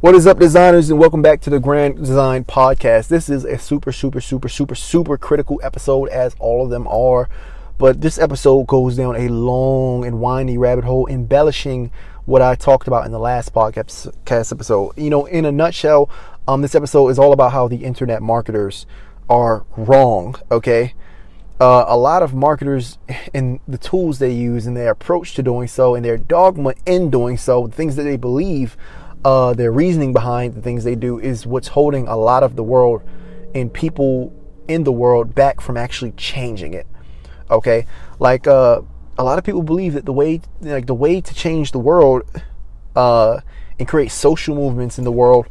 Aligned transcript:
What 0.00 0.14
is 0.14 0.26
up, 0.26 0.38
designers, 0.38 0.90
and 0.90 0.98
welcome 0.98 1.22
back 1.22 1.40
to 1.40 1.48
the 1.48 1.58
Grand 1.58 1.96
Design 1.96 2.44
Podcast. 2.44 3.08
This 3.08 3.30
is 3.30 3.46
a 3.46 3.56
super, 3.56 3.92
super, 3.92 4.20
super, 4.20 4.46
super, 4.46 4.74
super 4.74 5.16
critical 5.16 5.58
episode, 5.62 6.10
as 6.10 6.36
all 6.38 6.62
of 6.62 6.68
them 6.68 6.86
are. 6.86 7.30
But 7.78 8.02
this 8.02 8.18
episode 8.18 8.66
goes 8.66 8.98
down 8.98 9.16
a 9.16 9.28
long 9.28 10.04
and 10.04 10.20
windy 10.20 10.58
rabbit 10.58 10.84
hole, 10.84 11.06
embellishing 11.06 11.90
what 12.26 12.42
I 12.42 12.56
talked 12.56 12.86
about 12.86 13.06
in 13.06 13.12
the 13.12 13.18
last 13.18 13.54
podcast 13.54 14.52
episode. 14.52 14.98
You 14.98 15.08
know, 15.08 15.24
in 15.24 15.46
a 15.46 15.50
nutshell, 15.50 16.10
um, 16.46 16.60
this 16.60 16.74
episode 16.74 17.08
is 17.08 17.18
all 17.18 17.32
about 17.32 17.52
how 17.52 17.66
the 17.66 17.82
internet 17.82 18.20
marketers 18.20 18.84
are 19.30 19.64
wrong. 19.78 20.36
Okay, 20.50 20.92
uh, 21.58 21.86
a 21.88 21.96
lot 21.96 22.22
of 22.22 22.34
marketers 22.34 22.98
and 23.32 23.60
the 23.66 23.78
tools 23.78 24.18
they 24.18 24.30
use 24.30 24.66
and 24.66 24.76
their 24.76 24.90
approach 24.90 25.32
to 25.36 25.42
doing 25.42 25.68
so, 25.68 25.94
and 25.94 26.04
their 26.04 26.18
dogma 26.18 26.74
in 26.84 27.08
doing 27.08 27.38
so, 27.38 27.66
the 27.66 27.74
things 27.74 27.96
that 27.96 28.02
they 28.02 28.18
believe 28.18 28.76
uh, 29.26 29.52
their 29.54 29.72
reasoning 29.72 30.12
behind 30.12 30.54
the 30.54 30.62
things 30.62 30.84
they 30.84 30.94
do 30.94 31.18
is 31.18 31.44
what's 31.44 31.66
holding 31.66 32.06
a 32.06 32.16
lot 32.16 32.44
of 32.44 32.54
the 32.54 32.62
world 32.62 33.02
and 33.56 33.72
people 33.72 34.32
in 34.68 34.84
the 34.84 34.92
world 34.92 35.34
back 35.34 35.60
from 35.60 35.76
actually 35.76 36.12
changing 36.12 36.74
it. 36.74 36.86
Okay, 37.50 37.86
like 38.20 38.46
uh, 38.46 38.82
a 39.18 39.24
lot 39.24 39.36
of 39.36 39.42
people 39.42 39.64
believe 39.64 39.94
that 39.94 40.06
the 40.06 40.12
way, 40.12 40.40
like 40.60 40.86
the 40.86 40.94
way 40.94 41.20
to 41.20 41.34
change 41.34 41.72
the 41.72 41.80
world 41.80 42.22
uh, 42.94 43.40
and 43.80 43.88
create 43.88 44.12
social 44.12 44.54
movements 44.54 44.96
in 44.96 45.02
the 45.02 45.10
world, 45.10 45.48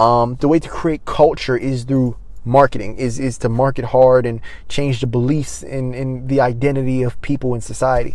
um, 0.00 0.34
the 0.40 0.48
way 0.48 0.58
to 0.58 0.68
create 0.68 1.04
culture 1.04 1.56
is 1.56 1.84
through 1.84 2.16
marketing 2.44 2.96
is 2.96 3.20
is 3.20 3.38
to 3.38 3.48
market 3.48 3.86
hard 3.86 4.26
and 4.26 4.40
change 4.68 5.00
the 5.00 5.06
beliefs 5.06 5.62
in 5.62 5.94
in 5.94 6.26
the 6.26 6.40
identity 6.40 7.02
of 7.02 7.18
people 7.22 7.54
in 7.54 7.60
society 7.60 8.14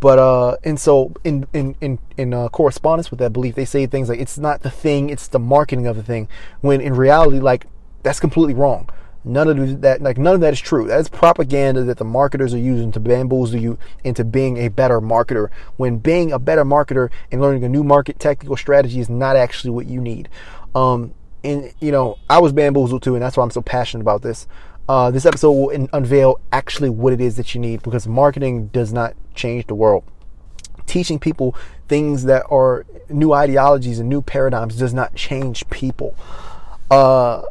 but 0.00 0.18
uh, 0.18 0.56
and 0.64 0.78
so 0.78 1.12
in 1.24 1.46
in 1.52 1.74
in 1.80 1.98
in 2.16 2.34
uh, 2.34 2.48
correspondence 2.48 3.10
with 3.10 3.18
that 3.20 3.32
belief, 3.32 3.54
they 3.54 3.64
say 3.64 3.86
things 3.86 4.08
like 4.08 4.20
it's 4.20 4.38
not 4.38 4.62
the 4.62 4.70
thing, 4.70 5.10
it's 5.10 5.28
the 5.28 5.38
marketing 5.38 5.86
of 5.86 5.96
the 5.96 6.02
thing. 6.02 6.28
When 6.60 6.80
in 6.80 6.94
reality, 6.94 7.38
like 7.38 7.66
that's 8.02 8.20
completely 8.20 8.54
wrong. 8.54 8.88
None 9.24 9.48
of 9.48 9.80
that, 9.80 10.00
like 10.00 10.18
none 10.18 10.34
of 10.36 10.40
that 10.42 10.52
is 10.52 10.60
true. 10.60 10.86
That's 10.86 11.08
propaganda 11.08 11.82
that 11.82 11.98
the 11.98 12.04
marketers 12.04 12.54
are 12.54 12.58
using 12.58 12.92
to 12.92 13.00
bamboozle 13.00 13.58
you 13.58 13.76
into 14.04 14.22
being 14.22 14.56
a 14.58 14.68
better 14.68 15.00
marketer. 15.00 15.50
When 15.76 15.98
being 15.98 16.30
a 16.30 16.38
better 16.38 16.64
marketer 16.64 17.10
and 17.32 17.40
learning 17.40 17.64
a 17.64 17.68
new 17.68 17.82
market 17.82 18.20
technical 18.20 18.56
strategy 18.56 19.00
is 19.00 19.08
not 19.08 19.34
actually 19.34 19.70
what 19.70 19.86
you 19.86 20.00
need. 20.00 20.28
Um, 20.76 21.14
and 21.42 21.72
you 21.80 21.90
know, 21.90 22.18
I 22.30 22.38
was 22.38 22.52
bamboozled 22.52 23.02
too, 23.02 23.14
and 23.14 23.22
that's 23.22 23.36
why 23.36 23.42
I'm 23.42 23.50
so 23.50 23.62
passionate 23.62 24.02
about 24.02 24.22
this. 24.22 24.46
Uh, 24.88 25.10
this 25.10 25.26
episode 25.26 25.52
will 25.52 25.70
in- 25.70 25.88
unveil 25.92 26.40
actually 26.52 26.90
what 26.90 27.12
it 27.12 27.20
is 27.20 27.36
that 27.36 27.54
you 27.54 27.60
need 27.60 27.82
because 27.82 28.06
marketing 28.06 28.68
does 28.68 28.92
not 28.92 29.14
change 29.34 29.66
the 29.66 29.74
world. 29.74 30.04
Teaching 30.86 31.18
people 31.18 31.56
things 31.88 32.24
that 32.24 32.44
are 32.50 32.86
new 33.08 33.32
ideologies 33.32 33.98
and 33.98 34.08
new 34.08 34.22
paradigms 34.22 34.76
does 34.76 34.94
not 34.94 35.14
change 35.14 35.68
people. 35.70 36.16
Uh, 36.90 37.42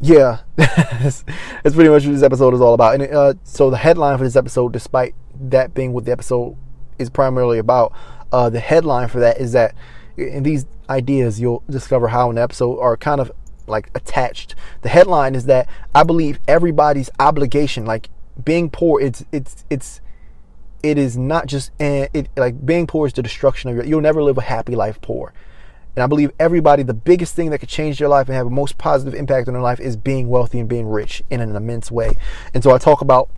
yeah, 0.00 0.40
that's, 0.56 1.24
pretty 1.62 1.88
much 1.88 2.04
what 2.04 2.12
this 2.12 2.22
episode 2.22 2.54
is 2.54 2.60
all 2.60 2.74
about. 2.74 2.94
And 2.94 3.12
uh, 3.12 3.34
so 3.44 3.70
the 3.70 3.78
headline 3.78 4.18
for 4.18 4.24
this 4.24 4.36
episode, 4.36 4.72
despite 4.72 5.14
that 5.40 5.74
being 5.74 5.92
what 5.92 6.04
the 6.04 6.12
episode 6.12 6.56
is 6.98 7.10
primarily 7.10 7.58
about, 7.58 7.92
uh, 8.30 8.50
the 8.50 8.60
headline 8.60 9.08
for 9.08 9.20
that 9.20 9.38
is 9.38 9.52
that 9.52 9.74
in 10.16 10.42
these 10.42 10.66
ideas 10.88 11.40
you'll 11.40 11.62
discover 11.68 12.08
how 12.08 12.30
an 12.30 12.38
episode 12.38 12.78
are 12.78 12.96
kind 12.96 13.20
of 13.20 13.32
like 13.66 13.90
attached. 13.94 14.54
The 14.82 14.88
headline 14.88 15.34
is 15.34 15.46
that 15.46 15.68
I 15.94 16.02
believe 16.02 16.38
everybody's 16.46 17.10
obligation, 17.18 17.86
like 17.86 18.10
being 18.44 18.70
poor, 18.70 19.00
it's 19.00 19.24
it's 19.32 19.64
it's 19.70 20.00
it 20.82 20.98
is 20.98 21.16
not 21.16 21.46
just 21.46 21.70
and 21.80 22.08
it 22.12 22.28
like 22.36 22.64
being 22.64 22.86
poor 22.86 23.06
is 23.06 23.12
the 23.12 23.22
destruction 23.22 23.70
of 23.70 23.76
your. 23.76 23.84
You'll 23.84 24.00
never 24.00 24.22
live 24.22 24.38
a 24.38 24.42
happy 24.42 24.74
life 24.74 25.00
poor. 25.00 25.32
And 25.96 26.02
I 26.02 26.06
believe 26.06 26.30
everybody, 26.38 26.82
the 26.82 26.92
biggest 26.92 27.34
thing 27.34 27.48
that 27.50 27.58
could 27.58 27.70
change 27.70 27.98
their 27.98 28.08
life 28.08 28.28
and 28.28 28.36
have 28.36 28.46
a 28.46 28.50
most 28.50 28.76
positive 28.76 29.14
impact 29.14 29.48
on 29.48 29.54
their 29.54 29.62
life 29.62 29.80
is 29.80 29.96
being 29.96 30.28
wealthy 30.28 30.60
and 30.60 30.68
being 30.68 30.86
rich 30.86 31.22
in 31.30 31.40
an 31.40 31.56
immense 31.56 31.90
way. 31.90 32.18
And 32.52 32.62
so 32.62 32.70
I 32.70 32.78
talk 32.78 33.00
about 33.00 33.30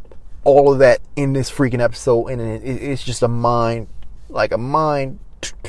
all 0.43 0.73
of 0.73 0.81
that 0.81 1.01
in 1.15 1.35
this 1.35 1.49
freaking 1.51 1.81
episode, 1.81 2.27
and 2.27 2.41
it's 2.41 3.05
just 3.05 3.23
a 3.23 3.29
mind, 3.29 3.87
like 4.29 4.51
a 4.51 4.59
mind, 4.59 5.21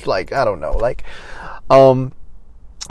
like 0.05 0.33
I 0.33 0.43
don't 0.43 0.59
know, 0.59 0.71
like, 0.77 1.03
um, 1.69 2.11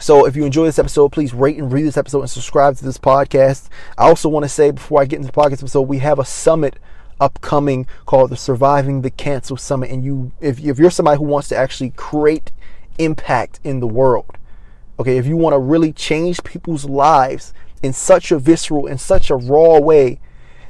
so 0.00 0.26
if 0.26 0.36
you 0.36 0.44
enjoy 0.44 0.64
this 0.64 0.78
episode, 0.78 1.10
please 1.10 1.34
rate 1.34 1.58
and 1.58 1.72
read 1.72 1.82
this 1.82 1.96
episode 1.96 2.20
and 2.20 2.30
subscribe 2.30 2.76
to 2.76 2.84
this 2.84 2.98
podcast. 2.98 3.68
I 3.96 4.04
also 4.04 4.28
want 4.28 4.44
to 4.44 4.48
say 4.48 4.70
before 4.70 5.02
I 5.02 5.06
get 5.06 5.16
into 5.16 5.26
the 5.26 5.32
podcast 5.32 5.54
episode, 5.54 5.82
we 5.82 5.98
have 5.98 6.20
a 6.20 6.24
summit 6.24 6.78
upcoming 7.20 7.84
called 8.06 8.30
the 8.30 8.36
Surviving 8.36 9.02
the 9.02 9.10
Cancel 9.10 9.56
Summit. 9.56 9.90
And 9.90 10.04
you, 10.04 10.30
if, 10.40 10.60
if 10.60 10.78
you're 10.78 10.92
somebody 10.92 11.18
who 11.18 11.24
wants 11.24 11.48
to 11.48 11.56
actually 11.56 11.90
create 11.90 12.52
impact 12.98 13.58
in 13.64 13.80
the 13.80 13.88
world, 13.88 14.38
okay, 15.00 15.18
if 15.18 15.26
you 15.26 15.36
want 15.36 15.54
to 15.54 15.58
really 15.58 15.92
change 15.92 16.44
people's 16.44 16.84
lives 16.84 17.52
in 17.82 17.92
such 17.92 18.30
a 18.30 18.38
visceral, 18.38 18.86
in 18.86 18.98
such 18.98 19.30
a 19.30 19.36
raw 19.36 19.80
way 19.80 20.20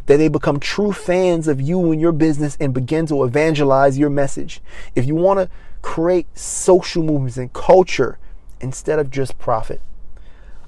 that 0.07 0.17
they 0.17 0.29
become 0.29 0.59
true 0.59 0.93
fans 0.93 1.49
of 1.49 1.61
you 1.61 1.93
and 1.93 2.01
your 2.01 2.13
business 2.13 2.57
and 2.59 2.73
begin 2.73 3.05
to 3.07 3.25
evangelize 3.25 3.99
your 3.99 4.09
message, 4.09 4.63
if 4.95 5.05
you 5.05 5.15
want 5.15 5.39
to 5.39 5.51
create 5.83 6.27
social 6.37 7.03
movements 7.03 7.37
and 7.37 7.53
culture 7.53 8.19
instead 8.61 8.99
of 8.99 9.11
just 9.11 9.39
profit, 9.39 9.81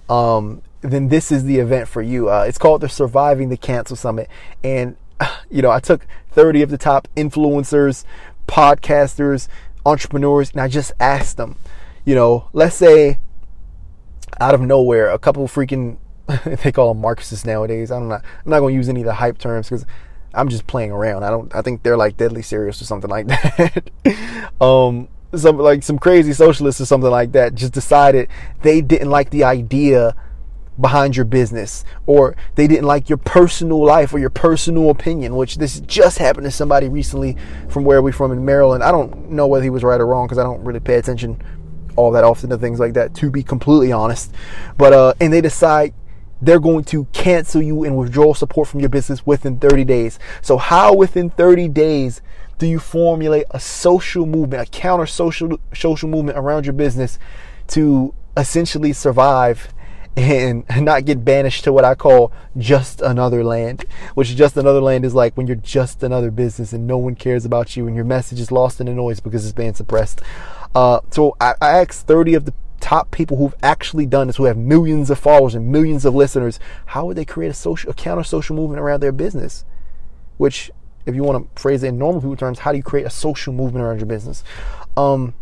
um, 0.08 0.62
then 0.80 1.08
this 1.08 1.30
is 1.30 1.44
the 1.44 1.58
event 1.58 1.88
for 1.88 2.02
you. 2.02 2.30
Uh, 2.30 2.44
it's 2.46 2.58
called 2.58 2.80
the 2.80 2.88
Surviving 2.88 3.48
the 3.48 3.56
Cancel 3.56 3.96
Summit. 3.96 4.28
And, 4.64 4.96
you 5.50 5.62
know, 5.62 5.70
I 5.70 5.80
took 5.80 6.06
30 6.32 6.62
of 6.62 6.70
the 6.70 6.78
top 6.78 7.08
influencers, 7.16 8.04
podcasters, 8.46 9.48
entrepreneurs, 9.84 10.50
and 10.52 10.60
I 10.60 10.68
just 10.68 10.92
asked 11.00 11.36
them, 11.36 11.56
you 12.04 12.14
know, 12.14 12.48
let's 12.52 12.76
say 12.76 13.18
out 14.40 14.54
of 14.54 14.60
nowhere, 14.60 15.10
a 15.10 15.18
couple 15.18 15.46
freaking, 15.48 15.98
they 16.44 16.72
call 16.72 16.94
them 16.94 17.00
Marxists 17.00 17.44
nowadays. 17.44 17.90
I'm 17.90 18.08
not, 18.08 18.24
I'm 18.44 18.50
not 18.50 18.60
going 18.60 18.72
to 18.72 18.76
use 18.76 18.88
any 18.88 19.00
of 19.00 19.06
the 19.06 19.14
hype 19.14 19.38
terms 19.38 19.68
because 19.68 19.84
I'm 20.32 20.48
just 20.48 20.66
playing 20.66 20.92
around. 20.92 21.24
I 21.24 21.30
don't, 21.30 21.54
I 21.54 21.62
think 21.62 21.82
they're 21.82 21.96
like 21.96 22.16
deadly 22.16 22.42
serious 22.42 22.80
or 22.80 22.84
something 22.84 23.10
like 23.10 23.26
that. 23.28 23.90
um, 24.60 25.08
some 25.34 25.58
like 25.58 25.82
some 25.82 25.98
crazy 25.98 26.32
socialists 26.32 26.80
or 26.80 26.86
something 26.86 27.10
like 27.10 27.32
that 27.32 27.54
just 27.54 27.72
decided 27.72 28.28
they 28.62 28.80
didn't 28.80 29.10
like 29.10 29.30
the 29.30 29.44
idea 29.44 30.14
behind 30.80 31.14
your 31.14 31.24
business 31.24 31.84
or 32.06 32.34
they 32.54 32.66
didn't 32.66 32.86
like 32.86 33.08
your 33.08 33.18
personal 33.18 33.84
life 33.84 34.12
or 34.12 34.18
your 34.18 34.30
personal 34.30 34.90
opinion 34.90 35.36
which 35.36 35.56
this 35.56 35.80
just 35.80 36.18
happened 36.18 36.44
to 36.44 36.50
somebody 36.50 36.88
recently 36.88 37.36
from 37.68 37.84
where 37.84 38.02
we 38.02 38.10
from 38.10 38.32
in 38.32 38.44
Maryland. 38.44 38.82
I 38.82 38.90
don't 38.90 39.30
know 39.30 39.46
whether 39.46 39.62
he 39.62 39.70
was 39.70 39.84
right 39.84 40.00
or 40.00 40.06
wrong 40.06 40.26
because 40.26 40.38
I 40.38 40.42
don't 40.42 40.64
really 40.64 40.80
pay 40.80 40.94
attention 40.94 41.40
all 41.96 42.12
that 42.12 42.24
often 42.24 42.50
to 42.50 42.58
things 42.58 42.80
like 42.80 42.94
that 42.94 43.14
to 43.16 43.30
be 43.30 43.42
completely 43.42 43.92
honest. 43.92 44.34
But 44.78 44.92
uh 44.92 45.14
and 45.20 45.32
they 45.32 45.40
decide 45.40 45.94
they're 46.42 46.60
going 46.60 46.84
to 46.84 47.04
cancel 47.12 47.60
you 47.60 47.84
and 47.84 47.96
withdraw 47.96 48.32
support 48.32 48.66
from 48.66 48.80
your 48.80 48.88
business 48.88 49.26
within 49.26 49.58
30 49.58 49.84
days. 49.84 50.18
So 50.40 50.56
how 50.56 50.94
within 50.94 51.28
30 51.28 51.68
days 51.68 52.22
do 52.60 52.66
you 52.66 52.78
formulate 52.78 53.46
a 53.50 53.58
social 53.58 54.26
movement, 54.26 54.68
a 54.68 54.70
counter 54.70 55.06
social 55.06 55.58
social 55.74 56.10
movement 56.10 56.36
around 56.36 56.66
your 56.66 56.74
business 56.74 57.18
to 57.68 58.14
essentially 58.36 58.92
survive 58.92 59.72
and 60.14 60.64
not 60.76 61.06
get 61.06 61.24
banished 61.24 61.64
to 61.64 61.72
what 61.72 61.86
I 61.86 61.94
call 61.94 62.32
just 62.58 63.00
another 63.00 63.42
land, 63.42 63.86
which 64.14 64.36
just 64.36 64.58
another 64.58 64.82
land 64.82 65.06
is 65.06 65.14
like 65.14 65.38
when 65.38 65.46
you're 65.46 65.56
just 65.56 66.02
another 66.02 66.30
business 66.30 66.74
and 66.74 66.86
no 66.86 66.98
one 66.98 67.14
cares 67.14 67.46
about 67.46 67.78
you 67.78 67.86
and 67.86 67.96
your 67.96 68.04
message 68.04 68.38
is 68.38 68.52
lost 68.52 68.78
in 68.78 68.86
the 68.86 68.92
noise 68.92 69.20
because 69.20 69.44
it's 69.44 69.54
being 69.54 69.72
suppressed. 69.72 70.20
Uh, 70.74 71.00
so 71.10 71.34
I, 71.40 71.54
I 71.62 71.78
asked 71.78 72.06
30 72.06 72.34
of 72.34 72.44
the 72.44 72.52
top 72.78 73.10
people 73.10 73.38
who've 73.38 73.54
actually 73.62 74.04
done 74.04 74.26
this, 74.26 74.36
who 74.36 74.44
have 74.44 74.58
millions 74.58 75.08
of 75.08 75.18
followers 75.18 75.54
and 75.54 75.72
millions 75.72 76.04
of 76.04 76.14
listeners, 76.14 76.60
how 76.86 77.06
would 77.06 77.16
they 77.16 77.24
create 77.24 77.48
a 77.48 77.54
social, 77.54 77.90
a 77.90 77.94
counter 77.94 78.22
social 78.22 78.54
movement 78.54 78.80
around 78.80 79.00
their 79.00 79.12
business? 79.12 79.64
Which 80.36 80.70
if 81.06 81.14
you 81.14 81.22
want 81.22 81.54
to 81.54 81.60
phrase 81.60 81.82
it 81.82 81.88
in 81.88 81.98
normal 81.98 82.20
people 82.20 82.36
terms, 82.36 82.60
how 82.60 82.72
do 82.72 82.76
you 82.76 82.82
create 82.82 83.06
a 83.06 83.10
social 83.10 83.52
movement 83.52 83.84
around 83.84 83.98
your 83.98 84.06
business? 84.06 84.44
Um, 84.96 85.34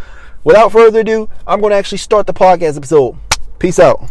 Without 0.44 0.74
further 0.74 1.00
ado, 1.00 1.30
I'm 1.48 1.62
going 1.62 1.72
to 1.72 1.78
actually 1.78 2.00
start 2.00 2.28
the 2.28 2.34
podcast 2.34 2.76
episode. 2.76 3.16
Peace 3.60 3.80
out. 3.80 4.02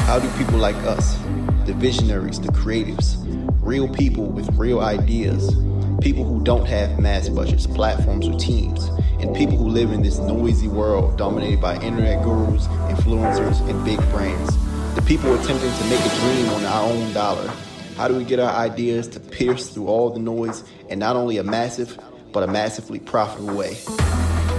How 0.00 0.18
do 0.18 0.28
people 0.36 0.58
like 0.58 0.76
us, 0.76 1.16
the 1.66 1.72
visionaries, 1.74 2.40
the 2.40 2.48
creatives, 2.48 3.16
real 3.62 3.88
people 3.88 4.26
with 4.26 4.48
real 4.56 4.80
ideas, 4.80 5.54
people 6.00 6.24
who 6.24 6.42
don't 6.44 6.66
have 6.66 6.98
mass 6.98 7.28
budgets, 7.28 7.66
platforms, 7.66 8.28
or 8.28 8.38
teams, 8.38 8.88
and 9.20 9.34
people 9.34 9.56
who 9.56 9.68
live 9.68 9.90
in 9.92 10.02
this 10.02 10.18
noisy 10.18 10.68
world 10.68 11.16
dominated 11.16 11.60
by 11.60 11.74
internet 11.80 12.22
gurus, 12.22 12.66
influencers, 12.66 13.66
and 13.68 13.84
big 13.84 13.98
brands, 14.10 14.54
the 14.94 15.02
people 15.02 15.34
attempting 15.34 15.72
to 15.72 15.84
make 15.84 16.00
a 16.00 16.20
dream 16.20 16.48
on 16.50 16.64
our 16.64 16.90
own 16.90 17.12
dollar, 17.12 17.50
how 17.96 18.08
do 18.08 18.14
we 18.14 18.24
get 18.24 18.40
our 18.40 18.54
ideas 18.54 19.08
to 19.08 19.20
pierce 19.20 19.70
through 19.70 19.86
all 19.86 20.10
the 20.10 20.20
noise 20.20 20.64
in 20.88 20.98
not 20.98 21.16
only 21.16 21.38
a 21.38 21.44
massive, 21.44 21.98
but 22.32 22.42
a 22.42 22.46
massively 22.46 22.98
profitable 22.98 23.56
way? 23.56 23.76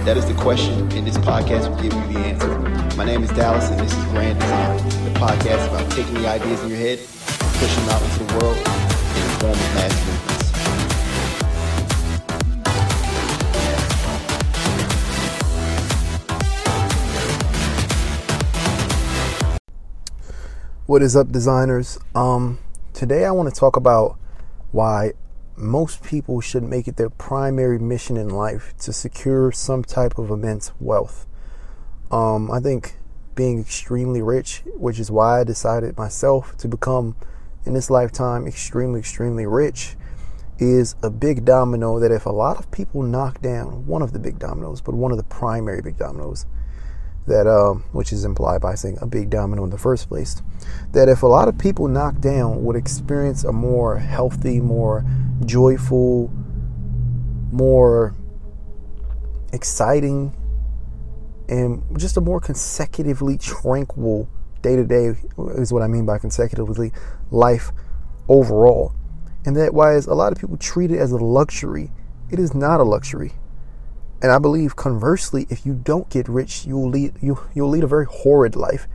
That 0.06 0.16
is 0.16 0.24
the 0.24 0.34
question, 0.34 0.72
and 0.92 1.04
this 1.04 1.18
podcast 1.18 1.68
will 1.68 1.82
give 1.82 1.92
you 1.92 2.06
the 2.12 2.20
answer. 2.20 2.56
My 2.96 3.04
name 3.04 3.24
is 3.24 3.30
Dallas, 3.30 3.68
and 3.70 3.80
this 3.80 3.92
is 3.92 4.04
Grand 4.04 4.38
Design, 4.38 4.76
the 5.02 5.10
podcast 5.18 5.66
about 5.68 5.90
taking 5.90 6.14
the 6.14 6.28
ideas 6.28 6.62
in 6.62 6.68
your 6.68 6.78
head, 6.78 7.00
pushing 7.58 7.84
them 7.86 7.92
out 7.92 8.00
into 8.04 8.22
the 8.22 8.34
world, 8.38 8.56
and 8.56 8.64
the 9.24 9.30
form 9.40 9.50
of 9.50 9.74
mass 9.74 9.90
movements. 10.06 10.46
What 20.86 21.02
is 21.02 21.16
up, 21.16 21.32
designers? 21.32 21.98
Um, 22.14 22.60
today 22.92 23.24
I 23.24 23.32
want 23.32 23.52
to 23.52 23.58
talk 23.58 23.74
about 23.74 24.16
why 24.70 25.14
most 25.56 26.02
people 26.02 26.40
should 26.40 26.62
make 26.62 26.86
it 26.86 26.96
their 26.96 27.10
primary 27.10 27.78
mission 27.78 28.16
in 28.16 28.28
life 28.28 28.74
to 28.78 28.92
secure 28.92 29.50
some 29.52 29.82
type 29.82 30.18
of 30.18 30.30
immense 30.30 30.72
wealth. 30.80 31.26
Um, 32.10 32.50
I 32.50 32.60
think 32.60 32.96
being 33.34 33.60
extremely 33.60 34.22
rich, 34.22 34.62
which 34.66 34.98
is 34.98 35.10
why 35.10 35.40
I 35.40 35.44
decided 35.44 35.96
myself 35.96 36.56
to 36.58 36.68
become 36.68 37.16
in 37.64 37.74
this 37.74 37.90
lifetime 37.90 38.46
extremely, 38.46 39.00
extremely 39.00 39.46
rich, 39.46 39.96
is 40.58 40.94
a 41.02 41.10
big 41.10 41.44
domino 41.44 41.98
that 42.00 42.10
if 42.10 42.24
a 42.24 42.30
lot 42.30 42.58
of 42.58 42.70
people 42.70 43.02
knock 43.02 43.42
down, 43.42 43.86
one 43.86 44.02
of 44.02 44.12
the 44.12 44.18
big 44.18 44.38
dominoes, 44.38 44.80
but 44.80 44.94
one 44.94 45.10
of 45.10 45.18
the 45.18 45.24
primary 45.24 45.82
big 45.82 45.98
dominoes, 45.98 46.46
that 47.26 47.46
um, 47.46 47.84
which 47.92 48.12
is 48.12 48.24
implied 48.24 48.60
by 48.60 48.74
saying 48.74 48.98
a 49.00 49.06
big 49.06 49.30
domino 49.30 49.64
in 49.64 49.70
the 49.70 49.78
first 49.78 50.08
place, 50.08 50.42
that 50.92 51.08
if 51.08 51.22
a 51.22 51.26
lot 51.26 51.48
of 51.48 51.58
people 51.58 51.88
knocked 51.88 52.20
down 52.20 52.64
would 52.64 52.76
experience 52.76 53.44
a 53.44 53.52
more 53.52 53.98
healthy, 53.98 54.60
more 54.60 55.04
joyful, 55.44 56.30
more 57.52 58.14
exciting, 59.52 60.34
and 61.48 61.82
just 61.98 62.16
a 62.16 62.20
more 62.20 62.40
consecutively 62.40 63.36
tranquil 63.38 64.28
day 64.62 64.76
to 64.76 64.84
day 64.84 65.14
is 65.54 65.72
what 65.72 65.82
I 65.82 65.86
mean 65.86 66.06
by 66.06 66.18
consecutively 66.18 66.92
life 67.30 67.70
overall. 68.28 68.92
And 69.44 69.56
that 69.56 69.74
why 69.74 69.94
is 69.94 70.06
a 70.06 70.14
lot 70.14 70.32
of 70.32 70.38
people 70.38 70.56
treat 70.56 70.90
it 70.90 70.98
as 70.98 71.12
a 71.12 71.16
luxury. 71.16 71.92
It 72.30 72.40
is 72.40 72.52
not 72.54 72.80
a 72.80 72.84
luxury. 72.84 73.34
And 74.22 74.32
I 74.32 74.38
believe 74.38 74.76
conversely, 74.76 75.46
if 75.50 75.66
you 75.66 75.74
don't 75.74 76.08
get 76.08 76.28
rich, 76.28 76.64
you'll 76.64 76.88
lead 76.88 77.14
you 77.20 77.38
you'll 77.54 77.68
lead 77.68 77.84
a 77.84 77.86
very 77.86 78.06
horrid 78.06 78.56
life. 78.56 78.88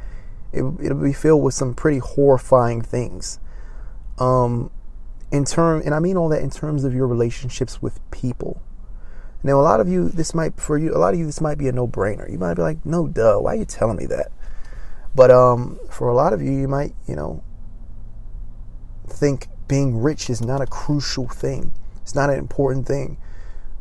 It, 0.52 0.64
it'll 0.82 1.02
be 1.02 1.14
filled 1.14 1.44
with 1.44 1.54
some 1.54 1.74
pretty 1.74 2.00
horrifying 2.00 2.82
things. 2.82 3.40
Um, 4.18 4.72
in 5.32 5.46
term, 5.46 5.82
and 5.86 5.96
I 5.96 6.00
mean 6.00 6.18
all 6.18 6.28
that 6.30 6.42
in 6.42 6.50
terms 6.50 6.84
of 6.84 6.94
your 6.94 7.08
relationships 7.08 7.82
with 7.82 8.00
people. 8.12 8.62
Now, 9.44 9.60
a 9.60 9.64
lot 9.64 9.80
of 9.80 9.88
you, 9.88 10.10
this 10.10 10.36
might 10.36 10.60
for 10.60 10.78
you, 10.78 10.94
a 10.94 11.00
lot 11.00 11.14
of 11.14 11.20
you, 11.20 11.26
this 11.26 11.42
might 11.42 11.58
be 11.58 11.68
a 11.68 11.72
no-brainer. 11.72 12.30
You 12.32 12.38
might 12.38 12.56
be 12.56 12.62
like, 12.62 12.86
"No, 12.86 13.08
duh, 13.08 13.38
why 13.40 13.54
are 13.54 13.58
you 13.58 13.66
telling 13.66 13.98
me 13.98 14.06
that?" 14.08 14.32
But 15.16 15.32
um, 15.32 15.80
for 15.90 16.10
a 16.10 16.16
lot 16.16 16.34
of 16.34 16.42
you, 16.42 16.52
you 16.52 16.68
might, 16.68 16.94
you 17.08 17.16
know, 17.16 17.44
think 19.08 19.48
being 19.68 20.02
rich 20.02 20.30
is 20.30 20.42
not 20.42 20.62
a 20.62 20.66
crucial 20.66 21.28
thing. 21.28 21.72
It's 22.02 22.16
not 22.16 22.30
an 22.30 22.38
important 22.38 22.88
thing 22.88 23.18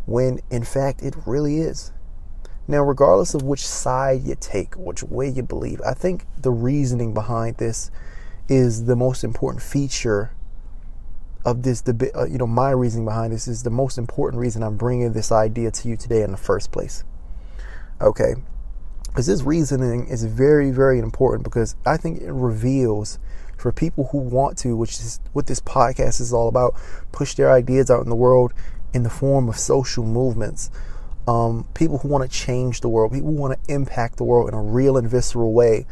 when 0.06 0.40
in 0.50 0.64
fact 0.64 1.02
it 1.02 1.14
really 1.26 1.58
is. 1.58 1.92
Now, 2.68 2.82
regardless 2.82 3.34
of 3.34 3.42
which 3.42 3.66
side 3.66 4.22
you 4.22 4.36
take, 4.38 4.74
which 4.74 5.02
way 5.02 5.28
you 5.28 5.42
believe, 5.42 5.80
I 5.84 5.92
think 5.92 6.26
the 6.40 6.52
reasoning 6.52 7.12
behind 7.12 7.56
this 7.56 7.90
is 8.48 8.84
the 8.84 8.94
most 8.94 9.24
important 9.24 9.62
feature 9.62 10.32
of 11.44 11.62
this 11.62 11.80
debate. 11.80 12.12
Uh, 12.14 12.26
you 12.26 12.38
know, 12.38 12.46
my 12.46 12.70
reasoning 12.70 13.06
behind 13.06 13.32
this 13.32 13.48
is 13.48 13.62
the 13.62 13.70
most 13.70 13.98
important 13.98 14.40
reason 14.40 14.62
I'm 14.62 14.76
bringing 14.76 15.12
this 15.12 15.32
idea 15.32 15.70
to 15.70 15.88
you 15.88 15.96
today 15.96 16.22
in 16.22 16.30
the 16.30 16.36
first 16.36 16.70
place. 16.70 17.02
Okay, 18.00 18.34
because 19.06 19.26
this 19.26 19.42
reasoning 19.42 20.06
is 20.06 20.24
very, 20.24 20.70
very 20.70 20.98
important 20.98 21.44
because 21.44 21.74
I 21.84 21.96
think 21.96 22.22
it 22.22 22.32
reveals 22.32 23.18
for 23.56 23.72
people 23.72 24.08
who 24.12 24.18
want 24.18 24.56
to, 24.58 24.76
which 24.76 24.92
is 24.92 25.20
what 25.32 25.46
this 25.46 25.60
podcast 25.60 26.20
is 26.20 26.32
all 26.32 26.48
about, 26.48 26.74
push 27.12 27.34
their 27.34 27.52
ideas 27.52 27.90
out 27.90 28.02
in 28.02 28.08
the 28.08 28.16
world 28.16 28.52
in 28.92 29.02
the 29.02 29.10
form 29.10 29.48
of 29.48 29.58
social 29.58 30.04
movements. 30.04 30.70
Um, 31.28 31.68
people 31.74 31.98
who 31.98 32.08
want 32.08 32.28
to 32.28 32.36
change 32.36 32.80
the 32.80 32.88
world, 32.88 33.12
people 33.12 33.30
who 33.30 33.36
want 33.36 33.62
to 33.62 33.72
impact 33.72 34.16
the 34.16 34.24
world 34.24 34.48
in 34.48 34.54
a 34.54 34.62
real 34.62 34.96
and 34.96 35.08
visceral 35.08 35.52
way. 35.52 35.86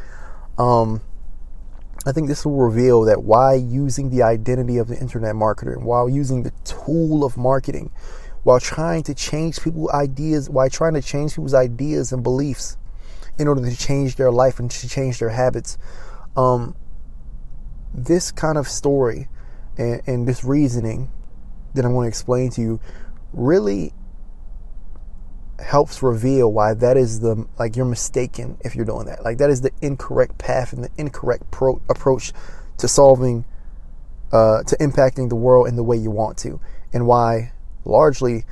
Um, 0.57 1.03
I 2.07 2.13
think 2.13 2.29
this 2.29 2.45
will 2.45 2.57
reveal 2.57 3.03
that 3.03 3.23
why 3.23 3.55
using 3.55 4.11
the 4.11 4.23
identity 4.23 4.79
of 4.79 4.89
the 4.89 4.99
internet 4.99 5.35
marketer, 5.35 5.81
while 5.81 6.09
using 6.09 6.43
the 6.43 6.53
tool 6.65 7.25
of 7.25 7.37
marketing, 7.37 7.91
while 8.45 8.61
trying 8.61 9.03
to 9.05 9.15
change 9.15 9.61
people's 9.61 9.91
ideas, 9.91 10.49
while 10.49 10.71
trying 10.71 10.95
to 10.95 11.03
change 11.03 11.33
people's 11.33 11.55
ideas 11.55 12.13
and 12.13 12.23
beliefs 12.23 12.77
in 13.39 13.47
order 13.47 13.69
to 13.69 13.77
change 13.77 14.17
their 14.17 14.33
life 14.33 14.59
and 14.59 14.71
to 14.71 14.89
change 14.89 15.19
their 15.19 15.29
habits, 15.29 15.77
um, 16.37 16.75
this 17.93 18.33
kind 18.33 18.57
of 18.57 18.69
story 18.69 19.29
and, 19.77 20.01
and 20.07 20.27
this 20.27 20.45
reasoning 20.45 21.11
that 21.75 21.85
I'm 21.85 21.93
going 21.93 22.05
to 22.05 22.09
explain 22.09 22.51
to 22.53 22.61
you 22.61 22.81
really 23.33 23.93
helps 25.59 26.03
reveal 26.03 26.53
why 26.53 26.73
that 26.73 26.97
is 26.97 27.21
the 27.21 27.47
like 27.59 27.77
you're 27.77 27.85
mistaken 27.85 28.57
if 28.61 28.77
you're 28.77 28.85
doing 28.85 29.07
that. 29.07 29.25
Like 29.25 29.39
that 29.39 29.51
is 29.51 29.61
the 29.61 29.73
incorrect 29.83 30.39
path 30.39 30.73
and 30.73 30.85
the 30.85 30.91
incorrect 30.97 31.51
pro- 31.51 31.83
approach 31.89 32.33
to 32.79 32.89
solving 32.89 33.45
uh, 34.33 34.63
to 34.65 34.77
impacting 34.77 35.29
the 35.29 35.37
world 35.37 35.69
in 35.69 35.77
the 35.77 35.83
way 35.83 35.97
you 35.97 36.11
want 36.11 36.37
to, 36.39 36.61
and 36.93 37.07
why 37.07 37.53
largely 37.85 38.45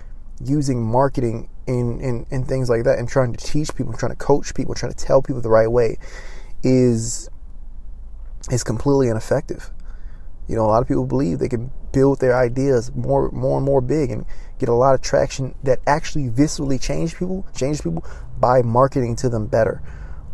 using 0.44 0.82
marketing 0.82 1.48
in, 1.66 2.00
in 2.00 2.26
in 2.30 2.44
things 2.44 2.68
like 2.68 2.84
that 2.84 2.98
and 2.98 3.08
trying 3.08 3.32
to 3.32 3.44
teach 3.44 3.74
people, 3.74 3.92
trying 3.92 4.12
to 4.12 4.16
coach 4.16 4.54
people, 4.54 4.74
trying 4.74 4.92
to 4.92 5.04
tell 5.04 5.22
people 5.22 5.40
the 5.40 5.48
right 5.48 5.70
way 5.70 5.98
is 6.62 7.28
is 8.50 8.64
completely 8.64 9.08
ineffective. 9.08 9.70
You 10.48 10.56
know, 10.56 10.64
a 10.64 10.68
lot 10.68 10.82
of 10.82 10.88
people 10.88 11.06
believe 11.06 11.38
they 11.38 11.48
can 11.48 11.70
build 11.92 12.20
their 12.20 12.36
ideas 12.36 12.92
more, 12.94 13.30
more 13.30 13.58
and 13.58 13.66
more 13.66 13.80
big 13.80 14.10
and 14.10 14.24
get 14.58 14.68
a 14.68 14.74
lot 14.74 14.94
of 14.94 15.02
traction 15.02 15.54
that 15.62 15.80
actually 15.86 16.28
viscerally 16.28 16.80
change 16.80 17.16
people, 17.16 17.46
change 17.54 17.82
people 17.82 18.04
by 18.38 18.62
marketing 18.62 19.16
to 19.16 19.28
them 19.28 19.46
better. 19.46 19.82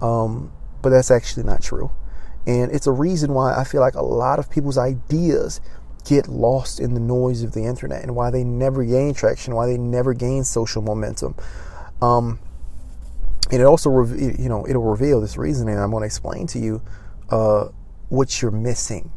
Um, 0.01 0.53
but 0.81 0.91
that's 0.91 1.11
actually 1.11 1.45
not 1.45 1.63
true. 1.63 1.91
And 2.47 2.73
it's 2.73 2.87
a 2.87 2.93
reason 2.93 3.35
why 3.35 3.55
I 3.55 3.65
feel 3.65 3.81
like 3.81 3.95
a 3.95 4.03
lot 4.03 4.39
of 4.39 4.51
people's 4.51 4.79
ideas 4.79 5.61
get 6.05 6.27
lost 6.27 6.81
in 6.81 6.95
the 6.95 7.01
noise 7.01 7.45
of 7.45 7.53
the 7.53 7.65
internet 7.65 8.03
and 8.03 8.17
why 8.17 8.31
they 8.31 8.43
never 8.43 8.85
gain 8.85 9.15
traction, 9.15 9.55
why 9.55 9.67
they 9.67 9.79
never 9.79 10.15
gain 10.15 10.43
social 10.43 10.83
momentum. 10.83 11.37
Um, 12.01 12.41
and 13.53 13.61
it 13.61 13.65
also, 13.65 13.91
you 14.05 14.49
know, 14.49 14.67
it'll 14.69 14.83
reveal 14.83 15.21
this 15.21 15.37
reasoning. 15.37 15.79
I'm 15.79 15.91
going 15.91 16.03
to 16.03 16.07
explain 16.07 16.49
to 16.49 16.59
you 16.59 16.83
uh, 17.31 17.69
what 18.09 18.43
you're 18.43 18.51
missing 18.51 19.13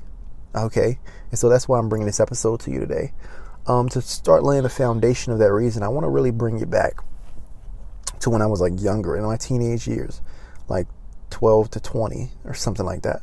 Okay, 0.56 1.00
and 1.29 1.39
so 1.39 1.50
that's 1.50 1.67
why 1.67 1.79
I'm 1.79 1.89
bringing 1.89 2.08
this 2.08 2.20
episode 2.20 2.60
to 2.62 2.72
you 2.72 2.79
today. 2.79 3.13
Um, 3.67 3.89
to 3.89 4.01
start 4.01 4.44
laying 4.44 4.63
the 4.63 4.70
foundation 4.70 5.34
of 5.34 5.39
that 5.39 5.51
reason, 5.51 5.82
I 5.82 5.88
want 5.88 6.03
to 6.03 6.10
really 6.10 6.32
bring 6.32 6.60
you 6.60 6.65
back 6.65 7.00
to 8.20 8.29
when 8.29 8.41
I 8.41 8.46
was 8.46 8.62
like 8.62 8.79
younger 8.79 9.15
in 9.15 9.24
my 9.24 9.38
teenage 9.38 9.88
years, 9.88 10.22
like 10.67 10.88
12 11.32 11.72
to 11.72 11.79
20 11.79 12.29
or 12.44 12.53
something 12.53 12.86
like 12.86 13.01
that. 13.01 13.22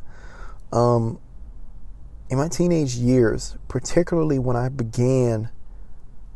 Um, 0.73 1.21
in 2.29 2.39
my 2.39 2.49
teenage 2.49 2.95
years, 2.95 3.57
particularly 3.69 4.39
when 4.39 4.57
I 4.57 4.69
began 4.69 5.51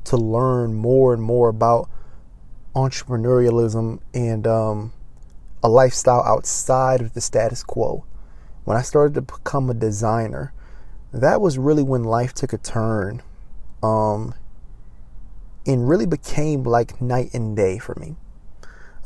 to 0.04 0.16
learn 0.16 0.74
more 0.74 1.14
and 1.14 1.22
more 1.22 1.48
about 1.48 1.88
entrepreneurialism 2.74 4.00
and 4.12 4.46
um, 4.46 4.92
a 5.62 5.68
lifestyle 5.68 6.22
outside 6.22 7.00
of 7.00 7.14
the 7.14 7.20
status 7.20 7.62
quo, 7.62 8.04
when 8.64 8.76
I 8.76 8.82
started 8.82 9.14
to 9.14 9.22
become 9.22 9.70
a 9.70 9.74
designer, 9.74 10.52
that 11.22 11.40
was 11.40 11.58
really 11.58 11.82
when 11.82 12.04
life 12.04 12.34
took 12.34 12.52
a 12.52 12.58
turn 12.58 13.22
um, 13.82 14.34
and 15.66 15.88
really 15.88 16.06
became 16.06 16.62
like 16.62 17.00
night 17.00 17.30
and 17.32 17.56
day 17.56 17.78
for 17.78 17.94
me. 17.96 18.16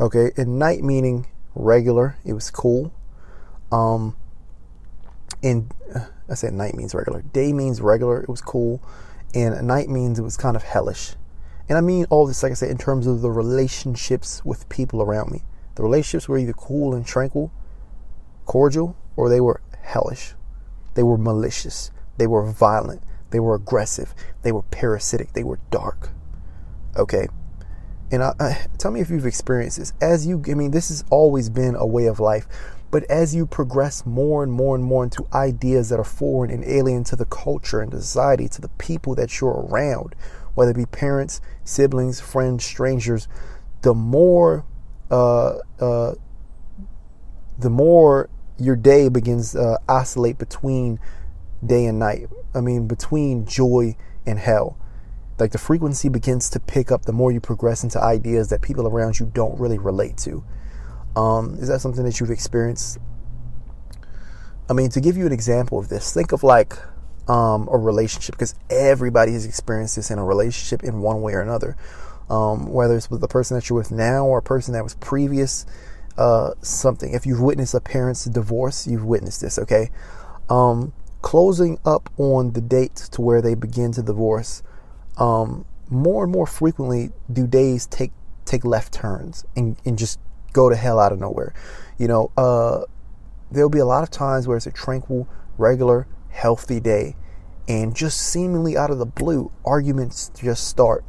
Okay, 0.01 0.31
and 0.37 0.59
night 0.59 0.83
meaning 0.83 1.27
regular, 1.55 2.17
it 2.25 2.33
was 2.33 2.51
cool. 2.51 2.93
Um, 3.71 4.17
and 5.43 5.73
uh, 5.95 6.07
I 6.29 6.35
said 6.35 6.55
night 6.55 6.75
means 6.75 6.95
regular. 6.95 7.23
Day 7.23 7.53
means 7.53 7.81
regular, 7.81 8.23
it 8.23 8.29
was 8.29 8.41
cool. 8.41 8.83
And 9.35 9.67
night 9.67 9.89
means 9.89 10.19
it 10.19 10.23
was 10.23 10.37
kind 10.37 10.57
of 10.57 10.63
hellish. 10.63 11.15
And 11.69 11.79
I 11.79 11.81
mean 11.81 12.07
all 12.11 12.27
this, 12.27 12.43
like 12.43 12.53
I 12.53 12.55
said, 12.55 12.71
in 12.71 12.79
terms 12.79 13.07
of 13.07 13.21
the 13.21 13.31
relationships 13.31 14.45
with 14.45 14.69
people 14.69 15.03
around 15.03 15.31
me. 15.31 15.43
The 15.77 15.85
relationships 15.85 16.29
were 16.29 16.39
either 16.39 16.53
cool 16.53 16.95
and 16.95 17.07
tranquil, 17.07 17.53
cordial, 18.45 18.97
or 19.17 19.29
they 19.29 19.41
were 19.41 19.61
hellish. 19.83 20.35
They 20.95 21.03
were 21.03 21.17
malicious. 21.17 21.93
They 22.21 22.27
were 22.27 22.45
violent. 22.45 23.03
They 23.31 23.41
were 23.41 23.55
aggressive. 23.55 24.15
They 24.43 24.53
were 24.53 24.61
parasitic. 24.65 25.33
They 25.33 25.43
were 25.43 25.59
dark. 25.71 26.11
Okay. 26.95 27.29
And 28.13 28.23
I, 28.23 28.35
I, 28.39 28.67
tell 28.77 28.91
me 28.91 29.01
if 29.01 29.09
you've 29.09 29.25
experienced 29.25 29.79
this. 29.79 29.95
As 30.03 30.27
you, 30.27 30.45
I 30.47 30.53
mean, 30.53 30.71
this 30.71 30.91
has 30.91 31.03
always 31.09 31.49
been 31.49 31.75
a 31.75 31.87
way 31.87 32.05
of 32.05 32.21
life. 32.21 32.47
But 32.91 33.05
as 33.05 33.35
you 33.35 33.47
progress 33.47 34.05
more 34.05 34.43
and 34.43 34.53
more 34.53 34.77
and 34.77 34.85
more 34.85 35.03
into 35.03 35.27
ideas 35.33 35.89
that 35.89 35.99
are 35.99 36.05
foreign 36.05 36.51
and 36.51 36.63
alien 36.63 37.05
to 37.05 37.17
the 37.17 37.25
culture 37.25 37.81
and 37.81 37.91
society, 37.91 38.51
to 38.51 38.61
the 38.61 38.69
people 38.69 39.15
that 39.15 39.41
you're 39.41 39.53
around, 39.53 40.15
whether 40.53 40.73
it 40.73 40.77
be 40.77 40.85
parents, 40.85 41.41
siblings, 41.65 42.21
friends, 42.21 42.67
strangers, 42.67 43.29
the 43.81 43.95
more 43.95 44.67
uh, 45.11 45.55
uh, 45.81 46.15
the 47.59 47.71
more 47.71 48.29
your 48.59 48.77
day 48.77 49.09
begins 49.09 49.53
to 49.53 49.61
uh, 49.63 49.79
oscillate 49.89 50.37
between 50.37 51.01
day 51.65 51.87
and 51.87 51.99
night. 51.99 52.29
I 52.55 52.61
mean, 52.61 52.89
between 52.89 53.47
joy 53.47 53.97
and 54.27 54.39
hell. 54.39 54.77
Like 55.39 55.53
the 55.53 55.59
frequency 55.59 56.09
begins 56.09 56.51
to 56.51 56.61
pick 56.61 56.93
up 56.93 57.07
the 57.07 57.13
more 57.13 57.33
you 57.33 57.41
progress 57.41 57.83
into 57.83 58.03
ideas 58.03 58.51
that 58.51 58.61
people 58.61 58.87
around 58.87 59.19
you 59.19 59.31
don't 59.33 59.59
really 59.59 59.79
relate 59.79 60.19
to. 60.19 60.45
Um, 61.17 61.55
is 61.55 61.69
that 61.69 61.81
something 61.81 62.05
that 62.05 62.21
you've 62.21 62.31
experienced? 62.31 62.99
I 64.69 64.75
mean, 64.75 64.91
to 64.91 65.01
give 65.01 65.17
you 65.17 65.27
an 65.27 65.33
example 65.33 65.79
of 65.79 65.89
this, 65.89 66.13
think 66.13 66.33
of 66.33 66.43
like 66.43 66.75
um, 67.29 67.69
a 67.73 67.79
relationship, 67.79 68.35
because 68.35 68.55
everybody 68.69 69.33
has 69.33 69.47
experienced 69.47 69.97
this 69.97 70.11
in 70.11 70.19
a 70.19 70.25
relationship 70.25 70.85
in 70.85 71.01
one 71.01 71.23
way 71.23 71.33
or 71.33 71.41
another. 71.41 71.77
Um, 72.29 72.71
whether 72.71 72.97
it's 72.97 73.11
with 73.11 73.21
the 73.21 73.27
person 73.27 73.57
that 73.57 73.69
you're 73.69 73.79
with 73.79 73.91
now 73.91 74.25
or 74.25 74.39
a 74.39 74.43
person 74.43 74.73
that 74.75 74.85
was 74.85 74.95
previous, 74.95 75.67
uh, 76.17 76.53
something. 76.61 77.13
If 77.13 77.27
you've 77.27 77.41
witnessed 77.41 77.75
a 77.75 77.81
parent's 77.81 78.25
divorce, 78.27 78.87
you've 78.87 79.05
witnessed 79.05 79.41
this, 79.41 79.59
okay? 79.59 79.91
Um, 80.49 80.93
closing 81.23 81.79
up 81.85 82.11
on 82.19 82.53
the 82.53 82.61
dates 82.61 83.09
to 83.11 83.21
where 83.21 83.43
they 83.43 83.55
begin 83.55 83.93
to 83.93 84.03
divorce, 84.03 84.63
um, 85.19 85.65
more 85.89 86.25
and 86.25 86.33
more 86.33 86.47
frequently 86.47 87.11
do 87.33 87.47
days 87.47 87.87
take 87.87 88.13
take 88.45 88.65
left 88.65 88.93
turns 88.93 89.45
and, 89.55 89.77
and 89.85 89.99
just 89.99 90.19
go 90.53 90.69
to 90.69 90.77
hell 90.77 90.99
out 90.99 91.13
of 91.13 91.21
nowhere. 91.21 91.55
You 91.99 92.09
know, 92.09 92.33
uh, 92.37 92.83
there'll 93.51 93.71
be 93.71 93.79
a 93.79 93.85
lot 93.85 94.03
of 94.03 94.11
times 94.11 94.49
where 94.49 94.57
it's 94.57 94.67
a 94.67 94.73
tranquil, 94.73 95.29
regular, 95.59 96.07
healthy 96.31 96.81
day, 96.81 97.17
and 97.69 97.95
just 97.95 98.21
seemingly 98.21 98.77
out 98.77 98.91
of 98.91 98.99
the 98.99 99.07
blue, 99.07 99.53
arguments 99.65 100.31
just 100.37 100.67
start. 100.67 101.05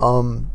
Um, 0.00 0.50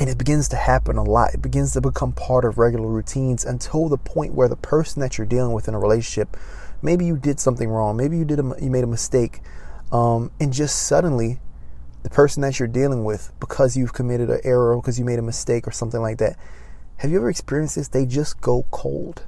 and 0.00 0.08
it 0.08 0.16
begins 0.16 0.48
to 0.50 0.56
happen 0.56 0.96
a 0.96 1.02
lot. 1.02 1.34
It 1.34 1.42
begins 1.42 1.72
to 1.72 1.80
become 1.80 2.12
part 2.12 2.44
of 2.44 2.58
regular 2.58 2.86
routines 2.86 3.44
until 3.44 3.88
the 3.88 3.98
point 3.98 4.34
where 4.34 4.48
the 4.48 4.56
person 4.56 5.00
that 5.00 5.18
you're 5.18 5.26
dealing 5.26 5.52
with 5.52 5.66
in 5.66 5.74
a 5.74 5.78
relationship, 5.78 6.36
maybe 6.82 7.04
you 7.04 7.16
did 7.16 7.40
something 7.40 7.68
wrong, 7.68 7.96
maybe 7.96 8.16
you 8.16 8.24
did 8.24 8.38
a, 8.38 8.54
you 8.60 8.70
made 8.70 8.84
a 8.84 8.88
mistake, 8.88 9.40
um, 9.92 10.30
and 10.40 10.52
just 10.52 10.86
suddenly, 10.86 11.40
the 12.02 12.10
person 12.10 12.42
that 12.42 12.58
you're 12.58 12.68
dealing 12.68 13.04
with, 13.04 13.32
because 13.40 13.76
you've 13.76 13.92
committed 13.92 14.30
an 14.30 14.40
error, 14.44 14.76
because 14.76 14.98
you 14.98 15.04
made 15.04 15.18
a 15.18 15.22
mistake 15.22 15.66
or 15.66 15.70
something 15.72 16.00
like 16.00 16.18
that, 16.18 16.36
have 16.98 17.10
you 17.10 17.18
ever 17.18 17.30
experienced 17.30 17.76
this? 17.76 17.88
They 17.88 18.06
just 18.06 18.40
go 18.40 18.66
cold. 18.70 19.24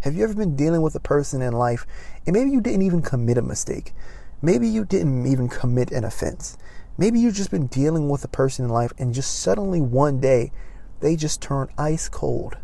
Have 0.00 0.14
you 0.14 0.24
ever 0.24 0.34
been 0.34 0.56
dealing 0.56 0.82
with 0.82 0.96
a 0.96 1.00
person 1.00 1.40
in 1.42 1.52
life 1.52 1.86
and 2.26 2.34
maybe 2.34 2.50
you 2.50 2.60
didn't 2.60 2.82
even 2.82 3.02
commit 3.02 3.38
a 3.38 3.42
mistake? 3.42 3.92
Maybe 4.40 4.66
you 4.66 4.84
didn't 4.84 5.26
even 5.26 5.48
commit 5.48 5.92
an 5.92 6.02
offense. 6.02 6.58
Maybe 6.98 7.20
you've 7.20 7.36
just 7.36 7.52
been 7.52 7.68
dealing 7.68 8.08
with 8.08 8.24
a 8.24 8.28
person 8.28 8.64
in 8.64 8.70
life 8.72 8.92
and 8.98 9.14
just 9.14 9.38
suddenly 9.38 9.80
one 9.80 10.18
day 10.18 10.50
they 10.98 11.14
just 11.14 11.40
turn 11.40 11.68
ice 11.78 12.08
cold 12.08 12.56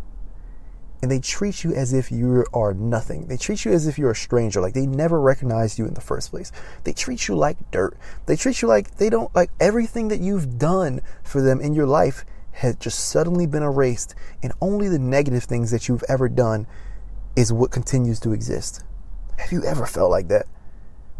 and 1.00 1.11
they 1.11 1.21
treat 1.21 1.62
you 1.64 1.73
as 1.75 1.93
if 1.93 2.11
you 2.11 2.45
are 2.52 2.75
nothing. 2.75 3.26
They 3.26 3.37
treat 3.37 3.64
you 3.64 3.73
as 3.73 3.87
if 3.87 3.99
you're 3.99 4.11
a 4.11 4.17
stranger, 4.17 4.61
like 4.61 4.75
they 4.75 4.87
never 4.87 5.21
recognized 5.21 5.78
you 5.78 5.87
in 5.87 5.95
the 5.95 6.00
first 6.00 6.31
place. 6.31 6.50
They 6.85 6.93
treat 6.93 7.28
you 7.28 7.37
like 7.37 7.71
dirt. 7.71 7.97
They 8.26 8.37
treat 8.37 8.62
you 8.62 8.69
like 8.69 8.97
they 8.97 9.09
don't 9.09 9.35
like 9.35 9.50
everything 9.61 10.09
that 10.09 10.21
you've 10.21 10.59
done 10.59 11.00
for 11.23 11.40
them 11.40 11.61
in 11.61 11.75
your 11.75 11.87
life 11.87 12.25
has 12.52 12.75
just 12.76 12.99
suddenly 13.09 13.47
been 13.47 13.62
erased, 13.62 14.14
and 14.43 14.52
only 14.61 14.88
the 14.88 14.99
negative 14.99 15.45
things 15.45 15.71
that 15.71 15.88
you've 15.88 16.05
ever 16.09 16.28
done 16.28 16.67
is 17.37 17.52
what 17.52 17.71
continues 17.71 18.19
to 18.19 18.33
exist. 18.33 18.83
Have 19.37 19.52
you 19.52 19.62
ever 19.64 19.87
felt 19.87 20.11
like 20.11 20.26
that? 20.28 20.47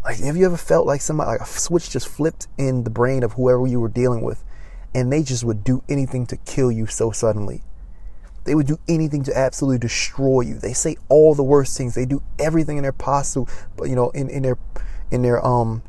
Like, 0.03 0.19
have 0.19 0.35
you 0.35 0.45
ever 0.45 0.57
felt 0.57 0.85
like 0.85 0.99
somebody, 0.99 1.31
like 1.31 1.41
a 1.41 1.45
switch 1.45 1.89
just 1.89 2.09
flipped 2.09 2.47
in 2.57 2.83
the 2.83 2.89
brain 2.89 3.23
of 3.23 3.33
whoever 3.33 3.65
you 3.65 3.79
were 3.79 3.87
dealing 3.87 4.21
with, 4.21 4.43
and 4.93 5.11
they 5.11 5.23
just 5.23 5.45
would 5.45 5.63
do 5.63 5.81
anything 5.87 6.25
to 6.25 6.35
kill 6.37 6.71
you 6.71 6.87
so 6.87 7.11
suddenly? 7.11 7.63
They 8.49 8.55
would 8.55 8.67
do 8.67 8.79
anything 8.87 9.23
to 9.23 9.37
absolutely 9.37 9.77
destroy 9.77 10.41
you. 10.41 10.57
They 10.57 10.73
say 10.73 10.97
all 11.07 11.35
the 11.35 11.43
worst 11.43 11.77
things. 11.77 11.93
They 11.93 12.05
do 12.05 12.23
everything 12.39 12.77
in 12.77 12.83
their 12.83 12.91
possible, 12.91 13.47
but 13.77 13.89
you 13.89 13.95
know, 13.95 14.09
in, 14.09 14.29
in 14.29 14.41
their, 14.41 14.57
in 15.11 15.21
their 15.21 15.45
um, 15.45 15.83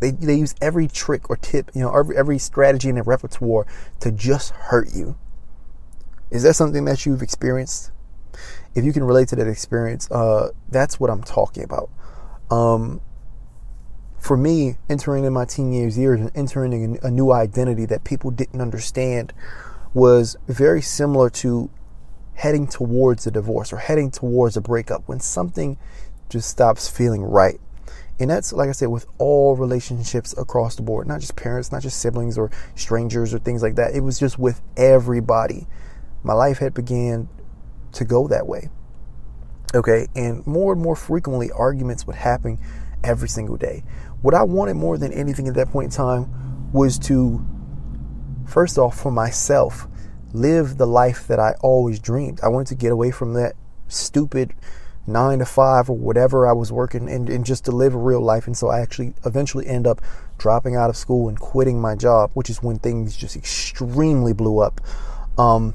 they 0.00 0.10
they 0.10 0.36
use 0.36 0.54
every 0.62 0.88
trick 0.88 1.28
or 1.28 1.36
tip, 1.36 1.70
you 1.74 1.82
know, 1.82 1.94
every 1.94 2.16
every 2.16 2.38
strategy 2.38 2.88
in 2.88 2.94
their 2.94 3.04
repertoire 3.04 3.66
to 4.00 4.10
just 4.10 4.52
hurt 4.52 4.94
you. 4.94 5.16
Is 6.30 6.44
that 6.44 6.54
something 6.54 6.86
that 6.86 7.04
you've 7.04 7.22
experienced? 7.22 7.92
if 8.74 8.84
you 8.84 8.92
can 8.92 9.04
relate 9.04 9.28
to 9.28 9.36
that 9.36 9.48
experience, 9.48 10.10
uh, 10.10 10.50
that's 10.68 11.00
what 11.00 11.10
I'm 11.10 11.22
talking 11.22 11.64
about. 11.64 11.90
Um, 12.50 13.00
for 14.18 14.36
me, 14.36 14.76
entering 14.88 15.24
in 15.24 15.32
my 15.32 15.44
teenage 15.44 15.96
years 15.96 16.20
and 16.20 16.30
entering 16.34 16.98
a 17.02 17.10
new 17.10 17.32
identity 17.32 17.86
that 17.86 18.04
people 18.04 18.30
didn't 18.30 18.60
understand 18.60 19.32
was 19.92 20.36
very 20.46 20.82
similar 20.82 21.30
to 21.30 21.70
heading 22.34 22.66
towards 22.66 23.26
a 23.26 23.30
divorce 23.30 23.72
or 23.72 23.78
heading 23.78 24.10
towards 24.10 24.56
a 24.56 24.60
breakup 24.60 25.02
when 25.06 25.20
something 25.20 25.76
just 26.28 26.48
stops 26.48 26.88
feeling 26.88 27.22
right. 27.22 27.60
And 28.18 28.30
that's, 28.30 28.52
like 28.52 28.68
I 28.68 28.72
said, 28.72 28.88
with 28.88 29.06
all 29.18 29.56
relationships 29.56 30.34
across 30.36 30.76
the 30.76 30.82
board, 30.82 31.06
not 31.06 31.20
just 31.20 31.36
parents, 31.36 31.72
not 31.72 31.82
just 31.82 32.00
siblings 32.00 32.36
or 32.36 32.50
strangers 32.74 33.32
or 33.32 33.38
things 33.38 33.62
like 33.62 33.76
that. 33.76 33.94
It 33.94 34.00
was 34.00 34.18
just 34.18 34.38
with 34.38 34.60
everybody. 34.76 35.66
My 36.22 36.34
life 36.34 36.58
had 36.58 36.74
began 36.74 37.28
to 37.92 38.04
go 38.04 38.28
that 38.28 38.46
way. 38.46 38.68
Okay, 39.74 40.08
and 40.14 40.46
more 40.46 40.72
and 40.72 40.82
more 40.82 40.96
frequently, 40.96 41.50
arguments 41.50 42.06
would 42.06 42.16
happen 42.16 42.58
every 43.02 43.28
single 43.28 43.56
day. 43.56 43.84
What 44.20 44.34
I 44.34 44.42
wanted 44.42 44.74
more 44.74 44.98
than 44.98 45.12
anything 45.12 45.48
at 45.48 45.54
that 45.54 45.70
point 45.70 45.86
in 45.86 45.90
time 45.90 46.72
was 46.72 46.98
to, 47.00 47.44
first 48.50 48.78
off, 48.78 48.98
for 48.98 49.12
myself, 49.12 49.86
live 50.32 50.76
the 50.76 50.86
life 50.86 51.26
that 51.28 51.38
I 51.38 51.54
always 51.60 51.98
dreamed. 51.98 52.40
I 52.42 52.48
wanted 52.48 52.68
to 52.68 52.74
get 52.74 52.92
away 52.92 53.10
from 53.10 53.34
that 53.34 53.54
stupid 53.88 54.54
nine 55.06 55.40
to 55.40 55.44
five 55.46 55.90
or 55.90 55.96
whatever 55.96 56.46
I 56.46 56.52
was 56.52 56.70
working 56.70 57.08
and, 57.08 57.28
and 57.28 57.44
just 57.44 57.64
to 57.64 57.72
live 57.72 57.94
a 57.94 57.98
real 57.98 58.20
life. 58.20 58.46
And 58.46 58.56
so 58.56 58.68
I 58.68 58.80
actually 58.80 59.14
eventually 59.24 59.66
end 59.66 59.86
up 59.86 60.00
dropping 60.38 60.76
out 60.76 60.90
of 60.90 60.96
school 60.96 61.28
and 61.28 61.38
quitting 61.38 61.80
my 61.80 61.94
job, 61.94 62.30
which 62.34 62.50
is 62.50 62.62
when 62.62 62.78
things 62.78 63.16
just 63.16 63.36
extremely 63.36 64.32
blew 64.32 64.58
up. 64.58 64.80
Um, 65.38 65.74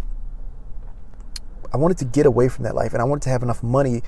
I 1.73 1.77
wanted 1.77 1.97
to 1.99 2.05
get 2.05 2.25
away 2.25 2.47
from 2.47 2.63
that 2.63 2.75
life, 2.75 2.93
and 2.93 3.01
I 3.01 3.05
wanted 3.05 3.23
to 3.23 3.29
have 3.29 3.43
enough 3.43 3.61
money, 3.61 4.01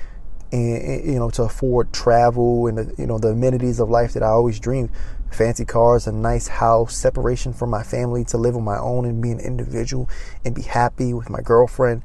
and 0.54 1.06
you 1.06 1.20
know, 1.20 1.30
to 1.32 1.44
afford 1.44 1.92
travel 1.92 2.68
and 2.68 2.98
you 2.98 3.06
know 3.06 3.18
the 3.18 3.30
amenities 3.30 3.82
of 3.82 3.90
life 3.90 4.14
that 4.14 4.24
I 4.24 4.28
always 4.28 4.58
dreamed: 4.60 4.90
fancy 5.32 5.66
cars, 5.66 6.08
a 6.08 6.12
nice 6.12 6.48
house, 6.48 6.96
separation 6.96 7.54
from 7.54 7.70
my 7.70 7.84
family, 7.84 8.24
to 8.26 8.38
live 8.38 8.56
on 8.56 8.64
my 8.64 8.78
own 8.78 9.06
and 9.06 9.22
be 9.22 9.32
an 9.32 9.40
individual 9.40 10.10
and 10.46 10.56
be 10.56 10.64
happy 10.64 11.14
with 11.14 11.30
my 11.30 11.42
girlfriend. 11.42 12.02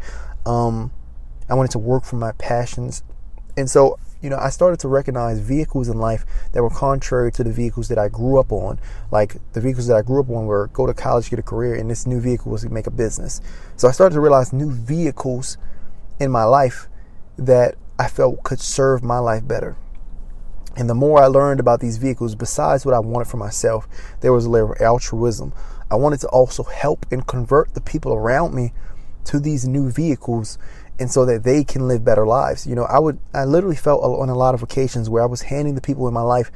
Um, 0.47 0.93
I 1.49 1.55
wanted 1.55 1.73
to 1.73 1.79
work 1.79 2.05
for 2.05 2.17
my 2.17 2.33
passions, 2.33 3.03
and 3.57 3.69
so 3.69 3.99
you 4.23 4.31
know, 4.31 4.39
I 4.39 4.51
started 4.51 4.79
to 4.81 4.89
recognize 4.89 5.41
vehicles 5.41 5.89
in 5.89 5.99
life 5.99 6.25
that 6.53 6.63
were 6.63 6.71
contrary 6.71 7.33
to 7.33 7.45
the 7.45 7.53
vehicles 7.53 7.89
that 7.89 7.99
I 7.99 8.09
grew 8.09 8.39
up 8.39 8.53
on. 8.53 8.79
Like 9.11 9.37
the 9.53 9.61
vehicles 9.61 9.89
that 9.89 9.97
I 9.97 10.03
grew 10.03 10.21
up 10.21 10.31
on 10.31 10.47
were 10.47 10.69
go 10.69 10.87
to 10.87 10.95
college, 10.95 11.29
get 11.29 11.41
a 11.41 11.43
career, 11.43 11.75
and 11.75 11.91
this 11.91 12.07
new 12.07 12.21
vehicle 12.21 12.53
was 12.53 12.63
to 12.63 12.69
make 12.69 12.87
a 12.87 12.93
business. 12.93 13.41
So 13.77 13.89
I 13.89 13.91
started 13.91 14.15
to 14.15 14.21
realize 14.21 14.53
new 14.53 14.71
vehicles 14.71 15.59
in 16.21 16.31
my 16.31 16.45
life 16.45 16.89
that 17.37 17.75
I 17.99 18.07
felt 18.09 18.45
could 18.45 18.61
serve 18.61 19.03
my 19.03 19.19
life 19.19 19.47
better. 19.47 19.77
And 20.77 20.89
the 20.89 20.95
more 20.95 21.23
I 21.23 21.27
learned 21.27 21.61
about 21.61 21.81
these 21.81 21.99
vehicles, 21.99 22.35
besides 22.35 22.87
what 22.87 22.95
I 22.95 22.99
wanted 22.99 23.29
for 23.29 23.37
myself, 23.37 23.87
there 24.21 24.33
was 24.33 24.47
a 24.47 24.51
layer 24.51 24.73
of 24.73 24.81
altruism. 24.81 25.53
I 25.91 25.97
wanted 25.97 26.21
to 26.21 26.29
also 26.29 26.63
help 26.63 27.05
and 27.11 27.27
convert 27.27 27.75
the 27.75 27.81
people 27.81 28.15
around 28.15 28.55
me 28.55 28.73
to 29.25 29.39
these 29.39 29.69
new 29.69 29.91
vehicles 29.91 30.59
and 30.99 31.11
so 31.11 31.25
that 31.27 31.45
they 31.45 31.65
can 31.65 31.89
live 31.89 32.05
better 32.05 32.27
lives. 32.27 32.67
You 32.67 32.75
know, 32.75 32.85
I 32.85 32.99
would, 32.99 33.19
I 33.35 33.45
literally 33.45 33.77
felt 33.77 34.03
on 34.03 34.29
a 34.29 34.35
lot 34.35 34.55
of 34.55 34.63
occasions 34.63 35.11
where 35.11 35.23
I 35.23 35.27
was 35.27 35.43
handing 35.43 35.75
the 35.75 35.81
people 35.81 36.09
in 36.09 36.15
my 36.15 36.23
life 36.23 36.51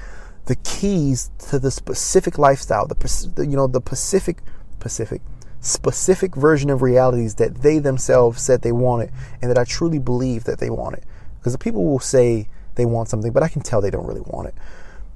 the 0.47 0.57
keys 0.57 1.31
to 1.51 1.59
the 1.59 1.71
specific 1.71 2.39
lifestyle, 2.39 2.87
the, 2.87 3.47
you 3.49 3.57
know, 3.57 3.67
the 3.67 3.81
Pacific, 3.81 4.39
Pacific, 4.79 5.21
specific 5.61 6.37
version 6.37 6.71
of 6.71 6.83
realities 6.83 7.35
that 7.35 7.63
they 7.63 7.81
themselves 7.81 8.41
said 8.41 8.63
they 8.63 8.73
wanted 8.73 9.11
and 9.43 9.51
that 9.51 9.59
I 9.59 9.65
truly 9.65 9.99
believe 9.99 10.45
that 10.45 10.61
they 10.61 10.71
wanted. 10.71 11.05
Because 11.39 11.53
the 11.53 11.59
people 11.59 11.85
will 11.85 11.99
say 11.99 12.49
they 12.77 12.85
want 12.85 13.09
something, 13.09 13.33
but 13.33 13.43
I 13.43 13.49
can 13.49 13.63
tell 13.63 13.81
they 13.81 13.91
don't 13.91 14.07
really 14.07 14.23
want 14.23 14.49
it. 14.49 14.55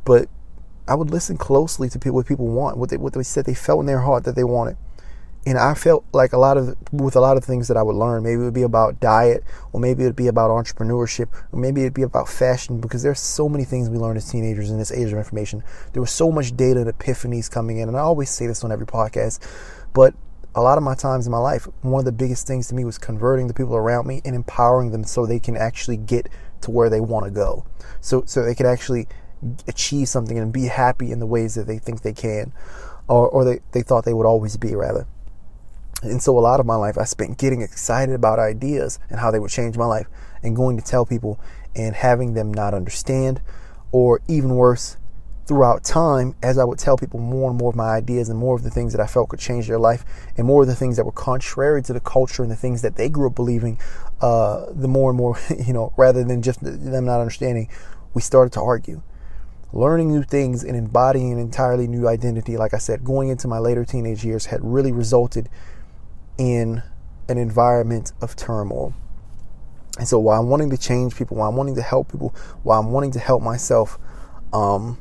But 0.05 0.29
I 0.89 0.95
would 0.95 1.11
listen 1.11 1.37
closely 1.37 1.89
to 1.91 1.99
people 1.99 2.17
what 2.17 2.27
people 2.27 2.49
want, 2.49 2.77
what 2.77 2.91
they 2.91 2.97
what 2.97 3.13
they 3.13 3.23
said 3.23 3.45
they 3.45 3.55
felt 3.55 3.81
in 3.81 3.87
their 3.87 4.01
heart 4.01 4.25
that 4.25 4.35
they 4.35 4.45
wanted 4.45 4.77
and 5.47 5.57
I 5.57 5.73
felt 5.75 6.05
like 6.13 6.33
a 6.33 6.39
lot 6.39 6.59
of 6.59 6.77
with 6.93 7.17
a 7.17 7.21
lot 7.21 7.37
of 7.37 7.45
things 7.45 7.69
that 7.69 7.77
I 7.77 7.83
would 7.83 7.97
learn, 7.97 8.23
maybe 8.23 8.43
it 8.43 8.45
would 8.45 8.55
be 8.55 8.63
about 8.63 9.01
diet, 9.01 9.43
or 9.73 9.81
maybe 9.81 10.03
it 10.03 10.07
would 10.07 10.17
be 10.17 10.27
about 10.27 10.51
entrepreneurship, 10.51 11.29
or 11.51 11.59
maybe 11.59 11.81
it'd 11.81 11.95
be 11.95 12.03
about 12.03 12.29
fashion, 12.29 12.81
because 12.81 13.03
there's 13.03 13.21
so 13.21 13.49
many 13.49 13.65
things 13.65 13.89
we 13.89 13.97
learn 13.97 14.17
as 14.17 14.31
teenagers 14.31 14.71
in 14.71 14.79
this 14.79 14.93
age 14.93 15.13
of 15.13 15.19
information. 15.19 15.63
There 15.93 16.03
was 16.03 16.11
so 16.11 16.31
much 16.31 16.57
data 16.57 16.81
and 16.81 16.93
epiphanies 16.93 17.51
coming 17.51 17.79
in, 17.79 17.89
and 17.89 17.97
I 17.97 18.01
always 18.01 18.29
say 18.29 18.47
this 18.47 18.65
on 18.65 18.73
every 18.73 18.87
podcast, 18.87 19.41
but 19.95 20.15
a 20.55 20.61
lot 20.61 20.77
of 20.77 20.85
my 20.85 20.95
times 20.95 21.27
in 21.27 21.33
my 21.33 21.39
life, 21.39 21.67
one 21.81 22.01
of 22.01 22.05
the 22.05 22.13
biggest 22.13 22.47
things 22.47 22.69
to 22.69 22.75
me 22.75 22.85
was 22.85 22.99
converting 22.99 23.47
the 23.47 23.55
people 23.55 23.77
around 23.77 24.07
me 24.07 24.21
and 24.25 24.35
empowering 24.35 24.91
them 24.91 25.05
so 25.05 25.25
they 25.25 25.39
can 25.39 25.57
actually 25.57 25.97
get 25.97 26.29
to 26.63 26.71
where 26.71 26.91
they 26.91 27.01
want 27.01 27.25
to 27.25 27.31
go. 27.31 27.67
So 28.01 28.25
so 28.27 28.45
they 28.45 28.55
can 28.55 28.67
actually 28.67 29.09
achieve 29.67 30.09
something 30.09 30.39
and 30.39 30.53
be 30.53 30.67
happy 30.67 31.13
in 31.13 31.19
the 31.19 31.27
ways 31.27 31.55
that 31.55 31.67
they 31.67 31.79
think 31.79 32.03
they 32.03 32.13
can 32.13 32.53
or, 33.09 33.29
or 33.29 33.45
they, 33.45 33.61
they 33.73 33.83
thought 33.83 34.05
they 34.05 34.13
would 34.13 34.27
always 34.27 34.57
be 34.57 34.75
rather. 34.75 35.07
And 36.03 36.23
so 36.23 36.39
a 36.39 36.41
lot 36.41 36.61
of 36.61 36.67
my 36.67 36.77
life 36.77 36.97
I 36.97 37.05
spent 37.05 37.39
getting 37.39 37.63
excited 37.63 38.15
about 38.15 38.39
ideas 38.39 38.99
and 39.11 39.21
how 39.21 39.31
they 39.31 39.39
would 39.39 39.51
change 39.51 39.77
my 39.77 39.87
life 39.87 40.07
and 40.43 40.57
going 40.57 40.77
to 40.79 40.85
tell 40.85 41.05
people 41.05 41.39
and 41.75 41.95
having 41.95 42.35
them 42.35 42.53
not 42.53 42.75
understand 42.75 43.41
or 43.93 44.21
even 44.29 44.55
worse 44.55 44.97
throughout 45.47 45.83
time 45.83 46.35
as 46.43 46.59
I 46.59 46.65
would 46.65 46.79
tell 46.79 46.97
people 46.97 47.19
more 47.19 47.51
and 47.51 47.59
more 47.59 47.71
of 47.71 47.77
my 47.77 47.89
ideas 47.89 48.29
and 48.29 48.39
more 48.39 48.55
of 48.55 48.63
the 48.63 48.71
things 48.71 48.93
that 48.93 49.01
I 49.01 49.07
felt 49.07 49.31
could 49.31 49.41
change 49.41 49.67
their 49.67 49.81
life 49.81 50.05
and 50.37 50.47
more 50.47 50.63
of 50.63 50.69
the 50.69 50.77
things 50.77 50.97
that 50.97 51.05
were 51.05 51.13
contrary 51.13 51.83
to 51.83 51.93
the 51.93 52.01
culture 52.01 52.43
and 52.43 52.53
the 52.53 52.57
things 52.57 52.83
that 52.83 52.95
they 52.95 53.09
grew 53.09 53.27
up 53.27 53.35
believing 53.35 53.79
uh, 54.21 54.67
the 54.73 54.89
more 54.89 55.11
and 55.11 55.17
more 55.17 55.39
you 55.67 55.73
know 55.73 55.93
rather 55.97 56.25
than 56.25 56.43
just 56.43 56.61
them 56.63 57.05
not 57.05 57.21
understanding 57.21 57.69
we 58.15 58.23
started 58.23 58.53
to 58.53 58.61
argue 58.61 59.03
learning 59.73 60.09
new 60.09 60.23
things 60.23 60.65
and 60.65 60.77
embodying 60.77 61.33
an 61.33 61.39
entirely 61.39 61.87
new 61.87 62.09
identity 62.09 62.57
like 62.57 62.75
I 62.75 62.79
said 62.79 63.05
going 63.05 63.29
into 63.29 63.49
my 63.49 63.59
later 63.59 63.85
teenage 63.85 64.25
years 64.25 64.47
had 64.47 64.61
really 64.63 64.93
resulted 64.93 65.49
in 66.39 66.83
an 67.31 67.39
environment 67.39 68.13
of 68.21 68.35
turmoil. 68.35 68.93
And 69.99 70.09
so 70.09 70.19
while 70.19 70.41
I'm 70.41 70.49
wanting 70.49 70.71
to 70.71 70.79
change 70.79 71.15
people, 71.15 71.37
while 71.37 71.49
I'm 71.49 71.57
wanting 71.57 71.77
to 71.77 71.83
help 71.83 72.11
people, 72.11 72.35
while 72.63 72.81
I'm 72.81 72.91
wanting 72.91 73.13
to 73.13 73.19
help 73.21 73.43
myself, 73.43 73.99
um, 74.53 74.99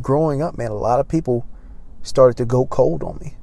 growing 0.00 0.40
up, 0.40 0.56
man, 0.56 0.70
a 0.70 0.74
lot 0.74 1.00
of 1.00 1.08
people 1.08 1.46
started 2.02 2.36
to 2.38 2.44
go 2.44 2.66
cold 2.66 3.02
on 3.02 3.18
me. 3.18 3.36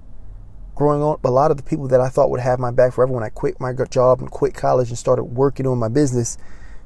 Growing 0.80 1.04
up, 1.04 1.26
a 1.26 1.28
lot 1.28 1.52
of 1.52 1.58
the 1.58 1.64
people 1.64 1.90
that 1.90 2.00
I 2.00 2.08
thought 2.08 2.30
would 2.30 2.40
have 2.40 2.58
my 2.58 2.72
back 2.72 2.94
forever 2.94 3.12
when 3.12 3.22
I 3.22 3.28
quit 3.28 3.60
my 3.60 3.74
job 3.74 4.22
and 4.22 4.32
quit 4.32 4.54
college 4.54 4.88
and 4.88 4.98
started 4.98 5.26
working 5.26 5.68
on 5.68 5.78
my 5.78 5.90
business 5.90 6.38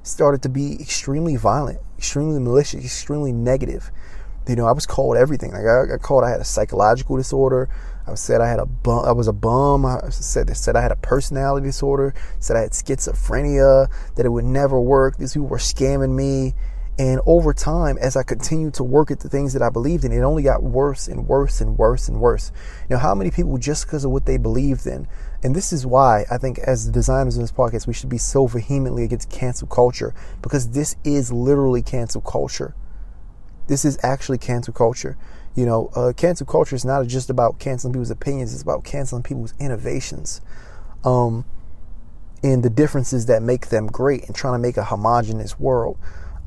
started 0.01 0.41
to 0.41 0.49
be 0.49 0.81
extremely 0.81 1.35
violent, 1.35 1.77
extremely 1.95 2.39
malicious, 2.39 2.83
extremely 2.83 3.31
negative. 3.31 3.91
You 4.47 4.55
know, 4.55 4.65
I 4.65 4.71
was 4.71 4.87
called 4.87 5.15
everything. 5.15 5.51
Like 5.51 5.67
I 5.67 5.85
got 5.85 6.01
called 6.01 6.23
I 6.23 6.31
had 6.31 6.41
a 6.41 6.43
psychological 6.43 7.17
disorder. 7.17 7.69
I 8.07 8.15
said 8.15 8.41
I 8.41 8.49
had 8.49 8.57
a 8.57 8.65
bum, 8.65 9.05
I 9.05 9.11
was 9.11 9.27
a 9.27 9.31
bum. 9.31 9.85
I 9.85 10.09
said 10.09 10.47
they 10.47 10.55
said 10.55 10.75
I 10.75 10.81
had 10.81 10.91
a 10.91 10.95
personality 10.95 11.67
disorder. 11.67 12.15
Said 12.39 12.57
I 12.57 12.61
had 12.61 12.71
schizophrenia. 12.71 13.91
That 14.15 14.25
it 14.25 14.29
would 14.29 14.43
never 14.43 14.81
work. 14.81 15.17
These 15.17 15.33
people 15.33 15.49
were 15.49 15.59
scamming 15.59 16.15
me. 16.15 16.55
And 16.99 17.21
over 17.25 17.53
time, 17.53 17.97
as 17.97 18.15
I 18.15 18.21
continued 18.21 18.75
to 18.75 18.83
work 18.83 19.09
at 19.09 19.19
the 19.19 19.29
things 19.29 19.53
that 19.53 19.63
I 19.63 19.69
believed 19.69 20.05
in, 20.05 20.11
it 20.11 20.19
only 20.19 20.43
got 20.43 20.61
worse 20.61 21.07
and 21.07 21.27
worse 21.27 21.59
and 21.59 21.75
worse 21.75 22.07
and 22.07 22.19
worse. 22.19 22.51
You 22.87 22.95
know, 22.95 22.99
how 22.99 23.15
many 23.15 23.31
people 23.31 23.57
just 23.57 23.85
because 23.85 24.05
of 24.05 24.11
what 24.11 24.27
they 24.27 24.37
believed 24.37 24.85
in? 24.85 25.07
And 25.41 25.55
this 25.55 25.73
is 25.73 25.87
why 25.87 26.25
I 26.29 26.37
think, 26.37 26.59
as 26.59 26.87
designers 26.89 27.35
of 27.35 27.41
this 27.41 27.51
podcast, 27.51 27.87
we 27.87 27.93
should 27.93 28.09
be 28.09 28.19
so 28.19 28.45
vehemently 28.45 29.03
against 29.03 29.31
cancel 29.31 29.67
culture 29.67 30.13
because 30.43 30.69
this 30.69 30.95
is 31.03 31.31
literally 31.31 31.81
cancel 31.81 32.21
culture. 32.21 32.75
This 33.67 33.85
is 33.85 33.97
actually 34.03 34.37
cancel 34.37 34.73
culture. 34.73 35.17
You 35.55 35.65
know, 35.65 35.89
uh, 35.95 36.13
cancel 36.15 36.45
culture 36.45 36.75
is 36.75 36.85
not 36.85 37.07
just 37.07 37.29
about 37.29 37.57
canceling 37.57 37.93
people's 37.93 38.11
opinions; 38.11 38.53
it's 38.53 38.61
about 38.61 38.83
canceling 38.83 39.23
people's 39.23 39.53
innovations, 39.59 40.41
um, 41.03 41.45
and 42.43 42.61
the 42.61 42.69
differences 42.69 43.25
that 43.27 43.41
make 43.41 43.69
them 43.69 43.87
great, 43.87 44.25
and 44.25 44.35
trying 44.35 44.53
to 44.53 44.59
make 44.59 44.77
a 44.77 44.83
homogenous 44.85 45.59
world. 45.59 45.97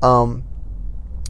Um, 0.01 0.43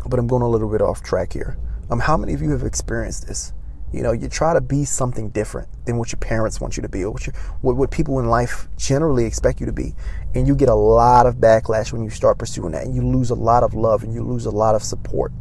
but 0.08 0.20
I'm 0.20 0.28
going 0.28 0.42
a 0.42 0.48
little 0.48 0.70
bit 0.70 0.82
off 0.82 1.02
track 1.02 1.34
here. 1.34 1.58
Um, 1.90 2.00
how 2.00 2.18
many 2.18 2.34
of 2.34 2.42
you 2.42 2.52
have 2.52 2.64
experienced 2.64 3.28
this? 3.28 3.54
You 3.94 4.02
know, 4.02 4.12
you 4.12 4.28
try 4.28 4.54
to 4.54 4.60
be 4.60 4.84
something 4.84 5.30
different 5.30 5.70
than 5.86 5.98
what 5.98 6.12
your 6.12 6.20
parents 6.20 6.60
want 6.60 6.76
you 6.76 6.84
to 6.84 6.90
be, 6.90 7.06
or 7.06 7.12
what, 7.12 7.26
what, 7.62 7.76
what 7.78 7.92
people 7.92 8.20
in 8.20 8.28
life 8.28 8.68
generally 8.76 9.26
expect 9.26 9.62
you 9.62 9.66
to 9.66 9.72
be, 9.72 9.96
and 10.36 10.46
you 10.46 10.56
get 10.56 10.68
a 10.68 10.76
lot 10.76 11.26
of 11.26 11.36
backlash 11.36 11.94
when 11.94 12.04
you 12.04 12.10
start 12.10 12.38
pursuing 12.38 12.74
that, 12.74 12.84
and 12.84 12.94
you 12.94 13.02
lose 13.02 13.30
a 13.30 13.36
lot 13.36 13.64
of 13.64 13.74
love, 13.74 14.04
and 14.04 14.14
you 14.14 14.24
lose 14.24 14.46
a 14.46 14.52
lot 14.52 14.76
of 14.76 14.84
support. 14.84 15.32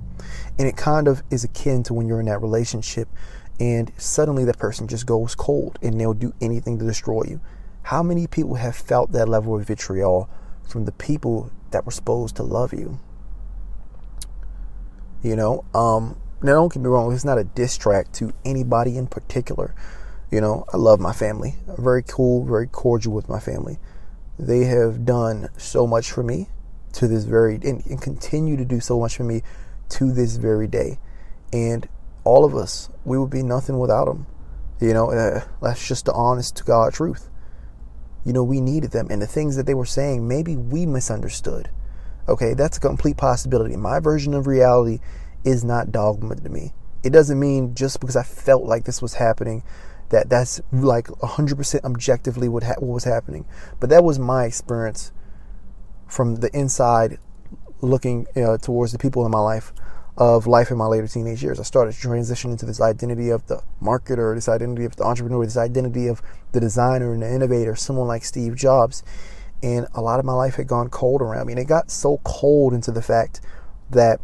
And 0.58 0.68
it 0.68 0.76
kind 0.76 1.08
of 1.08 1.22
is 1.30 1.42
akin 1.44 1.82
to 1.84 1.94
when 1.94 2.06
you're 2.06 2.20
in 2.20 2.26
that 2.26 2.40
relationship 2.40 3.08
and 3.58 3.90
suddenly 3.96 4.44
that 4.44 4.58
person 4.58 4.86
just 4.86 5.06
goes 5.06 5.34
cold 5.34 5.78
and 5.82 5.98
they'll 5.98 6.14
do 6.14 6.34
anything 6.40 6.78
to 6.78 6.84
destroy 6.84 7.24
you. 7.26 7.40
How 7.84 8.02
many 8.02 8.26
people 8.26 8.56
have 8.56 8.76
felt 8.76 9.12
that 9.12 9.28
level 9.28 9.56
of 9.56 9.66
vitriol 9.66 10.28
from 10.68 10.84
the 10.84 10.92
people 10.92 11.50
that 11.70 11.86
were 11.86 11.92
supposed 11.92 12.36
to 12.36 12.42
love 12.42 12.72
you? 12.72 13.00
You 15.22 15.36
know, 15.36 15.64
um, 15.74 16.16
now 16.42 16.54
don't 16.54 16.72
get 16.72 16.82
me 16.82 16.88
wrong, 16.88 17.12
it's 17.12 17.24
not 17.24 17.38
a 17.38 17.44
diss 17.44 17.76
track 17.76 18.12
to 18.12 18.32
anybody 18.44 18.96
in 18.96 19.06
particular. 19.06 19.74
You 20.30 20.40
know, 20.40 20.64
I 20.72 20.76
love 20.76 21.00
my 21.00 21.12
family. 21.12 21.54
I'm 21.68 21.82
very 21.82 22.02
cool, 22.02 22.44
very 22.44 22.66
cordial 22.66 23.12
with 23.12 23.28
my 23.28 23.40
family. 23.40 23.78
They 24.38 24.64
have 24.64 25.04
done 25.04 25.48
so 25.56 25.86
much 25.86 26.10
for 26.10 26.22
me 26.22 26.48
to 26.92 27.08
this 27.08 27.24
very 27.24 27.54
and, 27.56 27.84
and 27.86 28.00
continue 28.00 28.56
to 28.56 28.64
do 28.64 28.80
so 28.80 28.98
much 28.98 29.16
for 29.16 29.24
me 29.24 29.42
to 29.90 30.12
this 30.12 30.36
very 30.36 30.66
day. 30.66 30.98
And 31.52 31.88
all 32.24 32.44
of 32.44 32.54
us, 32.54 32.90
we 33.04 33.18
would 33.18 33.30
be 33.30 33.42
nothing 33.42 33.78
without 33.78 34.06
them. 34.06 34.26
You 34.80 34.92
know, 34.92 35.10
uh, 35.10 35.44
that's 35.62 35.86
just 35.86 36.04
the 36.06 36.12
honest 36.12 36.56
to 36.56 36.64
God 36.64 36.92
truth. 36.92 37.30
You 38.24 38.32
know, 38.32 38.42
we 38.42 38.60
needed 38.60 38.90
them. 38.90 39.06
And 39.10 39.22
the 39.22 39.26
things 39.26 39.56
that 39.56 39.64
they 39.64 39.74
were 39.74 39.86
saying, 39.86 40.26
maybe 40.26 40.56
we 40.56 40.84
misunderstood. 40.84 41.70
Okay, 42.28 42.54
that's 42.54 42.76
a 42.76 42.80
complete 42.80 43.16
possibility. 43.16 43.76
My 43.76 44.00
version 44.00 44.34
of 44.34 44.46
reality 44.46 45.00
is 45.44 45.64
not 45.64 45.92
dogma 45.92 46.36
to 46.36 46.48
me. 46.48 46.72
It 47.02 47.10
doesn't 47.10 47.38
mean 47.38 47.74
just 47.74 48.00
because 48.00 48.16
I 48.16 48.24
felt 48.24 48.64
like 48.64 48.84
this 48.84 49.00
was 49.00 49.14
happening 49.14 49.62
that 50.08 50.28
that's 50.28 50.60
like 50.72 51.06
100% 51.06 51.84
objectively 51.84 52.48
what, 52.48 52.62
ha- 52.64 52.74
what 52.78 52.94
was 52.94 53.04
happening. 53.04 53.44
But 53.80 53.90
that 53.90 54.04
was 54.04 54.18
my 54.18 54.44
experience 54.44 55.12
from 56.06 56.36
the 56.36 56.56
inside 56.56 57.18
looking 57.80 58.26
uh, 58.36 58.58
towards 58.58 58.92
the 58.92 58.98
people 58.98 59.24
in 59.24 59.30
my 59.30 59.40
life 59.40 59.72
of 60.16 60.46
life 60.46 60.70
in 60.70 60.78
my 60.78 60.86
later 60.86 61.06
teenage 61.06 61.42
years. 61.42 61.60
I 61.60 61.62
started 61.62 61.92
to 61.92 62.00
transition 62.00 62.50
into 62.50 62.64
this 62.64 62.80
identity 62.80 63.28
of 63.28 63.46
the 63.48 63.62
marketer, 63.82 64.34
this 64.34 64.48
identity 64.48 64.84
of 64.84 64.96
the 64.96 65.04
entrepreneur, 65.04 65.44
this 65.44 65.56
identity 65.56 66.06
of 66.06 66.22
the 66.52 66.60
designer 66.60 67.12
and 67.12 67.22
the 67.22 67.32
innovator, 67.32 67.76
someone 67.76 68.08
like 68.08 68.24
Steve 68.24 68.56
Jobs. 68.56 69.02
And 69.62 69.86
a 69.94 70.00
lot 70.00 70.20
of 70.20 70.24
my 70.24 70.34
life 70.34 70.56
had 70.56 70.66
gone 70.66 70.88
cold 70.88 71.22
around 71.22 71.46
me. 71.46 71.54
And 71.54 71.60
it 71.60 71.66
got 71.66 71.90
so 71.90 72.20
cold 72.24 72.74
into 72.74 72.90
the 72.90 73.02
fact 73.02 73.40
that 73.90 74.20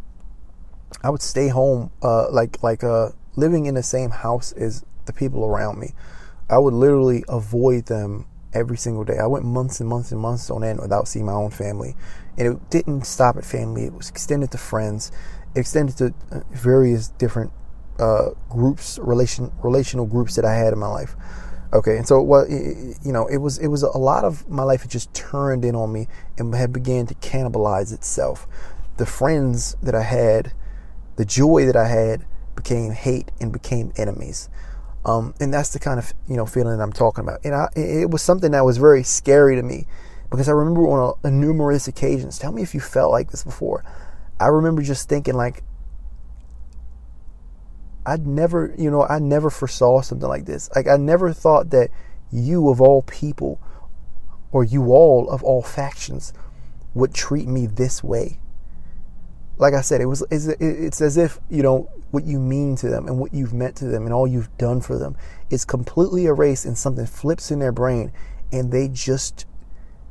I 1.03 1.09
would 1.09 1.21
stay 1.21 1.47
home, 1.49 1.91
uh, 2.01 2.29
like 2.31 2.61
like 2.63 2.83
uh, 2.83 3.09
living 3.35 3.65
in 3.65 3.75
the 3.75 3.83
same 3.83 4.11
house 4.11 4.51
as 4.53 4.85
the 5.05 5.13
people 5.13 5.45
around 5.45 5.79
me. 5.79 5.93
I 6.49 6.59
would 6.59 6.73
literally 6.73 7.23
avoid 7.27 7.87
them 7.87 8.25
every 8.53 8.77
single 8.77 9.03
day. 9.03 9.17
I 9.17 9.25
went 9.25 9.45
months 9.45 9.79
and 9.79 9.89
months 9.89 10.11
and 10.11 10.21
months 10.21 10.49
on 10.49 10.63
end 10.63 10.79
without 10.79 11.07
seeing 11.07 11.25
my 11.25 11.33
own 11.33 11.49
family. 11.49 11.95
And 12.37 12.47
it 12.47 12.69
didn't 12.69 13.05
stop 13.05 13.37
at 13.37 13.45
family, 13.45 13.85
it 13.85 13.93
was 13.93 14.09
extended 14.09 14.51
to 14.51 14.57
friends, 14.57 15.11
extended 15.55 15.97
to 15.97 16.13
uh, 16.31 16.41
various 16.51 17.09
different 17.09 17.51
uh, 17.99 18.29
groups, 18.49 18.99
relation 19.01 19.51
relational 19.63 20.05
groups 20.05 20.35
that 20.35 20.45
I 20.45 20.55
had 20.55 20.73
in 20.73 20.79
my 20.79 20.87
life. 20.87 21.15
Okay, 21.73 21.97
and 21.97 22.07
so 22.07 22.21
what 22.21 22.51
you 22.51 23.11
know, 23.11 23.25
it 23.25 23.37
was 23.37 23.57
it 23.57 23.67
was 23.67 23.81
a 23.81 23.97
lot 23.97 24.23
of 24.23 24.47
my 24.47 24.61
life 24.61 24.83
had 24.83 24.91
just 24.91 25.11
turned 25.15 25.65
in 25.65 25.75
on 25.75 25.91
me 25.91 26.07
and 26.37 26.53
had 26.53 26.71
began 26.71 27.07
to 27.07 27.15
cannibalize 27.15 27.91
itself. 27.91 28.47
The 28.97 29.07
friends 29.07 29.75
that 29.81 29.95
I 29.95 30.03
had, 30.03 30.53
the 31.15 31.25
joy 31.25 31.65
that 31.65 31.75
I 31.75 31.87
had, 31.87 32.25
became 32.55 32.91
hate 32.91 33.31
and 33.41 33.51
became 33.51 33.91
enemies. 33.97 34.49
Um, 35.03 35.33
and 35.39 35.51
that's 35.51 35.73
the 35.73 35.79
kind 35.79 35.97
of 35.97 36.13
you 36.27 36.37
know 36.37 36.45
feeling 36.45 36.77
that 36.77 36.83
I'm 36.83 36.93
talking 36.93 37.23
about. 37.23 37.39
And 37.43 37.55
I, 37.55 37.69
it 37.75 38.11
was 38.11 38.21
something 38.21 38.51
that 38.51 38.63
was 38.63 38.77
very 38.77 39.01
scary 39.01 39.55
to 39.55 39.63
me 39.63 39.87
because 40.29 40.47
I 40.47 40.51
remember 40.51 40.87
on 40.87 41.15
a, 41.23 41.27
a 41.27 41.31
numerous 41.31 41.87
occasions. 41.87 42.37
Tell 42.37 42.51
me 42.51 42.61
if 42.61 42.75
you 42.75 42.81
felt 42.81 43.09
like 43.09 43.31
this 43.31 43.43
before. 43.43 43.83
I 44.39 44.47
remember 44.47 44.83
just 44.83 45.09
thinking 45.09 45.33
like 45.33 45.63
I'd 48.05 48.27
never, 48.27 48.73
you 48.77 48.91
know, 48.91 49.03
I 49.03 49.19
never 49.19 49.49
foresaw 49.49 50.01
something 50.01 50.27
like 50.27 50.45
this. 50.45 50.69
Like 50.75 50.87
I 50.87 50.97
never 50.97 51.33
thought 51.33 51.69
that 51.71 51.89
you 52.31 52.69
of 52.69 52.81
all 52.81 53.03
people 53.03 53.59
or 54.51 54.63
you 54.63 54.91
all 54.91 55.29
of 55.29 55.43
all 55.43 55.61
factions 55.61 56.33
would 56.93 57.13
treat 57.13 57.47
me 57.47 57.65
this 57.65 58.03
way. 58.03 58.39
Like 59.57 59.73
I 59.73 59.81
said, 59.81 60.01
it 60.01 60.05
was 60.05 60.23
it's 60.29 61.01
as 61.01 61.17
if, 61.17 61.39
you 61.49 61.63
know, 61.63 61.89
what 62.11 62.25
you 62.25 62.39
mean 62.39 62.75
to 62.77 62.89
them 62.89 63.07
and 63.07 63.17
what 63.17 63.33
you've 63.33 63.53
meant 63.53 63.75
to 63.77 63.85
them 63.85 64.05
and 64.05 64.13
all 64.13 64.27
you've 64.27 64.55
done 64.57 64.81
for 64.81 64.97
them 64.97 65.15
is 65.49 65.63
completely 65.65 66.25
erased 66.25 66.65
and 66.65 66.77
something 66.77 67.05
flips 67.05 67.51
in 67.51 67.59
their 67.59 67.71
brain 67.71 68.11
and 68.51 68.71
they 68.71 68.87
just 68.87 69.45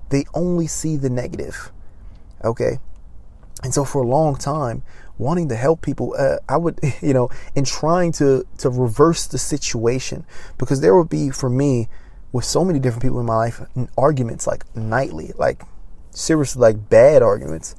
they 0.09 0.25
only 0.35 0.67
see 0.67 0.97
the 0.97 1.11
negative. 1.11 1.73
Okay. 2.45 2.79
And 3.63 3.73
so 3.73 3.85
for 3.85 4.03
a 4.03 4.07
long 4.07 4.37
time, 4.37 4.83
wanting 5.19 5.49
to 5.49 5.57
help 5.57 5.83
people, 5.83 6.15
uh, 6.19 6.37
I 6.49 6.57
would, 6.57 6.79
you 7.03 7.15
know, 7.15 7.31
in 7.55 7.65
trying 7.65 8.13
to, 8.13 8.47
to 8.59 8.71
reverse 8.71 9.27
the 9.27 9.39
situation, 9.39 10.25
because 10.59 10.81
there 10.81 10.97
would 10.97 11.09
be 11.09 11.31
for 11.31 11.51
me 11.51 11.89
with 12.33 12.45
so 12.45 12.65
many 12.65 12.79
different 12.79 13.03
people 13.03 13.21
in 13.21 13.27
my 13.27 13.37
life, 13.37 13.61
arguments 13.97 14.47
like 14.47 14.65
nightly, 14.75 15.33
like 15.37 15.63
seriously, 16.11 16.61
like 16.61 16.89
bad 16.89 17.23
arguments, 17.23 17.75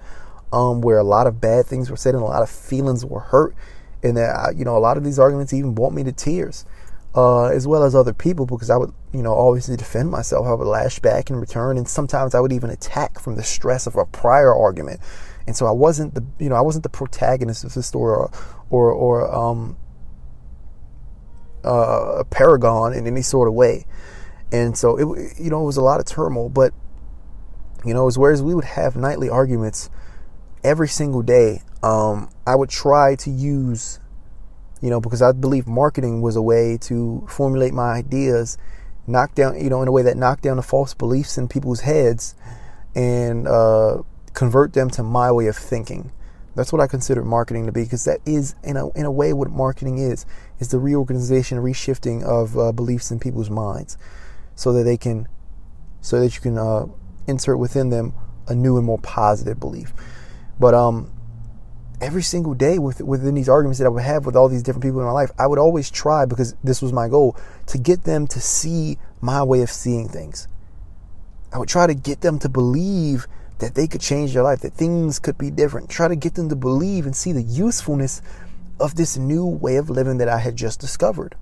um, 0.51 0.81
where 0.81 0.99
a 0.99 1.03
lot 1.03 1.25
of 1.25 1.41
bad 1.41 1.65
things 1.65 1.89
were 1.89 1.97
said 1.97 2.13
and 2.13 2.23
a 2.23 2.27
lot 2.27 2.43
of 2.43 2.49
feelings 2.49 3.05
were 3.05 3.19
hurt. 3.19 3.55
And 4.03 4.17
that, 4.17 4.35
uh, 4.35 4.51
you 4.51 4.65
know, 4.65 4.77
a 4.77 4.79
lot 4.79 4.97
of 4.97 5.03
these 5.03 5.17
arguments 5.17 5.53
even 5.53 5.73
brought 5.73 5.93
me 5.93 6.03
to 6.03 6.11
tears 6.11 6.65
uh, 7.15 7.45
as 7.45 7.67
well 7.67 7.83
as 7.83 7.95
other 7.95 8.13
people 8.13 8.45
because 8.45 8.69
I 8.69 8.77
would, 8.77 8.91
you 9.11 9.21
know, 9.21 9.33
obviously 9.33 9.77
defend 9.77 10.09
myself. 10.09 10.47
I 10.47 10.53
would 10.53 10.67
lash 10.67 10.99
back 10.99 11.29
in 11.29 11.35
return, 11.35 11.77
and 11.77 11.87
sometimes 11.87 12.33
I 12.33 12.39
would 12.39 12.51
even 12.51 12.69
attack 12.69 13.19
from 13.19 13.35
the 13.35 13.43
stress 13.43 13.85
of 13.85 13.95
a 13.95 14.05
prior 14.05 14.53
argument. 14.53 14.99
And 15.45 15.55
so 15.55 15.65
I 15.65 15.71
wasn't 15.71 16.15
the, 16.15 16.23
you 16.39 16.49
know, 16.49 16.55
I 16.55 16.61
wasn't 16.61 16.83
the 16.83 16.89
protagonist 16.89 17.63
of 17.63 17.73
the 17.73 17.83
story 17.83 18.15
or, 18.15 18.31
or, 18.69 18.91
or 18.91 19.35
um, 19.35 19.77
uh, 21.65 22.19
a 22.19 22.23
paragon 22.25 22.93
in 22.93 23.07
any 23.07 23.21
sort 23.21 23.47
of 23.47 23.53
way. 23.53 23.85
And 24.51 24.77
so 24.77 24.97
it, 24.97 25.39
you 25.39 25.49
know, 25.49 25.63
it 25.63 25.65
was 25.65 25.77
a 25.77 25.81
lot 25.81 25.99
of 25.99 26.05
turmoil. 26.05 26.49
But 26.49 26.73
you 27.85 27.93
know, 27.93 28.05
was 28.05 28.17
whereas 28.17 28.41
we 28.41 28.55
would 28.55 28.63
have 28.63 28.95
nightly 28.95 29.29
arguments 29.29 29.89
every 30.63 30.87
single 30.87 31.21
day. 31.21 31.61
Um, 31.81 32.29
I 32.47 32.55
would 32.55 32.69
try 32.69 33.15
to 33.15 33.29
use, 33.29 33.99
you 34.81 34.89
know, 34.89 35.01
because 35.01 35.21
I 35.21 35.33
believe 35.33 35.67
marketing 35.67 36.21
was 36.21 36.35
a 36.35 36.41
way 36.41 36.77
to 36.83 37.25
formulate 37.29 37.73
my 37.73 37.91
ideas, 37.91 38.57
knock 39.05 39.35
down, 39.35 39.61
you 39.61 39.69
know, 39.69 39.81
in 39.81 39.87
a 39.87 39.91
way 39.91 40.03
that 40.03 40.15
knocked 40.15 40.43
down 40.43 40.57
the 40.57 40.63
false 40.63 40.93
beliefs 40.93 41.37
in 41.37 41.47
people's 41.49 41.81
heads, 41.81 42.35
and 42.95 43.47
uh, 43.47 44.01
convert 44.33 44.73
them 44.73 44.89
to 44.91 45.03
my 45.03 45.31
way 45.31 45.47
of 45.47 45.55
thinking. 45.55 46.11
That's 46.55 46.71
what 46.71 46.81
I 46.81 46.87
consider 46.87 47.23
marketing 47.23 47.65
to 47.65 47.71
be, 47.71 47.83
because 47.83 48.05
that 48.05 48.19
is, 48.25 48.55
in 48.63 48.77
a 48.77 48.89
in 48.91 49.05
a 49.05 49.11
way, 49.11 49.33
what 49.33 49.49
marketing 49.49 49.97
is 49.97 50.25
is 50.59 50.69
the 50.69 50.79
reorganization, 50.79 51.57
reshifting 51.57 52.23
of 52.23 52.57
uh, 52.57 52.71
beliefs 52.71 53.09
in 53.09 53.19
people's 53.19 53.49
minds, 53.49 53.97
so 54.55 54.71
that 54.73 54.83
they 54.83 54.97
can, 54.97 55.27
so 56.01 56.19
that 56.19 56.35
you 56.35 56.41
can 56.41 56.57
uh, 56.57 56.85
insert 57.27 57.57
within 57.57 57.89
them 57.89 58.13
a 58.47 58.53
new 58.53 58.77
and 58.77 58.85
more 58.85 58.99
positive 58.99 59.59
belief. 59.59 59.93
But 60.59 60.75
um, 60.75 61.11
every 62.01 62.21
single 62.21 62.53
day 62.53 62.77
with, 62.77 63.01
within 63.01 63.33
these 63.33 63.49
arguments 63.49 63.79
that 63.79 63.85
I 63.85 63.89
would 63.89 64.03
have 64.03 64.25
with 64.25 64.35
all 64.35 64.49
these 64.49 64.61
different 64.61 64.83
people 64.83 64.99
in 64.99 65.05
my 65.05 65.11
life, 65.11 65.31
I 65.39 65.47
would 65.47 65.59
always 65.59 65.89
try 65.89 66.25
because 66.25 66.53
this 66.63 66.81
was 66.81 66.93
my 66.93 67.07
goal 67.07 67.37
to 67.67 67.77
get 67.77 68.03
them 68.03 68.27
to 68.27 68.39
see 68.39 68.97
my 69.21 69.41
way 69.41 69.61
of 69.61 69.71
seeing 69.71 70.07
things. 70.07 70.47
I 71.51 71.57
would 71.57 71.69
try 71.69 71.87
to 71.87 71.93
get 71.93 72.21
them 72.21 72.39
to 72.39 72.49
believe 72.49 73.27
that 73.63 73.75
they 73.75 73.87
could 73.87 74.01
change 74.01 74.33
their 74.33 74.43
life, 74.43 74.61
that 74.61 74.73
things 74.73 75.19
could 75.19 75.37
be 75.37 75.49
different. 75.49 75.89
Try 75.89 76.07
to 76.07 76.15
get 76.15 76.35
them 76.35 76.49
to 76.49 76.55
believe 76.55 77.05
and 77.05 77.15
see 77.15 77.31
the 77.31 77.41
usefulness 77.41 78.21
of 78.79 78.95
this 78.95 79.17
new 79.17 79.45
way 79.45 79.77
of 79.77 79.89
living 79.89 80.17
that 80.17 80.29
I 80.29 80.39
had 80.39 80.55
just 80.55 80.79
discovered. 80.79 81.35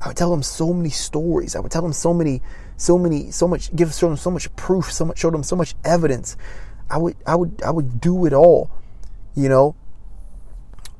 I 0.00 0.08
would 0.08 0.16
tell 0.16 0.30
them 0.30 0.42
so 0.42 0.72
many 0.72 0.90
stories. 0.90 1.56
I 1.56 1.60
would 1.60 1.72
tell 1.72 1.82
them 1.82 1.92
so 1.92 2.14
many, 2.14 2.40
so 2.76 2.98
many, 2.98 3.30
so 3.30 3.48
much, 3.48 3.74
give 3.74 3.92
show 3.92 4.08
them 4.08 4.16
so 4.16 4.30
much 4.30 4.54
proof, 4.56 4.92
so 4.92 5.04
much, 5.04 5.18
show 5.18 5.30
them 5.30 5.42
so 5.42 5.56
much 5.56 5.74
evidence. 5.84 6.36
I 6.90 6.98
would, 6.98 7.16
I 7.26 7.34
would, 7.34 7.62
I 7.62 7.70
would 7.70 8.00
do 8.00 8.24
it 8.26 8.32
all, 8.32 8.70
you 9.34 9.48
know. 9.48 9.74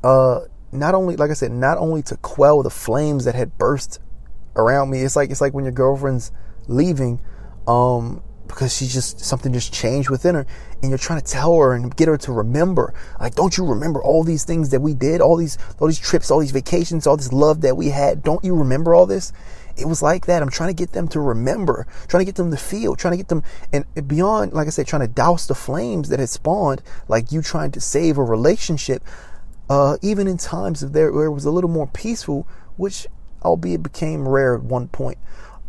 Uh, 0.03 0.41
not 0.73 0.95
only, 0.95 1.17
like 1.17 1.31
I 1.31 1.35
said, 1.35 1.53
not 1.53 1.79
only 1.79 2.03
to 2.03 2.17
quell 2.19 2.63
the 2.63 2.71
flames 2.71 3.25
that 3.25 3.35
had 3.35 3.57
burst 3.57 4.01
around 4.59 4.91
me. 4.91 5.01
It's 5.01 5.17
like 5.17 5.31
it's 5.31 5.41
like 5.41 5.55
when 5.55 5.65
your 5.65 5.73
girlfriend's 5.73 6.33
leaving, 6.67 7.21
um, 7.67 8.23
because 8.49 8.77
she 8.77 8.87
just 8.87 9.21
something 9.21 9.53
just 9.53 9.73
changed 9.73 10.11
within 10.11 10.35
her 10.35 10.47
and 10.83 10.91
you're 10.91 10.99
trying 10.99 11.21
to 11.21 11.27
tell 11.27 11.57
her 11.59 11.75
and 11.75 11.95
get 11.97 12.09
her 12.09 12.17
to 12.17 12.33
remember 12.33 12.95
like 13.21 13.35
don't 13.35 13.57
you 13.57 13.65
remember 13.65 14.03
all 14.03 14.25
these 14.25 14.45
things 14.45 14.71
that 14.71 14.81
we 14.81 14.95
did 14.95 15.21
all 15.21 15.37
these 15.37 15.59
all 15.79 15.87
these 15.87 15.99
trips 15.99 16.31
all 16.31 16.41
these 16.41 16.51
vacations 16.51 17.07
all 17.07 17.17
this 17.17 17.33
love 17.33 17.61
that 17.61 17.77
we 17.77 17.89
had? 17.89 18.23
Don't 18.23 18.45
you 18.45 18.57
remember 18.57 18.95
all 18.95 19.07
this? 19.07 19.33
It 19.77 19.87
was 19.87 20.03
like 20.03 20.27
that. 20.27 20.43
I'm 20.43 20.51
trying 20.51 20.71
to 20.71 20.75
get 20.75 20.93
them 20.93 21.07
to 21.09 21.21
remember 21.21 21.87
trying 22.09 22.23
to 22.23 22.25
get 22.25 22.35
them 22.35 22.51
to 22.51 22.57
feel 22.57 22.97
trying 22.97 23.13
to 23.13 23.17
get 23.17 23.29
them 23.29 23.43
and 23.73 23.85
beyond 24.09 24.53
like 24.53 24.67
i 24.67 24.71
said 24.71 24.87
trying 24.87 25.03
to 25.03 25.09
douse 25.09 25.47
the 25.47 25.55
flames 25.55 26.09
that 26.09 26.19
had 26.19 26.29
spawned 26.29 26.83
like 27.07 27.31
you 27.31 27.43
trying 27.43 27.71
to 27.71 27.81
save 27.81 28.19
a 28.19 28.23
relationship 28.23 29.05
uh, 29.71 29.99
even 30.01 30.27
in 30.27 30.39
times 30.39 30.83
of 30.83 30.95
there 30.95 31.13
where 31.13 31.27
it 31.27 31.33
was 31.33 31.45
a 31.45 31.51
little 31.51 31.71
more 31.71 31.87
peaceful 31.87 32.47
which 32.77 33.07
albeit 33.43 33.83
became 33.83 34.27
rare 34.27 34.55
at 34.55 34.63
one 34.63 34.89
point. 34.89 35.19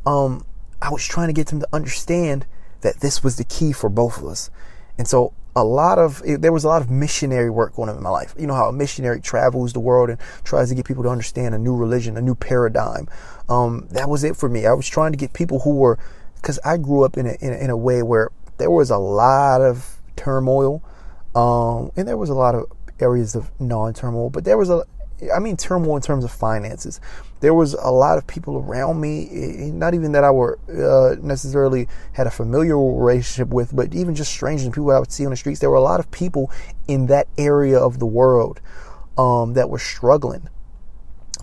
Um, 0.06 0.46
i 0.82 0.90
was 0.90 1.06
trying 1.06 1.28
to 1.28 1.34
get 1.34 1.48
them 1.48 1.60
to 1.60 1.68
understand 1.74 2.46
that 2.82 3.00
this 3.02 3.24
was 3.24 3.38
the 3.38 3.44
key 3.44 3.72
for 3.72 3.90
both 3.90 4.18
of 4.18 4.26
us. 4.26 4.50
And 4.98 5.08
so 5.08 5.34
a 5.56 5.64
lot 5.64 5.98
of 5.98 6.22
there 6.26 6.52
was 6.52 6.64
a 6.64 6.68
lot 6.68 6.82
of 6.82 6.90
missionary 6.90 7.50
work 7.50 7.76
going 7.76 7.90
on 7.90 7.98
in 7.98 8.04
my 8.04 8.10
life. 8.10 8.34
You 8.38 8.48
know 8.48 8.54
how 8.54 8.70
a 8.70 8.74
missionary 8.74 9.20
travels 9.20 9.74
the 9.74 9.80
world 9.80 10.10
and 10.10 10.20
tries 10.44 10.70
to 10.70 10.76
get 10.76 10.86
people 10.86 11.04
to 11.04 11.10
understand 11.10 11.56
a 11.56 11.60
new 11.60 11.76
religion, 11.76 12.18
a 12.18 12.22
new 12.22 12.36
paradigm. 12.36 13.08
Um, 13.50 13.88
that 13.92 14.10
was 14.10 14.24
it 14.24 14.38
for 14.38 14.48
me. 14.48 14.66
I 14.66 14.74
was 14.74 14.88
trying 14.88 15.12
to 15.12 15.18
get 15.18 15.34
people 15.34 15.60
who 15.60 15.76
were 15.76 15.98
because 16.36 16.60
I 16.64 16.78
grew 16.78 17.04
up 17.04 17.18
in 17.18 17.26
a, 17.26 17.36
in 17.42 17.54
a, 17.54 17.58
in 17.58 17.70
a 17.70 17.78
way 17.78 18.04
where 18.04 18.30
there 18.58 18.72
was 18.72 18.90
a 18.90 18.98
lot 18.98 19.62
of 19.62 19.98
turmoil, 20.16 20.82
um, 21.36 21.92
and 21.96 22.08
there 22.08 22.18
was 22.18 22.30
a 22.30 22.36
lot 22.36 22.56
of 22.56 22.72
areas 23.00 23.36
of 23.36 23.50
non-turmoil, 23.60 24.30
but 24.30 24.44
there 24.46 24.58
was 24.58 24.70
a 24.70 24.86
I 25.34 25.40
mean 25.40 25.58
turmoil 25.58 25.96
in 25.96 26.02
terms 26.02 26.24
of 26.24 26.32
finances. 26.32 27.00
There 27.42 27.54
was 27.54 27.74
a 27.74 27.90
lot 27.90 28.18
of 28.18 28.28
people 28.28 28.58
around 28.58 29.00
me, 29.00 29.72
not 29.74 29.94
even 29.94 30.12
that 30.12 30.24
I 30.24 30.32
were 30.32 30.60
uh, 30.70 31.16
necessarily 31.22 31.88
had 32.14 32.28
a 32.28 32.32
familiar 32.32 32.78
relationship 32.78 33.50
with, 33.50 33.76
but 33.76 33.94
even 33.94 34.16
just 34.16 34.32
strangers 34.32 34.66
and 34.66 34.74
people 34.74 34.92
I 34.92 35.00
would 35.00 35.12
see 35.12 35.26
on 35.26 35.32
the 35.32 35.38
streets. 35.38 35.60
There 35.60 35.70
were 35.70 35.78
a 35.78 35.82
lot 35.82 36.00
of 36.00 36.12
people 36.12 36.52
in 36.88 37.08
that 37.08 37.28
area 37.38 37.80
of 37.80 38.00
the 38.00 38.06
world 38.06 38.60
um, 39.18 39.54
that 39.54 39.70
were 39.70 39.80
struggling, 39.80 40.50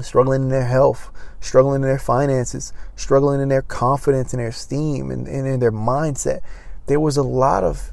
struggling 0.01 0.43
in 0.43 0.49
their 0.49 0.67
health, 0.67 1.11
struggling 1.41 1.77
in 1.77 1.89
their 1.89 1.99
finances, 1.99 2.73
struggling 2.95 3.41
in 3.41 3.49
their 3.49 3.63
confidence 3.63 4.33
and 4.33 4.41
their 4.41 4.49
esteem 4.49 5.11
and, 5.11 5.27
and 5.27 5.47
in 5.47 5.61
their 5.61 5.73
mindset. 5.73 6.41
There 6.87 7.01
was 7.01 7.17
a 7.17 7.23
lot 7.23 7.65
of 7.65 7.93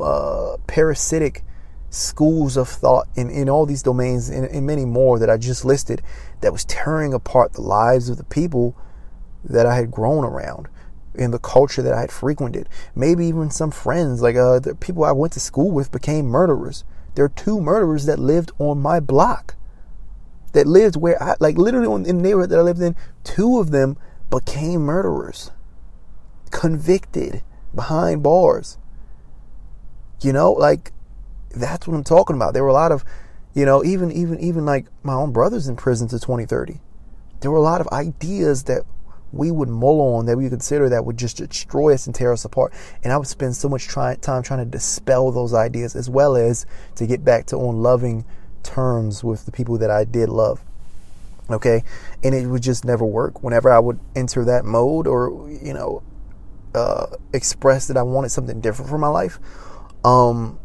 uh, 0.00 0.56
parasitic 0.66 1.44
schools 1.92 2.56
of 2.56 2.68
thought 2.68 3.06
in, 3.14 3.28
in 3.28 3.50
all 3.50 3.66
these 3.66 3.82
domains 3.82 4.30
and, 4.30 4.66
many 4.66 4.86
more 4.86 5.18
that 5.18 5.28
I 5.28 5.36
just 5.36 5.62
listed 5.64 6.00
that 6.40 6.52
was 6.52 6.64
tearing 6.64 7.12
apart 7.12 7.52
the 7.52 7.60
lives 7.60 8.08
of 8.08 8.16
the 8.16 8.24
people 8.24 8.74
that 9.44 9.66
I 9.66 9.76
had 9.76 9.90
grown 9.90 10.24
around 10.24 10.68
in 11.14 11.32
the 11.32 11.38
culture 11.38 11.82
that 11.82 11.92
I 11.92 12.00
had 12.00 12.10
frequented. 12.10 12.68
Maybe 12.94 13.26
even 13.26 13.50
some 13.50 13.70
friends, 13.70 14.22
like 14.22 14.36
uh, 14.36 14.58
the 14.58 14.74
people 14.74 15.04
I 15.04 15.12
went 15.12 15.34
to 15.34 15.40
school 15.40 15.70
with, 15.70 15.92
became 15.92 16.26
murderers. 16.26 16.84
There 17.14 17.26
are 17.26 17.28
two 17.28 17.60
murderers 17.60 18.06
that 18.06 18.18
lived 18.18 18.52
on 18.58 18.80
my 18.80 18.98
block, 18.98 19.56
that 20.52 20.66
lived 20.66 20.96
where 20.96 21.22
I, 21.22 21.34
like 21.40 21.58
literally 21.58 22.08
in 22.08 22.16
the 22.16 22.22
neighborhood 22.22 22.50
that 22.50 22.58
I 22.58 22.62
lived 22.62 22.80
in. 22.80 22.96
Two 23.22 23.58
of 23.58 23.70
them 23.70 23.98
became 24.30 24.80
murderers, 24.80 25.50
convicted 26.50 27.42
behind 27.74 28.22
bars. 28.22 28.78
You 30.22 30.32
know, 30.32 30.52
like 30.52 30.92
that's 31.54 31.86
what 31.86 31.96
I'm 31.96 32.04
talking 32.04 32.36
about. 32.36 32.54
There 32.54 32.62
were 32.62 32.70
a 32.70 32.74
lot 32.74 32.92
of, 32.92 33.04
you 33.54 33.64
know, 33.64 33.84
even 33.84 34.10
even 34.12 34.38
even 34.40 34.64
like 34.64 34.86
my 35.02 35.14
own 35.14 35.32
brothers 35.32 35.68
in 35.68 35.76
prison 35.76 36.08
to 36.08 36.18
2030. 36.18 36.80
There 37.40 37.50
were 37.50 37.58
a 37.58 37.62
lot 37.62 37.80
of 37.80 37.88
ideas 37.88 38.64
that 38.64 38.84
we 39.32 39.50
would 39.50 39.68
mull 39.68 40.16
on 40.16 40.26
that 40.26 40.36
we 40.36 40.48
consider 40.48 40.88
that 40.90 41.04
would 41.04 41.16
just 41.16 41.38
destroy 41.38 41.94
us 41.94 42.06
and 42.06 42.14
tear 42.14 42.32
us 42.32 42.44
apart. 42.44 42.72
And 43.02 43.12
I 43.12 43.16
would 43.16 43.26
spend 43.26 43.56
so 43.56 43.68
much 43.68 43.88
try, 43.88 44.14
time 44.14 44.42
trying 44.42 44.60
to 44.60 44.70
dispel 44.70 45.32
those 45.32 45.54
ideas 45.54 45.96
as 45.96 46.08
well 46.08 46.36
as 46.36 46.66
to 46.96 47.06
get 47.06 47.24
back 47.24 47.46
to 47.46 47.56
on 47.56 47.82
loving 47.82 48.24
terms 48.62 49.24
with 49.24 49.46
the 49.46 49.52
people 49.52 49.78
that 49.78 49.90
I 49.90 50.04
did 50.04 50.28
love. 50.28 50.62
Okay. 51.50 51.82
And 52.22 52.34
it 52.34 52.46
would 52.46 52.62
just 52.62 52.84
never 52.84 53.04
work. 53.04 53.42
Whenever 53.42 53.70
I 53.70 53.78
would 53.78 53.98
enter 54.14 54.44
that 54.44 54.64
mode 54.64 55.06
or, 55.06 55.50
you 55.50 55.72
know, 55.72 56.02
uh, 56.74 57.06
express 57.32 57.88
that 57.88 57.96
I 57.96 58.02
wanted 58.02 58.30
something 58.30 58.60
different 58.60 58.90
for 58.90 58.98
my 58.98 59.08
life, 59.08 59.38
um, 60.04 60.58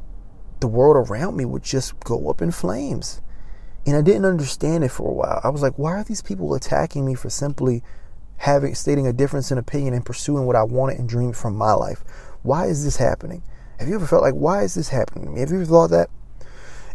the 0.60 0.68
world 0.68 1.10
around 1.10 1.38
me 1.38 1.46
would 1.46 1.64
just 1.64 2.00
go 2.02 2.30
up 2.30 2.42
in 2.42 2.52
flames. 2.52 3.22
And 3.86 3.96
I 3.96 4.02
didn't 4.02 4.26
understand 4.26 4.84
it 4.84 4.90
for 4.90 5.10
a 5.10 5.14
while. 5.14 5.40
I 5.44 5.50
was 5.50 5.62
like, 5.62 5.78
why 5.78 5.92
are 5.92 6.04
these 6.04 6.22
people 6.22 6.54
attacking 6.54 7.06
me 7.06 7.14
for 7.16 7.30
simply 7.30 7.84
having 8.38 8.76
stating 8.76 9.08
a 9.08 9.14
difference 9.14 9.52
in 9.52 9.58
opinion 9.58 9.94
and 9.94 10.06
pursuing 10.06 10.46
what 10.46 10.56
I 10.56 10.64
wanted 10.64 11.00
and 11.00 11.08
dreamed 11.08 11.38
from 11.38 11.56
my 11.56 11.74
life? 11.74 12.04
Why 12.44 12.66
is 12.66 12.84
this 12.84 12.98
happening? 12.98 13.44
Have 13.80 13.88
you 13.88 13.96
ever 13.96 14.08
felt 14.08 14.24
like 14.24 14.34
why 14.34 14.64
is 14.64 14.74
this 14.74 14.90
happening 14.90 15.26
to 15.26 15.32
me? 15.32 15.40
Have 15.40 15.52
you 15.52 15.58
ever 15.58 15.66
thought 15.66 15.92
that? 15.92 16.10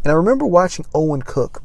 And 0.04 0.10
I 0.10 0.14
remember 0.14 0.46
watching 0.46 0.84
Owen 0.94 1.22
Cook. 1.22 1.62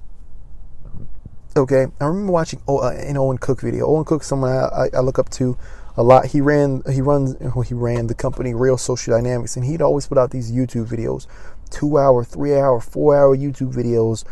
Okay, 1.55 1.87
I 1.99 2.05
remember 2.05 2.31
watching 2.31 2.61
oh, 2.67 2.79
uh, 2.79 2.91
an 2.91 3.17
Owen 3.17 3.39
Cook 3.39 3.61
video. 3.61 3.87
Owen 3.87 4.05
Cook, 4.05 4.23
someone 4.23 4.51
I, 4.51 4.89
I 4.93 4.99
look 4.99 5.17
up 5.17 5.29
to 5.31 5.57
a 5.97 6.03
lot. 6.03 6.27
He 6.27 6.39
ran, 6.39 6.83
he 6.89 7.01
runs, 7.01 7.35
well, 7.39 7.61
he 7.67 7.73
ran 7.73 8.07
the 8.07 8.13
company 8.13 8.53
Real 8.53 8.77
Social 8.77 9.15
Dynamics, 9.15 9.55
and 9.55 9.65
he'd 9.65 9.81
always 9.81 10.07
put 10.07 10.19
out 10.19 10.29
these 10.29 10.51
YouTube 10.51 10.87
videos 10.87 11.25
two 11.67 11.97
hour, 11.97 12.23
three 12.23 12.55
hour, 12.55 12.79
four 12.79 13.15
hour 13.15 13.35
YouTube 13.35 13.73
videos, 13.73 14.23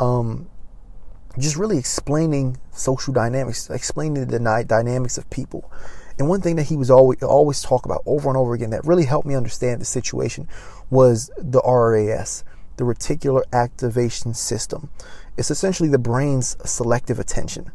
um, 0.00 0.48
just 1.38 1.56
really 1.56 1.78
explaining 1.78 2.58
social 2.72 3.12
dynamics, 3.12 3.68
explaining 3.70 4.26
the 4.26 4.64
dynamics 4.66 5.18
of 5.18 5.28
people. 5.30 5.70
And 6.18 6.28
one 6.28 6.40
thing 6.40 6.56
that 6.56 6.64
he 6.64 6.76
was 6.76 6.90
always 6.90 7.22
always 7.22 7.60
talk 7.60 7.84
about 7.84 8.02
over 8.06 8.28
and 8.28 8.38
over 8.38 8.54
again 8.54 8.70
that 8.70 8.84
really 8.86 9.04
helped 9.04 9.26
me 9.26 9.34
understand 9.34 9.80
the 9.80 9.84
situation 9.84 10.48
was 10.88 11.30
the 11.36 11.60
RAS, 11.60 12.42
the 12.76 12.84
reticular 12.84 13.42
activation 13.52 14.32
system. 14.32 14.88
It's 15.36 15.50
essentially 15.50 15.90
the 15.90 15.98
brain's 15.98 16.56
selective 16.64 17.18
attention. 17.18 17.70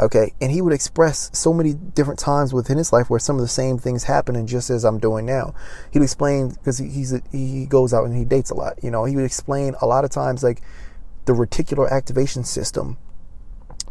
Okay, 0.00 0.32
and 0.40 0.52
he 0.52 0.62
would 0.62 0.72
express 0.72 1.28
so 1.32 1.52
many 1.52 1.74
different 1.74 2.20
times 2.20 2.52
within 2.52 2.78
his 2.78 2.92
life 2.92 3.10
where 3.10 3.18
some 3.18 3.34
of 3.34 3.42
the 3.42 3.48
same 3.48 3.78
things 3.78 4.04
happen, 4.04 4.36
and 4.36 4.46
just 4.46 4.70
as 4.70 4.84
I'm 4.84 4.98
doing 4.98 5.26
now, 5.26 5.54
he'd 5.90 6.02
explain 6.02 6.50
because 6.50 6.78
he's 6.78 7.12
a, 7.12 7.20
he 7.32 7.66
goes 7.66 7.92
out 7.92 8.04
and 8.04 8.16
he 8.16 8.24
dates 8.24 8.50
a 8.50 8.54
lot. 8.54 8.78
You 8.82 8.92
know, 8.92 9.04
he 9.04 9.16
would 9.16 9.24
explain 9.24 9.74
a 9.80 9.86
lot 9.86 10.04
of 10.04 10.10
times 10.10 10.44
like 10.44 10.62
the 11.24 11.32
reticular 11.32 11.90
activation 11.90 12.44
system, 12.44 12.96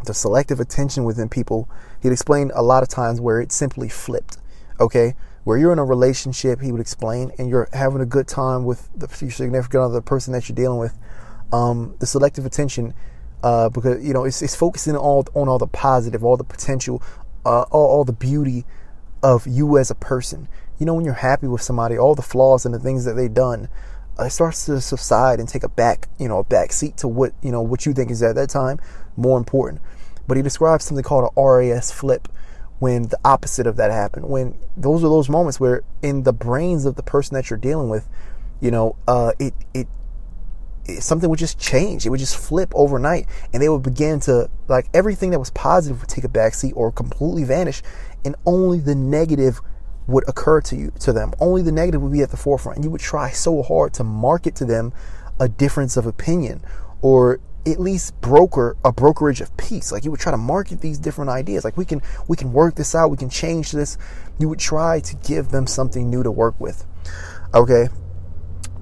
the 0.05 0.13
selective 0.13 0.61
attention 0.61 1.03
within 1.03 1.27
people. 1.27 1.69
He'd 2.01 2.13
explain 2.13 2.51
a 2.55 2.61
lot 2.61 2.83
of 2.83 2.89
times 2.89 3.19
where 3.19 3.41
it 3.41 3.51
simply 3.51 3.89
flipped. 3.89 4.37
Okay, 4.79 5.13
where 5.43 5.57
you're 5.57 5.73
in 5.73 5.79
a 5.79 5.85
relationship, 5.85 6.61
he 6.61 6.71
would 6.71 6.81
explain, 6.81 7.31
and 7.37 7.49
you're 7.49 7.67
having 7.73 7.99
a 7.99 8.05
good 8.05 8.29
time 8.29 8.63
with 8.63 8.89
the 8.95 9.09
significant 9.09 9.83
other, 9.83 9.95
the 9.95 10.01
person 10.01 10.31
that 10.33 10.47
you're 10.47 10.55
dealing 10.55 10.79
with. 10.79 10.97
Um, 11.51 11.95
the 11.99 12.05
selective 12.05 12.45
attention 12.45 12.93
uh, 13.43 13.69
because 13.69 14.05
you 14.05 14.13
know 14.13 14.23
it's, 14.23 14.41
it's 14.41 14.55
focusing 14.55 14.95
on 14.95 15.25
on 15.33 15.47
all 15.47 15.57
the 15.57 15.67
positive, 15.67 16.23
all 16.23 16.37
the 16.37 16.43
potential, 16.43 17.01
uh, 17.45 17.61
all, 17.63 17.87
all 17.87 18.03
the 18.03 18.13
beauty 18.13 18.65
of 19.23 19.47
you 19.47 19.77
as 19.77 19.91
a 19.91 19.95
person. 19.95 20.47
You 20.79 20.85
know, 20.85 20.93
when 20.93 21.05
you're 21.05 21.15
happy 21.15 21.47
with 21.47 21.61
somebody, 21.61 21.97
all 21.97 22.15
the 22.15 22.21
flaws 22.21 22.65
and 22.65 22.73
the 22.73 22.79
things 22.79 23.05
that 23.05 23.13
they've 23.13 23.33
done, 23.33 23.67
uh, 24.19 24.25
it 24.25 24.29
starts 24.29 24.65
to 24.65 24.79
subside 24.79 25.39
and 25.39 25.49
take 25.49 25.63
a 25.63 25.69
back, 25.69 26.07
you 26.19 26.27
know, 26.27 26.39
a 26.39 26.43
back 26.43 26.71
seat 26.71 26.97
to 26.97 27.07
what 27.07 27.33
you 27.41 27.51
know 27.51 27.61
what 27.61 27.85
you 27.85 27.93
think 27.93 28.11
is 28.11 28.21
at 28.23 28.35
that 28.35 28.49
time 28.49 28.79
more 29.15 29.37
important. 29.37 29.81
But 30.27 30.37
he 30.37 30.43
describes 30.43 30.85
something 30.85 31.03
called 31.03 31.31
a 31.35 31.41
RAS 31.41 31.91
flip 31.91 32.27
when 32.79 33.03
the 33.03 33.19
opposite 33.25 33.65
of 33.65 33.75
that 33.77 33.91
happened. 33.91 34.29
When 34.29 34.57
those 34.75 35.03
are 35.03 35.09
those 35.09 35.29
moments 35.29 35.59
where 35.59 35.83
in 36.01 36.23
the 36.23 36.33
brains 36.33 36.85
of 36.85 36.95
the 36.95 37.03
person 37.03 37.35
that 37.35 37.49
you're 37.49 37.57
dealing 37.57 37.89
with, 37.89 38.07
you 38.61 38.71
know, 38.71 38.95
uh, 39.07 39.31
it 39.39 39.53
it 39.73 39.87
something 40.99 41.29
would 41.29 41.39
just 41.39 41.59
change. 41.59 42.05
It 42.05 42.09
would 42.09 42.19
just 42.19 42.37
flip 42.37 42.71
overnight, 42.75 43.27
and 43.53 43.61
they 43.61 43.69
would 43.69 43.83
begin 43.83 44.19
to 44.21 44.49
like 44.67 44.87
everything 44.93 45.31
that 45.31 45.39
was 45.39 45.49
positive 45.51 45.99
would 45.99 46.09
take 46.09 46.23
a 46.23 46.29
backseat 46.29 46.73
or 46.75 46.91
completely 46.91 47.43
vanish, 47.43 47.81
and 48.25 48.35
only 48.45 48.79
the 48.79 48.95
negative 48.95 49.61
would 50.07 50.27
occur 50.27 50.61
to 50.61 50.75
you 50.75 50.91
to 50.99 51.11
them. 51.11 51.33
Only 51.39 51.61
the 51.61 51.71
negative 51.71 52.01
would 52.01 52.13
be 52.13 52.21
at 52.21 52.31
the 52.31 52.37
forefront, 52.37 52.77
and 52.77 52.85
you 52.85 52.91
would 52.91 53.01
try 53.01 53.31
so 53.31 53.61
hard 53.61 53.93
to 53.95 54.03
market 54.03 54.55
to 54.55 54.65
them 54.65 54.93
a 55.39 55.47
difference 55.47 55.97
of 55.97 56.05
opinion 56.05 56.63
or 57.01 57.39
at 57.65 57.79
least 57.79 58.19
broker 58.21 58.77
a 58.83 58.91
brokerage 58.91 59.41
of 59.41 59.55
peace. 59.57 59.91
Like 59.91 60.05
you 60.05 60.11
would 60.11 60.19
try 60.19 60.31
to 60.31 60.37
market 60.37 60.81
these 60.81 60.97
different 60.97 61.29
ideas. 61.29 61.63
Like 61.63 61.77
we 61.77 61.85
can 61.85 62.01
we 62.27 62.37
can 62.37 62.53
work 62.53 62.75
this 62.75 62.95
out. 62.95 63.11
We 63.11 63.17
can 63.17 63.29
change 63.29 63.71
this. 63.71 63.97
You 64.39 64.49
would 64.49 64.59
try 64.59 64.99
to 65.01 65.15
give 65.17 65.49
them 65.49 65.67
something 65.67 66.09
new 66.09 66.23
to 66.23 66.31
work 66.31 66.59
with. 66.59 66.85
Okay 67.53 67.87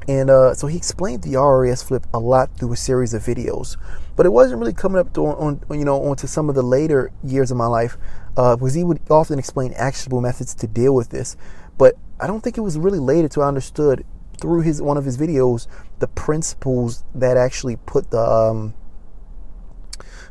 and 0.07 0.29
uh, 0.29 0.53
so 0.53 0.67
he 0.67 0.77
explained 0.77 1.23
the 1.23 1.33
RRS 1.33 1.83
flip 1.83 2.05
a 2.13 2.19
lot 2.19 2.49
through 2.57 2.73
a 2.73 2.77
series 2.77 3.13
of 3.13 3.23
videos 3.23 3.77
but 4.15 4.25
it 4.25 4.29
wasn't 4.29 4.59
really 4.59 4.73
coming 4.73 4.99
up 4.99 5.13
to, 5.13 5.25
on, 5.25 5.61
on 5.69 5.79
you 5.79 5.85
know 5.85 6.01
onto 6.03 6.27
some 6.27 6.49
of 6.49 6.55
the 6.55 6.61
later 6.61 7.11
years 7.23 7.51
of 7.51 7.57
my 7.57 7.67
life 7.67 7.97
uh, 8.37 8.55
because 8.55 8.73
he 8.73 8.83
would 8.83 8.99
often 9.09 9.39
explain 9.39 9.73
actionable 9.73 10.21
methods 10.21 10.53
to 10.53 10.67
deal 10.67 10.93
with 10.93 11.09
this 11.09 11.35
but 11.77 11.95
I 12.19 12.27
don't 12.27 12.41
think 12.41 12.57
it 12.57 12.61
was 12.61 12.77
really 12.77 12.99
later 12.99 13.27
to 13.29 13.41
I 13.41 13.47
understood 13.47 14.05
through 14.39 14.61
his 14.61 14.81
one 14.81 14.97
of 14.97 15.05
his 15.05 15.17
videos 15.17 15.67
the 15.99 16.07
principles 16.07 17.03
that 17.13 17.37
actually 17.37 17.77
put 17.77 18.11
the 18.11 18.21
um, 18.21 18.73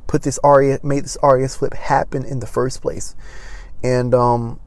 put 0.07 0.23
this 0.23 0.39
RAS 0.45 0.83
made 0.83 1.05
this 1.05 1.19
RAS 1.23 1.57
flip 1.57 1.75
happen 1.75 2.25
in 2.25 2.41
the 2.41 2.47
first 2.47 2.83
place, 2.83 3.15
and 3.83 4.15
um, 4.15 4.61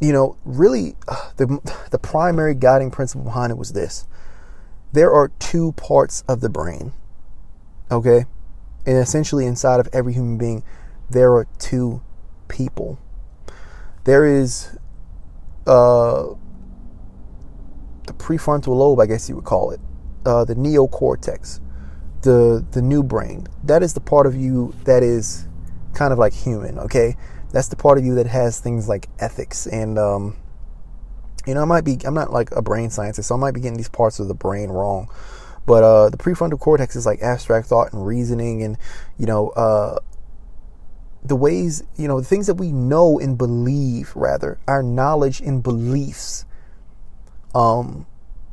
you 0.00 0.12
know, 0.12 0.36
really, 0.44 0.96
uh, 1.08 1.30
the 1.36 1.60
the 1.90 1.98
primary 1.98 2.54
guiding 2.54 2.90
principle 2.90 3.24
behind 3.24 3.50
it 3.50 3.58
was 3.58 3.72
this: 3.72 4.06
there 4.92 5.12
are 5.12 5.28
two 5.38 5.72
parts 5.72 6.22
of 6.28 6.40
the 6.40 6.48
brain, 6.48 6.92
okay, 7.90 8.26
and 8.86 8.98
essentially 8.98 9.46
inside 9.46 9.80
of 9.80 9.88
every 9.92 10.12
human 10.12 10.36
being, 10.36 10.62
there 11.10 11.32
are 11.34 11.46
two 11.58 12.02
people. 12.48 12.98
There 14.04 14.26
is 14.26 14.76
uh, 15.66 16.34
the 18.06 18.12
prefrontal 18.12 18.76
lobe, 18.76 19.00
I 19.00 19.06
guess 19.06 19.28
you 19.28 19.36
would 19.36 19.44
call 19.44 19.70
it, 19.70 19.80
uh, 20.26 20.44
the 20.44 20.54
neocortex, 20.54 21.60
the 22.22 22.64
the 22.72 22.82
new 22.82 23.02
brain. 23.02 23.46
That 23.62 23.82
is 23.82 23.94
the 23.94 24.00
part 24.00 24.26
of 24.26 24.34
you 24.34 24.74
that 24.84 25.02
is 25.02 25.46
kind 25.94 26.12
of 26.12 26.18
like 26.18 26.32
human. 26.32 26.78
Okay, 26.80 27.16
that's 27.54 27.68
the 27.68 27.76
part 27.76 27.96
of 27.96 28.04
you 28.04 28.16
that 28.16 28.26
has 28.26 28.60
things 28.60 28.88
like 28.88 29.08
ethics 29.20 29.66
and 29.66 29.98
um, 29.98 30.36
you 31.46 31.54
know, 31.54 31.62
I 31.62 31.64
might 31.64 31.84
be 31.84 31.98
I'm 32.04 32.14
not 32.14 32.32
like 32.32 32.50
a 32.52 32.62
brain 32.62 32.90
scientist, 32.90 33.28
so 33.28 33.34
I 33.34 33.38
might 33.38 33.54
be 33.54 33.60
getting 33.60 33.76
these 33.76 33.88
parts 33.88 34.18
of 34.18 34.28
the 34.28 34.34
brain 34.34 34.70
wrong. 34.70 35.08
But 35.66 35.82
uh, 35.82 36.10
the 36.10 36.16
prefrontal 36.16 36.58
cortex 36.58 36.96
is 36.96 37.06
like 37.06 37.22
abstract 37.22 37.68
thought 37.68 37.92
and 37.92 38.06
reasoning, 38.06 38.62
and 38.62 38.76
you 39.18 39.26
know, 39.26 39.50
uh, 39.50 39.98
the 41.22 41.36
ways 41.36 41.82
you 41.96 42.08
know 42.08 42.20
the 42.20 42.26
things 42.26 42.46
that 42.46 42.54
we 42.54 42.72
know 42.72 43.18
and 43.18 43.36
believe. 43.36 44.12
Rather, 44.14 44.58
our 44.66 44.82
knowledge 44.82 45.40
and 45.40 45.62
beliefs 45.62 46.44
um, 47.54 48.06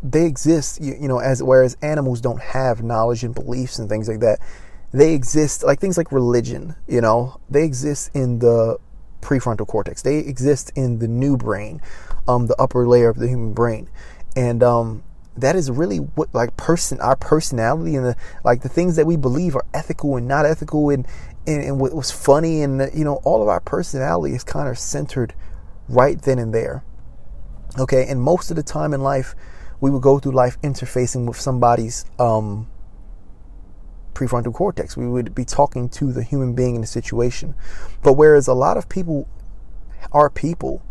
they 0.04 0.26
exist, 0.26 0.82
you, 0.82 0.96
you 1.00 1.08
know, 1.08 1.20
as 1.20 1.42
whereas 1.42 1.76
animals 1.82 2.22
don't 2.22 2.42
have 2.42 2.84
knowledge 2.84 3.24
and 3.24 3.34
beliefs 3.34 3.80
and 3.80 3.90
things 3.90 4.08
like 4.08 4.20
that. 4.20 4.40
They 4.94 5.14
exist 5.14 5.64
like 5.64 5.80
things 5.80 5.98
like 5.98 6.12
religion, 6.12 6.76
you 6.88 7.02
know, 7.02 7.40
they 7.50 7.64
exist 7.64 8.12
in 8.14 8.40
the 8.40 8.78
prefrontal 9.22 9.68
cortex. 9.68 10.02
They 10.02 10.18
exist 10.18 10.72
in 10.76 11.00
the 11.00 11.08
new 11.08 11.38
brain, 11.38 11.82
um, 12.28 12.48
the 12.48 12.56
upper 12.60 12.88
layer 12.88 13.10
of 13.10 13.18
the 13.18 13.28
human 13.28 13.54
brain, 13.54 13.90
and 14.36 14.64
um, 14.64 15.04
that 15.38 15.56
is 15.56 15.72
really 15.72 15.98
what 15.98 16.34
like 16.34 16.56
person 16.58 17.00
our 17.00 17.16
personality 17.16 17.96
and 17.96 18.06
the 18.06 18.16
like 18.44 18.62
the 18.62 18.70
things 18.70 18.96
that 18.96 19.06
we 19.06 19.16
believe 19.16 19.56
are 19.56 19.66
ethical 19.74 20.18
and 20.18 20.28
not 20.28 20.46
ethical 20.46 20.90
and 20.90 21.08
and, 21.48 21.64
and 21.64 21.80
what 21.80 21.94
was 21.94 22.12
funny 22.12 22.62
and 22.62 22.90
you 22.94 23.04
know 23.04 23.16
all 23.24 23.42
of 23.42 23.48
our 23.48 23.62
personality 23.62 24.36
is 24.36 24.44
kind 24.44 24.68
of 24.68 24.78
centered 24.78 25.34
right 25.88 26.22
then 26.22 26.40
and 26.40 26.54
there. 26.54 26.84
Okay, 27.80 28.06
and 28.08 28.22
most 28.22 28.50
of 28.50 28.58
the 28.58 28.64
time 28.64 28.94
in 28.94 29.02
life, 29.02 29.34
we 29.80 29.90
would 29.90 30.02
go 30.02 30.20
through 30.20 30.34
life 30.34 30.60
interfacing 30.62 31.26
with 31.26 31.40
somebody's 31.40 32.06
um, 32.20 32.68
prefrontal 34.14 34.54
cortex. 34.54 34.98
We 34.98 35.08
would 35.08 35.34
be 35.34 35.46
talking 35.46 35.90
to 35.90 36.12
the 36.12 36.24
human 36.24 36.54
being 36.54 36.76
in 36.76 36.82
the 36.82 36.88
situation. 36.88 37.56
But 38.04 38.14
whereas 38.14 38.48
a 38.48 38.54
lot 38.54 38.78
of 38.78 38.90
people 38.90 39.28
are 40.12 40.30
people, 40.30 40.82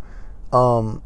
um, 0.51 1.03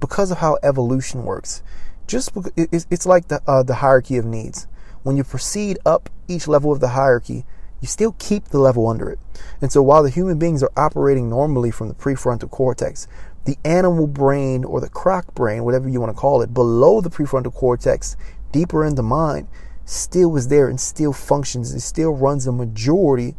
because 0.00 0.30
of 0.30 0.38
how 0.38 0.58
evolution 0.62 1.24
works, 1.24 1.62
just 2.06 2.32
it's 2.56 3.06
like 3.06 3.28
the 3.28 3.40
uh, 3.46 3.62
the 3.62 3.76
hierarchy 3.76 4.16
of 4.16 4.24
needs. 4.24 4.66
When 5.02 5.16
you 5.16 5.24
proceed 5.24 5.78
up 5.84 6.10
each 6.28 6.46
level 6.46 6.72
of 6.72 6.80
the 6.80 6.88
hierarchy, 6.88 7.44
you 7.80 7.88
still 7.88 8.14
keep 8.18 8.46
the 8.46 8.58
level 8.58 8.86
under 8.86 9.10
it. 9.10 9.18
And 9.60 9.72
so 9.72 9.82
while 9.82 10.02
the 10.02 10.10
human 10.10 10.38
beings 10.38 10.62
are 10.62 10.70
operating 10.76 11.28
normally 11.28 11.70
from 11.70 11.88
the 11.88 11.94
prefrontal 11.94 12.50
cortex, 12.50 13.08
the 13.44 13.58
animal 13.64 14.06
brain 14.06 14.64
or 14.64 14.80
the 14.80 14.88
croc 14.88 15.34
brain, 15.34 15.64
whatever 15.64 15.88
you 15.88 16.00
want 16.00 16.14
to 16.14 16.20
call 16.20 16.42
it, 16.42 16.54
below 16.54 17.00
the 17.00 17.10
prefrontal 17.10 17.52
cortex, 17.52 18.16
deeper 18.52 18.84
in 18.84 18.94
the 18.94 19.02
mind, 19.02 19.48
still 19.84 20.36
is 20.36 20.48
there 20.48 20.68
and 20.68 20.80
still 20.80 21.12
functions. 21.12 21.74
It 21.74 21.80
still 21.80 22.12
runs 22.12 22.46
a 22.46 22.52
majority 22.52 23.36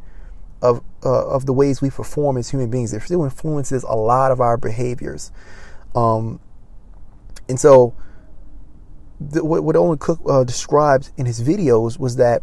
of 0.61 0.81
uh, 1.05 1.27
of 1.27 1.45
the 1.45 1.53
ways 1.53 1.81
we 1.81 1.89
perform 1.89 2.37
as 2.37 2.49
human 2.49 2.69
beings. 2.69 2.93
It 2.93 3.01
still 3.01 3.23
influences 3.23 3.83
a 3.83 3.95
lot 3.95 4.31
of 4.31 4.39
our 4.39 4.57
behaviors. 4.57 5.31
Um, 5.93 6.39
and 7.49 7.59
so, 7.59 7.93
the, 9.19 9.43
what, 9.43 9.63
what 9.63 9.75
Owen 9.75 9.97
Cook 9.97 10.21
uh, 10.27 10.43
described 10.43 11.11
in 11.17 11.25
his 11.25 11.41
videos 11.41 11.99
was 11.99 12.15
that, 12.15 12.41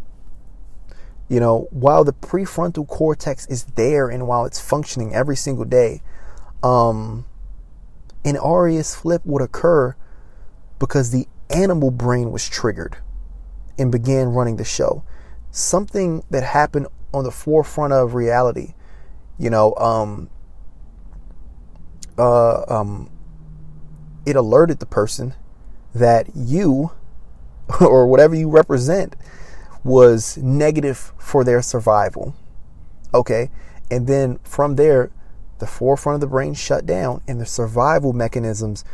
you 1.28 1.40
know, 1.40 1.68
while 1.70 2.04
the 2.04 2.12
prefrontal 2.12 2.86
cortex 2.86 3.46
is 3.46 3.64
there 3.64 4.08
and 4.08 4.28
while 4.28 4.44
it's 4.44 4.60
functioning 4.60 5.14
every 5.14 5.36
single 5.36 5.64
day, 5.64 6.02
um, 6.62 7.24
an 8.24 8.36
RAS 8.36 8.94
flip 8.94 9.22
would 9.24 9.42
occur 9.42 9.96
because 10.78 11.10
the 11.10 11.26
animal 11.48 11.90
brain 11.90 12.30
was 12.30 12.48
triggered 12.48 12.98
and 13.80 13.90
began 13.90 14.28
running 14.28 14.56
the 14.56 14.64
show. 14.64 15.02
Something 15.50 16.22
that 16.30 16.44
happened 16.44 16.86
on 17.12 17.24
the 17.24 17.30
forefront 17.30 17.92
of 17.92 18.14
reality, 18.14 18.74
you 19.38 19.50
know, 19.50 19.74
um, 19.76 20.28
uh, 22.18 22.62
um, 22.68 23.10
it 24.26 24.36
alerted 24.36 24.78
the 24.78 24.86
person 24.86 25.34
that 25.94 26.28
you 26.36 26.92
or 27.80 28.06
whatever 28.06 28.34
you 28.34 28.50
represent 28.50 29.16
was 29.82 30.36
negative 30.36 31.12
for 31.18 31.42
their 31.42 31.62
survival. 31.62 32.34
Okay. 33.14 33.50
And 33.90 34.06
then 34.06 34.38
from 34.44 34.76
there, 34.76 35.10
the 35.58 35.66
forefront 35.66 36.14
of 36.16 36.20
the 36.20 36.26
brain 36.26 36.54
shut 36.54 36.84
down 36.84 37.22
and 37.26 37.40
the 37.40 37.46
survival 37.46 38.12
mechanisms 38.12 38.84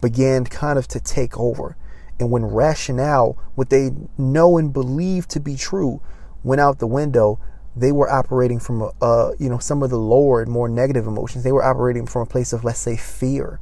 began 0.00 0.44
kind 0.44 0.78
of 0.78 0.86
to 0.88 1.00
take 1.00 1.38
over. 1.38 1.76
And 2.20 2.30
when 2.30 2.44
rationale, 2.44 3.38
what 3.54 3.70
they 3.70 3.90
know 4.16 4.58
and 4.58 4.72
believe 4.72 5.28
to 5.28 5.40
be 5.40 5.56
true, 5.56 6.00
went 6.42 6.60
out 6.60 6.78
the 6.78 6.86
window, 6.86 7.38
they 7.76 7.92
were 7.92 8.10
operating 8.10 8.58
from 8.58 8.90
uh, 9.00 9.30
you 9.38 9.48
know 9.48 9.58
some 9.58 9.82
of 9.82 9.90
the 9.90 9.98
lower 9.98 10.42
and 10.42 10.50
more 10.50 10.68
negative 10.68 11.06
emotions. 11.06 11.44
They 11.44 11.52
were 11.52 11.62
operating 11.62 12.06
from 12.06 12.22
a 12.22 12.26
place 12.26 12.52
of 12.52 12.64
let's 12.64 12.80
say 12.80 12.96
fear. 12.96 13.60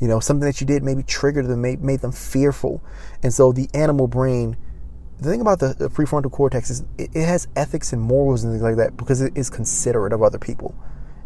You 0.00 0.08
know, 0.08 0.20
something 0.20 0.46
that 0.46 0.60
you 0.60 0.66
did 0.66 0.84
maybe 0.84 1.02
triggered 1.02 1.48
them, 1.48 1.60
made, 1.60 1.82
made 1.82 2.00
them 2.00 2.12
fearful. 2.12 2.84
And 3.20 3.34
so 3.34 3.50
the 3.50 3.68
animal 3.74 4.06
brain, 4.06 4.56
the 5.18 5.28
thing 5.28 5.40
about 5.40 5.58
the, 5.58 5.74
the 5.74 5.88
prefrontal 5.88 6.30
cortex 6.30 6.70
is 6.70 6.84
it, 6.96 7.10
it 7.14 7.26
has 7.26 7.48
ethics 7.56 7.92
and 7.92 8.00
morals 8.00 8.44
and 8.44 8.52
things 8.52 8.62
like 8.62 8.76
that 8.76 8.96
because 8.96 9.20
it 9.20 9.36
is 9.36 9.50
considerate 9.50 10.12
of 10.12 10.22
other 10.22 10.38
people 10.38 10.72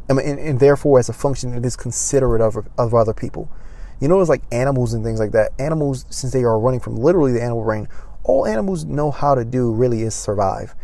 and, 0.09 0.19
and, 0.19 0.39
and 0.39 0.61
therefore, 0.61 0.99
as 0.99 1.09
a 1.09 1.13
function, 1.13 1.55
it 1.55 1.65
is 1.65 1.77
considerate 1.77 2.41
of, 2.41 2.69
of 2.79 2.95
other 2.95 3.15
people. 3.15 3.51
You 4.03 4.09
know, 4.09 4.21
it's 4.21 4.29
like 4.29 4.43
animals 4.51 4.95
and 4.95 5.05
things 5.05 5.21
like 5.21 5.31
that. 5.31 5.53
Animals, 5.61 6.07
since 6.11 6.33
they 6.33 6.43
are 6.43 6.59
running 6.59 6.81
from 6.81 6.97
literally 6.97 7.31
the 7.31 7.41
animal 7.41 7.63
brain, 7.63 7.87
all 8.25 8.49
animals 8.49 8.85
know 8.85 9.13
how 9.13 9.37
to 9.37 9.45
do 9.45 9.73
really 9.73 10.03
is 10.03 10.13
survive. 10.13 10.75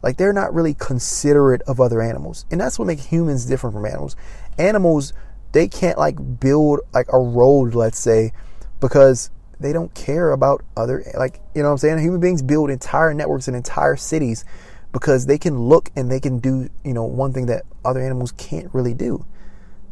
Like 0.00 0.16
they're 0.16 0.32
not 0.32 0.54
really 0.54 0.74
considerate 0.74 1.60
of 1.62 1.80
other 1.80 2.00
animals, 2.00 2.46
and 2.52 2.60
that's 2.60 2.78
what 2.78 2.84
makes 2.84 3.06
humans 3.06 3.46
different 3.46 3.74
from 3.74 3.84
animals. 3.84 4.14
Animals, 4.58 5.12
they 5.50 5.66
can't 5.66 5.98
like 5.98 6.38
build 6.38 6.78
like 6.94 7.08
a 7.12 7.18
road, 7.18 7.74
let's 7.74 7.98
say, 7.98 8.30
because 8.78 9.30
they 9.58 9.72
don't 9.72 9.92
care 9.96 10.30
about 10.30 10.62
other 10.76 11.04
like 11.16 11.40
you 11.56 11.62
know 11.62 11.70
what 11.70 11.72
I'm 11.72 11.78
saying. 11.78 11.98
Human 11.98 12.20
beings 12.20 12.42
build 12.42 12.70
entire 12.70 13.12
networks 13.12 13.48
and 13.48 13.56
entire 13.56 13.96
cities 13.96 14.44
because 14.92 15.26
they 15.26 15.36
can 15.36 15.58
look 15.58 15.90
and 15.96 16.08
they 16.08 16.20
can 16.20 16.38
do, 16.38 16.68
you 16.84 16.94
know, 16.94 17.02
one 17.02 17.32
thing 17.32 17.46
that 17.46 17.64
other 17.84 18.00
animals 18.00 18.30
can't 18.30 18.72
really 18.72 18.94
do. 18.94 19.26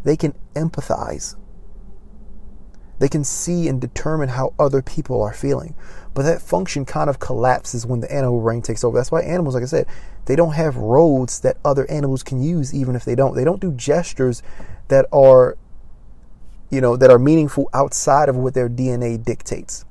They 0.05 0.17
can 0.17 0.35
empathize. 0.55 1.35
They 2.99 3.09
can 3.09 3.25
see 3.25 3.69
and 3.69 3.81
determine 3.81 4.31
how 4.31 4.55
other 4.59 4.81
people 4.83 5.23
are 5.23 5.33
feeling. 5.33 5.75
But 6.15 6.23
that 6.23 6.41
function 6.41 6.87
kind 6.87 7.11
of 7.11 7.19
collapses 7.19 7.85
when 7.85 8.01
the 8.01 8.11
animal 8.13 8.41
brain 8.41 8.63
takes 8.63 8.83
over. 8.83 8.97
That's 8.97 9.13
why 9.13 9.21
animals, 9.23 9.55
like 9.55 9.65
I 9.65 9.67
said, 9.67 9.87
they 10.25 10.35
don't 10.35 10.55
have 10.55 10.77
roads 10.77 11.41
that 11.41 11.59
other 11.65 11.89
animals 11.91 12.23
can 12.23 12.43
use, 12.43 12.75
even 12.75 12.97
if 12.97 13.05
they 13.05 13.15
don't. 13.15 13.35
They 13.35 13.45
don't 13.45 13.61
do 13.61 13.73
gestures 13.73 14.43
that 14.89 15.07
are, 15.13 15.59
you 16.71 16.81
know, 16.81 16.97
that 16.97 17.11
are 17.11 17.19
meaningful 17.19 17.69
outside 17.75 18.29
of 18.29 18.37
what 18.37 18.55
their 18.55 18.69
DNA 18.69 19.23
dictates. 19.23 19.85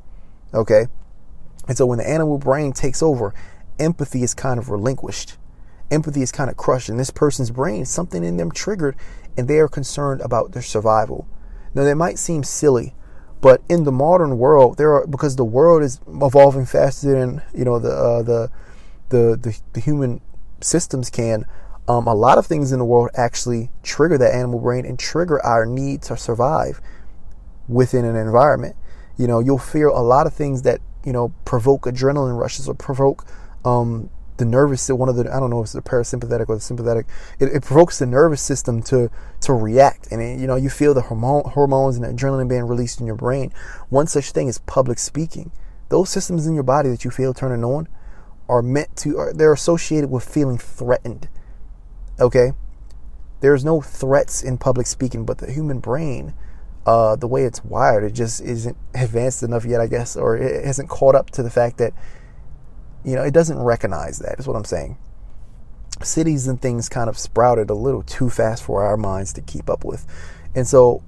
Okay? 0.53 0.87
And 1.67 1.77
so 1.77 1.85
when 1.85 1.99
the 1.99 2.09
animal 2.09 2.39
brain 2.39 2.73
takes 2.73 3.03
over, 3.03 3.33
empathy 3.77 4.23
is 4.23 4.33
kind 4.33 4.59
of 4.59 4.69
relinquished. 4.69 5.37
Empathy 5.91 6.23
is 6.23 6.31
kind 6.31 6.49
of 6.49 6.57
crushed. 6.57 6.89
In 6.89 6.97
this 6.97 7.11
person's 7.11 7.51
brain, 7.51 7.85
something 7.85 8.23
in 8.23 8.37
them 8.37 8.51
triggered, 8.51 8.95
and 9.37 9.47
they 9.47 9.59
are 9.59 9.67
concerned 9.67 10.21
about 10.21 10.53
their 10.53 10.63
survival. 10.63 11.27
Now, 11.75 11.83
that 11.83 11.95
might 11.95 12.17
seem 12.17 12.43
silly, 12.43 12.95
but 13.41 13.61
in 13.69 13.83
the 13.83 13.91
modern 13.91 14.39
world, 14.39 14.77
there 14.77 14.93
are 14.93 15.05
because 15.05 15.35
the 15.35 15.45
world 15.45 15.83
is 15.83 15.99
evolving 16.07 16.65
faster 16.65 17.11
than 17.11 17.43
you 17.53 17.65
know 17.65 17.77
the 17.77 17.91
uh, 17.91 18.23
the, 18.23 18.49
the, 19.09 19.37
the 19.39 19.59
the 19.73 19.79
human 19.81 20.21
systems 20.61 21.09
can. 21.09 21.45
Um, 21.87 22.07
a 22.07 22.15
lot 22.15 22.39
of 22.39 22.47
things 22.47 22.71
in 22.71 22.79
the 22.79 22.85
world 22.85 23.11
actually 23.13 23.69
trigger 23.83 24.17
that 24.17 24.33
animal 24.33 24.59
brain 24.59 24.85
and 24.85 24.97
trigger 24.97 25.45
our 25.45 25.67
need 25.67 26.01
to 26.03 26.17
survive 26.17 26.81
within 27.67 28.05
an 28.05 28.15
environment. 28.15 28.75
You 29.17 29.27
know, 29.27 29.39
you'll 29.39 29.59
feel 29.59 29.95
a 29.95 30.01
lot 30.01 30.25
of 30.25 30.33
things 30.33 30.63
that 30.63 30.81
you 31.05 31.13
know 31.13 31.33
provoke 31.43 31.83
adrenaline 31.83 32.39
rushes 32.39 32.67
or 32.67 32.73
provoke 32.73 33.25
um, 33.63 34.09
the 34.37 34.45
nervous 34.45 34.89
one 34.89 35.09
of 35.09 35.15
the 35.15 35.33
I 35.33 35.39
don't 35.39 35.49
know 35.49 35.61
if 35.61 35.65
it's 35.65 35.73
the 35.73 35.81
parasympathetic 35.81 36.49
or 36.49 36.55
the 36.55 36.61
sympathetic. 36.61 37.05
It, 37.39 37.45
it 37.45 37.63
provokes 37.63 37.99
the 37.99 38.05
nervous 38.05 38.41
system 38.41 38.81
to 38.83 39.09
to 39.41 39.53
react, 39.53 40.07
and 40.11 40.21
it, 40.21 40.39
you 40.39 40.47
know 40.47 40.55
you 40.55 40.69
feel 40.69 40.93
the 40.93 41.01
hormone, 41.01 41.43
hormones 41.51 41.97
and 41.97 42.05
adrenaline 42.05 42.49
being 42.49 42.63
released 42.63 42.99
in 42.99 43.05
your 43.05 43.15
brain. 43.15 43.53
One 43.89 44.07
such 44.07 44.31
thing 44.31 44.47
is 44.47 44.57
public 44.59 44.99
speaking. 44.99 45.51
Those 45.89 46.09
systems 46.09 46.47
in 46.47 46.53
your 46.53 46.63
body 46.63 46.89
that 46.89 47.05
you 47.05 47.11
feel 47.11 47.33
turning 47.33 47.63
on 47.63 47.87
are 48.49 48.61
meant 48.61 48.95
to 48.97 49.17
are, 49.17 49.33
they're 49.33 49.53
associated 49.53 50.09
with 50.09 50.23
feeling 50.23 50.57
threatened. 50.57 51.29
Okay, 52.19 52.51
there's 53.39 53.63
no 53.63 53.81
threats 53.81 54.43
in 54.43 54.57
public 54.57 54.87
speaking, 54.87 55.25
but 55.25 55.37
the 55.37 55.51
human 55.51 55.79
brain. 55.79 56.33
Uh, 56.87 57.15
the 57.15 57.27
way 57.27 57.45
it's 57.45 57.65
wired, 57.65 58.03
it 58.03 58.13
just 58.13 58.39
isn't 58.41 58.77
advanced 58.93 59.41
enough 59.41 59.65
yet, 59.65 59.81
I 59.81 59.87
guess, 59.87 60.15
or 60.15 60.37
it 60.37 60.63
hasn't 60.63 60.87
caught 60.87 61.15
up 61.15 61.31
to 61.31 61.41
the 61.41 61.49
fact 61.49 61.79
that 61.79 61.93
you 63.05 63.15
know, 63.15 63.21
it 63.21 63.33
doesn't 63.33 63.59
recognize 63.59 64.19
that, 64.19 64.39
is 64.39 64.47
what 64.47 64.55
I'm 64.55 64.65
saying. 64.65 64.97
Cities 66.01 66.47
and 66.47 66.61
things 66.61 66.89
kind 66.89 67.07
of 67.07 67.17
sprouted 67.17 67.69
a 67.69 67.75
little 67.75 68.01
too 68.03 68.29
fast 68.29 68.63
for 68.63 68.83
our 68.83 68.97
minds 68.97 69.31
to 69.33 69.41
keep 69.41 69.69
up 69.69 69.85
with. 69.85 70.05
And 70.55 70.67
so 70.67 71.03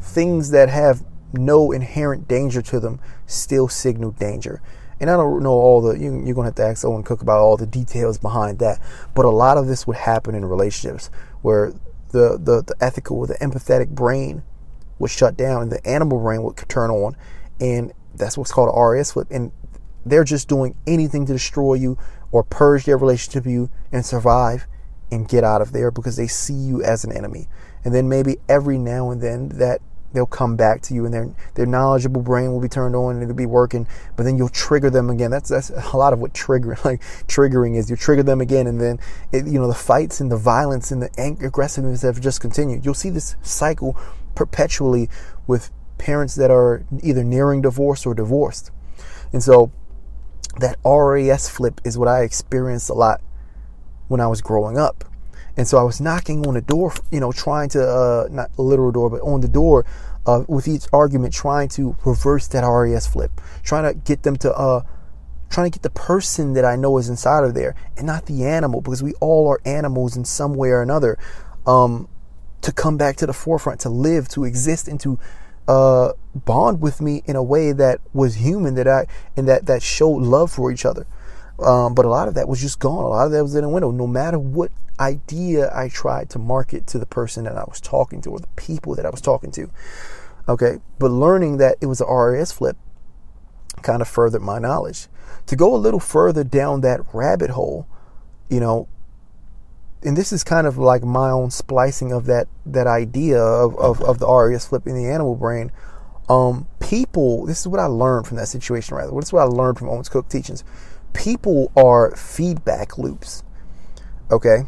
things 0.00 0.50
that 0.50 0.68
have 0.70 1.04
no 1.32 1.72
inherent 1.72 2.26
danger 2.28 2.62
to 2.62 2.80
them 2.80 3.00
still 3.26 3.68
signal 3.68 4.12
danger. 4.12 4.62
And 5.00 5.10
I 5.10 5.16
don't 5.16 5.42
know 5.42 5.50
all 5.50 5.82
the, 5.82 5.98
you, 5.98 6.10
are 6.10 6.34
going 6.34 6.34
to 6.34 6.42
have 6.44 6.54
to 6.54 6.64
ask 6.64 6.84
Owen 6.84 7.02
Cook 7.02 7.20
about 7.20 7.40
all 7.40 7.56
the 7.56 7.66
details 7.66 8.16
behind 8.16 8.58
that. 8.60 8.80
But 9.14 9.24
a 9.24 9.30
lot 9.30 9.58
of 9.58 9.66
this 9.66 9.86
would 9.86 9.96
happen 9.96 10.34
in 10.34 10.44
relationships 10.44 11.10
where 11.42 11.72
the, 12.10 12.38
the, 12.38 12.62
the 12.62 12.74
ethical, 12.80 13.26
the 13.26 13.34
empathetic 13.34 13.88
brain 13.90 14.44
would 14.98 15.10
shut 15.10 15.36
down 15.36 15.62
and 15.62 15.72
the 15.72 15.84
animal 15.86 16.20
brain 16.20 16.42
would 16.42 16.56
turn 16.68 16.90
on. 16.90 17.16
And 17.60 17.92
that's 18.14 18.38
what's 18.38 18.52
called 18.52 18.72
a 18.74 18.80
RAS 18.80 19.12
flip. 19.12 19.26
And 19.30 19.52
they're 20.04 20.24
just 20.24 20.48
doing 20.48 20.74
anything 20.86 21.26
to 21.26 21.32
destroy 21.32 21.74
you 21.74 21.98
or 22.32 22.42
purge 22.42 22.84
their 22.84 22.98
relationship 22.98 23.44
with 23.44 23.52
you 23.52 23.70
and 23.92 24.04
survive 24.04 24.66
and 25.10 25.28
get 25.28 25.44
out 25.44 25.62
of 25.62 25.72
there 25.72 25.90
because 25.90 26.16
they 26.16 26.26
see 26.26 26.54
you 26.54 26.82
as 26.82 27.04
an 27.04 27.12
enemy. 27.12 27.48
And 27.84 27.94
then 27.94 28.08
maybe 28.08 28.38
every 28.48 28.78
now 28.78 29.10
and 29.10 29.20
then 29.20 29.48
that 29.50 29.80
they'll 30.12 30.26
come 30.26 30.56
back 30.56 30.80
to 30.80 30.94
you 30.94 31.04
and 31.04 31.12
their 31.12 31.34
their 31.54 31.66
knowledgeable 31.66 32.22
brain 32.22 32.52
will 32.52 32.60
be 32.60 32.68
turned 32.68 32.94
on 32.94 33.14
and 33.14 33.22
it'll 33.22 33.34
be 33.34 33.46
working, 33.46 33.86
but 34.16 34.22
then 34.22 34.38
you'll 34.38 34.48
trigger 34.48 34.88
them 34.88 35.10
again. 35.10 35.30
That's 35.30 35.50
that's 35.50 35.70
a 35.70 35.96
lot 35.96 36.12
of 36.12 36.20
what 36.20 36.32
triggering 36.32 36.82
like 36.84 37.02
triggering 37.26 37.76
is. 37.76 37.90
You 37.90 37.96
trigger 37.96 38.22
them 38.22 38.40
again 38.40 38.66
and 38.66 38.80
then 38.80 38.98
it, 39.32 39.46
you 39.46 39.58
know 39.58 39.68
the 39.68 39.74
fights 39.74 40.20
and 40.20 40.30
the 40.30 40.36
violence 40.36 40.90
and 40.90 41.02
the 41.02 41.36
aggressiveness 41.42 42.02
have 42.02 42.20
just 42.20 42.40
continued. 42.40 42.84
You'll 42.84 42.94
see 42.94 43.10
this 43.10 43.36
cycle 43.42 43.98
perpetually 44.34 45.10
with 45.46 45.70
parents 45.98 46.34
that 46.36 46.50
are 46.50 46.84
either 47.02 47.22
nearing 47.22 47.62
divorce 47.62 48.06
or 48.06 48.14
divorced. 48.14 48.70
And 49.32 49.42
so 49.42 49.72
that 50.60 50.78
RAS 50.84 51.48
flip 51.48 51.80
is 51.84 51.98
what 51.98 52.08
I 52.08 52.22
experienced 52.22 52.90
a 52.90 52.94
lot 52.94 53.20
when 54.08 54.20
I 54.20 54.26
was 54.26 54.40
growing 54.40 54.78
up. 54.78 55.04
And 55.56 55.68
so 55.68 55.78
I 55.78 55.82
was 55.82 56.00
knocking 56.00 56.46
on 56.46 56.54
the 56.54 56.60
door, 56.60 56.92
you 57.10 57.20
know, 57.20 57.30
trying 57.30 57.68
to, 57.70 57.82
uh, 57.82 58.28
not 58.30 58.50
literal 58.58 58.90
door, 58.90 59.08
but 59.08 59.20
on 59.20 59.40
the 59.40 59.48
door 59.48 59.86
uh, 60.26 60.44
with 60.48 60.66
each 60.66 60.86
argument, 60.92 61.32
trying 61.32 61.68
to 61.68 61.96
reverse 62.04 62.48
that 62.48 62.62
RAS 62.62 63.06
flip, 63.06 63.40
trying 63.62 63.84
to 63.84 63.94
get 63.94 64.24
them 64.24 64.36
to, 64.38 64.52
uh, 64.52 64.82
trying 65.50 65.70
to 65.70 65.78
get 65.78 65.82
the 65.82 65.90
person 65.90 66.54
that 66.54 66.64
I 66.64 66.74
know 66.74 66.98
is 66.98 67.08
inside 67.08 67.44
of 67.44 67.54
there 67.54 67.76
and 67.96 68.06
not 68.06 68.26
the 68.26 68.44
animal, 68.44 68.80
because 68.80 69.02
we 69.02 69.12
all 69.20 69.48
are 69.48 69.60
animals 69.64 70.16
in 70.16 70.24
some 70.24 70.54
way 70.54 70.70
or 70.70 70.82
another, 70.82 71.18
um, 71.66 72.08
to 72.62 72.72
come 72.72 72.96
back 72.96 73.16
to 73.16 73.26
the 73.26 73.32
forefront, 73.32 73.80
to 73.80 73.90
live, 73.90 74.26
to 74.30 74.44
exist, 74.44 74.88
and 74.88 74.98
to 75.00 75.18
uh, 75.68 76.12
bond 76.34 76.80
with 76.80 77.00
me 77.00 77.22
in 77.26 77.36
a 77.36 77.42
way 77.42 77.72
that 77.72 78.00
was 78.12 78.36
human 78.36 78.74
that 78.74 78.88
I 78.88 79.06
and 79.36 79.48
that 79.48 79.66
that 79.66 79.82
showed 79.82 80.22
love 80.22 80.50
for 80.50 80.70
each 80.70 80.84
other. 80.84 81.06
Um, 81.58 81.94
but 81.94 82.04
a 82.04 82.08
lot 82.08 82.26
of 82.26 82.34
that 82.34 82.48
was 82.48 82.60
just 82.60 82.80
gone. 82.80 83.04
A 83.04 83.08
lot 83.08 83.26
of 83.26 83.32
that 83.32 83.42
was 83.42 83.54
in 83.54 83.64
a 83.64 83.68
window. 83.68 83.90
No 83.90 84.06
matter 84.06 84.38
what 84.38 84.72
idea 84.98 85.70
I 85.74 85.88
tried 85.88 86.30
to 86.30 86.38
market 86.38 86.86
to 86.88 86.98
the 86.98 87.06
person 87.06 87.44
that 87.44 87.56
I 87.56 87.64
was 87.64 87.80
talking 87.80 88.20
to 88.22 88.30
or 88.30 88.40
the 88.40 88.48
people 88.56 88.94
that 88.94 89.06
I 89.06 89.10
was 89.10 89.20
talking 89.20 89.50
to. 89.52 89.70
Okay, 90.48 90.78
but 90.98 91.10
learning 91.10 91.56
that 91.58 91.76
it 91.80 91.86
was 91.86 92.00
an 92.00 92.08
RAS 92.08 92.52
flip 92.52 92.76
kind 93.82 94.02
of 94.02 94.08
furthered 94.08 94.42
my 94.42 94.58
knowledge. 94.58 95.08
To 95.46 95.56
go 95.56 95.74
a 95.74 95.76
little 95.76 96.00
further 96.00 96.44
down 96.44 96.80
that 96.82 97.00
rabbit 97.12 97.50
hole, 97.50 97.86
you 98.48 98.60
know, 98.60 98.88
and 100.02 100.16
this 100.16 100.32
is 100.32 100.44
kind 100.44 100.66
of 100.66 100.76
like 100.76 101.02
my 101.02 101.30
own 101.30 101.50
splicing 101.50 102.12
of 102.12 102.26
that 102.26 102.46
that 102.66 102.86
idea 102.86 103.40
of, 103.40 103.76
of, 103.78 104.02
of 104.02 104.18
the 104.18 104.28
RAS 104.28 104.66
flipping 104.66 104.94
the 104.94 105.10
animal 105.10 105.34
brain. 105.34 105.72
Um, 106.28 106.68
people, 106.80 107.46
this 107.46 107.60
is 107.60 107.68
what 107.68 107.80
I 107.80 107.86
learned 107.86 108.26
from 108.26 108.36
that 108.38 108.48
situation, 108.48 108.96
rather. 108.96 109.12
This 109.12 109.26
is 109.26 109.32
what 109.32 109.42
I 109.42 109.44
learned 109.44 109.78
from 109.78 109.88
Owens 109.88 110.08
Cook 110.08 110.28
teachings. 110.28 110.64
People 111.12 111.70
are 111.76 112.14
feedback 112.16 112.98
loops. 112.98 113.42
Okay? 114.30 114.64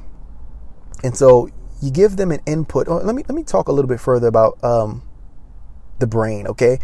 And 1.02 1.16
so 1.16 1.48
you 1.80 1.90
give 1.90 2.16
them 2.16 2.30
an 2.30 2.40
input. 2.46 2.88
Oh, 2.88 2.96
let 2.96 3.14
me 3.14 3.22
let 3.28 3.34
me 3.34 3.42
talk 3.42 3.68
a 3.68 3.72
little 3.72 3.88
bit 3.88 4.00
further 4.00 4.26
about 4.26 4.62
um, 4.64 5.02
the 5.98 6.06
brain, 6.06 6.46
okay? 6.46 6.78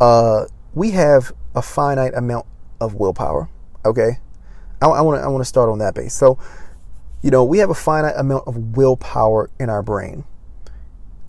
Uh, 0.00 0.46
we 0.74 0.92
have 0.92 1.32
a 1.54 1.62
finite 1.62 2.14
amount 2.14 2.46
of 2.80 2.94
willpower, 2.94 3.48
okay? 3.84 4.18
I 4.80 4.86
want 4.86 5.20
to 5.20 5.24
I 5.24 5.28
want 5.28 5.40
to 5.40 5.48
start 5.48 5.68
on 5.68 5.78
that 5.78 5.94
base. 5.94 6.14
So 6.14 6.38
you 7.22 7.30
know, 7.30 7.44
we 7.44 7.58
have 7.58 7.70
a 7.70 7.74
finite 7.74 8.14
amount 8.16 8.46
of 8.46 8.76
willpower 8.76 9.50
in 9.58 9.68
our 9.68 9.82
brain. 9.82 10.24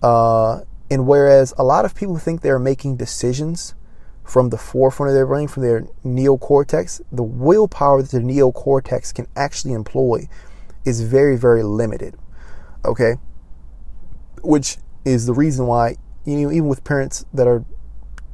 Uh, 0.02 0.60
and 0.90 1.06
whereas 1.06 1.54
a 1.56 1.62
lot 1.62 1.84
of 1.84 1.94
people 1.94 2.18
think 2.18 2.40
they're 2.40 2.58
making 2.58 2.96
decisions 2.96 3.74
from 4.24 4.50
the 4.50 4.58
forefront 4.58 5.10
of 5.10 5.14
their 5.14 5.26
brain, 5.26 5.48
from 5.48 5.62
their 5.62 5.82
neocortex, 6.04 7.00
the 7.12 7.22
willpower 7.22 8.02
that 8.02 8.10
the 8.10 8.18
neocortex 8.18 9.14
can 9.14 9.26
actually 9.36 9.72
employ 9.72 10.28
is 10.84 11.00
very, 11.02 11.36
very 11.36 11.62
limited. 11.62 12.16
Okay? 12.84 13.14
Which 14.42 14.78
is 15.04 15.26
the 15.26 15.34
reason 15.34 15.66
why, 15.66 15.96
you 16.24 16.36
know, 16.36 16.50
even 16.50 16.68
with 16.68 16.84
parents 16.84 17.24
that 17.32 17.46
are 17.46 17.64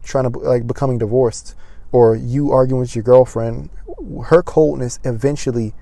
trying 0.02 0.30
to, 0.30 0.38
like, 0.38 0.66
becoming 0.66 0.98
divorced, 0.98 1.54
or 1.92 2.16
you 2.16 2.52
arguing 2.52 2.80
with 2.80 2.94
your 2.94 3.02
girlfriend, 3.02 3.70
her 4.26 4.42
coldness 4.42 4.98
eventually 5.04 5.74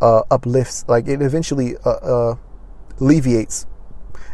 uh, 0.00 0.22
uplifts, 0.30 0.84
like 0.88 1.08
it 1.08 1.20
eventually 1.22 1.76
uh, 1.84 1.90
uh, 1.90 2.36
alleviates, 3.00 3.66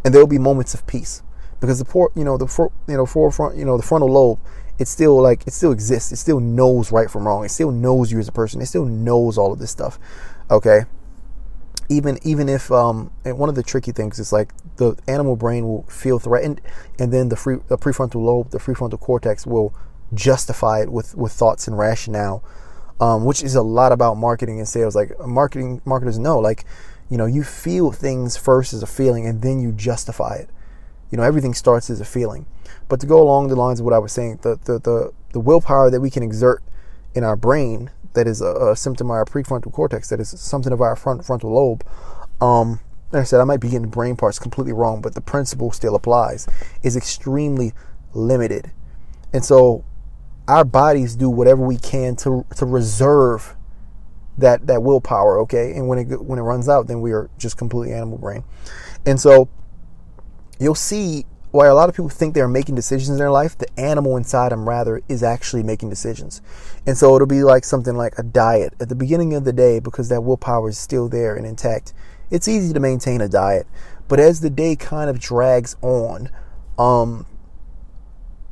and 0.04 0.14
there 0.14 0.20
will 0.20 0.28
be 0.28 0.38
moments 0.38 0.74
of 0.74 0.86
peace 0.86 1.22
because 1.60 1.78
the 1.78 1.84
poor, 1.84 2.10
you 2.14 2.24
know, 2.24 2.36
the 2.36 2.46
for, 2.46 2.72
you 2.88 2.96
know 2.96 3.06
forefront, 3.06 3.56
you 3.56 3.64
know, 3.64 3.76
the 3.76 3.82
frontal 3.82 4.10
lobe, 4.10 4.38
it 4.78 4.88
still 4.88 5.20
like 5.20 5.46
it 5.46 5.52
still 5.52 5.72
exists. 5.72 6.12
It 6.12 6.16
still 6.16 6.40
knows 6.40 6.92
right 6.92 7.10
from 7.10 7.26
wrong. 7.26 7.44
It 7.44 7.50
still 7.50 7.70
knows 7.70 8.12
you 8.12 8.18
as 8.18 8.28
a 8.28 8.32
person. 8.32 8.60
It 8.60 8.66
still 8.66 8.84
knows 8.84 9.38
all 9.38 9.52
of 9.52 9.58
this 9.58 9.70
stuff. 9.70 9.98
Okay. 10.50 10.82
Even 11.88 12.18
even 12.22 12.48
if 12.48 12.70
um 12.72 13.10
one 13.24 13.48
of 13.48 13.54
the 13.54 13.62
tricky 13.62 13.92
things 13.92 14.18
is 14.18 14.32
like 14.32 14.52
the 14.76 14.96
animal 15.06 15.36
brain 15.36 15.66
will 15.66 15.84
feel 15.84 16.18
threatened, 16.18 16.60
and 16.98 17.12
then 17.12 17.28
the 17.28 17.36
free 17.36 17.58
the 17.68 17.78
prefrontal 17.78 18.22
lobe, 18.22 18.50
the 18.50 18.58
prefrontal 18.58 18.98
cortex 19.00 19.46
will 19.46 19.74
justify 20.14 20.82
it 20.82 20.90
with 20.90 21.14
with 21.16 21.32
thoughts 21.32 21.66
and 21.68 21.78
rationale 21.78 22.44
um, 23.00 23.24
which 23.24 23.42
is 23.42 23.54
a 23.54 23.62
lot 23.62 23.92
about 23.92 24.16
marketing 24.16 24.58
and 24.58 24.68
sales. 24.68 24.94
Like 24.94 25.18
marketing 25.20 25.80
marketers 25.84 26.18
know, 26.18 26.38
like 26.38 26.64
you 27.10 27.16
know, 27.16 27.26
you 27.26 27.44
feel 27.44 27.92
things 27.92 28.36
first 28.36 28.72
as 28.72 28.82
a 28.82 28.86
feeling, 28.86 29.26
and 29.26 29.42
then 29.42 29.60
you 29.60 29.72
justify 29.72 30.36
it. 30.36 30.50
You 31.10 31.18
know, 31.18 31.24
everything 31.24 31.54
starts 31.54 31.90
as 31.90 32.00
a 32.00 32.04
feeling. 32.04 32.46
But 32.88 33.00
to 33.00 33.06
go 33.06 33.20
along 33.20 33.48
the 33.48 33.56
lines 33.56 33.80
of 33.80 33.84
what 33.84 33.94
I 33.94 33.98
was 33.98 34.12
saying, 34.12 34.40
the 34.42 34.56
the 34.64 34.78
the, 34.78 35.12
the 35.32 35.40
willpower 35.40 35.90
that 35.90 36.00
we 36.00 36.10
can 36.10 36.22
exert 36.22 36.62
in 37.14 37.24
our 37.24 37.36
brain, 37.36 37.90
that 38.12 38.26
is 38.26 38.40
a, 38.40 38.70
a 38.72 38.76
symptom 38.76 39.08
of 39.08 39.14
our 39.14 39.24
prefrontal 39.24 39.72
cortex, 39.72 40.08
that 40.10 40.20
is 40.20 40.28
something 40.40 40.72
of 40.72 40.80
our 40.80 40.96
front 40.96 41.24
frontal 41.24 41.52
lobe. 41.52 41.84
Um, 42.40 42.80
like 43.12 43.22
I 43.22 43.24
said, 43.24 43.40
I 43.40 43.44
might 43.44 43.60
be 43.60 43.70
getting 43.70 43.88
brain 43.88 44.16
parts 44.16 44.38
completely 44.38 44.72
wrong, 44.72 45.00
but 45.00 45.14
the 45.14 45.20
principle 45.20 45.72
still 45.72 45.94
applies. 45.94 46.46
Is 46.82 46.96
extremely 46.96 47.72
limited, 48.12 48.72
and 49.32 49.44
so 49.44 49.84
our 50.48 50.64
bodies 50.64 51.16
do 51.16 51.30
whatever 51.30 51.64
we 51.64 51.78
can 51.78 52.16
to 52.16 52.44
to 52.56 52.66
reserve 52.66 53.56
that 54.38 54.66
that 54.66 54.82
willpower. 54.82 55.38
Okay, 55.40 55.72
and 55.72 55.88
when 55.88 55.98
it 55.98 56.22
when 56.22 56.38
it 56.38 56.42
runs 56.42 56.68
out, 56.68 56.88
then 56.88 57.00
we 57.00 57.12
are 57.12 57.30
just 57.38 57.56
completely 57.56 57.94
animal 57.94 58.18
brain, 58.18 58.44
and 59.04 59.20
so 59.20 59.48
you'll 60.58 60.74
see 60.74 61.24
why 61.50 61.66
a 61.66 61.74
lot 61.74 61.88
of 61.88 61.94
people 61.94 62.08
think 62.08 62.34
they're 62.34 62.48
making 62.48 62.74
decisions 62.74 63.08
in 63.08 63.16
their 63.16 63.30
life, 63.30 63.56
the 63.56 63.80
animal 63.80 64.16
inside 64.16 64.52
them 64.52 64.68
rather 64.68 65.00
is 65.08 65.22
actually 65.22 65.62
making 65.62 65.88
decisions. 65.88 66.42
And 66.86 66.98
so 66.98 67.14
it'll 67.14 67.26
be 67.26 67.42
like 67.42 67.64
something 67.64 67.96
like 67.96 68.18
a 68.18 68.22
diet 68.22 68.74
at 68.78 68.88
the 68.88 68.94
beginning 68.94 69.34
of 69.34 69.44
the 69.44 69.52
day 69.52 69.80
because 69.80 70.08
that 70.10 70.22
willpower 70.22 70.68
is 70.68 70.78
still 70.78 71.08
there 71.08 71.34
and 71.34 71.46
intact. 71.46 71.94
It's 72.30 72.48
easy 72.48 72.74
to 72.74 72.80
maintain 72.80 73.20
a 73.20 73.28
diet, 73.28 73.66
but 74.08 74.20
as 74.20 74.40
the 74.40 74.50
day 74.50 74.76
kind 74.76 75.08
of 75.08 75.18
drags 75.18 75.76
on, 75.80 76.28
um, 76.78 77.26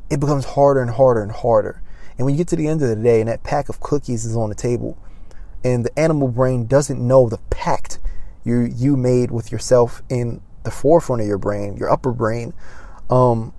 it 0.09 0.21
becomes 0.21 0.45
harder 0.45 0.81
and 0.81 0.91
harder 0.91 1.23
and 1.23 1.33
harder. 1.33 1.83
And 2.17 2.25
when 2.25 2.35
you 2.35 2.39
get 2.39 2.49
to 2.49 2.57
the 2.57 2.69
end 2.69 2.81
of 2.83 2.89
the 2.89 2.97
day 2.97 3.21
and 3.21 3.29
that 3.29 3.43
pack 3.43 3.69
of 3.69 3.81
cookies 3.81 4.25
is 4.25 4.37
on 4.37 4.49
the 4.49 4.55
table, 4.55 4.97
and 5.65 5.85
the 5.85 5.99
animal 5.99 6.29
brain 6.29 6.67
doesn't 6.67 7.05
know 7.05 7.29
the 7.29 7.39
pact 7.51 7.99
you 8.45 8.61
you 8.61 8.97
made 8.97 9.31
with 9.31 9.51
yourself 9.51 10.03
in 10.09 10.41
the 10.65 10.71
forefront 10.71 11.23
of 11.23 11.29
your 11.29 11.39
brain, 11.39 11.77
your 11.77 11.91
upper 11.91 12.13
brain, 12.13 12.53
um, 13.11 13.53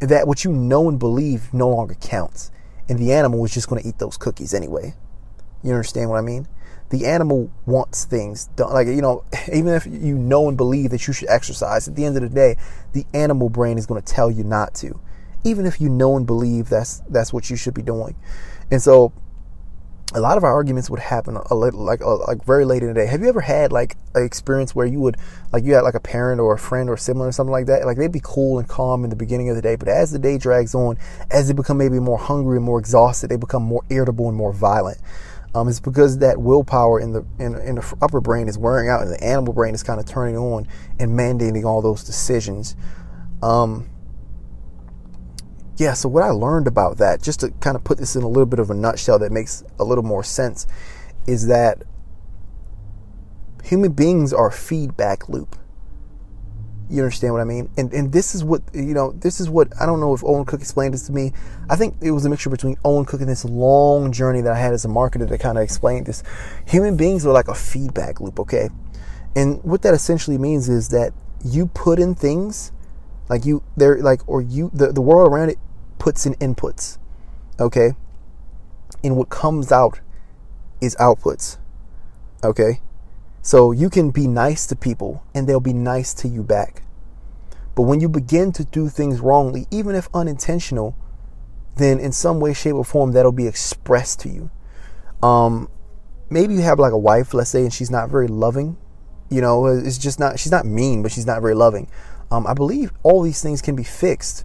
that 0.00 0.26
what 0.26 0.44
you 0.44 0.52
know 0.52 0.88
and 0.88 0.98
believe 0.98 1.52
no 1.52 1.68
longer 1.68 1.94
counts. 1.94 2.50
And 2.88 2.98
the 2.98 3.12
animal 3.12 3.44
is 3.44 3.52
just 3.52 3.68
going 3.68 3.82
to 3.82 3.88
eat 3.88 3.98
those 3.98 4.16
cookies 4.16 4.54
anyway. 4.54 4.94
You 5.62 5.72
understand 5.72 6.10
what 6.10 6.18
I 6.18 6.22
mean? 6.22 6.46
The 6.90 7.06
animal 7.06 7.50
wants 7.66 8.04
things 8.04 8.46
done. 8.54 8.72
Like, 8.72 8.86
you 8.86 9.02
know, 9.02 9.24
even 9.52 9.74
if 9.74 9.86
you 9.86 10.16
know 10.16 10.48
and 10.48 10.56
believe 10.56 10.90
that 10.90 11.06
you 11.06 11.12
should 11.12 11.28
exercise, 11.28 11.88
at 11.88 11.96
the 11.96 12.04
end 12.04 12.16
of 12.16 12.22
the 12.22 12.28
day, 12.28 12.56
the 12.92 13.04
animal 13.12 13.48
brain 13.48 13.78
is 13.78 13.86
going 13.86 14.00
to 14.00 14.12
tell 14.12 14.30
you 14.30 14.44
not 14.44 14.74
to. 14.76 15.00
Even 15.42 15.66
if 15.66 15.80
you 15.80 15.88
know 15.88 16.16
and 16.16 16.26
believe 16.26 16.68
that's 16.68 17.02
that's 17.08 17.32
what 17.32 17.50
you 17.50 17.56
should 17.56 17.74
be 17.74 17.82
doing. 17.82 18.16
And 18.70 18.82
so 18.82 19.12
a 20.16 20.20
lot 20.20 20.38
of 20.38 20.44
our 20.44 20.52
arguments 20.52 20.88
would 20.88 20.98
happen 20.98 21.36
a 21.50 21.54
little 21.54 21.84
like 21.84 22.00
a, 22.00 22.08
like 22.08 22.42
very 22.42 22.64
late 22.64 22.80
in 22.80 22.88
the 22.88 22.94
day. 22.94 23.06
Have 23.06 23.20
you 23.20 23.28
ever 23.28 23.42
had 23.42 23.70
like 23.70 23.96
an 24.14 24.24
experience 24.24 24.74
where 24.74 24.86
you 24.86 24.98
would 25.00 25.18
like 25.52 25.62
you 25.62 25.74
had 25.74 25.82
like 25.82 25.94
a 25.94 26.00
parent 26.00 26.40
or 26.40 26.54
a 26.54 26.58
friend 26.58 26.88
or 26.88 26.96
sibling 26.96 27.28
or 27.28 27.32
something 27.32 27.52
like 27.52 27.66
that? 27.66 27.84
Like 27.84 27.98
they'd 27.98 28.10
be 28.10 28.22
cool 28.24 28.58
and 28.58 28.66
calm 28.66 29.04
in 29.04 29.10
the 29.10 29.16
beginning 29.16 29.50
of 29.50 29.56
the 29.56 29.62
day, 29.62 29.76
but 29.76 29.88
as 29.88 30.12
the 30.12 30.18
day 30.18 30.38
drags 30.38 30.74
on, 30.74 30.96
as 31.30 31.48
they 31.48 31.52
become 31.52 31.76
maybe 31.76 32.00
more 32.00 32.16
hungry 32.16 32.56
and 32.56 32.64
more 32.64 32.78
exhausted, 32.78 33.28
they 33.28 33.36
become 33.36 33.62
more 33.62 33.84
irritable 33.90 34.28
and 34.28 34.36
more 34.36 34.54
violent. 34.54 34.98
Um, 35.54 35.68
it's 35.68 35.80
because 35.80 36.18
that 36.18 36.40
willpower 36.40 36.98
in 36.98 37.12
the 37.12 37.24
in, 37.38 37.54
in 37.56 37.74
the 37.74 37.96
upper 38.00 38.22
brain 38.22 38.48
is 38.48 38.56
wearing 38.56 38.88
out, 38.88 39.02
and 39.02 39.10
the 39.10 39.22
animal 39.22 39.52
brain 39.52 39.74
is 39.74 39.82
kind 39.82 40.00
of 40.00 40.06
turning 40.06 40.38
on 40.38 40.66
and 40.98 41.12
mandating 41.12 41.64
all 41.64 41.82
those 41.82 42.02
decisions. 42.02 42.74
Um, 43.42 43.90
yeah, 45.76 45.92
so 45.92 46.08
what 46.08 46.22
I 46.22 46.30
learned 46.30 46.66
about 46.66 46.98
that, 46.98 47.22
just 47.22 47.40
to 47.40 47.50
kind 47.60 47.76
of 47.76 47.84
put 47.84 47.98
this 47.98 48.16
in 48.16 48.22
a 48.22 48.28
little 48.28 48.46
bit 48.46 48.58
of 48.58 48.70
a 48.70 48.74
nutshell 48.74 49.18
that 49.18 49.30
makes 49.30 49.62
a 49.78 49.84
little 49.84 50.04
more 50.04 50.24
sense, 50.24 50.66
is 51.26 51.48
that 51.48 51.82
human 53.62 53.92
beings 53.92 54.32
are 54.32 54.48
a 54.48 54.52
feedback 54.52 55.28
loop. 55.28 55.56
You 56.88 57.02
understand 57.02 57.34
what 57.34 57.42
I 57.42 57.44
mean? 57.44 57.68
And 57.76 57.92
and 57.92 58.12
this 58.12 58.34
is 58.34 58.44
what 58.44 58.62
you 58.72 58.94
know. 58.94 59.10
This 59.10 59.40
is 59.40 59.50
what 59.50 59.68
I 59.80 59.86
don't 59.86 59.98
know 59.98 60.14
if 60.14 60.22
Owen 60.22 60.44
Cook 60.44 60.60
explained 60.60 60.94
this 60.94 61.06
to 61.08 61.12
me. 61.12 61.32
I 61.68 61.74
think 61.74 61.96
it 62.00 62.12
was 62.12 62.24
a 62.24 62.30
mixture 62.30 62.48
between 62.48 62.76
Owen 62.84 63.04
Cook 63.04 63.20
and 63.20 63.28
this 63.28 63.44
long 63.44 64.12
journey 64.12 64.40
that 64.42 64.52
I 64.52 64.58
had 64.58 64.72
as 64.72 64.84
a 64.84 64.88
marketer 64.88 65.28
that 65.28 65.40
kind 65.40 65.58
of 65.58 65.64
explained 65.64 66.06
this. 66.06 66.22
Human 66.68 66.96
beings 66.96 67.26
are 67.26 67.32
like 67.32 67.48
a 67.48 67.54
feedback 67.54 68.20
loop, 68.20 68.38
okay? 68.38 68.68
And 69.34 69.62
what 69.64 69.82
that 69.82 69.94
essentially 69.94 70.38
means 70.38 70.68
is 70.68 70.90
that 70.90 71.12
you 71.44 71.66
put 71.66 71.98
in 71.98 72.14
things 72.14 72.70
like 73.28 73.44
you 73.44 73.64
they're 73.76 73.98
like 73.98 74.26
or 74.28 74.40
you 74.40 74.70
the, 74.72 74.92
the 74.92 75.00
world 75.00 75.30
around 75.30 75.50
it 75.50 75.58
puts 75.98 76.26
in 76.26 76.34
inputs 76.34 76.98
okay? 77.60 77.92
And 79.02 79.16
what 79.16 79.28
comes 79.28 79.72
out 79.72 80.00
is 80.80 80.96
outputs 80.96 81.58
okay? 82.44 82.80
So 83.42 83.72
you 83.72 83.90
can 83.90 84.10
be 84.10 84.26
nice 84.26 84.66
to 84.66 84.76
people 84.76 85.24
and 85.34 85.48
they'll 85.48 85.60
be 85.60 85.72
nice 85.72 86.12
to 86.14 86.28
you 86.28 86.42
back. 86.42 86.82
But 87.74 87.82
when 87.82 88.00
you 88.00 88.08
begin 88.08 88.52
to 88.52 88.64
do 88.64 88.88
things 88.88 89.20
wrongly 89.20 89.66
even 89.70 89.94
if 89.94 90.08
unintentional 90.14 90.96
then 91.76 92.00
in 92.00 92.10
some 92.10 92.40
way 92.40 92.54
shape 92.54 92.74
or 92.74 92.84
form 92.84 93.12
that'll 93.12 93.32
be 93.32 93.46
expressed 93.46 94.20
to 94.20 94.28
you. 94.28 94.50
Um 95.22 95.68
maybe 96.28 96.54
you 96.54 96.62
have 96.62 96.78
like 96.78 96.92
a 96.92 96.98
wife 96.98 97.32
let's 97.34 97.50
say 97.50 97.62
and 97.62 97.72
she's 97.72 97.90
not 97.90 98.10
very 98.10 98.28
loving 98.28 98.76
you 99.28 99.40
know? 99.40 99.66
It's 99.66 99.98
just 99.98 100.20
not 100.20 100.38
she's 100.38 100.52
not 100.52 100.66
mean 100.66 101.02
but 101.02 101.12
she's 101.12 101.26
not 101.26 101.42
very 101.42 101.54
loving. 101.54 101.88
Um, 102.30 102.44
I 102.46 102.54
believe 102.54 102.92
all 103.04 103.22
these 103.22 103.40
things 103.40 103.62
can 103.62 103.76
be 103.76 103.84
fixed 103.84 104.44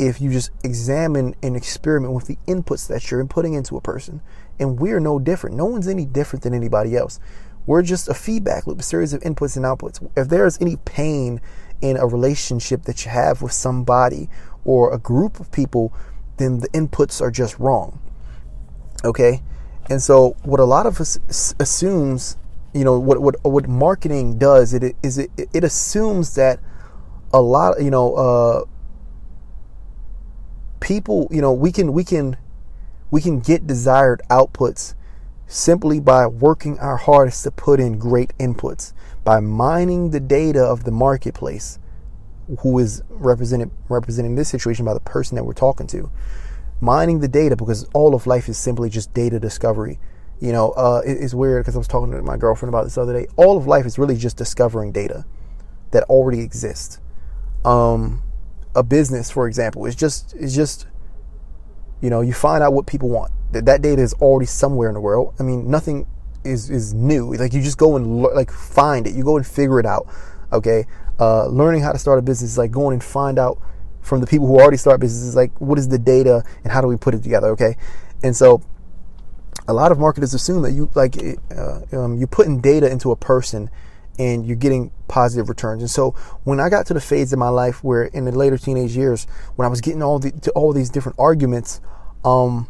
if 0.00 0.18
you 0.20 0.32
just 0.32 0.50
examine 0.64 1.34
and 1.42 1.54
experiment 1.54 2.14
with 2.14 2.26
the 2.26 2.38
inputs 2.48 2.88
that 2.88 3.10
you're 3.10 3.24
putting 3.26 3.52
into 3.52 3.76
a 3.76 3.80
person. 3.82 4.22
And 4.58 4.80
we're 4.80 4.98
no 4.98 5.18
different. 5.18 5.56
No 5.56 5.66
one's 5.66 5.86
any 5.86 6.06
different 6.06 6.42
than 6.42 6.54
anybody 6.54 6.96
else. 6.96 7.20
We're 7.66 7.82
just 7.82 8.08
a 8.08 8.14
feedback 8.14 8.66
loop, 8.66 8.80
a 8.80 8.82
series 8.82 9.12
of 9.12 9.20
inputs 9.20 9.56
and 9.56 9.64
outputs. 9.66 10.10
If 10.16 10.28
there's 10.28 10.58
any 10.60 10.76
pain 10.76 11.40
in 11.82 11.98
a 11.98 12.06
relationship 12.06 12.84
that 12.84 13.04
you 13.04 13.10
have 13.10 13.42
with 13.42 13.52
somebody 13.52 14.30
or 14.64 14.92
a 14.92 14.98
group 14.98 15.38
of 15.38 15.52
people, 15.52 15.92
then 16.38 16.60
the 16.60 16.68
inputs 16.68 17.20
are 17.20 17.30
just 17.30 17.58
wrong. 17.58 18.00
Okay? 19.04 19.42
And 19.90 20.02
so 20.02 20.36
what 20.44 20.60
a 20.60 20.64
lot 20.64 20.86
of 20.86 20.98
us 21.00 21.18
assumes, 21.60 22.38
you 22.72 22.84
know, 22.84 22.98
what 22.98 23.20
what 23.20 23.36
what 23.44 23.68
marketing 23.68 24.38
does, 24.38 24.72
it 24.72 24.96
is 25.02 25.18
it, 25.18 25.30
it 25.36 25.64
assumes 25.64 26.34
that 26.36 26.60
a 27.32 27.40
lot, 27.40 27.82
you 27.82 27.90
know, 27.90 28.14
uh, 28.14 28.64
people, 30.80 31.28
you 31.30 31.40
know, 31.40 31.52
we 31.52 31.72
can 31.72 31.92
we 31.92 32.04
can 32.04 32.36
we 33.10 33.20
can 33.20 33.40
get 33.40 33.66
desired 33.66 34.22
outputs 34.30 34.94
simply 35.46 35.98
by 36.00 36.26
working 36.26 36.78
our 36.78 36.96
hardest 36.96 37.42
to 37.42 37.50
put 37.50 37.80
in 37.80 37.98
great 37.98 38.32
inputs 38.38 38.92
by 39.24 39.40
mining 39.40 40.10
the 40.10 40.20
data 40.20 40.62
of 40.62 40.84
the 40.84 40.90
marketplace 40.90 41.78
who 42.60 42.78
is 42.78 43.02
represented 43.08 43.70
representing 43.88 44.34
this 44.34 44.48
situation 44.48 44.84
by 44.84 44.94
the 44.94 45.00
person 45.00 45.36
that 45.36 45.44
we're 45.44 45.52
talking 45.52 45.86
to. 45.86 46.10
Mining 46.80 47.20
the 47.20 47.28
data 47.28 47.56
because 47.56 47.84
all 47.92 48.14
of 48.14 48.26
life 48.26 48.48
is 48.48 48.56
simply 48.56 48.88
just 48.88 49.12
data 49.12 49.38
discovery. 49.38 49.98
You 50.40 50.52
know 50.52 50.70
uh, 50.70 51.02
it, 51.04 51.18
it's 51.20 51.34
weird 51.34 51.64
because 51.64 51.74
i 51.74 51.78
was 51.78 51.88
talking 51.88 52.12
to 52.12 52.22
my 52.22 52.36
girlfriend 52.36 52.72
about 52.72 52.84
this 52.84 52.96
other 52.96 53.12
day. 53.12 53.26
All 53.36 53.58
of 53.58 53.66
life 53.66 53.86
is 53.86 53.98
really 53.98 54.16
just 54.16 54.36
discovering 54.36 54.92
data 54.92 55.24
that 55.90 56.04
already 56.04 56.40
exists. 56.40 57.00
Um, 57.64 58.22
a 58.74 58.82
business, 58.82 59.30
for 59.30 59.46
example, 59.46 59.86
is 59.86 59.94
just 59.94 60.34
is 60.34 60.54
just 60.54 60.86
you 62.00 62.10
know 62.10 62.20
you 62.20 62.32
find 62.32 62.62
out 62.62 62.72
what 62.72 62.86
people 62.86 63.08
want. 63.08 63.32
That 63.52 63.64
that 63.66 63.82
data 63.82 64.02
is 64.02 64.12
already 64.14 64.46
somewhere 64.46 64.88
in 64.88 64.94
the 64.94 65.00
world. 65.00 65.34
I 65.38 65.42
mean, 65.42 65.70
nothing 65.70 66.06
is 66.44 66.70
is 66.70 66.94
new. 66.94 67.34
Like 67.34 67.52
you 67.52 67.62
just 67.62 67.78
go 67.78 67.96
and 67.96 68.22
like 68.22 68.50
find 68.50 69.06
it. 69.06 69.14
You 69.14 69.24
go 69.24 69.36
and 69.36 69.46
figure 69.46 69.80
it 69.80 69.86
out. 69.86 70.06
Okay, 70.52 70.86
uh, 71.18 71.46
learning 71.46 71.82
how 71.82 71.92
to 71.92 71.98
start 71.98 72.18
a 72.18 72.22
business 72.22 72.52
is 72.52 72.58
like 72.58 72.70
going 72.70 72.94
and 72.94 73.04
find 73.04 73.38
out 73.38 73.60
from 74.00 74.20
the 74.20 74.26
people 74.26 74.46
who 74.46 74.58
already 74.58 74.78
start 74.78 74.98
businesses 74.98 75.36
like 75.36 75.52
what 75.60 75.78
is 75.78 75.88
the 75.88 75.98
data 75.98 76.42
and 76.64 76.72
how 76.72 76.80
do 76.80 76.86
we 76.86 76.96
put 76.96 77.14
it 77.14 77.22
together. 77.22 77.48
Okay, 77.48 77.76
and 78.22 78.34
so 78.34 78.62
a 79.68 79.72
lot 79.72 79.92
of 79.92 79.98
marketers 79.98 80.34
assume 80.34 80.62
that 80.62 80.72
you 80.72 80.90
like 80.94 81.16
uh, 81.56 81.80
um, 81.92 82.16
you 82.16 82.26
putting 82.26 82.60
data 82.60 82.90
into 82.90 83.10
a 83.10 83.16
person 83.16 83.70
and 84.20 84.44
you're 84.44 84.54
getting 84.54 84.92
positive 85.08 85.48
returns. 85.48 85.80
And 85.80 85.90
so 85.90 86.10
when 86.44 86.60
I 86.60 86.68
got 86.68 86.84
to 86.86 86.94
the 86.94 87.00
phase 87.00 87.32
in 87.32 87.38
my 87.38 87.48
life 87.48 87.82
where 87.82 88.04
in 88.04 88.26
the 88.26 88.32
later 88.32 88.58
teenage 88.58 88.94
years, 88.94 89.26
when 89.56 89.64
I 89.64 89.70
was 89.70 89.80
getting 89.80 90.02
all 90.02 90.18
the 90.18 90.30
to 90.30 90.50
all 90.50 90.74
these 90.74 90.90
different 90.90 91.18
arguments, 91.18 91.80
um, 92.22 92.68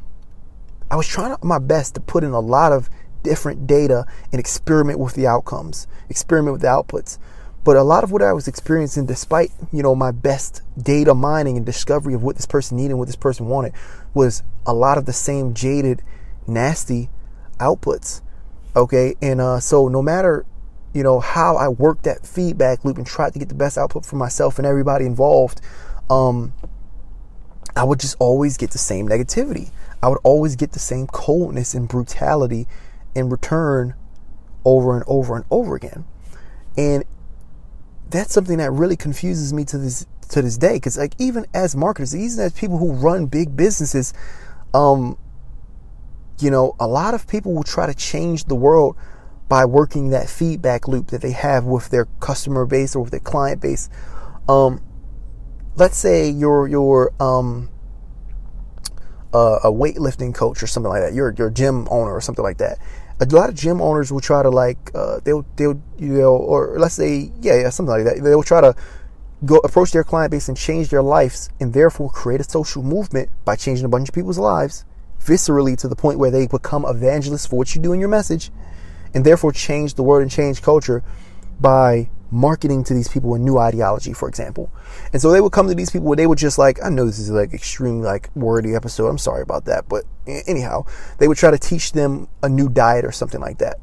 I 0.93 0.97
was 0.97 1.09
trying 1.09 1.35
my 1.43 1.59
best 1.59 1.97
to 1.97 2.01
put 2.01 2.23
in 2.23 2.31
a 2.31 2.39
lot 2.39 2.71
of 2.71 2.89
different 3.25 3.67
data 3.67 4.07
and 4.31 4.39
experiment 4.39 5.01
with 5.01 5.15
the 5.15 5.27
outcomes, 5.27 5.89
experiment 6.09 6.53
with 6.53 6.63
the 6.63 6.69
outputs. 6.69 7.19
But 7.65 7.77
a 7.77 7.83
lot 7.83 8.05
of 8.05 8.13
what 8.13 8.23
I 8.23 8.33
was 8.33 8.47
experiencing, 8.47 9.07
despite 9.07 9.51
you 9.73 9.83
know 9.83 9.97
my 9.97 10.13
best 10.13 10.63
data 10.81 11.15
mining 11.15 11.57
and 11.57 11.67
discovery 11.67 12.15
of 12.15 12.23
what 12.23 12.37
this 12.37 12.47
person 12.47 12.77
needed 12.77 12.91
and 12.91 13.01
what 13.01 13.09
this 13.09 13.17
person 13.17 13.47
wanted, 13.47 13.73
was 14.15 14.45
a 14.65 14.73
lot 14.73 14.99
of 14.99 15.05
the 15.05 15.13
same 15.13 15.53
jaded, 15.53 16.01
nasty 16.47 17.11
outputs. 17.59 18.23
Okay, 18.77 19.17
and 19.21 19.41
uh, 19.41 19.59
so 19.59 19.89
no 19.89 20.01
matter 20.01 20.47
you 20.93 21.03
know, 21.03 21.21
how 21.21 21.57
I 21.57 21.69
worked 21.69 22.05
that 22.05 22.27
feedback 22.27 22.85
loop 22.85 22.99
and 22.99 23.07
tried 23.07 23.33
to 23.35 23.39
get 23.39 23.49
the 23.49 23.55
best 23.55 23.79
output 23.79 24.05
for 24.05 24.17
myself 24.17 24.59
and 24.59 24.67
everybody 24.67 25.07
involved, 25.07 25.61
um, 26.09 26.53
I 27.77 27.85
would 27.85 28.01
just 28.01 28.17
always 28.19 28.57
get 28.57 28.71
the 28.71 28.79
same 28.79 29.09
negativity. 29.09 29.71
I 30.03 30.09
would 30.09 30.19
always 30.25 30.57
get 30.57 30.73
the 30.73 30.79
same 30.79 31.07
coldness 31.07 31.75
and 31.75 31.89
brutality 31.89 32.67
in 33.15 33.29
return 33.29 33.95
over 34.65 34.95
and 34.95 35.05
over 35.07 35.37
and 35.37 35.45
over 35.51 35.77
again. 35.77 36.05
And 36.77 37.05
that's 38.09 38.33
something 38.33 38.59
that 38.59 38.73
really 38.73 38.97
confuses 38.97 39.53
me 39.53 39.65
to 39.67 39.79
this 39.79 40.07
to 40.31 40.43
this 40.43 40.57
day 40.57 40.75
because 40.75 40.97
like 40.97 41.15
even 41.19 41.45
as 41.53 41.75
marketers 41.75 42.15
even 42.15 42.45
as 42.45 42.53
people 42.53 42.79
who 42.79 42.93
run 42.93 43.27
big 43.27 43.57
businesses 43.57 44.15
um 44.75 45.19
you 46.43 46.51
know, 46.51 46.75
a 46.81 46.87
lot 46.87 47.15
of 47.15 47.27
people 47.27 47.55
will 47.55 47.63
try 47.63 47.87
to 47.87 47.95
change 47.95 48.45
the 48.45 48.55
world 48.55 48.97
by 49.51 49.65
working 49.65 50.11
that 50.11 50.31
feedback 50.31 50.87
loop 50.87 51.09
that 51.09 51.21
they 51.21 51.33
have 51.33 51.65
with 51.65 51.91
their 51.91 52.05
customer 52.21 52.65
base 52.65 52.95
or 52.95 53.03
with 53.03 53.11
their 53.11 53.19
client 53.19 53.61
base. 53.61 53.91
Um, 54.49 54.81
let's 55.75 55.99
say 55.99 56.31
you're 56.31 57.13
um, 57.19 57.69
a, 59.35 59.59
a 59.65 59.73
weightlifting 59.73 60.33
coach 60.33 60.63
or 60.63 60.69
something 60.69 60.89
like 60.89 61.03
that. 61.03 61.15
You're 61.15 61.31
a 61.31 61.51
gym 61.51 61.89
owner 61.91 62.13
or 62.13 62.21
something 62.21 62.45
like 62.45 62.59
that. 62.59 62.79
A 63.19 63.27
lot 63.27 63.49
of 63.49 63.57
gym 63.57 63.83
owners 63.83 64.13
will 64.13 64.21
try 64.21 64.41
to 64.41 64.51
like 64.51 64.79
uh, 64.95 65.19
they'll 65.25 65.45
they'll 65.57 65.83
you 65.99 66.13
know 66.15 66.37
or 66.37 66.79
let's 66.79 66.95
say 66.95 67.33
yeah 67.43 67.61
yeah 67.61 67.71
something 67.71 67.93
like 67.93 68.05
that. 68.05 68.23
They'll 68.23 68.45
try 68.45 68.61
to 68.61 68.77
go 69.45 69.57
approach 69.57 69.91
their 69.91 70.05
client 70.05 70.31
base 70.31 70.49
and 70.49 70.57
change 70.57 70.91
their 70.91 71.03
lives 71.03 71.51
and 71.59 71.75
therefore 71.75 72.09
create 72.09 72.41
a 72.41 72.45
social 72.45 72.85
movement 72.85 73.31
by 73.45 73.57
changing 73.57 73.85
a 73.85 73.89
bunch 73.89 74.09
of 74.09 74.15
people's 74.15 74.39
lives 74.39 74.85
viscerally 75.21 75.77
to 75.79 75.89
the 75.89 75.97
point 75.97 76.21
where 76.21 76.31
they 76.31 76.47
become 76.47 76.85
evangelists 76.87 77.47
for 77.47 77.57
what 77.57 77.75
you 77.75 77.83
do 77.83 77.93
in 77.93 77.99
your 77.99 78.09
message 78.09 78.53
and 79.15 79.25
therefore 79.25 79.53
change 79.53 79.95
the 79.95 80.03
world 80.03 80.23
and 80.23 80.31
change 80.31 80.63
culture 80.63 81.03
by 81.61 82.09
marketing 82.31 82.85
to 82.85 82.95
these 82.95 83.09
people 83.09 83.35
a 83.35 83.39
new 83.39 83.59
ideology, 83.59 84.13
for 84.13 84.29
example. 84.29 84.71
And 85.13 85.21
so 85.21 85.31
they 85.31 85.41
would 85.41 85.53
come 85.53 85.69
to 85.69 85.75
these 85.75 85.91
people 85.91 86.07
where 86.07 86.17
they 86.17 86.27
would 86.27 86.39
just 86.39 86.59
like, 86.59 86.83
I 86.83 86.89
know 86.89 87.05
this 87.05 87.19
is 87.19 87.31
like 87.31 87.53
extremely 87.53 88.05
like 88.05 88.31
wordy 88.35 88.75
episode. 88.75 89.09
I'm 89.09 89.19
sorry 89.19 89.43
about 89.43 89.65
that. 89.65 89.89
But 89.89 90.05
anyhow, 90.27 90.87
they 91.19 91.29
would 91.29 91.37
try 91.37 91.51
to 91.51 91.59
teach 91.59 91.93
them 91.93 92.29
a 92.43 92.49
new 92.49 92.69
diet 92.69 93.05
or 93.05 93.13
something 93.13 93.41
like 93.41 93.59
that. 93.59 93.79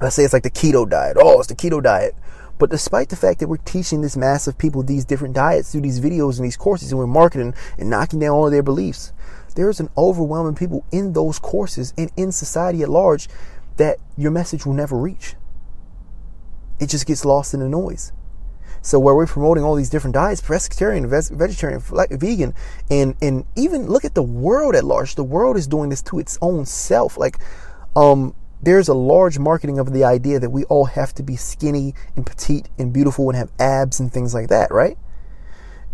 Let's 0.00 0.16
say 0.16 0.24
it's 0.24 0.32
like 0.32 0.42
the 0.42 0.50
keto 0.50 0.88
diet. 0.88 1.16
Oh, 1.20 1.38
it's 1.38 1.48
the 1.48 1.54
keto 1.54 1.82
diet. 1.82 2.14
But 2.58 2.70
despite 2.70 3.08
the 3.08 3.16
fact 3.16 3.40
that 3.40 3.48
we're 3.48 3.56
teaching 3.58 4.00
this 4.00 4.16
mass 4.16 4.46
of 4.46 4.58
people 4.58 4.82
these 4.82 5.04
different 5.04 5.34
diets 5.34 5.72
through 5.72 5.80
these 5.80 6.00
videos 6.00 6.36
and 6.36 6.44
these 6.44 6.56
courses 6.56 6.92
and 6.92 6.98
we're 6.98 7.06
marketing 7.06 7.54
and 7.78 7.90
knocking 7.90 8.20
down 8.20 8.30
all 8.30 8.46
of 8.46 8.52
their 8.52 8.62
beliefs, 8.62 9.12
there's 9.56 9.80
an 9.80 9.88
overwhelming 9.96 10.54
people 10.54 10.84
in 10.92 11.12
those 11.12 11.38
courses 11.38 11.94
and 11.96 12.10
in 12.16 12.32
society 12.32 12.82
at 12.82 12.88
large 12.88 13.28
that 13.76 13.98
your 14.16 14.30
message 14.30 14.64
will 14.64 14.74
never 14.74 14.96
reach 14.96 15.34
it 16.80 16.88
just 16.88 17.06
gets 17.06 17.24
lost 17.24 17.54
in 17.54 17.60
the 17.60 17.68
noise. 17.68 18.12
So 18.82 18.98
where 18.98 19.14
we're 19.14 19.26
promoting 19.26 19.64
all 19.64 19.74
these 19.74 19.88
different 19.88 20.14
diets, 20.14 20.42
pescatarian, 20.42 21.08
vegetarian, 21.08 21.80
vegan, 21.80 22.54
and 22.90 23.16
and 23.22 23.44
even 23.56 23.86
look 23.86 24.04
at 24.04 24.14
the 24.14 24.22
world 24.22 24.74
at 24.74 24.84
large. 24.84 25.14
The 25.14 25.24
world 25.24 25.56
is 25.56 25.66
doing 25.66 25.88
this 25.88 26.02
to 26.02 26.18
its 26.18 26.38
own 26.42 26.66
self. 26.66 27.16
Like, 27.16 27.38
um, 27.96 28.34
there's 28.62 28.88
a 28.88 28.94
large 28.94 29.38
marketing 29.38 29.78
of 29.78 29.92
the 29.92 30.04
idea 30.04 30.38
that 30.38 30.50
we 30.50 30.64
all 30.64 30.84
have 30.84 31.14
to 31.14 31.22
be 31.22 31.36
skinny 31.36 31.94
and 32.14 32.26
petite 32.26 32.68
and 32.78 32.92
beautiful 32.92 33.30
and 33.30 33.38
have 33.38 33.50
abs 33.58 34.00
and 34.00 34.12
things 34.12 34.34
like 34.34 34.48
that, 34.48 34.70
right? 34.70 34.98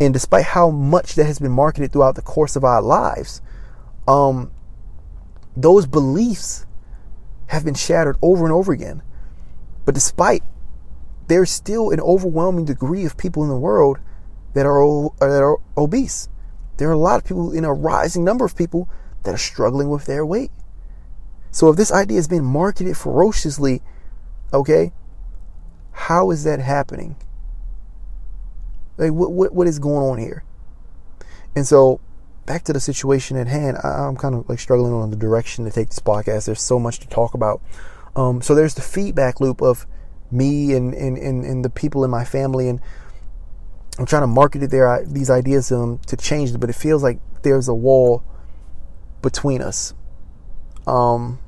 And 0.01 0.13
despite 0.13 0.47
how 0.47 0.71
much 0.71 1.15
that 1.15 1.27
has 1.27 1.39
been 1.39 1.53
marketed 1.53 1.93
throughout 1.93 2.17
the 2.17 2.23
course 2.23 2.57
of 2.57 2.65
our 2.65 2.83
lives, 2.83 3.41
um, 4.09 4.51
those 5.57 5.87
beliefs 5.87 6.67
have 7.51 7.65
been 7.65 7.75
shattered 7.75 8.17
over 8.23 8.45
and 8.45 8.53
over 8.53 8.73
again. 8.73 9.03
But 9.85 9.95
despite 9.95 10.43
there's 11.27 11.51
still 11.51 11.91
an 11.91 12.01
overwhelming 12.01 12.65
degree 12.65 13.05
of 13.05 13.17
people 13.17 13.43
in 13.43 13.49
the 13.49 13.59
world 13.59 13.99
that 14.55 14.67
are 14.67 14.83
uh, 14.83 15.11
that 15.21 15.43
are 15.43 15.59
obese. 15.77 16.29
There 16.77 16.89
are 16.89 16.93
a 16.93 16.99
lot 16.99 17.19
of 17.19 17.25
people 17.25 17.53
in 17.53 17.65
a 17.65 17.73
rising 17.73 18.25
number 18.25 18.45
of 18.45 18.57
people 18.57 18.89
that 19.25 19.35
are 19.35 19.39
struggling 19.39 19.91
with 19.91 20.07
their 20.07 20.25
weight. 20.25 20.51
So 21.51 21.69
if 21.69 21.77
this 21.77 21.93
idea 21.93 22.17
has 22.17 22.29
been 22.29 22.45
marketed 22.45 22.97
ferociously, 22.97 23.83
okay, 24.53 24.93
how 25.93 26.31
is 26.31 26.45
that 26.45 26.61
happening? 26.61 27.17
Like 28.97 29.13
what 29.13 29.33
what, 29.33 29.53
what 29.53 29.67
is 29.67 29.79
going 29.79 30.05
on 30.05 30.19
here? 30.19 30.45
And 31.55 31.67
so 31.67 32.01
back 32.51 32.65
to 32.65 32.73
the 32.73 32.81
situation 32.81 33.37
at 33.37 33.47
hand, 33.47 33.77
I, 33.85 34.09
am 34.09 34.17
kind 34.17 34.35
of 34.35 34.49
like 34.49 34.59
struggling 34.59 34.93
on 34.93 35.11
the 35.11 35.17
direction 35.17 35.65
to 35.67 35.71
take 35.71 35.91
this 35.91 36.01
podcast. 36.01 36.47
There's 36.47 36.61
so 36.61 36.81
much 36.81 36.99
to 36.99 37.07
talk 37.07 37.35
about. 37.35 37.63
Um, 38.17 38.43
so 38.43 38.57
there's 38.57 38.75
the 38.75 38.83
feedback 38.83 39.41
loop 39.41 39.63
of 39.63 39.87
me 40.33 40.75
and, 40.75 40.93
and, 40.93 41.17
and, 41.17 41.45
and 41.45 41.65
the 41.65 41.71
people 41.71 42.03
in 42.03 42.11
my 42.11 42.25
family 42.25 42.69
and 42.69 42.81
I'm 44.01 44.07
trying 44.07 44.23
to 44.23 44.27
market 44.27 44.65
it 44.65 44.71
there 44.73 45.05
these 45.07 45.31
ideas 45.31 45.69
to 45.69 45.77
them 45.77 45.99
to 46.09 46.17
change 46.17 46.51
it, 46.51 46.59
but 46.59 46.69
it 46.69 46.75
feels 46.75 47.05
like 47.05 47.21
there's 47.43 47.69
a 47.69 47.75
wall 47.75 48.25
between 49.23 49.63
us. 49.63 49.95
Um, 50.89 51.39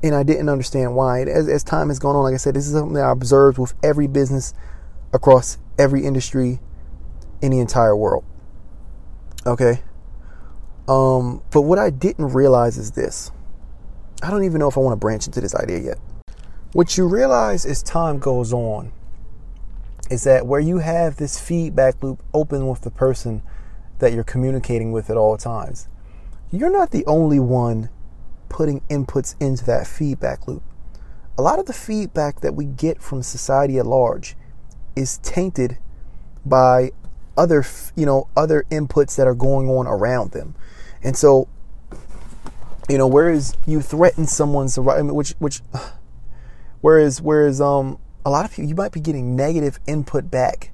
and 0.00 0.14
I 0.14 0.22
didn't 0.22 0.48
understand 0.48 0.94
why. 0.94 1.22
As, 1.22 1.48
as 1.48 1.64
time 1.64 1.88
has 1.88 1.98
gone 1.98 2.14
on, 2.14 2.22
like 2.22 2.34
I 2.34 2.36
said, 2.36 2.54
this 2.54 2.68
is 2.68 2.72
something 2.72 2.94
that 2.94 3.04
I 3.04 3.10
observed 3.10 3.58
with 3.58 3.74
every 3.82 4.06
business 4.06 4.54
across 5.12 5.58
every 5.76 6.04
industry 6.04 6.60
in 7.42 7.50
the 7.50 7.58
entire 7.58 7.96
world. 7.96 8.24
Okay. 9.46 9.82
Um, 10.88 11.42
but 11.50 11.62
what 11.62 11.78
I 11.78 11.90
didn't 11.90 12.32
realize 12.32 12.76
is 12.76 12.92
this. 12.92 13.30
I 14.22 14.30
don't 14.30 14.44
even 14.44 14.58
know 14.58 14.68
if 14.68 14.76
I 14.76 14.80
want 14.80 14.92
to 14.92 14.96
branch 15.00 15.26
into 15.26 15.40
this 15.40 15.54
idea 15.54 15.78
yet. 15.78 15.98
What 16.72 16.96
you 16.96 17.06
realize 17.06 17.64
as 17.64 17.82
time 17.82 18.18
goes 18.18 18.52
on 18.52 18.92
is 20.10 20.24
that 20.24 20.46
where 20.46 20.60
you 20.60 20.78
have 20.78 21.16
this 21.16 21.38
feedback 21.38 22.02
loop 22.02 22.22
open 22.34 22.68
with 22.68 22.82
the 22.82 22.90
person 22.90 23.42
that 24.00 24.12
you're 24.12 24.24
communicating 24.24 24.92
with 24.92 25.08
at 25.08 25.16
all 25.16 25.36
times, 25.36 25.88
you're 26.50 26.70
not 26.70 26.90
the 26.90 27.06
only 27.06 27.38
one 27.38 27.88
putting 28.48 28.80
inputs 28.82 29.36
into 29.40 29.64
that 29.64 29.86
feedback 29.86 30.46
loop. 30.48 30.62
A 31.38 31.42
lot 31.42 31.58
of 31.58 31.66
the 31.66 31.72
feedback 31.72 32.40
that 32.40 32.54
we 32.54 32.66
get 32.66 33.00
from 33.00 33.22
society 33.22 33.78
at 33.78 33.86
large 33.86 34.36
is 34.96 35.18
tainted 35.18 35.78
by 36.44 36.90
other, 37.36 37.64
you 37.96 38.06
know, 38.06 38.28
other 38.36 38.64
inputs 38.70 39.16
that 39.16 39.26
are 39.26 39.34
going 39.34 39.68
on 39.68 39.86
around 39.86 40.32
them. 40.32 40.54
And 41.02 41.16
so, 41.16 41.48
you 42.88 42.98
know, 42.98 43.06
whereas 43.06 43.56
you 43.66 43.80
threaten 43.80 44.26
someone's 44.26 44.76
right, 44.78 45.02
which, 45.02 45.30
which, 45.38 45.60
Whereas, 46.80 47.20
whereas, 47.20 47.60
um, 47.60 47.98
a 48.24 48.30
lot 48.30 48.46
of 48.46 48.52
people, 48.52 48.64
you 48.64 48.74
might 48.74 48.92
be 48.92 49.00
getting 49.00 49.36
negative 49.36 49.78
input 49.86 50.30
back. 50.30 50.72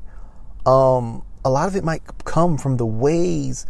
Um, 0.65 1.25
a 1.45 1.51
lot 1.51 1.67
of 1.67 1.75
it 1.75 1.83
might 1.83 2.03
come 2.25 2.59
from 2.59 2.77
the 2.77 2.87
ways 2.87 3.67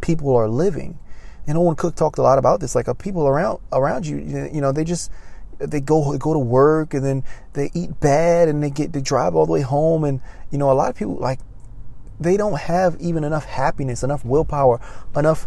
people 0.00 0.36
are 0.36 0.48
living. 0.48 0.98
And 1.46 1.56
Owen 1.56 1.76
Cook 1.76 1.94
talked 1.94 2.18
a 2.18 2.22
lot 2.22 2.38
about 2.38 2.58
this. 2.58 2.74
Like, 2.74 2.88
uh, 2.88 2.94
people 2.94 3.28
around 3.28 3.60
around 3.72 4.06
you, 4.06 4.18
you 4.18 4.60
know, 4.60 4.72
they 4.72 4.82
just 4.82 5.10
they 5.58 5.80
go 5.80 6.12
they 6.12 6.18
go 6.18 6.32
to 6.32 6.38
work 6.38 6.94
and 6.94 7.04
then 7.04 7.24
they 7.52 7.70
eat 7.74 8.00
bad 8.00 8.48
and 8.48 8.62
they 8.62 8.70
get 8.70 8.92
they 8.92 9.00
drive 9.00 9.34
all 9.34 9.46
the 9.46 9.52
way 9.52 9.60
home 9.60 10.04
and 10.04 10.20
you 10.50 10.58
know 10.58 10.70
a 10.70 10.74
lot 10.74 10.90
of 10.90 10.96
people 10.96 11.14
like 11.16 11.38
they 12.22 12.36
don't 12.36 12.58
have 12.58 12.96
even 13.00 13.24
enough 13.24 13.44
happiness, 13.44 14.02
enough 14.02 14.24
willpower, 14.24 14.80
enough 15.16 15.46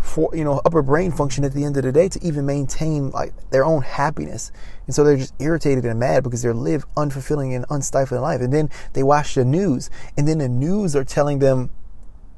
for 0.00 0.34
you 0.34 0.44
know 0.44 0.62
upper 0.64 0.80
brain 0.80 1.12
function 1.12 1.44
at 1.44 1.52
the 1.52 1.62
end 1.62 1.76
of 1.76 1.82
the 1.82 1.92
day 1.92 2.08
to 2.08 2.22
even 2.24 2.46
maintain 2.46 3.10
like 3.10 3.32
their 3.50 3.64
own 3.64 3.82
happiness. 3.82 4.50
And 4.86 4.94
so 4.94 5.04
they're 5.04 5.16
just 5.16 5.34
irritated 5.38 5.84
and 5.84 6.00
mad 6.00 6.24
because 6.24 6.42
they 6.42 6.50
live 6.52 6.84
unfulfilling 6.96 7.54
and 7.54 7.66
unstifling 7.68 8.22
life. 8.22 8.40
And 8.40 8.52
then 8.52 8.70
they 8.94 9.02
watch 9.02 9.34
the 9.34 9.44
news 9.44 9.90
and 10.16 10.26
then 10.26 10.38
the 10.38 10.48
news 10.48 10.96
are 10.96 11.04
telling 11.04 11.38
them 11.38 11.70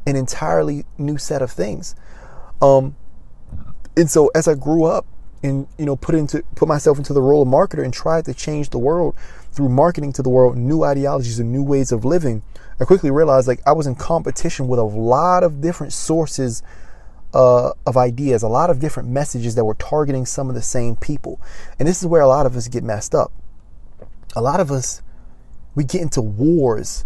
an 0.07 0.17
entirely 0.17 0.85
new 0.99 1.19
set 1.19 1.41
of 1.43 1.51
things. 1.51 1.95
Um 2.61 2.97
and 3.97 4.11
so 4.11 4.31
as 4.35 4.49
i 4.49 4.55
grew 4.55 4.85
up 4.85 5.07
and 5.43 5.67
you 5.79 5.85
know 5.85 5.97
put 5.97 6.15
into 6.15 6.43
put 6.55 6.69
myself 6.69 6.99
into 6.99 7.13
the 7.13 7.21
role 7.21 7.43
of 7.43 7.49
marketer 7.49 7.85
and 7.85 7.93
tried 7.93 8.25
to 8.25 8.35
change 8.35 8.71
the 8.71 8.79
world 8.79 9.15
through 9.53 9.69
marketing 9.69 10.13
to 10.13 10.23
the 10.23 10.31
world 10.31 10.57
new 10.57 10.83
ideologies 10.83 11.39
and 11.39 11.53
new 11.53 11.63
ways 11.63 11.93
of 11.93 12.05
living 12.05 12.43
i 12.81 12.85
quickly 12.85 13.11
realized 13.11 13.47
like 13.47 13.61
i 13.67 13.73
was 13.73 13.87
in 13.87 13.95
competition 13.95 14.69
with 14.69 14.79
a 14.79 14.85
lot 14.85 15.43
of 15.43 15.61
different 15.61 15.93
sources 15.93 16.63
uh, 17.35 17.73
of 17.87 17.97
ideas, 17.97 18.43
a 18.43 18.49
lot 18.49 18.71
of 18.71 18.79
different 18.79 19.09
messages 19.09 19.55
that 19.55 19.65
were 19.65 19.75
targeting 19.75 20.27
some 20.27 20.49
of 20.49 20.55
the 20.55 20.63
same 20.63 20.97
people. 20.97 21.41
And 21.79 21.89
this 21.89 22.01
is 22.01 22.07
where 22.07 22.21
a 22.21 22.29
lot 22.29 22.47
of 22.47 22.57
us 22.57 22.69
get 22.69 22.85
messed 22.85 23.15
up. 23.15 23.33
A 24.37 24.43
lot 24.43 24.61
of 24.61 24.71
us, 24.71 25.03
we 25.75 25.85
get 25.85 26.03
into 26.03 26.21
wars 26.21 27.05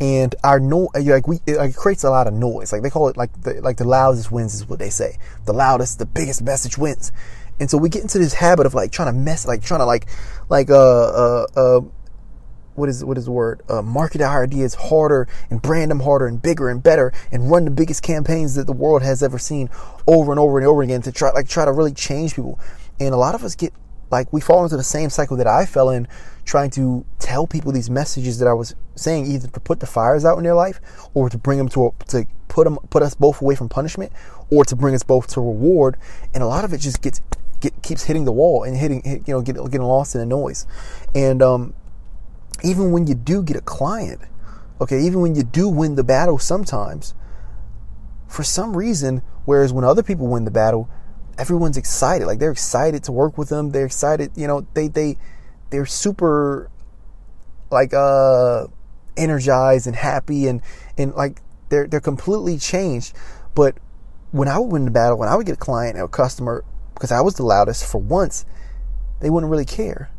and 0.00 0.34
our 0.42 0.58
no 0.58 0.88
like 0.94 1.28
we 1.28 1.40
it, 1.46 1.76
creates 1.76 2.04
a 2.04 2.10
lot 2.10 2.26
of 2.26 2.32
noise. 2.32 2.72
Like 2.72 2.82
they 2.82 2.88
call 2.88 3.08
it 3.08 3.18
like 3.18 3.42
the 3.42 3.60
like 3.60 3.76
the 3.76 3.84
loudest 3.84 4.32
wins 4.32 4.54
is 4.54 4.66
what 4.66 4.78
they 4.78 4.88
say. 4.88 5.18
The 5.44 5.52
loudest, 5.52 5.98
the 5.98 6.06
biggest 6.06 6.42
message 6.42 6.78
wins. 6.78 7.12
And 7.60 7.70
so 7.70 7.78
we 7.78 7.88
get 7.88 8.02
into 8.02 8.18
this 8.18 8.34
habit 8.34 8.66
of 8.66 8.74
like 8.74 8.90
trying 8.90 9.12
to 9.12 9.18
mess, 9.18 9.46
like 9.46 9.62
trying 9.62 9.80
to 9.80 9.86
like 9.86 10.06
like 10.48 10.70
uh 10.70 10.74
uh 10.74 11.46
uh 11.54 11.80
what 12.74 12.88
is 12.88 13.04
what 13.04 13.18
is 13.18 13.26
the 13.26 13.30
word? 13.30 13.62
Uh, 13.68 13.82
market 13.82 14.20
our 14.22 14.42
ideas 14.42 14.74
harder 14.74 15.28
and 15.50 15.60
brand 15.60 15.90
them 15.90 16.00
harder 16.00 16.26
and 16.26 16.40
bigger 16.40 16.70
and 16.70 16.82
better 16.82 17.12
and 17.30 17.50
run 17.50 17.66
the 17.66 17.70
biggest 17.70 18.02
campaigns 18.02 18.54
that 18.54 18.66
the 18.66 18.72
world 18.72 19.02
has 19.02 19.22
ever 19.22 19.38
seen 19.38 19.68
over 20.06 20.32
and 20.32 20.40
over 20.40 20.58
and 20.58 20.66
over 20.66 20.82
again 20.82 21.02
to 21.02 21.12
try 21.12 21.30
like 21.30 21.48
try 21.48 21.64
to 21.64 21.72
really 21.72 21.92
change 21.92 22.34
people. 22.34 22.58
And 22.98 23.14
a 23.14 23.18
lot 23.18 23.34
of 23.34 23.44
us 23.44 23.54
get 23.54 23.72
like 24.10 24.32
we 24.32 24.40
fall 24.40 24.64
into 24.64 24.76
the 24.76 24.82
same 24.82 25.10
cycle 25.10 25.36
that 25.36 25.46
I 25.46 25.66
fell 25.66 25.90
in, 25.90 26.08
trying 26.44 26.70
to 26.70 27.04
tell 27.18 27.46
people 27.46 27.72
these 27.72 27.90
messages 27.90 28.38
that 28.38 28.48
I 28.48 28.54
was 28.54 28.74
saying, 28.96 29.26
either 29.26 29.48
to 29.48 29.60
put 29.60 29.80
the 29.80 29.86
fires 29.86 30.24
out 30.24 30.38
in 30.38 30.44
their 30.44 30.54
life 30.54 30.80
or 31.14 31.28
to 31.28 31.38
bring 31.38 31.58
them 31.58 31.68
to 31.70 31.86
a, 31.86 32.04
to 32.06 32.26
put 32.48 32.64
them 32.64 32.78
put 32.88 33.02
us 33.02 33.14
both 33.14 33.40
away 33.40 33.54
from 33.54 33.68
punishment 33.68 34.12
or 34.50 34.64
to 34.64 34.74
bring 34.74 34.94
us 34.94 35.02
both 35.02 35.28
to 35.34 35.40
reward. 35.40 35.96
And 36.34 36.42
a 36.42 36.46
lot 36.46 36.64
of 36.64 36.72
it 36.72 36.78
just 36.78 37.02
gets 37.02 37.20
Get, 37.60 37.82
keeps 37.82 38.04
hitting 38.04 38.24
the 38.24 38.32
wall 38.32 38.64
and 38.64 38.76
hitting, 38.76 39.02
hit, 39.02 39.28
you 39.28 39.34
know, 39.34 39.42
get, 39.42 39.56
getting 39.56 39.82
lost 39.82 40.14
in 40.14 40.20
the 40.20 40.26
noise. 40.26 40.66
And 41.14 41.42
um, 41.42 41.74
even 42.64 42.90
when 42.90 43.06
you 43.06 43.14
do 43.14 43.42
get 43.42 43.56
a 43.56 43.60
client, 43.60 44.20
okay, 44.80 45.00
even 45.00 45.20
when 45.20 45.34
you 45.34 45.42
do 45.42 45.68
win 45.68 45.94
the 45.94 46.04
battle 46.04 46.38
sometimes, 46.38 47.14
for 48.28 48.44
some 48.44 48.76
reason, 48.76 49.22
whereas 49.44 49.72
when 49.72 49.84
other 49.84 50.02
people 50.02 50.26
win 50.26 50.44
the 50.44 50.50
battle, 50.50 50.88
everyone's 51.36 51.76
excited. 51.76 52.26
Like 52.26 52.38
they're 52.38 52.52
excited 52.52 53.02
to 53.04 53.12
work 53.12 53.36
with 53.36 53.48
them. 53.48 53.70
They're 53.70 53.86
excited, 53.86 54.30
you 54.36 54.46
know, 54.46 54.66
they 54.74 54.88
they 54.88 55.18
they're 55.70 55.86
super 55.86 56.70
like 57.70 57.94
uh 57.94 58.66
energized 59.16 59.86
and 59.86 59.96
happy 59.96 60.46
and 60.46 60.60
and 60.96 61.14
like 61.14 61.40
they're 61.70 61.86
they're 61.86 62.00
completely 62.00 62.58
changed. 62.58 63.14
But 63.54 63.78
when 64.30 64.48
I 64.48 64.58
would 64.58 64.70
win 64.70 64.84
the 64.84 64.90
battle, 64.90 65.18
when 65.18 65.28
I 65.28 65.34
would 65.34 65.46
get 65.46 65.54
a 65.54 65.58
client 65.58 65.98
or 65.98 66.04
a 66.04 66.08
customer, 66.08 66.64
because 67.00 67.10
I 67.10 67.22
was 67.22 67.36
the 67.36 67.44
loudest 67.44 67.90
for 67.90 67.96
once, 67.96 68.44
they 69.20 69.30
wouldn't 69.30 69.50
really 69.50 69.64
care. 69.64 70.10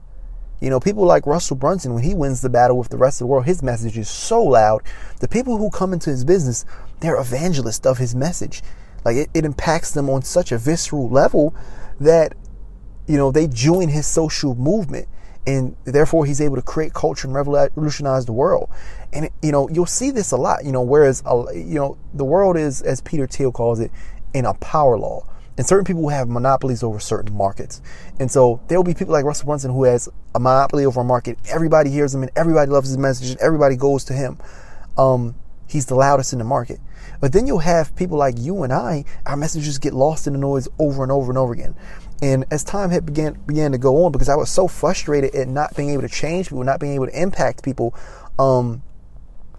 You 0.59 0.71
know, 0.71 0.79
people 0.79 1.05
like 1.05 1.27
Russell 1.27 1.55
Brunson, 1.55 1.93
when 1.93 2.01
he 2.01 2.15
wins 2.15 2.41
the 2.41 2.49
battle 2.49 2.75
with 2.75 2.89
the 2.89 2.97
rest 2.97 3.21
of 3.21 3.25
the 3.25 3.27
world, 3.27 3.45
his 3.45 3.61
message 3.61 3.99
is 3.99 4.09
so 4.09 4.41
loud. 4.41 4.81
The 5.19 5.27
people 5.27 5.57
who 5.57 5.69
come 5.69 5.93
into 5.93 6.09
his 6.09 6.25
business, 6.25 6.65
they're 6.99 7.21
evangelists 7.21 7.85
of 7.85 7.99
his 7.99 8.15
message. 8.15 8.63
Like 9.05 9.15
it, 9.15 9.29
it 9.35 9.45
impacts 9.45 9.91
them 9.91 10.09
on 10.09 10.23
such 10.23 10.51
a 10.51 10.57
visceral 10.57 11.07
level 11.07 11.53
that, 11.99 12.33
you 13.07 13.15
know, 13.15 13.31
they 13.31 13.45
join 13.45 13.89
his 13.89 14.07
social 14.07 14.55
movement 14.55 15.07
and 15.45 15.75
therefore 15.83 16.25
he's 16.25 16.41
able 16.41 16.55
to 16.55 16.63
create 16.63 16.93
culture 16.93 17.27
and 17.27 17.35
revolutionize 17.35 18.25
the 18.25 18.33
world. 18.33 18.71
And 19.13 19.29
you 19.43 19.51
know, 19.51 19.69
you'll 19.69 19.85
see 19.85 20.09
this 20.09 20.31
a 20.31 20.37
lot. 20.37 20.65
You 20.65 20.71
know, 20.71 20.81
whereas 20.81 21.21
uh, 21.27 21.45
you 21.53 21.75
know 21.75 21.97
the 22.13 22.25
world 22.25 22.57
is, 22.57 22.81
as 22.81 23.01
Peter 23.01 23.27
Thiel 23.27 23.51
calls 23.51 23.79
it, 23.79 23.91
in 24.33 24.45
a 24.45 24.53
power 24.55 24.97
law. 24.97 25.27
And 25.57 25.67
certain 25.67 25.85
people 25.85 26.07
have 26.09 26.29
monopolies 26.29 26.81
over 26.81 26.99
certain 26.99 27.35
markets. 27.35 27.81
And 28.19 28.31
so 28.31 28.61
there 28.67 28.77
will 28.77 28.83
be 28.83 28.93
people 28.93 29.13
like 29.13 29.25
Russell 29.25 29.47
Brunson 29.47 29.71
who 29.71 29.83
has 29.83 30.07
a 30.33 30.39
monopoly 30.39 30.85
over 30.85 31.01
a 31.01 31.03
market. 31.03 31.37
Everybody 31.49 31.89
hears 31.89 32.15
him 32.15 32.23
and 32.23 32.31
everybody 32.35 32.71
loves 32.71 32.87
his 32.87 32.97
message 32.97 33.31
and 33.31 33.39
everybody 33.39 33.75
goes 33.75 34.05
to 34.05 34.13
him. 34.13 34.37
Um, 34.97 35.35
he's 35.67 35.85
the 35.85 35.95
loudest 35.95 36.33
in 36.33 36.39
the 36.39 36.45
market. 36.45 36.79
But 37.19 37.33
then 37.33 37.47
you'll 37.47 37.59
have 37.59 37.95
people 37.95 38.17
like 38.17 38.35
you 38.37 38.63
and 38.63 38.73
I, 38.73 39.05
our 39.25 39.37
messages 39.37 39.77
get 39.77 39.93
lost 39.93 40.25
in 40.27 40.33
the 40.33 40.39
noise 40.39 40.67
over 40.79 41.03
and 41.03 41.11
over 41.11 41.31
and 41.31 41.37
over 41.37 41.53
again. 41.53 41.75
And 42.21 42.45
as 42.51 42.63
time 42.63 42.91
had 42.91 43.05
began 43.05 43.33
began 43.45 43.71
to 43.71 43.77
go 43.77 44.05
on, 44.05 44.11
because 44.11 44.29
I 44.29 44.35
was 44.35 44.49
so 44.49 44.67
frustrated 44.67 45.33
at 45.33 45.47
not 45.47 45.75
being 45.75 45.89
able 45.89 46.03
to 46.03 46.09
change 46.09 46.49
people, 46.49 46.63
not 46.63 46.79
being 46.79 46.93
able 46.93 47.07
to 47.07 47.19
impact 47.19 47.63
people, 47.63 47.95
um, 48.37 48.83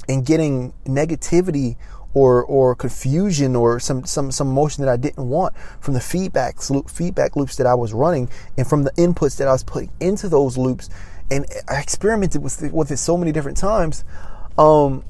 and 0.09 0.25
getting 0.25 0.73
negativity 0.85 1.77
or 2.15 2.45
or 2.45 2.75
confusion 2.75 3.57
or 3.57 3.81
some 3.81 4.05
some 4.05 4.31
some 4.31 4.49
emotion 4.49 4.85
that 4.85 4.93
I 4.93 4.97
didn't 4.97 5.29
want 5.29 5.57
from 5.81 5.95
the 5.95 6.01
feedback 6.01 6.57
feedback 6.89 7.37
loops 7.37 7.57
that 7.57 7.67
I 7.67 7.75
was 7.75 7.93
running 7.93 8.29
and 8.57 8.67
from 8.67 8.85
the 8.85 8.93
inputs 8.93 9.37
that 9.39 9.49
I 9.49 9.53
was 9.53 9.65
putting 9.65 9.91
into 10.01 10.29
those 10.29 10.59
loops, 10.59 10.91
and 11.31 11.47
I 11.69 11.81
experimented 11.81 12.43
with 12.43 12.63
it, 12.63 12.73
with 12.73 12.91
it 12.91 12.99
so 12.99 13.17
many 13.17 13.33
different 13.33 13.57
times. 13.57 14.05
Um, 14.59 15.05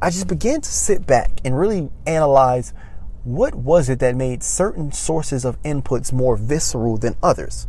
I 0.00 0.10
just 0.10 0.28
began 0.28 0.60
to 0.60 0.68
sit 0.68 1.06
back 1.06 1.40
and 1.44 1.58
really 1.58 1.90
analyze 2.06 2.72
what 3.24 3.54
was 3.54 3.88
it 3.88 4.00
that 4.00 4.14
made 4.14 4.42
certain 4.42 4.92
sources 4.92 5.44
of 5.44 5.60
inputs 5.62 6.12
more 6.12 6.36
visceral 6.36 6.98
than 6.98 7.16
others? 7.22 7.66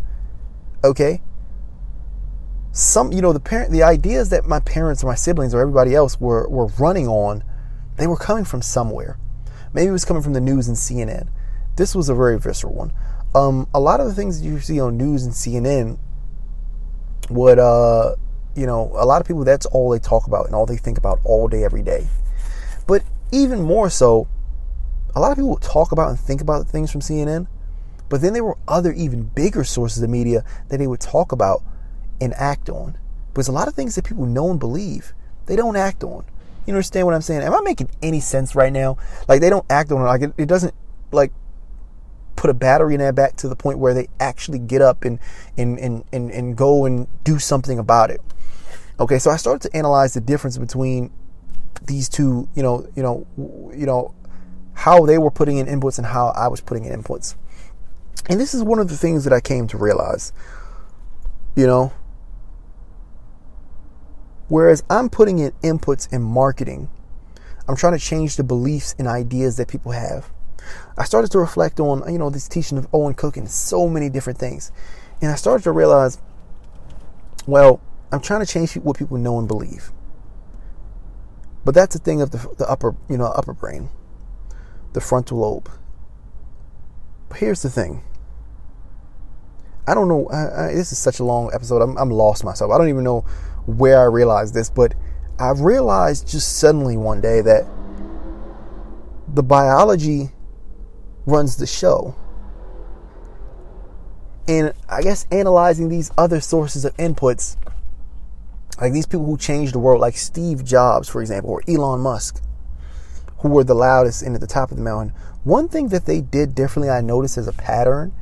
Okay? 0.83 1.21
Some, 2.73 3.13
you 3.13 3.21
know, 3.21 3.31
the 3.31 3.39
parent, 3.39 3.71
the 3.71 3.83
ideas 3.83 4.29
that 4.29 4.45
my 4.45 4.59
parents 4.59 5.01
or 5.01 5.07
my 5.07 5.15
siblings 5.15 5.53
or 5.53 5.61
everybody 5.61 5.95
else 5.95 6.19
were, 6.19 6.47
were 6.49 6.67
running 6.77 7.07
on, 7.07 7.41
they 7.97 8.07
were 8.07 8.17
coming 8.17 8.45
from 8.45 8.61
somewhere. 8.61 9.17
Maybe 9.73 9.87
it 9.87 9.91
was 9.91 10.05
coming 10.05 10.23
from 10.23 10.33
the 10.33 10.41
news 10.41 10.67
and 10.67 10.77
CNN. 10.77 11.29
This 11.75 11.95
was 11.95 12.09
a 12.09 12.15
very 12.15 12.39
visceral 12.39 12.73
one. 12.73 12.93
Um, 13.33 13.67
a 13.73 13.79
lot 13.79 13.99
of 13.99 14.07
the 14.07 14.13
things 14.13 14.39
that 14.39 14.47
you 14.47 14.59
see 14.59 14.79
on 14.79 14.97
news 14.97 15.25
and 15.25 15.33
CNN 15.33 15.99
would, 17.29 17.59
uh, 17.59 18.15
you 18.55 18.65
know, 18.65 18.91
a 18.95 19.05
lot 19.05 19.19
of 19.19 19.27
people, 19.27 19.43
that's 19.43 19.65
all 19.65 19.89
they 19.89 19.99
talk 19.99 20.27
about 20.27 20.45
and 20.45 20.55
all 20.55 20.65
they 20.65 20.77
think 20.77 20.97
about 20.97 21.19
all 21.25 21.47
day, 21.47 21.63
every 21.63 21.83
day. 21.83 22.07
But 22.87 23.03
even 23.31 23.61
more 23.61 23.89
so, 23.89 24.27
a 25.15 25.19
lot 25.19 25.31
of 25.31 25.37
people 25.37 25.57
talk 25.57 25.91
about 25.91 26.09
and 26.09 26.19
think 26.19 26.41
about 26.41 26.67
things 26.67 26.91
from 26.91 27.01
CNN, 27.01 27.47
but 28.07 28.21
then 28.21 28.33
there 28.33 28.43
were 28.43 28.57
other 28.67 28.93
even 28.93 29.23
bigger 29.23 29.63
sources 29.63 30.01
of 30.01 30.09
media 30.09 30.43
that 30.69 30.77
they 30.77 30.87
would 30.87 31.01
talk 31.01 31.31
about 31.31 31.63
and 32.21 32.33
act 32.35 32.69
on. 32.69 32.97
Because 33.33 33.47
a 33.47 33.51
lot 33.51 33.67
of 33.67 33.73
things 33.73 33.95
that 33.95 34.05
people 34.05 34.25
know 34.25 34.49
and 34.49 34.59
believe, 34.59 35.13
they 35.47 35.55
don't 35.55 35.75
act 35.75 36.03
on. 36.03 36.25
You 36.65 36.73
understand 36.73 37.05
what 37.05 37.15
I'm 37.15 37.21
saying? 37.21 37.43
Am 37.43 37.53
I 37.53 37.61
making 37.61 37.89
any 38.01 38.19
sense 38.19 38.55
right 38.55 38.73
now? 38.73 38.97
Like 39.27 39.41
they 39.41 39.49
don't 39.49 39.65
act 39.69 39.91
on 39.91 40.01
it. 40.01 40.05
Like 40.05 40.21
it, 40.21 40.33
it 40.37 40.45
doesn't 40.47 40.73
like 41.11 41.31
put 42.35 42.49
a 42.49 42.53
battery 42.53 42.95
in 42.95 42.99
their 42.99 43.13
back 43.13 43.35
to 43.37 43.47
the 43.47 43.55
point 43.55 43.79
where 43.79 43.93
they 43.93 44.07
actually 44.19 44.59
get 44.59 44.81
up 44.81 45.05
and 45.05 45.19
and, 45.57 45.79
and, 45.79 46.03
and 46.11 46.31
and 46.31 46.57
go 46.57 46.85
and 46.85 47.07
do 47.23 47.39
something 47.39 47.79
about 47.79 48.11
it. 48.11 48.21
Okay, 48.99 49.19
so 49.19 49.29
I 49.29 49.35
started 49.35 49.69
to 49.69 49.77
analyze 49.77 50.13
the 50.13 50.21
difference 50.21 50.57
between 50.57 51.11
these 51.83 52.09
two, 52.09 52.47
you 52.55 52.63
know, 52.63 52.87
you 52.95 53.03
know, 53.03 53.27
you 53.75 53.85
know, 53.85 54.13
how 54.73 55.05
they 55.05 55.17
were 55.17 55.31
putting 55.31 55.57
in 55.57 55.67
inputs 55.67 55.97
and 55.97 56.07
how 56.07 56.29
I 56.29 56.47
was 56.47 56.61
putting 56.61 56.85
in 56.85 57.01
inputs. 57.01 57.35
And 58.29 58.39
this 58.39 58.53
is 58.53 58.63
one 58.63 58.79
of 58.79 58.89
the 58.89 58.97
things 58.97 59.23
that 59.25 59.33
I 59.33 59.39
came 59.39 59.67
to 59.67 59.77
realize. 59.77 60.33
You 61.55 61.67
know, 61.67 61.93
whereas 64.47 64.83
I'm 64.89 65.09
putting 65.09 65.39
in 65.39 65.51
inputs 65.63 66.11
in 66.11 66.21
marketing, 66.21 66.89
I'm 67.67 67.75
trying 67.75 67.97
to 67.97 68.03
change 68.03 68.35
the 68.35 68.43
beliefs 68.43 68.95
and 68.99 69.07
ideas 69.07 69.57
that 69.57 69.67
people 69.67 69.91
have. 69.91 70.31
I 70.97 71.03
started 71.03 71.31
to 71.31 71.39
reflect 71.39 71.79
on, 71.79 72.11
you 72.11 72.17
know, 72.17 72.29
this 72.29 72.47
teaching 72.47 72.77
of 72.77 72.87
Owen 72.93 73.13
Cook 73.13 73.37
and 73.37 73.49
so 73.49 73.87
many 73.87 74.09
different 74.09 74.39
things. 74.39 74.71
And 75.21 75.31
I 75.31 75.35
started 75.35 75.63
to 75.63 75.71
realize, 75.71 76.19
well, 77.45 77.81
I'm 78.11 78.21
trying 78.21 78.41
to 78.41 78.51
change 78.51 78.75
what 78.75 78.97
people 78.97 79.17
know 79.17 79.39
and 79.39 79.47
believe. 79.47 79.91
But 81.63 81.73
that's 81.73 81.95
the 81.95 82.01
thing 82.01 82.21
of 82.21 82.31
the, 82.31 82.37
the 82.57 82.69
upper, 82.69 82.95
you 83.09 83.17
know, 83.17 83.25
upper 83.25 83.53
brain 83.53 83.89
the 84.95 85.01
frontal 85.01 85.39
lobe. 85.39 85.69
But 87.27 87.39
here's 87.39 87.61
the 87.61 87.69
thing. 87.69 88.01
I 89.85 89.93
don't 89.93 90.07
know. 90.07 90.27
I, 90.29 90.67
I, 90.67 90.73
this 90.73 90.91
is 90.91 90.97
such 90.97 91.19
a 91.19 91.23
long 91.23 91.51
episode. 91.53 91.81
I'm, 91.81 91.97
I'm 91.97 92.09
lost 92.09 92.43
myself. 92.43 92.71
I 92.71 92.77
don't 92.77 92.87
even 92.87 93.03
know 93.03 93.25
where 93.65 93.99
I 93.99 94.05
realized 94.05 94.53
this, 94.53 94.69
but 94.69 94.93
I 95.39 95.51
realized 95.51 96.27
just 96.27 96.57
suddenly 96.57 96.97
one 96.97 97.21
day 97.21 97.41
that 97.41 97.65
the 99.33 99.43
biology 99.43 100.29
runs 101.25 101.57
the 101.57 101.67
show. 101.67 102.15
And 104.47 104.73
I 104.87 105.01
guess 105.01 105.25
analyzing 105.31 105.89
these 105.89 106.11
other 106.17 106.39
sources 106.39 106.85
of 106.85 106.95
inputs, 106.97 107.57
like 108.79 108.93
these 108.93 109.07
people 109.07 109.25
who 109.25 109.37
changed 109.37 109.73
the 109.73 109.79
world, 109.79 109.99
like 109.99 110.15
Steve 110.17 110.63
Jobs, 110.63 111.09
for 111.09 111.21
example, 111.21 111.49
or 111.49 111.61
Elon 111.67 112.01
Musk, 112.01 112.41
who 113.39 113.49
were 113.49 113.63
the 113.63 113.73
loudest 113.73 114.21
and 114.21 114.35
at 114.35 114.41
the 114.41 114.47
top 114.47 114.71
of 114.71 114.77
the 114.77 114.83
mountain. 114.83 115.15
One 115.43 115.67
thing 115.67 115.89
that 115.89 116.05
they 116.05 116.21
did 116.21 116.55
differently, 116.55 116.89
I 116.89 117.01
noticed 117.01 117.37
as 117.37 117.47
a 117.47 117.53
pattern, 117.53 118.13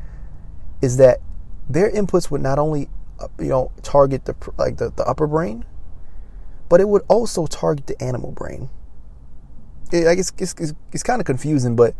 is 0.82 0.98
that 0.98 1.20
their 1.70 1.92
inputs 1.92 2.32
would 2.32 2.42
not 2.42 2.60
only, 2.60 2.90
you 3.40 3.50
know, 3.50 3.72
target 3.82 4.26
the 4.26 4.36
like 4.58 4.78
the, 4.78 4.90
the 4.90 5.04
upper 5.04 5.28
brain, 5.28 5.66
but 6.70 6.82
it 6.82 6.88
would 6.88 7.04
also 7.08 7.46
target 7.46 7.88
the 7.88 8.02
animal 8.02 8.32
brain. 8.32 8.70
It, 9.92 10.08
I 10.08 10.16
guess 10.16 10.32
it's, 10.38 10.56
it's, 10.60 10.74
it's 10.92 11.04
kind 11.04 11.20
of 11.20 11.26
confusing, 11.26 11.76
but 11.76 11.96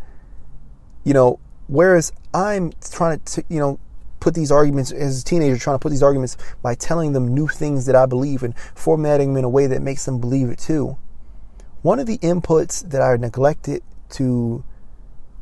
you 1.04 1.14
know, 1.14 1.40
whereas 1.68 2.12
I'm 2.34 2.72
trying 2.92 3.20
to, 3.20 3.44
you 3.50 3.60
know, 3.60 3.80
put 4.20 4.34
these 4.34 4.52
arguments 4.52 4.92
as 4.92 5.22
a 5.22 5.26
teenager, 5.26 5.58
trying 5.58 5.76
to 5.76 5.80
put 5.80 5.90
these 5.90 6.04
arguments 6.04 6.38
by 6.62 6.76
telling 6.76 7.12
them 7.12 7.28
new 7.28 7.48
things 7.48 7.86
that 7.86 7.96
I 7.96 8.06
believe 8.06 8.42
and 8.42 8.58
formatting 8.74 9.34
them 9.34 9.40
in 9.40 9.44
a 9.44 9.50
way 9.50 9.68
that 9.68 9.82
makes 9.82 10.06
them 10.06 10.20
believe 10.20 10.50
it 10.50 10.60
too. 10.60 10.98
One 11.82 12.00
of 12.00 12.08
the 12.08 12.18
inputs 12.20 12.90
that 12.90 13.02
I 13.02 13.18
neglected 13.18 13.84
to 14.12 14.64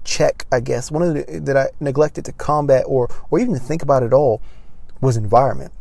check, 0.04 0.46
I 0.52 0.60
guess, 0.62 0.90
one 0.90 1.04
of 1.04 1.14
the 1.14 1.40
that 1.42 1.56
I 1.56 1.70
neglected 1.80 2.26
to 2.26 2.32
combat 2.32 2.84
or 2.88 3.08
or 3.30 3.40
even 3.40 3.54
to 3.54 3.60
think 3.60 3.84
about 3.84 4.02
at 4.02 4.14
all 4.14 4.42
was 5.02 5.18
environment. 5.18 5.74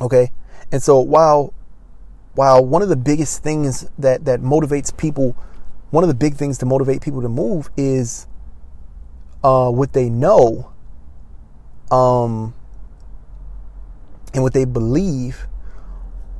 Okay? 0.00 0.30
And 0.70 0.82
so 0.82 1.00
while 1.00 1.54
while 2.34 2.66
one 2.66 2.82
of 2.82 2.88
the 2.88 2.96
biggest 2.96 3.42
things 3.42 3.88
that 3.98 4.24
that 4.24 4.40
motivates 4.40 4.94
people, 4.94 5.36
one 5.90 6.02
of 6.04 6.08
the 6.08 6.14
big 6.14 6.34
things 6.34 6.58
to 6.58 6.66
motivate 6.66 7.00
people 7.00 7.22
to 7.22 7.28
move 7.28 7.70
is 7.76 8.26
uh, 9.44 9.70
what 9.70 9.92
they 9.92 10.08
know 10.08 10.72
um, 11.90 12.54
and 14.32 14.42
what 14.42 14.52
they 14.52 14.64
believe 14.64 15.46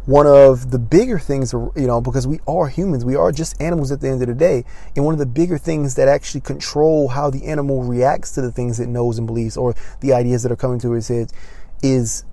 one 0.06 0.26
of 0.26 0.70
the 0.70 0.78
bigger 0.78 1.18
things, 1.18 1.52
you 1.52 1.72
know, 1.76 2.00
because 2.00 2.26
we 2.26 2.38
are 2.46 2.68
humans, 2.68 3.04
we 3.04 3.16
are 3.16 3.32
just 3.32 3.60
animals 3.60 3.90
at 3.90 4.00
the 4.00 4.08
end 4.08 4.20
of 4.20 4.28
the 4.28 4.34
day. 4.34 4.64
And 4.94 5.04
one 5.04 5.14
of 5.14 5.18
the 5.18 5.26
bigger 5.26 5.56
things 5.56 5.94
that 5.94 6.08
actually 6.08 6.42
control 6.42 7.08
how 7.08 7.30
the 7.30 7.46
animal 7.46 7.82
reacts 7.82 8.32
to 8.32 8.42
the 8.42 8.52
things 8.52 8.80
it 8.80 8.88
knows 8.88 9.16
and 9.18 9.26
believes 9.26 9.56
or 9.56 9.74
the 10.00 10.12
ideas 10.12 10.42
that 10.42 10.52
are 10.52 10.56
coming 10.56 10.78
to 10.80 10.94
its 10.94 11.08
head 11.08 11.32
is 11.82 12.24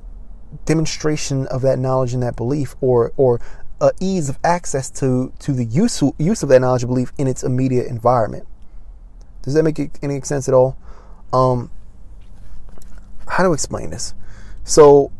demonstration 0.65 1.47
of 1.47 1.61
that 1.61 1.79
knowledge 1.79 2.13
and 2.13 2.21
that 2.21 2.35
belief 2.35 2.75
or, 2.81 3.13
or 3.15 3.39
uh, 3.79 3.91
ease 4.01 4.27
of 4.27 4.37
access 4.43 4.89
to, 4.89 5.31
to 5.39 5.53
the 5.53 5.63
use, 5.63 6.03
use 6.17 6.43
of 6.43 6.49
that 6.49 6.59
knowledge 6.59 6.83
and 6.83 6.89
belief 6.89 7.13
in 7.17 7.25
its 7.25 7.41
immediate 7.41 7.87
environment. 7.87 8.45
Does 9.43 9.53
that 9.53 9.63
make 9.63 9.79
any 10.03 10.21
sense 10.21 10.47
at 10.49 10.53
all? 10.53 10.77
Um, 11.31 11.71
how 13.27 13.43
to 13.43 13.53
explain 13.53 13.91
this? 13.91 14.13
So, 14.65 15.11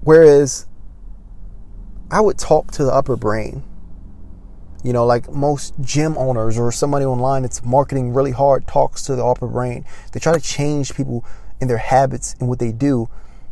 whereas 0.00 0.66
I 2.10 2.20
would 2.20 2.38
talk 2.38 2.72
to 2.72 2.84
the 2.84 2.92
upper 2.92 3.16
brain 3.16 3.62
You 4.82 4.92
know, 4.94 5.04
like 5.04 5.30
most 5.30 5.74
gym 5.80 6.16
owners 6.16 6.58
or 6.58 6.72
somebody 6.72 7.04
online 7.04 7.42
that's 7.42 7.62
marketing 7.62 8.14
really 8.14 8.30
hard 8.30 8.66
talks 8.66 9.02
to 9.02 9.16
the 9.16 9.24
upper 9.24 9.46
brain. 9.46 9.84
They 10.12 10.20
try 10.20 10.32
to 10.32 10.40
change 10.40 10.94
people 10.94 11.24
in 11.60 11.68
their 11.68 11.78
habits 11.78 12.34
and 12.40 12.48
what 12.48 12.58
they 12.58 12.72
do 12.72 13.08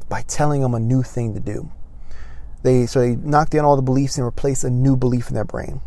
by 0.09 0.23
telling 0.23 0.63
them 0.63 0.75
a 0.75 0.81
new 0.81 1.03
thing 1.03 1.35
to 1.35 1.41
do. 1.41 1.71
They 2.63 2.87
so 2.87 3.01
they 3.01 3.17
knock 3.17 3.51
down 3.51 3.67
all 3.67 3.77
the 3.77 3.83
beliefs 3.83 4.17
and 4.17 4.27
replace 4.27 4.65
a 4.65 4.71
new 4.71 4.97
belief 4.97 5.29
in 5.29 5.35
their 5.35 5.45
brain. 5.45 5.83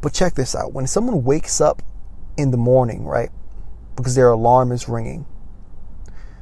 But 0.00 0.12
check 0.12 0.34
this 0.34 0.56
out. 0.56 0.72
When 0.72 0.88
someone 0.88 1.22
wakes 1.22 1.60
up 1.60 1.82
in 2.36 2.50
the 2.50 2.56
morning, 2.56 3.06
right? 3.06 3.30
Because 3.94 4.16
their 4.16 4.30
alarm 4.30 4.72
is 4.72 4.88
ringing. 4.88 5.24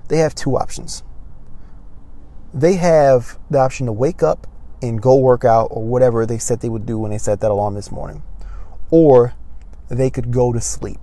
They 0.08 0.18
have 0.18 0.34
two 0.34 0.56
options. 0.56 1.02
They 2.54 2.74
have 2.76 3.38
the 3.50 3.58
option 3.58 3.86
to 3.86 3.92
wake 3.92 4.22
up 4.22 4.46
and 4.82 5.00
go 5.00 5.16
work 5.16 5.44
out 5.44 5.68
or 5.70 5.82
whatever 5.82 6.26
they 6.26 6.38
said 6.38 6.60
they 6.60 6.68
would 6.68 6.86
do 6.86 6.98
when 6.98 7.10
they 7.10 7.18
set 7.18 7.40
that 7.40 7.50
alarm 7.50 7.74
this 7.74 7.90
morning. 7.90 8.22
Or 8.90 9.34
they 9.88 10.10
could 10.10 10.30
go 10.30 10.52
to 10.52 10.60
sleep. 10.60 10.98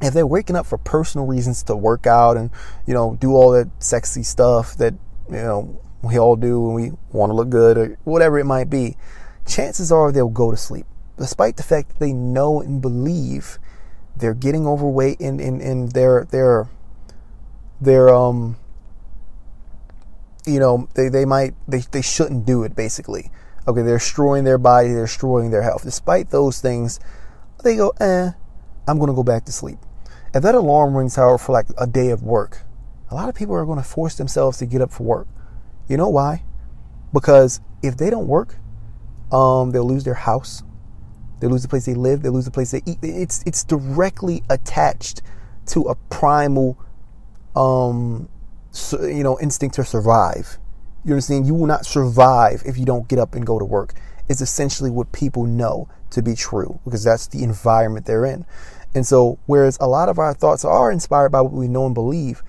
If 0.00 0.12
they're 0.12 0.26
waking 0.26 0.56
up 0.56 0.66
for 0.66 0.78
personal 0.78 1.26
reasons 1.26 1.62
to 1.64 1.76
work 1.76 2.06
out 2.06 2.36
and, 2.36 2.50
you 2.86 2.94
know, 2.94 3.16
do 3.20 3.32
all 3.32 3.52
that 3.52 3.70
sexy 3.78 4.22
stuff 4.22 4.76
that, 4.76 4.94
you 5.28 5.36
know, 5.36 5.80
we 6.02 6.18
all 6.18 6.36
do 6.36 6.60
when 6.60 6.74
we 6.74 6.92
want 7.12 7.30
to 7.30 7.34
look 7.34 7.48
good 7.48 7.78
or 7.78 7.98
whatever 8.04 8.38
it 8.38 8.44
might 8.44 8.68
be, 8.68 8.96
chances 9.46 9.90
are 9.90 10.12
they'll 10.12 10.28
go 10.28 10.50
to 10.50 10.56
sleep. 10.56 10.86
Despite 11.18 11.56
the 11.56 11.62
fact 11.62 11.90
that 11.90 12.00
they 12.00 12.12
know 12.12 12.60
and 12.60 12.82
believe 12.82 13.58
they're 14.16 14.34
getting 14.34 14.66
overweight 14.66 15.20
and, 15.20 15.40
and, 15.40 15.60
and 15.60 15.92
they're 15.92 16.26
they're 16.30 16.68
they're 17.80 18.08
um 18.14 18.56
you 20.46 20.60
know, 20.60 20.88
they, 20.94 21.08
they 21.08 21.24
might, 21.24 21.54
they, 21.68 21.80
they 21.90 22.02
shouldn't 22.02 22.46
do 22.46 22.64
it 22.64 22.74
basically. 22.76 23.30
Okay, 23.66 23.82
they're 23.82 23.98
destroying 23.98 24.44
their 24.44 24.58
body, 24.58 24.88
they're 24.88 25.06
destroying 25.06 25.50
their 25.50 25.62
health. 25.62 25.84
Despite 25.84 26.30
those 26.30 26.60
things, 26.60 27.00
they 27.62 27.76
go, 27.76 27.90
eh, 28.00 28.30
I'm 28.86 28.98
going 28.98 29.08
to 29.08 29.14
go 29.14 29.22
back 29.22 29.46
to 29.46 29.52
sleep. 29.52 29.78
If 30.34 30.42
that 30.42 30.54
alarm 30.54 30.96
rings, 30.96 31.16
however, 31.16 31.38
for 31.38 31.52
like 31.52 31.66
a 31.78 31.86
day 31.86 32.10
of 32.10 32.22
work, 32.22 32.62
a 33.10 33.14
lot 33.14 33.28
of 33.28 33.34
people 33.34 33.54
are 33.54 33.64
going 33.64 33.78
to 33.78 33.84
force 33.84 34.16
themselves 34.16 34.58
to 34.58 34.66
get 34.66 34.82
up 34.82 34.90
for 34.90 35.04
work. 35.04 35.28
You 35.88 35.96
know 35.96 36.08
why? 36.08 36.42
Because 37.12 37.60
if 37.82 37.96
they 37.96 38.10
don't 38.10 38.26
work, 38.26 38.56
um, 39.32 39.70
they'll 39.70 39.86
lose 39.86 40.04
their 40.04 40.14
house, 40.14 40.62
they 41.40 41.46
lose 41.46 41.62
the 41.62 41.68
place 41.68 41.86
they 41.86 41.94
live, 41.94 42.22
they 42.22 42.28
lose 42.28 42.44
the 42.44 42.50
place 42.50 42.70
they 42.70 42.82
eat. 42.86 42.98
It's 43.02 43.42
it's 43.46 43.64
directly 43.64 44.42
attached 44.50 45.22
to 45.66 45.82
a 45.82 45.94
primal 45.94 46.78
um, 47.54 48.28
you 48.92 49.22
know, 49.22 49.38
instinct 49.40 49.76
to 49.76 49.84
survive. 49.84 50.58
You 51.04 51.12
understand? 51.12 51.46
You 51.46 51.54
will 51.54 51.66
not 51.66 51.86
survive 51.86 52.62
if 52.64 52.78
you 52.78 52.84
don't 52.84 53.08
get 53.08 53.18
up 53.18 53.34
and 53.34 53.46
go 53.46 53.58
to 53.58 53.64
work. 53.64 53.94
It's 54.28 54.40
essentially 54.40 54.90
what 54.90 55.12
people 55.12 55.44
know 55.44 55.88
to 56.10 56.22
be 56.22 56.34
true 56.34 56.80
because 56.84 57.04
that's 57.04 57.26
the 57.26 57.42
environment 57.42 58.06
they're 58.06 58.24
in. 58.24 58.46
And 58.94 59.06
so, 59.06 59.38
whereas 59.46 59.76
a 59.80 59.88
lot 59.88 60.08
of 60.08 60.18
our 60.18 60.32
thoughts 60.32 60.64
are 60.64 60.90
inspired 60.90 61.30
by 61.30 61.40
what 61.40 61.52
we 61.52 61.68
know 61.68 61.86
and 61.86 61.94
believe, 61.94 62.42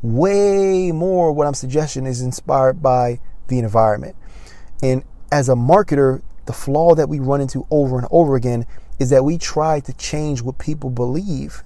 way 0.00 0.92
more 0.92 1.32
what 1.32 1.46
I'm 1.46 1.54
suggesting 1.54 2.06
is 2.06 2.22
inspired 2.22 2.80
by 2.80 3.20
the 3.48 3.58
environment. 3.58 4.16
And 4.82 5.04
as 5.32 5.48
a 5.48 5.54
marketer, 5.54 6.22
the 6.46 6.52
flaw 6.52 6.94
that 6.94 7.08
we 7.08 7.18
run 7.18 7.40
into 7.40 7.66
over 7.70 7.98
and 7.98 8.06
over 8.10 8.36
again 8.36 8.66
is 8.98 9.10
that 9.10 9.24
we 9.24 9.38
try 9.38 9.80
to 9.80 9.92
change 9.92 10.40
what 10.40 10.58
people 10.58 10.90
believe 10.90 11.62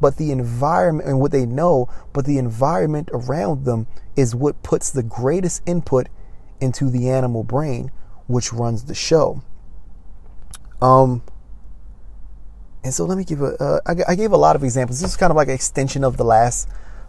but 0.00 0.16
the 0.16 0.30
environment 0.30 1.08
and 1.08 1.20
what 1.20 1.32
they 1.32 1.46
know, 1.46 1.88
but 2.12 2.24
the 2.24 2.38
environment 2.38 3.08
around 3.12 3.64
them 3.64 3.86
is 4.16 4.34
what 4.34 4.62
puts 4.62 4.90
the 4.90 5.02
greatest 5.02 5.62
input 5.66 6.08
into 6.60 6.90
the 6.90 7.08
animal 7.08 7.44
brain, 7.44 7.90
which 8.26 8.52
runs 8.52 8.84
the 8.84 8.94
show. 8.94 9.42
Um, 10.80 11.22
and 12.82 12.92
so 12.92 13.04
let 13.04 13.16
me 13.16 13.24
give 13.24 13.40
a. 13.40 13.56
Uh, 13.62 13.80
I, 13.86 14.12
I 14.12 14.14
gave 14.14 14.32
a 14.32 14.36
lot 14.36 14.56
of 14.56 14.62
examples. 14.62 15.00
This 15.00 15.10
is 15.10 15.16
kind 15.16 15.30
of 15.30 15.36
like 15.36 15.48
an 15.48 15.54
extension 15.54 16.04
of 16.04 16.16
the 16.16 16.24
last 16.24 16.68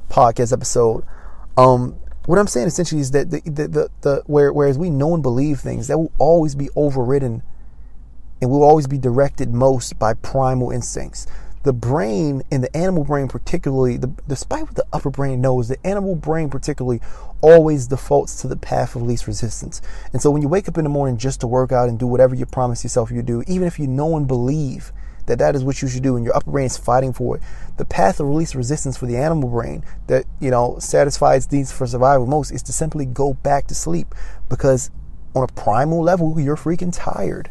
podcast 0.10 0.54
episode. 0.54 1.04
Um, 1.58 1.98
what 2.26 2.40
I'm 2.40 2.48
saying 2.48 2.68
essentially 2.68 3.02
is 3.02 3.12
that 3.12 3.30
the, 3.30 3.42
the, 3.42 3.68
the, 3.68 3.90
the 4.02 4.24
where, 4.26 4.52
whereas 4.52 4.78
we 4.78 4.90
know 4.90 5.14
and 5.14 5.22
believe 5.22 5.60
things, 5.60 5.88
that 5.88 5.98
will 5.98 6.12
always 6.18 6.56
be 6.56 6.70
overridden 6.76 7.44
and 8.42 8.50
will 8.50 8.64
always 8.64 8.88
be 8.88 8.98
directed 8.98 9.54
most 9.54 10.00
by 10.00 10.14
primal 10.14 10.72
instincts 10.72 11.28
the 11.66 11.74
brain 11.74 12.44
and 12.52 12.64
the 12.64 12.78
animal 12.78 13.04
brain 13.04 13.28
particularly 13.28 13.98
the, 13.98 14.14
despite 14.28 14.62
what 14.62 14.76
the 14.76 14.86
upper 14.94 15.10
brain 15.10 15.42
knows 15.42 15.68
the 15.68 15.86
animal 15.86 16.16
brain 16.16 16.48
particularly 16.48 17.02
always 17.42 17.88
defaults 17.88 18.40
to 18.40 18.48
the 18.48 18.56
path 18.56 18.96
of 18.96 19.02
least 19.02 19.26
resistance. 19.26 19.82
And 20.14 20.22
so 20.22 20.30
when 20.30 20.44
you 20.44 20.48
wake 20.48 20.68
up 20.68 20.78
in 20.78 20.84
the 20.84 20.92
morning 20.92 21.18
just 21.18 21.42
to 21.42 21.48
work 21.48 21.72
out 21.72 21.90
and 21.90 21.98
do 21.98 22.06
whatever 22.06 22.36
you 22.36 22.46
promise 22.46 22.84
yourself 22.84 23.10
you 23.10 23.24
do 23.24 23.44
even 23.48 23.68
if 23.68 23.80
you 23.80 23.88
know 23.88 24.16
and 24.16 24.28
believe 24.28 24.92
that 25.26 25.40
that 25.40 25.56
is 25.56 25.64
what 25.64 25.82
you 25.82 25.88
should 25.88 26.04
do 26.04 26.16
and 26.16 26.24
your 26.24 26.38
upper 26.38 26.52
brain 26.52 26.68
is 26.68 26.78
fighting 26.78 27.12
for 27.12 27.38
it 27.38 27.42
the 27.78 27.86
path 27.86 28.20
of 28.20 28.28
least 28.28 28.54
resistance 28.54 28.96
for 28.96 29.08
the 29.08 29.18
animal 29.18 29.50
brain 29.50 29.84
that 30.06 30.24
you 30.40 30.52
know 30.52 30.78
satisfies 30.78 31.52
needs 31.52 31.72
for 31.72 31.88
survival 31.88 32.28
most 32.28 32.52
is 32.52 32.62
to 32.62 32.72
simply 32.72 33.08
go 33.08 33.34
back 33.34 33.66
to 33.66 33.74
sleep 33.74 34.14
because 34.50 34.92
on 35.34 35.44
a 35.44 35.48
primal 35.54 36.04
level 36.04 36.40
you're 36.40 36.56
freaking 36.56 36.94
tired. 36.96 37.50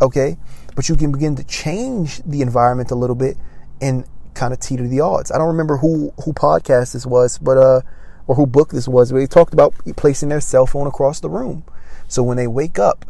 Okay 0.00 0.36
but 0.78 0.88
you 0.88 0.94
can 0.94 1.10
begin 1.10 1.34
to 1.34 1.42
change 1.42 2.22
the 2.24 2.40
environment 2.40 2.92
a 2.92 2.94
little 2.94 3.16
bit 3.16 3.36
and 3.80 4.04
kind 4.34 4.52
of 4.52 4.60
teeter 4.60 4.86
the 4.86 5.00
odds. 5.00 5.32
I 5.32 5.36
don't 5.36 5.48
remember 5.48 5.78
who 5.78 6.12
who 6.24 6.32
podcast 6.32 6.92
this 6.92 7.04
was, 7.04 7.36
but 7.36 7.58
uh, 7.58 7.80
or 8.28 8.36
who 8.36 8.46
book 8.46 8.70
this 8.70 8.86
was. 8.86 9.10
But 9.10 9.18
they 9.18 9.26
talked 9.26 9.52
about 9.52 9.74
placing 9.96 10.28
their 10.28 10.40
cell 10.40 10.66
phone 10.66 10.86
across 10.86 11.18
the 11.18 11.28
room, 11.28 11.64
so 12.06 12.22
when 12.22 12.36
they 12.36 12.46
wake 12.46 12.78
up, 12.78 13.06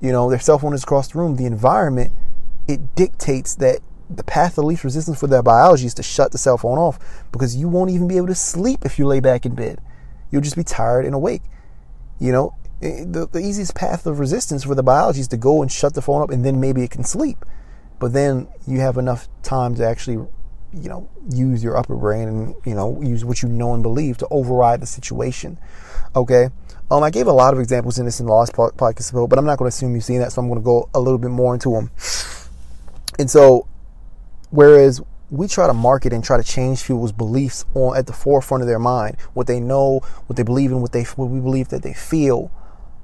you 0.00 0.10
know 0.10 0.30
their 0.30 0.38
cell 0.38 0.58
phone 0.58 0.72
is 0.72 0.84
across 0.84 1.08
the 1.08 1.18
room. 1.18 1.36
The 1.36 1.44
environment 1.44 2.14
it 2.66 2.94
dictates 2.94 3.54
that 3.56 3.80
the 4.08 4.24
path 4.24 4.56
of 4.56 4.64
least 4.64 4.82
resistance 4.82 5.20
for 5.20 5.26
their 5.26 5.42
biology 5.42 5.84
is 5.84 5.92
to 5.92 6.02
shut 6.02 6.32
the 6.32 6.38
cell 6.38 6.56
phone 6.56 6.78
off 6.78 6.98
because 7.30 7.54
you 7.54 7.68
won't 7.68 7.90
even 7.90 8.08
be 8.08 8.16
able 8.16 8.28
to 8.28 8.34
sleep 8.34 8.86
if 8.86 8.98
you 8.98 9.06
lay 9.06 9.20
back 9.20 9.44
in 9.44 9.54
bed. 9.54 9.82
You'll 10.30 10.40
just 10.40 10.56
be 10.56 10.64
tired 10.64 11.04
and 11.04 11.14
awake. 11.14 11.42
You 12.18 12.32
know, 12.32 12.54
the, 12.80 13.28
the 13.30 13.38
easiest 13.38 13.74
path 13.74 14.06
of 14.06 14.18
resistance 14.18 14.64
for 14.64 14.74
the 14.74 14.82
biology 14.82 15.20
is 15.20 15.28
to 15.28 15.36
go 15.36 15.62
and 15.62 15.70
shut 15.70 15.94
the 15.94 16.02
phone 16.02 16.22
up 16.22 16.30
and 16.30 16.44
then 16.44 16.60
maybe 16.60 16.82
it 16.82 16.90
can 16.90 17.04
sleep. 17.04 17.44
But 17.98 18.12
then 18.12 18.48
you 18.66 18.80
have 18.80 18.98
enough 18.98 19.28
time 19.42 19.74
to 19.76 19.86
actually, 19.86 20.16
you 20.74 20.88
know, 20.88 21.08
use 21.30 21.64
your 21.64 21.76
upper 21.76 21.96
brain 21.96 22.28
and, 22.28 22.54
you 22.64 22.74
know, 22.74 23.00
use 23.00 23.24
what 23.24 23.42
you 23.42 23.48
know 23.48 23.72
and 23.72 23.82
believe 23.82 24.18
to 24.18 24.28
override 24.30 24.80
the 24.80 24.86
situation. 24.86 25.58
Okay. 26.14 26.50
Um, 26.90 27.02
I 27.02 27.10
gave 27.10 27.26
a 27.26 27.32
lot 27.32 27.54
of 27.54 27.60
examples 27.60 27.98
in 27.98 28.04
this 28.04 28.20
in 28.20 28.26
the 28.26 28.32
last 28.32 28.52
podcast, 28.52 29.28
but 29.28 29.38
I'm 29.38 29.46
not 29.46 29.58
going 29.58 29.70
to 29.70 29.74
assume 29.74 29.94
you've 29.94 30.04
seen 30.04 30.20
that, 30.20 30.32
so 30.32 30.40
I'm 30.40 30.48
going 30.48 30.60
to 30.60 30.64
go 30.64 30.88
a 30.94 31.00
little 31.00 31.18
bit 31.18 31.30
more 31.30 31.52
into 31.54 31.72
them. 31.72 31.90
And 33.18 33.28
so, 33.28 33.66
whereas 34.50 35.00
we 35.30 35.48
try 35.48 35.66
to 35.66 35.74
market 35.74 36.12
and 36.12 36.22
try 36.22 36.36
to 36.36 36.44
change 36.44 36.86
people's 36.86 37.10
beliefs 37.10 37.64
on 37.74 37.96
at 37.96 38.06
the 38.06 38.12
forefront 38.12 38.62
of 38.62 38.68
their 38.68 38.78
mind, 38.78 39.16
what 39.34 39.46
they 39.48 39.58
know, 39.58 40.00
what 40.26 40.36
they 40.36 40.44
believe 40.44 40.70
in, 40.70 40.80
what 40.80 40.92
they 40.92 41.02
what 41.02 41.26
we 41.26 41.40
believe 41.40 41.68
that 41.68 41.82
they 41.82 41.92
feel, 41.92 42.52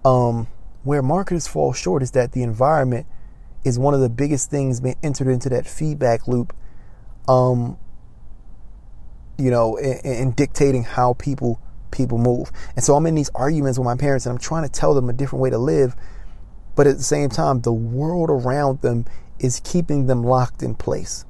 um, 0.04 0.48
where 0.84 1.02
marketers 1.02 1.46
fall 1.46 1.72
short 1.72 2.02
is 2.02 2.12
that 2.12 2.32
the 2.32 2.42
environment 2.42 3.06
is 3.64 3.78
one 3.78 3.94
of 3.94 4.00
the 4.00 4.08
biggest 4.08 4.50
things 4.50 4.80
being 4.80 4.96
entered 5.02 5.28
into 5.28 5.48
that 5.48 5.66
feedback 5.66 6.26
loop. 6.26 6.54
Um, 7.28 7.78
you 9.38 9.50
know, 9.50 9.76
in, 9.76 10.32
dictating 10.32 10.84
how 10.84 11.14
people 11.14 11.60
people 11.90 12.18
move. 12.18 12.50
And 12.74 12.84
so 12.84 12.94
I'm 12.94 13.06
in 13.06 13.14
these 13.14 13.30
arguments 13.34 13.78
with 13.78 13.84
my 13.84 13.96
parents, 13.96 14.26
and 14.26 14.32
I'm 14.32 14.38
trying 14.38 14.62
to 14.62 14.68
tell 14.68 14.94
them 14.94 15.08
a 15.08 15.12
different 15.12 15.42
way 15.42 15.50
to 15.50 15.58
live. 15.58 15.94
But 16.74 16.86
at 16.86 16.96
the 16.96 17.02
same 17.02 17.28
time, 17.28 17.60
the 17.60 17.72
world 17.72 18.30
around 18.30 18.80
them 18.80 19.04
is 19.38 19.60
keeping 19.60 20.06
them 20.06 20.22
locked 20.22 20.62
in 20.62 20.74
place. 20.74 21.24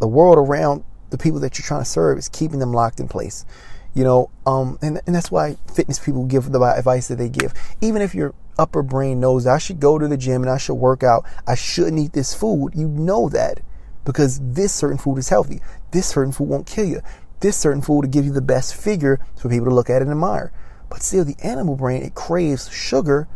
The 0.00 0.08
world 0.08 0.36
around 0.36 0.84
the 1.10 1.18
people 1.18 1.40
that 1.40 1.58
you're 1.58 1.66
trying 1.66 1.80
to 1.80 1.88
serve 1.88 2.18
is 2.18 2.28
keeping 2.28 2.58
them 2.58 2.72
locked 2.72 3.00
in 3.00 3.08
place. 3.08 3.46
You 3.94 4.04
know, 4.04 4.30
um, 4.44 4.78
and, 4.82 5.00
and 5.06 5.14
that's 5.14 5.30
why 5.30 5.56
fitness 5.72 5.98
people 5.98 6.24
give 6.24 6.50
the 6.50 6.60
advice 6.60 7.08
that 7.08 7.16
they 7.16 7.28
give. 7.28 7.54
Even 7.80 8.02
if 8.02 8.14
your 8.14 8.34
upper 8.58 8.82
brain 8.82 9.20
knows 9.20 9.46
I 9.46 9.58
should 9.58 9.80
go 9.80 9.98
to 9.98 10.08
the 10.08 10.16
gym 10.16 10.42
and 10.42 10.50
I 10.50 10.58
should 10.58 10.74
work 10.74 11.02
out, 11.02 11.24
I 11.46 11.54
shouldn't 11.54 11.98
eat 11.98 12.12
this 12.12 12.34
food, 12.34 12.72
you 12.74 12.88
know 12.88 13.28
that 13.28 13.60
because 14.04 14.40
this 14.40 14.72
certain 14.72 14.98
food 14.98 15.16
is 15.16 15.28
healthy. 15.28 15.60
This 15.90 16.06
certain 16.06 16.32
food 16.32 16.48
won't 16.48 16.66
kill 16.66 16.84
you. 16.84 17.00
This 17.40 17.56
certain 17.56 17.82
food 17.82 18.00
will 18.02 18.08
give 18.08 18.24
you 18.24 18.32
the 18.32 18.42
best 18.42 18.74
figure 18.74 19.20
for 19.36 19.48
people 19.48 19.66
to 19.66 19.74
look 19.74 19.90
at 19.90 20.02
and 20.02 20.10
admire. 20.10 20.52
But 20.88 21.02
still, 21.02 21.24
the 21.24 21.36
animal 21.42 21.76
brain, 21.76 22.02
it 22.02 22.14
craves 22.14 22.70
sugar. 22.70 23.28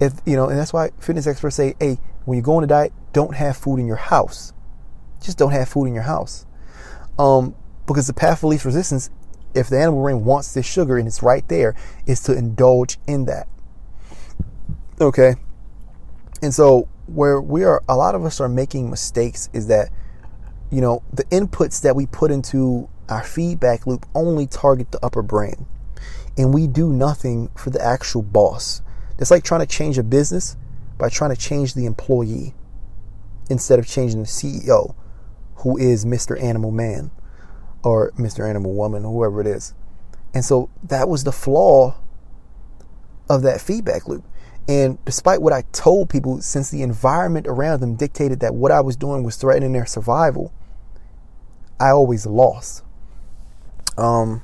If 0.00 0.14
you 0.26 0.36
know, 0.36 0.48
and 0.48 0.58
that's 0.58 0.72
why 0.72 0.90
fitness 0.98 1.26
experts 1.26 1.56
say, 1.56 1.74
hey, 1.78 1.98
when 2.24 2.36
you 2.36 2.42
go 2.42 2.56
on 2.56 2.64
a 2.64 2.66
diet, 2.66 2.92
don't 3.12 3.34
have 3.34 3.56
food 3.56 3.78
in 3.78 3.86
your 3.86 3.96
house. 3.96 4.52
Just 5.22 5.38
don't 5.38 5.52
have 5.52 5.68
food 5.68 5.86
in 5.86 5.94
your 5.94 6.02
house. 6.02 6.46
Um, 7.18 7.54
because 7.86 8.06
the 8.06 8.12
path 8.12 8.42
of 8.42 8.50
least 8.50 8.64
resistance 8.64 9.10
if 9.56 9.68
the 9.68 9.78
animal 9.78 10.02
brain 10.02 10.24
wants 10.24 10.54
this 10.54 10.66
sugar 10.66 10.98
and 10.98 11.08
it's 11.08 11.22
right 11.22 11.46
there, 11.48 11.74
is 12.06 12.20
to 12.24 12.36
indulge 12.36 12.98
in 13.06 13.24
that. 13.24 13.48
Okay. 15.00 15.34
And 16.42 16.54
so 16.54 16.88
where 17.06 17.40
we 17.40 17.64
are 17.64 17.82
a 17.88 17.96
lot 17.96 18.14
of 18.14 18.24
us 18.24 18.40
are 18.40 18.48
making 18.48 18.90
mistakes 18.90 19.48
is 19.52 19.68
that 19.68 19.90
you 20.72 20.80
know 20.80 21.02
the 21.12 21.22
inputs 21.24 21.80
that 21.82 21.94
we 21.94 22.04
put 22.06 22.32
into 22.32 22.88
our 23.08 23.22
feedback 23.22 23.86
loop 23.86 24.04
only 24.12 24.44
target 24.44 24.90
the 24.90 24.98
upper 25.04 25.22
brain 25.22 25.66
and 26.36 26.52
we 26.52 26.66
do 26.66 26.92
nothing 26.92 27.48
for 27.56 27.70
the 27.70 27.80
actual 27.80 28.22
boss 28.22 28.82
it's 29.18 29.30
like 29.30 29.44
trying 29.44 29.60
to 29.60 29.66
change 29.66 29.98
a 29.98 30.02
business 30.02 30.56
by 30.98 31.08
trying 31.08 31.34
to 31.34 31.40
change 31.40 31.74
the 31.74 31.86
employee 31.86 32.54
instead 33.48 33.78
of 33.78 33.86
changing 33.86 34.20
the 34.20 34.28
CEO, 34.28 34.94
who 35.56 35.76
is 35.78 36.04
Mr. 36.04 36.40
Animal 36.40 36.70
Man 36.70 37.10
or 37.86 38.10
Mr. 38.18 38.48
Animal 38.48 38.74
Woman, 38.74 39.04
whoever 39.04 39.40
it 39.40 39.46
is. 39.46 39.72
And 40.34 40.44
so 40.44 40.68
that 40.82 41.08
was 41.08 41.22
the 41.22 41.30
flaw 41.30 41.94
of 43.30 43.42
that 43.42 43.60
feedback 43.60 44.08
loop. 44.08 44.24
And 44.66 44.98
despite 45.04 45.40
what 45.40 45.52
I 45.52 45.62
told 45.70 46.10
people, 46.10 46.40
since 46.40 46.68
the 46.68 46.82
environment 46.82 47.46
around 47.46 47.78
them 47.78 47.94
dictated 47.94 48.40
that 48.40 48.56
what 48.56 48.72
I 48.72 48.80
was 48.80 48.96
doing 48.96 49.22
was 49.22 49.36
threatening 49.36 49.72
their 49.72 49.86
survival, 49.86 50.52
I 51.78 51.90
always 51.90 52.26
lost. 52.26 52.82
Um, 53.96 54.42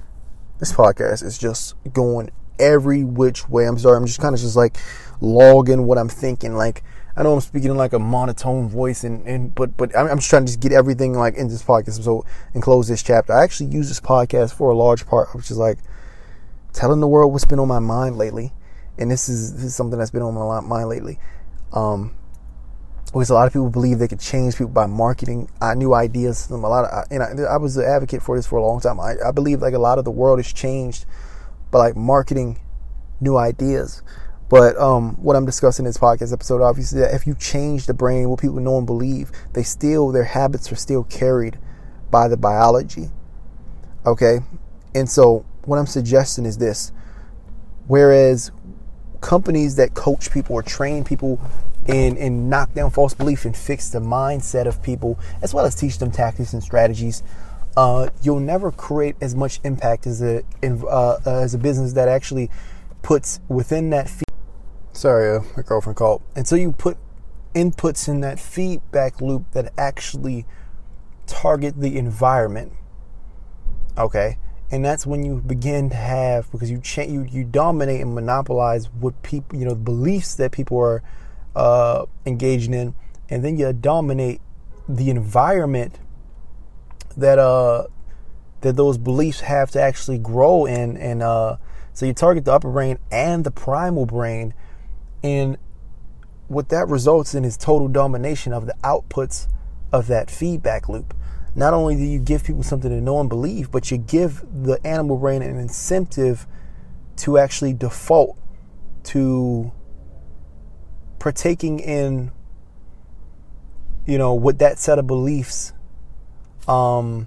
this 0.60 0.72
podcast 0.72 1.24
is 1.24 1.36
just 1.36 1.74
going 1.92 2.30
every 2.60 3.02
which 3.02 3.48
way. 3.48 3.66
I'm 3.66 3.76
sorry, 3.76 3.96
I'm 3.96 4.06
just 4.06 4.20
kind 4.20 4.36
of 4.36 4.40
just 4.40 4.54
like 4.54 4.76
logging 5.20 5.84
what 5.86 5.98
I'm 5.98 6.08
thinking. 6.08 6.54
Like 6.54 6.84
I 7.16 7.22
know 7.22 7.34
I'm 7.34 7.40
speaking 7.40 7.70
in 7.70 7.76
like 7.76 7.92
a 7.92 7.98
monotone 7.98 8.68
voice, 8.68 9.04
and, 9.04 9.26
and 9.26 9.54
but 9.54 9.76
but 9.76 9.96
I'm, 9.96 10.06
I'm 10.06 10.18
just 10.18 10.30
trying 10.30 10.46
to 10.46 10.46
just 10.46 10.60
get 10.60 10.72
everything 10.72 11.12
like 11.12 11.34
in 11.34 11.48
this 11.48 11.62
podcast. 11.62 12.02
So 12.02 12.24
and 12.54 12.62
close 12.62 12.88
this 12.88 13.02
chapter. 13.02 13.32
I 13.32 13.42
actually 13.42 13.70
use 13.70 13.88
this 13.88 14.00
podcast 14.00 14.54
for 14.54 14.70
a 14.70 14.76
large 14.76 15.06
part, 15.06 15.34
which 15.34 15.50
is 15.50 15.58
like 15.58 15.78
telling 16.72 17.00
the 17.00 17.08
world 17.08 17.32
what's 17.32 17.44
been 17.44 17.58
on 17.58 17.68
my 17.68 17.80
mind 17.80 18.16
lately, 18.16 18.52
and 18.98 19.10
this 19.10 19.28
is 19.28 19.54
this 19.54 19.64
is 19.64 19.74
something 19.74 19.98
that's 19.98 20.10
been 20.10 20.22
on 20.22 20.34
my 20.34 20.60
mind 20.60 20.88
lately. 20.88 21.18
Um, 21.72 22.14
because 23.12 23.28
a 23.28 23.34
lot 23.34 23.46
of 23.46 23.52
people 23.52 23.68
believe 23.68 23.98
they 23.98 24.08
could 24.08 24.20
change 24.20 24.54
people 24.54 24.72
by 24.72 24.86
marketing 24.86 25.50
uh, 25.60 25.74
new 25.74 25.92
ideas. 25.92 26.48
A 26.48 26.56
lot 26.56 26.86
of, 26.86 27.04
and 27.10 27.22
I, 27.22 27.42
I, 27.42 27.56
was 27.58 27.76
an 27.76 27.84
advocate 27.84 28.22
for 28.22 28.36
this 28.36 28.46
for 28.46 28.56
a 28.56 28.64
long 28.64 28.80
time. 28.80 28.98
I, 28.98 29.16
I 29.26 29.32
believe 29.32 29.60
like 29.60 29.74
a 29.74 29.78
lot 29.78 29.98
of 29.98 30.06
the 30.06 30.10
world 30.10 30.38
has 30.38 30.50
changed 30.50 31.04
by 31.70 31.78
like 31.78 31.96
marketing 31.96 32.58
new 33.20 33.36
ideas. 33.36 34.02
But 34.52 34.76
um, 34.76 35.14
what 35.14 35.34
I'm 35.34 35.46
discussing 35.46 35.86
in 35.86 35.88
this 35.88 35.96
podcast 35.96 36.30
episode, 36.30 36.60
obviously, 36.60 37.00
that 37.00 37.14
if 37.14 37.26
you 37.26 37.34
change 37.34 37.86
the 37.86 37.94
brain, 37.94 38.28
what 38.28 38.38
people 38.38 38.60
know 38.60 38.76
and 38.76 38.86
believe, 38.86 39.32
they 39.54 39.62
still 39.62 40.12
their 40.12 40.24
habits 40.24 40.70
are 40.70 40.76
still 40.76 41.04
carried 41.04 41.58
by 42.10 42.28
the 42.28 42.36
biology. 42.36 43.08
Okay, 44.04 44.40
and 44.94 45.08
so 45.08 45.46
what 45.64 45.78
I'm 45.78 45.86
suggesting 45.86 46.44
is 46.44 46.58
this: 46.58 46.92
whereas 47.86 48.52
companies 49.22 49.76
that 49.76 49.94
coach 49.94 50.30
people 50.30 50.54
or 50.54 50.62
train 50.62 51.02
people 51.02 51.40
and, 51.86 52.18
and 52.18 52.50
knock 52.50 52.74
down 52.74 52.90
false 52.90 53.14
belief 53.14 53.46
and 53.46 53.56
fix 53.56 53.88
the 53.88 54.00
mindset 54.00 54.66
of 54.66 54.82
people, 54.82 55.18
as 55.40 55.54
well 55.54 55.64
as 55.64 55.74
teach 55.74 55.96
them 55.96 56.10
tactics 56.10 56.52
and 56.52 56.62
strategies, 56.62 57.22
uh, 57.74 58.10
you'll 58.22 58.38
never 58.38 58.70
create 58.70 59.16
as 59.18 59.34
much 59.34 59.60
impact 59.64 60.06
as 60.06 60.20
a 60.20 60.44
uh, 60.62 61.16
as 61.24 61.54
a 61.54 61.58
business 61.58 61.94
that 61.94 62.06
actually 62.06 62.50
puts 63.00 63.40
within 63.48 63.88
that. 63.88 64.10
Feed- 64.10 64.31
Sorry, 65.02 65.36
uh, 65.36 65.40
my 65.56 65.64
girlfriend 65.64 65.96
called. 65.96 66.22
And 66.36 66.46
so 66.46 66.54
you 66.54 66.70
put 66.70 66.96
inputs 67.56 68.06
in 68.06 68.20
that 68.20 68.38
feedback 68.38 69.20
loop 69.20 69.50
that 69.50 69.72
actually 69.76 70.46
target 71.26 71.74
the 71.76 71.98
environment. 71.98 72.72
Okay, 73.98 74.38
and 74.70 74.84
that's 74.84 75.04
when 75.04 75.24
you 75.24 75.42
begin 75.44 75.90
to 75.90 75.96
have 75.96 76.48
because 76.52 76.70
you 76.70 76.78
cha- 76.78 77.02
you 77.02 77.24
you 77.24 77.42
dominate 77.42 78.00
and 78.00 78.14
monopolize 78.14 78.90
what 78.90 79.20
people 79.24 79.58
you 79.58 79.64
know 79.64 79.74
the 79.74 79.80
beliefs 79.80 80.36
that 80.36 80.52
people 80.52 80.78
are 80.78 81.02
uh, 81.56 82.06
engaging 82.24 82.72
in, 82.72 82.94
and 83.28 83.44
then 83.44 83.58
you 83.58 83.72
dominate 83.72 84.40
the 84.88 85.10
environment 85.10 85.98
that 87.16 87.40
uh 87.40 87.88
that 88.60 88.76
those 88.76 88.98
beliefs 88.98 89.40
have 89.40 89.68
to 89.72 89.82
actually 89.82 90.18
grow 90.18 90.64
in 90.64 90.96
and 90.96 91.24
uh 91.24 91.56
so 91.92 92.06
you 92.06 92.12
target 92.12 92.44
the 92.44 92.52
upper 92.52 92.70
brain 92.70 92.98
and 93.10 93.42
the 93.42 93.50
primal 93.50 94.06
brain 94.06 94.54
and 95.22 95.56
what 96.48 96.68
that 96.68 96.88
results 96.88 97.34
in 97.34 97.44
is 97.44 97.56
total 97.56 97.88
domination 97.88 98.52
of 98.52 98.66
the 98.66 98.74
outputs 98.82 99.48
of 99.92 100.06
that 100.06 100.30
feedback 100.30 100.88
loop 100.88 101.14
not 101.54 101.74
only 101.74 101.94
do 101.96 102.02
you 102.02 102.18
give 102.18 102.44
people 102.44 102.62
something 102.62 102.90
to 102.90 103.00
know 103.00 103.20
and 103.20 103.28
believe 103.28 103.70
but 103.70 103.90
you 103.90 103.98
give 103.98 104.42
the 104.52 104.78
animal 104.86 105.16
brain 105.16 105.42
an 105.42 105.58
incentive 105.58 106.46
to 107.16 107.38
actually 107.38 107.72
default 107.72 108.36
to 109.02 109.70
partaking 111.18 111.78
in 111.78 112.30
you 114.06 114.18
know 114.18 114.34
what 114.34 114.58
that 114.58 114.78
set 114.78 114.98
of 114.98 115.06
beliefs 115.06 115.72
um, 116.68 117.26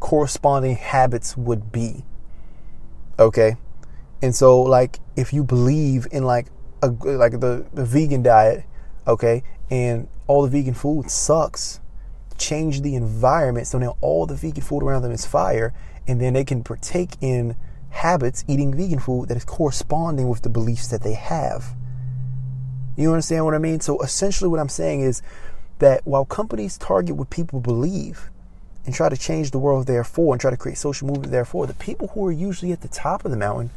corresponding 0.00 0.76
habits 0.76 1.36
would 1.36 1.72
be. 1.72 2.04
Okay, 3.18 3.56
and 4.22 4.34
so 4.34 4.62
like 4.62 5.00
if 5.16 5.32
you 5.32 5.44
believe 5.44 6.06
in 6.12 6.24
like 6.24 6.46
a 6.82 6.88
like 6.88 7.40
the 7.40 7.66
the 7.72 7.84
vegan 7.84 8.22
diet, 8.22 8.64
okay, 9.06 9.42
and 9.70 10.08
all 10.26 10.42
the 10.42 10.48
vegan 10.48 10.74
food 10.74 11.10
sucks, 11.10 11.80
change 12.38 12.82
the 12.82 12.94
environment 12.94 13.66
so 13.66 13.78
now 13.78 13.96
all 14.00 14.26
the 14.26 14.34
vegan 14.34 14.62
food 14.62 14.82
around 14.82 15.02
them 15.02 15.12
is 15.12 15.26
fire, 15.26 15.74
and 16.06 16.20
then 16.20 16.34
they 16.34 16.44
can 16.44 16.62
partake 16.62 17.16
in 17.20 17.56
habits 17.90 18.44
eating 18.46 18.74
vegan 18.74 18.98
food 18.98 19.28
that 19.28 19.36
is 19.36 19.44
corresponding 19.44 20.28
with 20.28 20.42
the 20.42 20.48
beliefs 20.48 20.88
that 20.88 21.02
they 21.02 21.14
have. 21.14 21.74
You 22.96 23.10
understand 23.10 23.44
what 23.44 23.54
I 23.54 23.58
mean? 23.58 23.80
So 23.80 24.00
essentially, 24.00 24.48
what 24.48 24.60
I'm 24.60 24.68
saying 24.68 25.00
is 25.00 25.22
that 25.78 26.06
while 26.06 26.24
companies 26.24 26.78
target 26.78 27.16
what 27.16 27.30
people 27.30 27.60
believe 27.60 28.30
and 28.86 28.94
try 28.94 29.08
to 29.08 29.16
change 29.16 29.50
the 29.50 29.58
world 29.58 29.86
therefore 29.86 30.32
and 30.32 30.40
try 30.40 30.50
to 30.50 30.56
create 30.56 30.78
social 30.78 31.06
movement 31.06 31.30
therefore, 31.30 31.66
the 31.66 31.74
people 31.74 32.08
who 32.08 32.26
are 32.26 32.32
usually 32.32 32.72
at 32.72 32.80
the 32.80 32.88
top 32.88 33.24
of 33.24 33.30
the 33.30 33.36
mountain, 33.36 33.70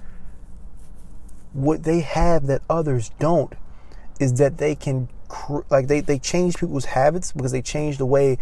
what 1.54 1.84
they 1.84 2.02
have 2.02 2.47
that 2.47 2.62
others 2.70 3.12
don't 3.20 3.54
is 4.20 4.34
that 4.36 4.58
they 4.58 4.76
can 4.76 5.10
like 5.70 5.88
they, 5.88 6.00
they 6.00 6.18
change 6.18 6.58
people's 6.58 6.86
habits 6.86 7.32
because 7.32 7.52
they 7.52 7.62
change 7.62 7.97
the 7.97 8.06
way 8.06 8.38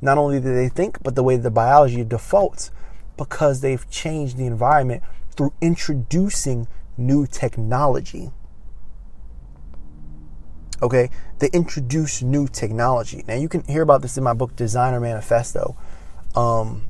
not 0.00 0.18
only 0.18 0.40
do 0.40 0.54
they 0.54 0.68
think 0.68 1.02
but 1.02 1.14
the 1.14 1.22
way 1.22 1.36
the 1.36 1.50
biology 1.50 2.04
defaults 2.04 2.70
because 3.16 3.60
they've 3.60 3.88
changed 3.90 4.36
the 4.36 4.46
environment 4.46 5.02
through 5.36 5.52
introducing 5.60 6.66
new 6.96 7.26
technology 7.26 8.32
Okay, 10.82 11.10
they 11.38 11.48
introduce 11.52 12.22
new 12.22 12.48
technology. 12.48 13.24
Now 13.28 13.36
you 13.36 13.48
can 13.48 13.62
hear 13.64 13.82
about 13.82 14.02
this 14.02 14.18
in 14.18 14.24
my 14.24 14.32
book 14.32 14.56
Designer 14.56 14.98
Manifesto, 14.98 15.76
um, 16.34 16.82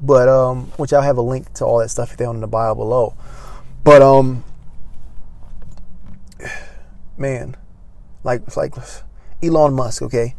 but 0.00 0.28
um, 0.28 0.66
which 0.76 0.92
I'll 0.92 1.02
have 1.02 1.18
a 1.18 1.22
link 1.22 1.52
to 1.54 1.64
all 1.64 1.80
that 1.80 1.88
stuff 1.88 2.16
down 2.16 2.36
in 2.36 2.40
the 2.40 2.46
bio 2.46 2.76
below. 2.76 3.16
But 3.82 4.00
um, 4.00 4.44
man, 7.18 7.56
like 8.24 8.56
like 8.56 8.74
Elon 9.42 9.74
Musk. 9.74 10.02
Okay, 10.02 10.34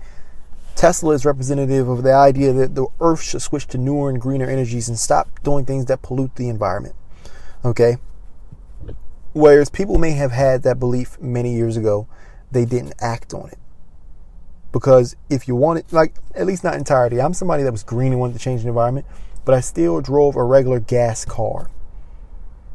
Tesla 0.75 1.13
is 1.13 1.25
representative 1.25 1.89
of 1.89 2.03
the 2.03 2.13
idea 2.13 2.53
that 2.53 2.75
the 2.75 2.88
Earth 3.01 3.21
should 3.21 3.41
switch 3.41 3.67
to 3.67 3.77
newer 3.77 4.09
and 4.09 4.21
greener 4.21 4.49
energies 4.49 4.88
and 4.88 4.97
stop 4.97 5.43
doing 5.43 5.65
things 5.65 5.86
that 5.86 6.01
pollute 6.01 6.36
the 6.36 6.49
environment. 6.49 6.95
Okay. 7.65 7.97
Whereas 9.34 9.69
people 9.69 9.97
may 9.97 10.11
have 10.11 10.32
had 10.32 10.63
that 10.63 10.80
belief 10.80 11.19
many 11.19 11.53
years 11.53 11.77
ago, 11.77 12.07
they 12.51 12.65
didn't 12.65 12.93
act 12.99 13.34
on 13.34 13.49
it. 13.49 13.59
Because 14.71 15.15
if 15.30 15.47
you 15.47 15.55
wanted, 15.55 15.91
like, 15.91 16.15
at 16.34 16.45
least 16.45 16.63
not 16.63 16.75
entirety, 16.75 17.21
I'm 17.21 17.34
somebody 17.34 17.63
that 17.63 17.71
was 17.71 17.84
green 17.84 18.11
and 18.11 18.19
wanted 18.19 18.34
to 18.34 18.39
change 18.39 18.61
the 18.61 18.69
environment, 18.69 19.05
but 19.45 19.53
I 19.53 19.59
still 19.59 19.99
drove 20.01 20.36
a 20.36 20.43
regular 20.43 20.80
gas 20.80 21.25
car. 21.25 21.69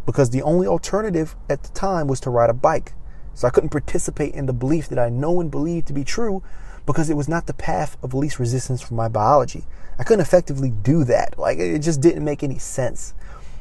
Because 0.06 0.30
the 0.30 0.42
only 0.42 0.66
alternative 0.66 1.34
at 1.48 1.62
the 1.62 1.70
time 1.70 2.06
was 2.06 2.20
to 2.20 2.30
ride 2.30 2.50
a 2.50 2.54
bike. 2.54 2.92
So 3.34 3.48
I 3.48 3.50
couldn't 3.50 3.70
participate 3.70 4.34
in 4.34 4.46
the 4.46 4.52
belief 4.52 4.88
that 4.88 4.98
I 4.98 5.08
know 5.08 5.40
and 5.40 5.50
believe 5.50 5.84
to 5.86 5.92
be 5.92 6.04
true 6.04 6.42
because 6.86 7.10
it 7.10 7.16
was 7.16 7.28
not 7.28 7.46
the 7.46 7.54
path 7.54 7.96
of 8.02 8.14
least 8.14 8.38
resistance 8.38 8.82
for 8.82 8.94
my 8.94 9.08
biology. 9.08 9.64
I 9.98 10.04
couldn't 10.04 10.22
effectively 10.22 10.70
do 10.70 11.04
that. 11.04 11.38
Like, 11.38 11.58
it 11.58 11.78
just 11.80 12.00
didn't 12.00 12.24
make 12.24 12.42
any 12.42 12.58
sense. 12.58 13.14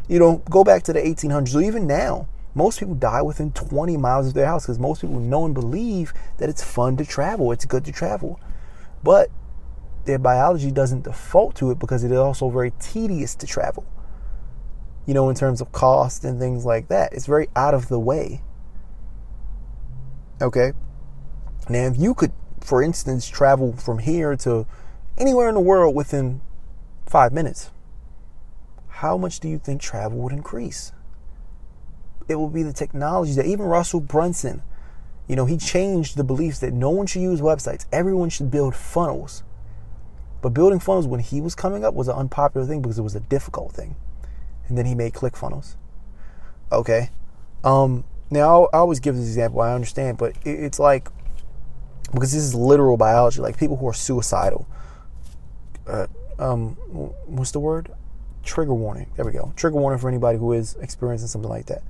You 0.08 0.20
know, 0.20 0.38
go 0.50 0.64
back 0.64 0.84
to 0.84 0.94
the 0.94 1.00
1800s, 1.00 1.56
or 1.56 1.62
even 1.62 1.88
now, 1.88 2.28
most 2.56 2.80
people 2.80 2.96
die 2.96 3.22
within 3.22 3.52
20 3.52 3.98
miles 3.98 4.28
of 4.28 4.34
their 4.34 4.46
house 4.46 4.66
because 4.66 4.78
most 4.78 5.02
people 5.02 5.20
know 5.20 5.46
and 5.46 5.54
believe 5.54 6.14
that 6.38 6.50
it's 6.50 6.64
fun 6.64 6.98
to 6.98 7.06
travel, 7.06 7.52
it's 7.52 7.66
good 7.66 7.86
to 7.86 7.92
travel. 7.92 8.40
But 9.04 9.30
their 10.06 10.20
biology 10.20 10.72
doesn't 10.72 11.04
default 11.04 11.56
to 11.56 11.72
it 11.72 11.80
because 11.80 12.04
it 12.04 12.12
is 12.12 12.18
also 12.18 12.50
very 12.50 12.72
tedious 12.80 13.36
to 13.36 13.48
travel. 13.48 13.86
You 15.06 15.14
know, 15.14 15.30
in 15.30 15.36
terms 15.36 15.62
of 15.62 15.72
cost 15.72 16.24
and 16.24 16.40
things 16.40 16.66
like 16.66 16.90
that, 16.90 17.14
it's 17.14 17.26
very 17.26 17.48
out 17.56 17.74
of 17.74 17.88
the 17.88 18.00
way. 18.00 18.42
Okay? 20.44 20.74
Now, 21.70 21.88
if 21.88 21.98
you 21.98 22.14
could, 22.14 22.34
for 22.60 22.84
instance, 22.84 23.28
travel 23.28 23.74
from 23.74 24.00
here 24.00 24.36
to 24.38 24.68
anywhere 25.18 25.50
in 25.50 25.56
the 25.56 25.62
world 25.62 25.96
within 25.96 26.42
five 27.08 27.34
minutes, 27.34 27.72
how 28.90 29.18
much 29.18 29.40
do 29.40 29.48
you 29.48 29.58
think 29.58 29.82
travel 29.82 30.20
would 30.20 30.34
increase? 30.34 30.92
it 32.28 32.36
will 32.36 32.50
be 32.50 32.64
the 32.64 32.74
technology 32.74 33.34
that 33.34 33.46
even 33.46 33.66
Russell 33.66 34.00
Brunson, 34.00 34.62
you 35.28 35.36
know, 35.36 35.46
he 35.46 35.58
changed 35.58 36.18
the 36.18 36.24
beliefs 36.24 36.60
that 36.60 36.74
no 36.74 36.90
one 36.90 37.08
should 37.08 37.22
use 37.22 37.42
websites. 37.42 37.86
Everyone 37.92 38.30
should 38.30 38.52
build 38.52 38.76
funnels. 38.76 39.44
But 40.42 40.50
building 40.50 40.80
funnels 40.80 41.08
when 41.08 41.22
he 41.22 41.40
was 41.40 41.56
coming 41.56 41.86
up 41.86 41.94
was 41.94 42.08
an 42.08 42.16
unpopular 42.16 42.66
thing 42.66 42.82
because 42.82 43.00
it 43.00 43.04
was 43.04 43.16
a 43.16 43.22
difficult 43.22 43.72
thing. 43.72 43.96
And 44.68 44.78
then 44.78 44.86
he 44.86 44.96
made 44.96 45.14
ClickFunnels. 45.14 45.76
Okay. 46.72 47.10
Um, 47.64 48.04
now 48.34 48.66
I 48.74 48.78
always 48.78 49.00
give 49.00 49.16
this 49.16 49.26
example. 49.26 49.62
I 49.62 49.74
understand, 49.74 50.18
but 50.18 50.36
it's 50.44 50.80
like 50.80 51.10
because 52.12 52.32
this 52.32 52.44
is 52.44 52.54
literal 52.54 52.98
biology. 52.98 53.42
Like 53.42 53.58
people 53.58 53.78
who 53.78 53.88
are 53.88 53.94
suicidal. 53.94 54.68
Uh, 55.88 56.08
um, 56.40 56.76
what's 57.26 57.52
the 57.52 57.60
word? 57.60 57.92
Trigger 58.44 58.74
warning. 58.74 59.10
There 59.16 59.26
we 59.26 59.32
go. 59.32 59.54
Trigger 59.56 59.78
warning 59.78 60.00
for 60.00 60.10
anybody 60.10 60.38
who 60.38 60.54
is 60.54 60.76
experiencing 60.82 61.28
something 61.28 61.50
like 61.50 61.68
that. 61.68 61.84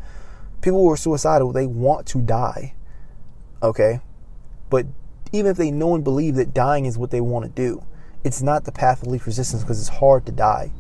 People 0.62 0.82
who 0.82 0.92
are 0.92 0.98
suicidal, 0.98 1.52
they 1.52 1.66
want 1.66 2.06
to 2.08 2.22
die. 2.22 2.74
Okay, 3.62 4.02
but 4.70 4.86
even 5.32 5.52
if 5.52 5.58
they 5.58 5.72
know 5.72 5.96
and 5.96 6.04
believe 6.04 6.36
that 6.36 6.54
dying 6.54 6.86
is 6.86 6.98
what 6.98 7.12
they 7.12 7.22
want 7.22 7.46
to 7.46 7.52
do, 7.52 7.84
it's 8.24 8.42
not 8.42 8.66
the 8.66 8.72
path 8.72 9.02
of 9.02 9.08
least 9.08 9.26
resistance 9.26 9.64
because 9.64 9.80
it's 9.80 9.98
hard 10.00 10.26
to 10.26 10.32
die. 10.32 10.72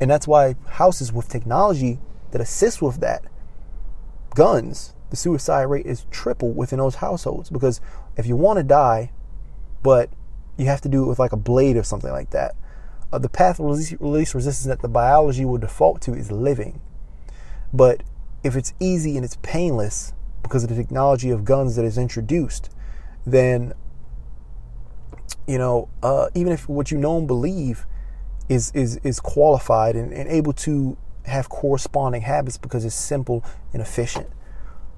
And 0.00 0.10
that's 0.10 0.26
why 0.26 0.56
houses 0.68 1.12
with 1.12 1.28
technology 1.28 1.98
that 2.30 2.40
assists 2.40 2.82
with 2.82 3.00
that, 3.00 3.24
guns, 4.38 4.94
the 5.10 5.16
suicide 5.16 5.64
rate 5.64 5.84
is 5.84 6.06
triple 6.12 6.52
within 6.52 6.78
those 6.78 6.94
households 6.94 7.50
because 7.50 7.80
if 8.16 8.24
you 8.24 8.36
want 8.36 8.56
to 8.56 8.62
die, 8.62 9.10
but 9.82 10.10
you 10.56 10.66
have 10.66 10.80
to 10.80 10.88
do 10.88 11.02
it 11.02 11.08
with 11.08 11.18
like 11.18 11.32
a 11.32 11.36
blade 11.36 11.76
or 11.76 11.82
something 11.82 12.12
like 12.12 12.30
that, 12.30 12.54
uh, 13.12 13.18
the 13.18 13.28
path 13.28 13.58
of 13.58 13.66
resistance 13.66 14.64
that 14.64 14.80
the 14.80 14.88
biology 14.88 15.44
will 15.44 15.58
default 15.58 16.00
to 16.02 16.14
is 16.14 16.30
living. 16.30 16.80
But 17.72 18.04
if 18.44 18.54
it's 18.54 18.74
easy 18.78 19.16
and 19.16 19.24
it's 19.24 19.38
painless 19.42 20.12
because 20.44 20.62
of 20.62 20.68
the 20.68 20.76
technology 20.76 21.30
of 21.30 21.44
guns 21.44 21.74
that 21.74 21.84
is 21.84 21.98
introduced, 21.98 22.70
then 23.26 23.72
you 25.48 25.58
know, 25.58 25.88
uh, 26.00 26.28
even 26.36 26.52
if 26.52 26.68
what 26.68 26.92
you 26.92 26.98
know 26.98 27.18
and 27.18 27.26
believe 27.26 27.86
is 28.48 28.70
is 28.70 28.98
is 28.98 29.18
qualified 29.18 29.96
and, 29.96 30.12
and 30.12 30.28
able 30.28 30.52
to 30.52 30.96
have 31.28 31.48
corresponding 31.48 32.22
habits 32.22 32.58
because 32.58 32.84
it's 32.84 32.94
simple 32.94 33.44
and 33.72 33.82
efficient. 33.82 34.28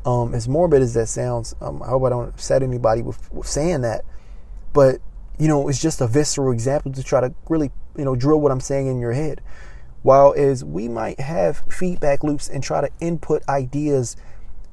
Um, 0.04 0.34
as 0.34 0.48
morbid 0.48 0.80
as 0.80 0.94
that 0.94 1.08
sounds, 1.08 1.54
um, 1.60 1.82
I 1.82 1.88
hope 1.88 2.04
I 2.04 2.08
don't 2.08 2.28
upset 2.28 2.62
anybody 2.62 3.02
with, 3.02 3.30
with 3.32 3.46
saying 3.46 3.82
that, 3.82 4.04
but 4.72 5.00
you 5.38 5.48
know, 5.48 5.68
it's 5.68 5.80
just 5.80 6.02
a 6.02 6.06
visceral 6.06 6.52
example 6.52 6.92
to 6.92 7.02
try 7.02 7.20
to 7.20 7.34
really, 7.48 7.70
you 7.96 8.04
know, 8.04 8.14
drill 8.14 8.40
what 8.40 8.52
I'm 8.52 8.60
saying 8.60 8.86
in 8.86 9.00
your 9.00 9.12
head. 9.12 9.40
While 10.02 10.34
as 10.36 10.62
we 10.62 10.86
might 10.86 11.18
have 11.18 11.58
feedback 11.70 12.22
loops 12.22 12.48
and 12.48 12.62
try 12.62 12.82
to 12.82 12.90
input 13.00 13.42
ideas 13.48 14.16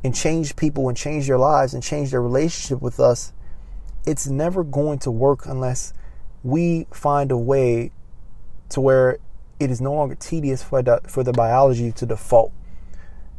and 0.03 0.13
change 0.13 0.55
people 0.57 0.89
and 0.89 0.97
change 0.97 1.27
their 1.27 1.37
lives 1.37 1.73
and 1.73 1.81
change 1.81 2.11
their 2.11 2.21
relationship 2.21 2.81
with 2.81 2.99
us, 2.99 3.31
it's 4.05 4.27
never 4.27 4.63
going 4.63 4.99
to 4.99 5.11
work 5.11 5.45
unless 5.45 5.93
we 6.43 6.85
find 6.91 7.31
a 7.31 7.37
way 7.37 7.91
to 8.69 8.81
where 8.81 9.19
it 9.59 9.71
is 9.71 9.81
no 9.81 9.93
longer 9.93 10.15
tedious 10.15 10.63
for 10.63 10.81
the, 10.81 11.01
for 11.07 11.23
the 11.23 11.33
biology 11.33 11.91
to 11.91 12.05
default. 12.05 12.53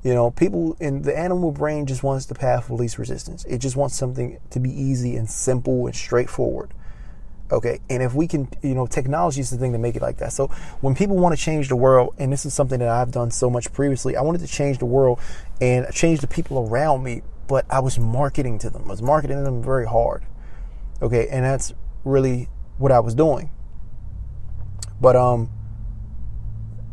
You 0.03 0.15
know, 0.15 0.31
people 0.31 0.77
in 0.81 1.03
the 1.03 1.17
animal 1.17 1.51
brain 1.51 1.87
just 1.87 2.03
wants 2.03 2.27
the 2.27 2.35
path 2.35 2.71
of 2.71 2.79
least 2.79 2.99
resistance. 2.99 3.45
It 3.45 3.59
just 3.59 3.77
wants 3.77 3.97
something 3.97 4.39
to 4.51 4.61
be 4.61 4.71
easy 4.71 5.17
and 5.17 5.29
simple 5.29 5.87
and 5.87 5.95
straightforward. 5.95 6.73
Okay, 7.51 7.81
and 7.89 8.03
if 8.03 8.15
we 8.15 8.29
can, 8.29 8.49
you 8.63 8.75
know, 8.75 8.87
technology 8.87 9.41
is 9.41 9.51
the 9.51 9.57
thing 9.57 9.73
to 9.73 9.79
make 9.79 9.97
it 9.97 10.03
like 10.03 10.19
that. 10.19 10.35
So 10.35 10.49
when 10.83 10.95
people 10.95 11.17
want 11.17 11.37
to 11.37 11.43
change 11.43 11.69
the 11.69 11.77
world, 11.77 12.15
and 12.19 12.31
this 12.31 12.45
is 12.45 12.53
something 12.53 12.79
that 12.81 12.89
I've 12.89 13.11
done 13.11 13.31
so 13.31 13.49
much 13.49 13.73
previously, 13.73 14.17
I 14.17 14.21
wanted 14.21 14.43
to 14.43 14.47
change 14.47 14.79
the 14.79 14.87
world 14.87 15.19
and 15.61 15.87
change 15.93 16.21
the 16.21 16.27
people 16.27 16.69
around 16.69 17.03
me, 17.03 17.23
but 17.47 17.65
I 17.71 17.81
was 17.81 17.99
marketing 17.99 18.59
to 18.61 18.71
them. 18.71 18.85
I 18.85 18.91
was 18.91 19.03
marketing 19.03 19.43
them 19.45 19.63
very 19.63 19.87
hard. 19.87 20.27
Okay, 21.01 21.29
and 21.29 21.43
that's 21.43 21.73
really 22.05 22.49
what 22.77 22.93
I 22.93 23.01
was 23.01 23.15
doing. 23.15 23.51
But 25.01 25.17
um, 25.17 25.51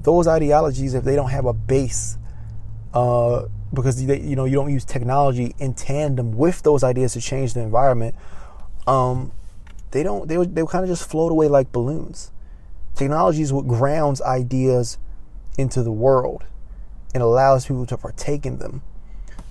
those 0.06 0.28
ideologies, 0.28 0.94
if 0.94 1.04
they 1.04 1.16
don't 1.16 1.32
have 1.32 1.46
a 1.46 1.54
base, 1.54 2.18
uh, 2.94 3.48
because 3.74 4.06
they, 4.06 4.22
you 4.22 4.36
know 4.36 4.46
you 4.46 4.56
don't 4.56 4.72
use 4.72 4.86
technology 4.86 5.54
in 5.60 5.74
tandem 5.74 6.32
with 6.32 6.62
those 6.62 6.84
ideas 6.84 7.14
to 7.14 7.22
change 7.22 7.54
the 7.54 7.60
environment, 7.60 8.16
um, 8.88 9.34
they 9.92 10.04
don't 10.04 10.28
they 10.28 10.38
they 10.38 10.66
kind 10.66 10.84
of 10.84 10.90
just 10.90 11.10
float 11.10 11.32
away 11.32 11.48
like 11.48 11.72
balloons. 11.72 12.32
Technology 12.94 13.42
is 13.42 13.52
what 13.52 13.68
grounds 13.68 14.22
ideas 14.22 14.98
into 15.58 15.84
the 15.84 15.92
world 15.92 16.46
and 17.14 17.22
allows 17.22 17.66
people 17.66 17.86
to 17.86 17.98
partake 17.98 18.46
in 18.46 18.60
them. 18.60 18.82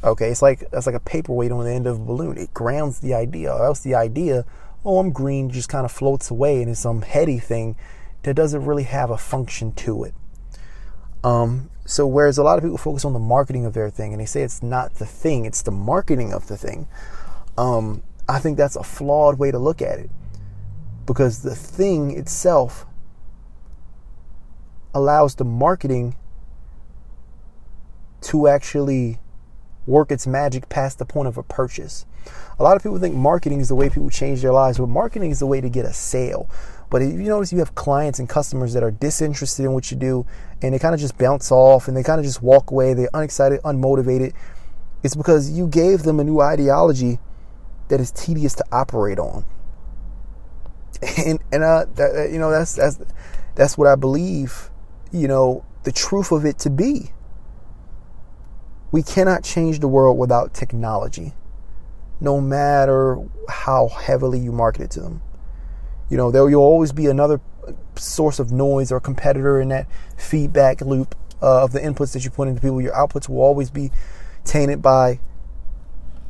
Okay, 0.03 0.31
it's 0.31 0.41
like 0.41 0.71
that's 0.71 0.87
like 0.87 0.95
a 0.95 1.01
paperweight 1.01 1.51
on 1.51 1.65
the 1.65 1.73
end 1.73 1.87
of 1.87 2.01
a 2.01 2.05
balloon. 2.05 2.39
It 2.39 2.55
grounds 2.55 3.01
the 3.01 3.15
idea, 3.15 3.53
or 3.53 3.67
else 3.67 3.81
the 3.81 3.95
idea, 3.95 4.47
oh, 4.85 4.99
I'm 4.99 5.11
green, 5.11 5.51
just 5.51 5.69
kind 5.69 5.85
of 5.85 5.93
floats 5.93 6.31
away 6.31 6.63
and 6.63 6.71
it's 6.71 6.81
some 6.81 7.03
heady 7.03 7.39
thing 7.39 7.77
that 8.23 8.35
doesn't 8.35 8.65
really 8.65 8.85
have 8.85 9.11
a 9.11 9.19
function 9.19 9.73
to 9.73 10.05
it. 10.05 10.15
Um, 11.25 11.71
so 11.87 12.07
whereas 12.07 12.39
a 12.39 12.43
lot 12.43 12.59
of 12.59 12.63
people 12.63 12.79
focus 12.79 13.05
on 13.05 13.15
the 13.15 13.19
marketing 13.19 13.65
of 13.67 13.73
their 13.73 13.91
thing 13.91 14.13
and 14.13 14.21
they 14.21 14.27
say 14.27 14.43
it's 14.43 14.63
not 14.63 14.95
the 14.95 15.07
thing, 15.07 15.47
it's 15.47 15.63
the 15.63 15.71
marketing 15.71 16.33
of 16.33 16.47
the 16.47 16.57
thing. 16.57 16.87
Um, 17.59 18.03
I 18.29 18.39
think 18.39 18.57
that's 18.57 18.77
a 18.77 18.83
flawed 18.83 19.39
way 19.39 19.51
to 19.51 19.59
look 19.59 19.83
at 19.83 19.99
it 19.99 20.11
because 21.07 21.43
the 21.43 21.55
thing 21.55 22.17
itself 22.17 22.87
allows 24.95 25.35
the 25.35 25.45
marketing 25.45 26.17
to 28.23 28.49
actually 28.49 29.19
work 29.87 30.11
its 30.11 30.27
magic 30.27 30.69
past 30.69 30.99
the 30.99 31.05
point 31.05 31.29
of 31.29 31.37
a 31.37 31.43
purchase. 31.43 32.07
A 32.59 32.63
lot 32.63 32.77
of 32.77 32.83
people 32.83 32.99
think 32.99 33.15
marketing 33.15 33.61
is 33.61 33.69
the 33.69 33.75
way 33.75 33.91
people 33.91 34.09
change 34.09 34.41
their 34.41 34.53
lives, 34.53 34.79
but 34.79 34.89
marketing 34.89 35.31
is 35.31 35.41
the 35.41 35.47
way 35.47 35.61
to 35.61 35.69
get 35.69 35.85
a 35.85 35.93
sale. 35.93 36.49
But 36.91 37.03
if 37.03 37.13
you 37.13 37.25
notice, 37.25 37.53
you 37.53 37.59
have 37.59 37.75
clients 37.75 38.19
and 38.19 38.29
customers 38.29 38.73
that 38.75 38.83
are 38.83 38.91
disinterested 38.91 39.65
in 39.65 39.73
what 39.73 39.91
you 39.91 39.97
do, 39.97 40.27
and 40.63 40.75
they 40.75 40.79
kind 40.79 40.95
of 40.95 41.01
just 41.01 41.19
bounce 41.19 41.51
off 41.51 41.89
and 41.89 41.97
they 41.97 42.03
kind 42.03 42.19
of 42.19 42.25
just 42.25 42.43
walk 42.43 42.71
away. 42.71 42.95
They're 42.95 43.11
unexcited, 43.15 43.61
unmotivated. 43.63 44.33
It's 45.03 45.15
because 45.15 45.51
you 45.51 45.67
gave 45.67 46.03
them 46.03 46.21
a 46.21 46.25
new 46.25 46.41
ideology 46.41 47.19
that 47.89 48.01
is 48.01 48.11
tedious 48.11 48.55
to 48.55 48.65
operate 48.73 49.19
on. 49.19 49.45
And 51.27 51.39
and 51.53 51.63
uh, 51.63 51.85
that, 51.97 52.31
you 52.33 52.39
know 52.39 52.51
that's 52.51 52.75
that's 52.75 52.99
that's 53.57 53.77
what 53.77 53.87
I 53.87 53.95
believe. 53.95 54.71
You 55.13 55.29
know 55.29 55.65
the 55.83 55.93
truth 55.93 56.33
of 56.33 56.47
it 56.47 56.59
to 56.61 56.71
be. 56.71 57.13
We 58.91 59.03
cannot 59.03 59.45
change 59.45 59.81
the 59.81 59.89
world 59.89 60.17
without 60.17 60.55
technology, 60.55 61.35
no 62.21 62.41
matter 62.41 63.19
how 63.49 63.89
heavily 63.89 64.39
you 64.39 64.53
market 64.53 64.83
it 64.83 64.91
to 64.93 65.01
them. 65.01 65.21
You 66.11 66.17
know, 66.17 66.31
there 66.31 66.45
will 66.45 66.55
always 66.57 66.93
be 66.93 67.07
another 67.07 67.41
source 67.97 68.39
of 68.39 68.53
noise 68.53 68.93
or 68.93 69.01
competitor 69.01 69.61
in 69.61 69.69
that 69.69 69.87
feedback 70.17 70.81
loop 70.81 71.15
uh, 71.43 71.65
of 71.65 71.73
the 71.73 71.81
inputs 71.81 72.13
that 72.13 72.25
you 72.25 72.31
put 72.31 72.49
into 72.49 72.61
people. 72.61 72.81
Your 72.81 72.95
outputs 72.95 73.29
will 73.29 73.41
always 73.41 73.71
be 73.71 73.91
tainted 74.45 74.83
by, 74.83 75.21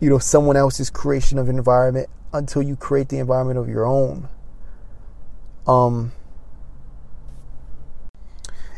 you 0.01 0.09
know, 0.11 0.19
someone 0.19 0.57
else's 0.57 0.91
creation 0.91 1.39
of 1.39 1.49
an 1.49 1.59
environment 1.59 2.09
until 2.33 2.63
you 2.63 2.77
create 2.77 3.09
the 3.09 3.19
environment 3.19 3.59
of 3.59 3.69
your 3.69 3.85
own. 3.87 4.29
Um, 5.67 6.13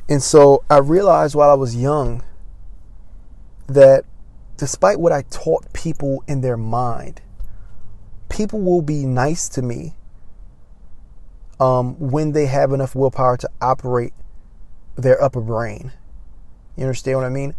and 0.08 0.22
so 0.22 0.62
I 0.70 0.78
realized 0.78 1.34
while 1.34 1.50
I 1.50 1.54
was 1.54 1.74
young 1.74 2.22
that 3.66 4.04
despite 4.56 5.00
what 5.00 5.12
I 5.12 5.22
taught 5.22 5.72
people 5.72 6.22
in 6.28 6.40
their 6.40 6.56
mind, 6.56 7.20
people 8.28 8.60
will 8.60 8.82
be 8.82 9.04
nice 9.04 9.48
to 9.50 9.62
me 9.62 9.95
um, 11.58 11.98
when 11.98 12.32
they 12.32 12.46
have 12.46 12.72
enough 12.72 12.94
willpower 12.94 13.36
to 13.38 13.50
operate 13.60 14.12
their 14.96 15.22
upper 15.22 15.40
brain. 15.40 15.92
You 16.76 16.84
understand 16.84 17.18
what 17.18 17.26
I 17.26 17.30
mean? 17.30 17.54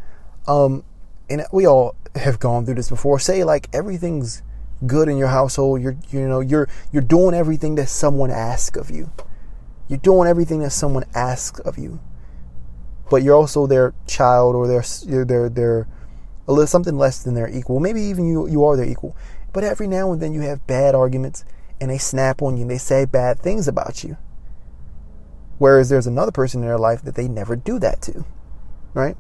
Um, 0.47 0.83
and 1.29 1.43
we 1.51 1.65
all 1.65 1.95
have 2.15 2.39
gone 2.39 2.65
through 2.65 2.75
this 2.75 2.89
before. 2.89 3.19
Say 3.19 3.43
like 3.43 3.67
everything's 3.73 4.41
good 4.85 5.09
in 5.09 5.17
your 5.17 5.27
household. 5.27 5.81
You're 5.81 5.97
you 6.09 6.27
know 6.27 6.39
you're 6.39 6.69
you're 6.91 7.01
doing 7.01 7.33
everything 7.33 7.75
that 7.75 7.89
someone 7.89 8.31
asks 8.31 8.77
of 8.77 8.91
you. 8.91 9.11
You're 9.87 9.99
doing 9.99 10.27
everything 10.27 10.59
that 10.61 10.71
someone 10.71 11.05
asks 11.13 11.59
of 11.61 11.77
you. 11.77 11.99
But 13.09 13.23
you're 13.23 13.35
also 13.35 13.67
their 13.67 13.93
child 14.05 14.55
or 14.55 14.67
their 14.67 14.83
their 15.25 15.49
their 15.49 15.87
a 16.47 16.53
little 16.53 16.67
something 16.67 16.97
less 16.97 17.23
than 17.23 17.33
their 17.33 17.49
equal. 17.49 17.79
Maybe 17.79 18.01
even 18.01 18.27
you 18.27 18.47
you 18.47 18.63
are 18.63 18.75
their 18.77 18.87
equal. 18.87 19.15
But 19.53 19.63
every 19.63 19.87
now 19.87 20.11
and 20.11 20.21
then 20.21 20.33
you 20.33 20.41
have 20.41 20.65
bad 20.67 20.93
arguments 20.93 21.43
and 21.79 21.91
they 21.91 21.97
snap 21.97 22.41
on 22.41 22.57
you 22.57 22.63
and 22.63 22.71
they 22.71 22.77
say 22.77 23.05
bad 23.05 23.39
things 23.39 23.67
about 23.67 24.03
you. 24.03 24.17
Whereas 25.57 25.89
there's 25.89 26.07
another 26.07 26.31
person 26.31 26.61
in 26.61 26.67
their 26.67 26.77
life 26.77 27.01
that 27.03 27.15
they 27.15 27.27
never 27.27 27.55
do 27.55 27.79
that 27.79 28.01
to. 28.03 28.25
Right? 28.93 29.17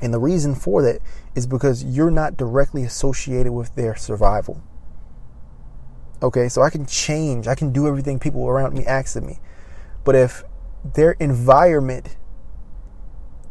And 0.00 0.12
the 0.12 0.18
reason 0.18 0.54
for 0.54 0.82
that 0.82 1.00
is 1.34 1.46
because 1.46 1.84
you're 1.84 2.10
not 2.10 2.36
directly 2.36 2.82
associated 2.82 3.52
with 3.52 3.74
their 3.76 3.94
survival. 3.94 4.62
Okay, 6.22 6.48
so 6.48 6.62
I 6.62 6.70
can 6.70 6.86
change, 6.86 7.46
I 7.46 7.54
can 7.54 7.72
do 7.72 7.86
everything 7.86 8.18
people 8.18 8.46
around 8.48 8.74
me 8.74 8.84
ask 8.84 9.16
of 9.16 9.24
me. 9.24 9.38
But 10.04 10.14
if 10.14 10.44
their 10.84 11.12
environment 11.12 12.16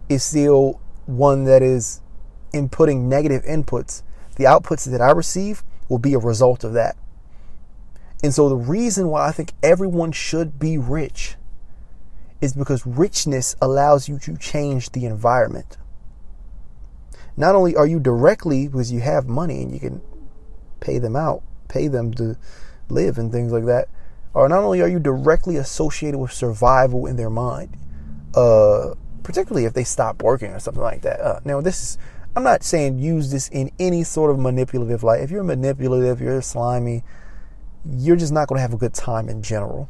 is 0.09 0.23
still 0.23 0.81
one 1.05 1.45
that 1.45 1.61
is 1.61 2.01
inputting 2.53 3.03
negative 3.03 3.43
inputs, 3.43 4.03
the 4.35 4.43
outputs 4.43 4.89
that 4.89 5.01
I 5.01 5.11
receive 5.11 5.63
will 5.89 5.99
be 5.99 6.13
a 6.13 6.19
result 6.19 6.63
of 6.63 6.73
that. 6.73 6.97
And 8.23 8.33
so 8.33 8.49
the 8.49 8.55
reason 8.55 9.07
why 9.07 9.27
I 9.27 9.31
think 9.31 9.53
everyone 9.63 10.11
should 10.11 10.59
be 10.59 10.77
rich 10.77 11.35
is 12.39 12.53
because 12.53 12.85
richness 12.85 13.55
allows 13.61 14.09
you 14.09 14.19
to 14.19 14.37
change 14.37 14.91
the 14.91 15.05
environment. 15.05 15.77
not 17.37 17.55
only 17.55 17.75
are 17.75 17.87
you 17.87 17.99
directly 17.99 18.67
because 18.67 18.91
you 18.91 18.99
have 18.99 19.27
money 19.27 19.61
and 19.63 19.73
you 19.73 19.79
can 19.79 20.01
pay 20.79 20.99
them 20.99 21.15
out, 21.15 21.41
pay 21.67 21.87
them 21.87 22.13
to 22.13 22.37
live 22.89 23.17
and 23.17 23.31
things 23.31 23.51
like 23.51 23.65
that, 23.65 23.87
or 24.33 24.47
not 24.49 24.63
only 24.63 24.81
are 24.81 24.87
you 24.87 24.99
directly 24.99 25.57
associated 25.57 26.19
with 26.19 26.31
survival 26.31 27.05
in 27.05 27.15
their 27.15 27.29
mind, 27.29 27.77
uh, 28.35 28.93
particularly 29.23 29.65
if 29.65 29.73
they 29.73 29.83
stop 29.83 30.21
working 30.23 30.51
or 30.51 30.59
something 30.59 30.83
like 30.83 31.01
that. 31.01 31.19
Uh, 31.19 31.39
now, 31.45 31.61
this 31.61 31.81
is, 31.81 31.97
I'm 32.35 32.43
not 32.43 32.63
saying 32.63 32.99
use 32.99 33.31
this 33.31 33.49
in 33.49 33.71
any 33.79 34.03
sort 34.03 34.31
of 34.31 34.39
manipulative 34.39 35.03
light. 35.03 35.21
If 35.21 35.31
you're 35.31 35.43
manipulative, 35.43 36.21
you're 36.21 36.41
slimy, 36.41 37.03
you're 37.89 38.15
just 38.15 38.33
not 38.33 38.47
going 38.47 38.57
to 38.57 38.61
have 38.61 38.73
a 38.73 38.77
good 38.77 38.93
time 38.93 39.29
in 39.29 39.41
general. 39.41 39.89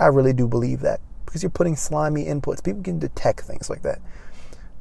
I 0.00 0.06
really 0.06 0.32
do 0.32 0.46
believe 0.46 0.80
that 0.80 1.00
because 1.24 1.42
you're 1.42 1.50
putting 1.50 1.76
slimy 1.76 2.24
inputs. 2.24 2.64
People 2.64 2.82
can 2.82 2.98
detect 2.98 3.40
things 3.40 3.68
like 3.68 3.82
that. 3.82 4.00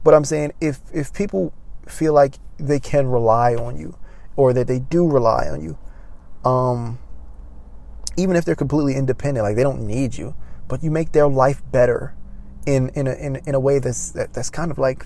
But 0.03 0.14
I'm 0.14 0.26
saying 0.26 0.53
if 0.62 0.80
if 0.93 1.14
people 1.14 1.53
feel 1.88 2.14
like 2.14 2.36
they 2.58 2.80
can 2.80 3.08
rely 3.08 3.55
on 3.55 3.78
you 3.78 3.97
or 4.36 4.53
that 4.53 4.68
they 4.68 4.80
do 4.80 5.08
rely 5.08 5.47
on 5.49 5.62
you, 5.62 5.78
um, 6.49 6.99
even 8.16 8.36
if 8.36 8.45
they're 8.45 8.55
completely 8.55 8.95
independent, 8.95 9.43
like 9.43 9.55
they 9.55 9.64
don't 9.64 9.86
need 9.86 10.16
you, 10.16 10.36
but 10.68 10.84
you 10.84 10.91
make 10.91 11.12
their 11.12 11.28
life 11.28 11.62
better 11.72 12.16
in 12.66 12.89
in 12.89 13.08
a, 13.08 13.14
in, 13.14 13.36
in 13.47 13.55
a 13.55 13.60
way 13.60 13.80
that's 13.80 14.12
that, 14.12 14.34
that's 14.34 14.49
kind 14.49 14.72
of 14.72 14.78
like 14.78 15.05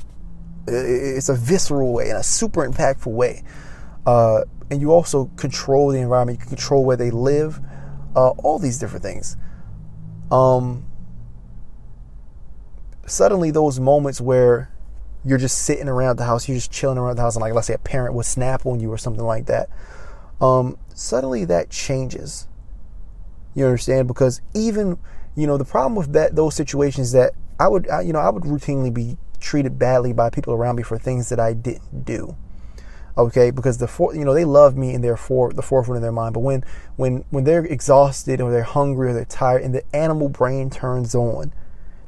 it's 0.67 1.29
a 1.29 1.33
visceral 1.33 1.93
way, 1.93 2.09
in 2.09 2.15
a 2.15 2.23
super 2.23 2.67
impactful 2.67 3.11
way. 3.11 3.43
Uh, 4.05 4.43
and 4.69 4.81
you 4.81 4.91
also 4.91 5.25
control 5.35 5.89
the 5.89 5.99
environment. 5.99 6.39
You 6.39 6.41
can 6.45 6.49
control 6.55 6.85
where 6.85 6.97
they 6.97 7.11
live, 7.11 7.59
uh, 8.15 8.29
all 8.29 8.57
these 8.57 8.79
different 8.79 9.03
things. 9.03 9.37
Um, 10.31 10.85
suddenly, 13.05 13.51
those 13.51 13.79
moments 13.79 14.21
where 14.21 14.71
you're 15.23 15.37
just 15.37 15.59
sitting 15.59 15.87
around 15.87 16.17
the 16.17 16.25
house, 16.25 16.47
you're 16.47 16.57
just 16.57 16.71
chilling 16.71 16.97
around 16.97 17.17
the 17.17 17.21
house, 17.21 17.35
and 17.35 17.41
like 17.41 17.53
let's 17.53 17.67
say 17.67 17.73
a 17.73 17.79
parent 17.79 18.15
would 18.15 18.25
snap 18.25 18.65
on 18.65 18.79
you 18.79 18.91
or 18.91 18.97
something 18.97 19.25
like 19.25 19.45
that. 19.47 19.69
Um, 20.39 20.77
suddenly, 20.93 21.45
that 21.45 21.69
changes. 21.69 22.47
You 23.53 23.65
understand? 23.65 24.07
Because 24.07 24.41
even 24.53 24.97
you 25.35 25.47
know 25.47 25.57
the 25.57 25.65
problem 25.65 25.95
with 25.95 26.13
that 26.13 26.35
those 26.35 26.55
situations 26.55 27.11
that 27.11 27.33
I 27.59 27.67
would 27.67 27.89
I, 27.89 28.01
you 28.01 28.13
know 28.13 28.19
I 28.19 28.29
would 28.29 28.43
routinely 28.43 28.93
be 28.93 29.17
treated 29.39 29.77
badly 29.77 30.13
by 30.13 30.29
people 30.29 30.53
around 30.53 30.75
me 30.75 30.83
for 30.83 30.97
things 30.97 31.29
that 31.29 31.39
I 31.39 31.53
didn't 31.53 32.05
do. 32.05 32.35
Okay, 33.17 33.51
because 33.51 33.77
the 33.77 33.87
for, 33.87 34.15
you 34.15 34.23
know 34.23 34.33
they 34.33 34.45
love 34.45 34.77
me 34.77 34.93
in 34.93 35.01
their 35.01 35.17
for 35.17 35.51
the 35.51 35.61
forefront 35.61 35.97
of 35.97 36.01
their 36.01 36.11
mind, 36.11 36.33
but 36.33 36.39
when 36.39 36.63
when 36.95 37.25
when 37.29 37.43
they're 37.43 37.65
exhausted 37.65 38.39
or 38.39 38.51
they're 38.51 38.63
hungry 38.63 39.09
or 39.09 39.13
they're 39.13 39.25
tired, 39.25 39.63
and 39.63 39.75
the 39.75 39.83
animal 39.95 40.29
brain 40.29 40.69
turns 40.69 41.13
on, 41.13 41.53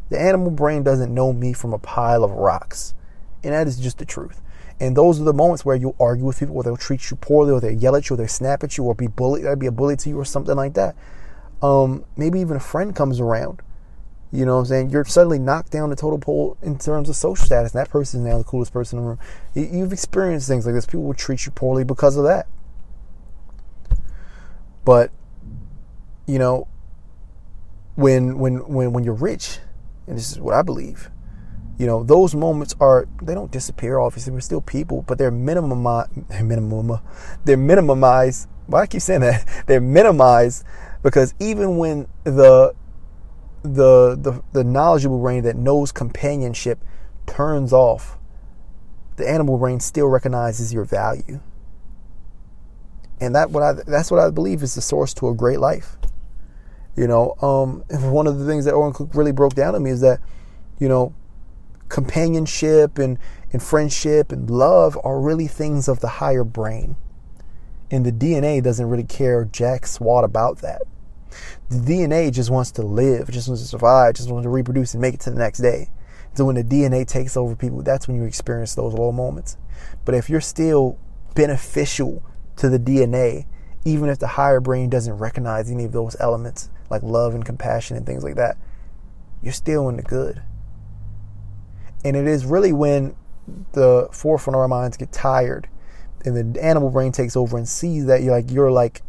the 0.09 0.19
animal 0.19 0.49
brain 0.49 0.83
doesn't 0.83 1.13
know 1.13 1.33
me 1.33 1.51
from 1.51 1.73
a 1.73 1.77
pile 1.77 2.23
of 2.23 2.31
rocks, 2.31 2.93
and 3.43 3.53
that 3.53 3.67
is 3.67 3.79
just 3.79 3.97
the 3.97 4.05
truth. 4.05 4.41
And 4.79 4.97
those 4.97 5.19
are 5.19 5.23
the 5.23 5.33
moments 5.33 5.65
where 5.65 5.75
you 5.75 5.95
argue 5.99 6.25
with 6.25 6.39
people, 6.39 6.55
or 6.55 6.63
they'll 6.63 6.77
treat 6.77 7.11
you 7.11 7.17
poorly, 7.17 7.51
or 7.51 7.59
they 7.59 7.73
yell 7.73 7.95
at 7.95 8.09
you, 8.09 8.15
or 8.15 8.17
they 8.17 8.27
snap 8.27 8.63
at 8.63 8.77
you, 8.77 8.85
or 8.85 8.95
be 8.95 9.07
bully, 9.07 9.43
be 9.55 9.67
a 9.67 9.71
bully 9.71 9.97
to 9.97 10.09
you, 10.09 10.19
or 10.19 10.25
something 10.25 10.55
like 10.55 10.73
that. 10.73 10.95
Um, 11.61 12.05
maybe 12.17 12.39
even 12.39 12.57
a 12.57 12.61
friend 12.61 12.95
comes 12.95 13.19
around 13.19 13.61
you 14.33 14.47
know 14.47 14.55
what 14.55 14.61
I'm 14.61 14.65
saying? 14.65 14.89
You're 14.89 15.05
suddenly 15.05 15.37
knocked 15.37 15.71
down 15.71 15.91
the 15.91 15.95
total 15.95 16.17
pole 16.17 16.57
in 16.63 16.79
terms 16.79 17.07
of 17.07 17.15
social 17.15 17.45
status. 17.45 17.75
And 17.75 17.79
that 17.79 17.91
person 17.91 18.21
is 18.21 18.25
now 18.25 18.39
the 18.39 18.43
coolest 18.43 18.73
person 18.73 18.97
in 18.97 19.05
the 19.05 19.09
room. 19.09 19.19
You've 19.53 19.93
experienced 19.93 20.47
things 20.47 20.65
like 20.65 20.73
this. 20.73 20.87
People 20.87 21.03
will 21.03 21.13
treat 21.13 21.45
you 21.45 21.51
poorly 21.51 21.83
because 21.83 22.17
of 22.17 22.23
that. 22.23 22.47
But, 24.83 25.11
you 26.25 26.39
know, 26.39 26.67
when 27.93 28.39
when 28.39 28.67
when 28.67 28.91
when 28.91 29.03
you're 29.03 29.13
rich, 29.13 29.59
and 30.07 30.17
this 30.17 30.31
is 30.31 30.39
what 30.39 30.55
I 30.55 30.63
believe, 30.63 31.11
you 31.77 31.85
know, 31.85 32.03
those 32.03 32.33
moments 32.33 32.75
are 32.79 33.07
they 33.21 33.35
don't 33.35 33.51
disappear. 33.51 33.99
Obviously, 33.99 34.33
we're 34.33 34.39
still 34.39 34.61
people, 34.61 35.03
but 35.03 35.19
they're 35.19 35.29
minimum 35.29 35.83
minimum 36.41 36.99
they're 37.45 37.55
minimized. 37.55 38.49
Why 38.65 38.81
I 38.81 38.87
keep 38.87 39.01
saying 39.01 39.21
that? 39.21 39.45
They're 39.67 39.81
minimized 39.81 40.63
because 41.03 41.35
even 41.39 41.77
when 41.77 42.07
the 42.23 42.73
the, 43.63 44.17
the, 44.19 44.41
the 44.51 44.63
knowledgeable 44.63 45.19
brain 45.19 45.43
that 45.43 45.55
knows 45.55 45.91
companionship 45.91 46.79
turns 47.25 47.73
off, 47.73 48.17
the 49.15 49.29
animal 49.29 49.57
brain 49.57 49.79
still 49.79 50.07
recognizes 50.07 50.73
your 50.73 50.83
value. 50.83 51.39
And 53.21 53.33
that 53.35 53.51
what 53.51 53.63
I 53.63 53.73
that's 53.73 54.11
what 54.11 54.19
I 54.19 54.29
believe 54.31 54.63
is 54.63 54.75
the 54.75 54.81
source 54.81 55.13
to 55.15 55.29
a 55.29 55.33
great 55.33 55.59
life. 55.59 55.97
You 56.95 57.07
know, 57.07 57.35
um, 57.41 57.83
one 58.11 58.27
of 58.27 58.37
the 58.37 58.45
things 58.45 58.65
that 58.65 58.73
Owen 58.73 58.93
Cook 58.93 59.11
really 59.13 59.31
broke 59.31 59.55
down 59.55 59.73
to 59.73 59.79
me 59.79 59.91
is 59.91 60.01
that, 60.01 60.19
you 60.79 60.89
know, 60.89 61.13
companionship 61.87 62.97
and, 62.97 63.17
and 63.51 63.63
friendship 63.63 64.31
and 64.31 64.49
love 64.49 64.97
are 65.03 65.19
really 65.19 65.47
things 65.47 65.87
of 65.87 65.99
the 66.01 66.07
higher 66.07 66.43
brain. 66.43 66.95
And 67.89 68.05
the 68.05 68.11
DNA 68.11 68.61
doesn't 68.61 68.87
really 68.87 69.03
care 69.03 69.45
jack 69.45 69.85
swat 69.85 70.23
about 70.23 70.57
that. 70.59 70.81
The 71.69 71.77
DNA 71.77 72.31
just 72.31 72.49
wants 72.49 72.71
to 72.71 72.81
live, 72.81 73.29
just 73.31 73.47
wants 73.47 73.61
to 73.63 73.67
survive, 73.67 74.15
just 74.15 74.29
wants 74.29 74.45
to 74.45 74.49
reproduce 74.49 74.93
and 74.93 75.01
make 75.01 75.13
it 75.13 75.19
to 75.21 75.31
the 75.31 75.39
next 75.39 75.59
day. 75.59 75.89
So 76.35 76.45
when 76.45 76.55
the 76.55 76.63
DNA 76.63 77.07
takes 77.07 77.37
over 77.37 77.55
people, 77.55 77.83
that's 77.83 78.07
when 78.07 78.17
you 78.17 78.23
experience 78.23 78.75
those 78.75 78.93
low 78.93 79.11
moments. 79.11 79.57
But 80.05 80.15
if 80.15 80.29
you're 80.29 80.41
still 80.41 80.97
beneficial 81.35 82.23
to 82.57 82.69
the 82.69 82.79
DNA, 82.79 83.45
even 83.85 84.09
if 84.09 84.19
the 84.19 84.27
higher 84.27 84.59
brain 84.59 84.89
doesn't 84.89 85.17
recognize 85.17 85.69
any 85.69 85.85
of 85.85 85.91
those 85.91 86.15
elements, 86.19 86.69
like 86.89 87.03
love 87.03 87.35
and 87.35 87.45
compassion 87.45 87.97
and 87.97 88.05
things 88.05 88.23
like 88.23 88.35
that, 88.35 88.57
you're 89.41 89.53
still 89.53 89.89
in 89.89 89.97
the 89.97 90.03
good. 90.03 90.41
And 92.03 92.15
it 92.15 92.27
is 92.27 92.45
really 92.45 92.73
when 92.73 93.15
the 93.73 94.07
forefront 94.11 94.55
of 94.55 94.61
our 94.61 94.67
minds 94.67 94.97
get 94.97 95.11
tired 95.11 95.67
and 96.25 96.55
the 96.55 96.63
animal 96.63 96.89
brain 96.89 97.11
takes 97.11 97.35
over 97.35 97.57
and 97.57 97.67
sees 97.67 98.05
that 98.05 98.21
you're 98.21 98.33
like 98.33 98.49
you're 98.49 98.71
like 98.71 99.01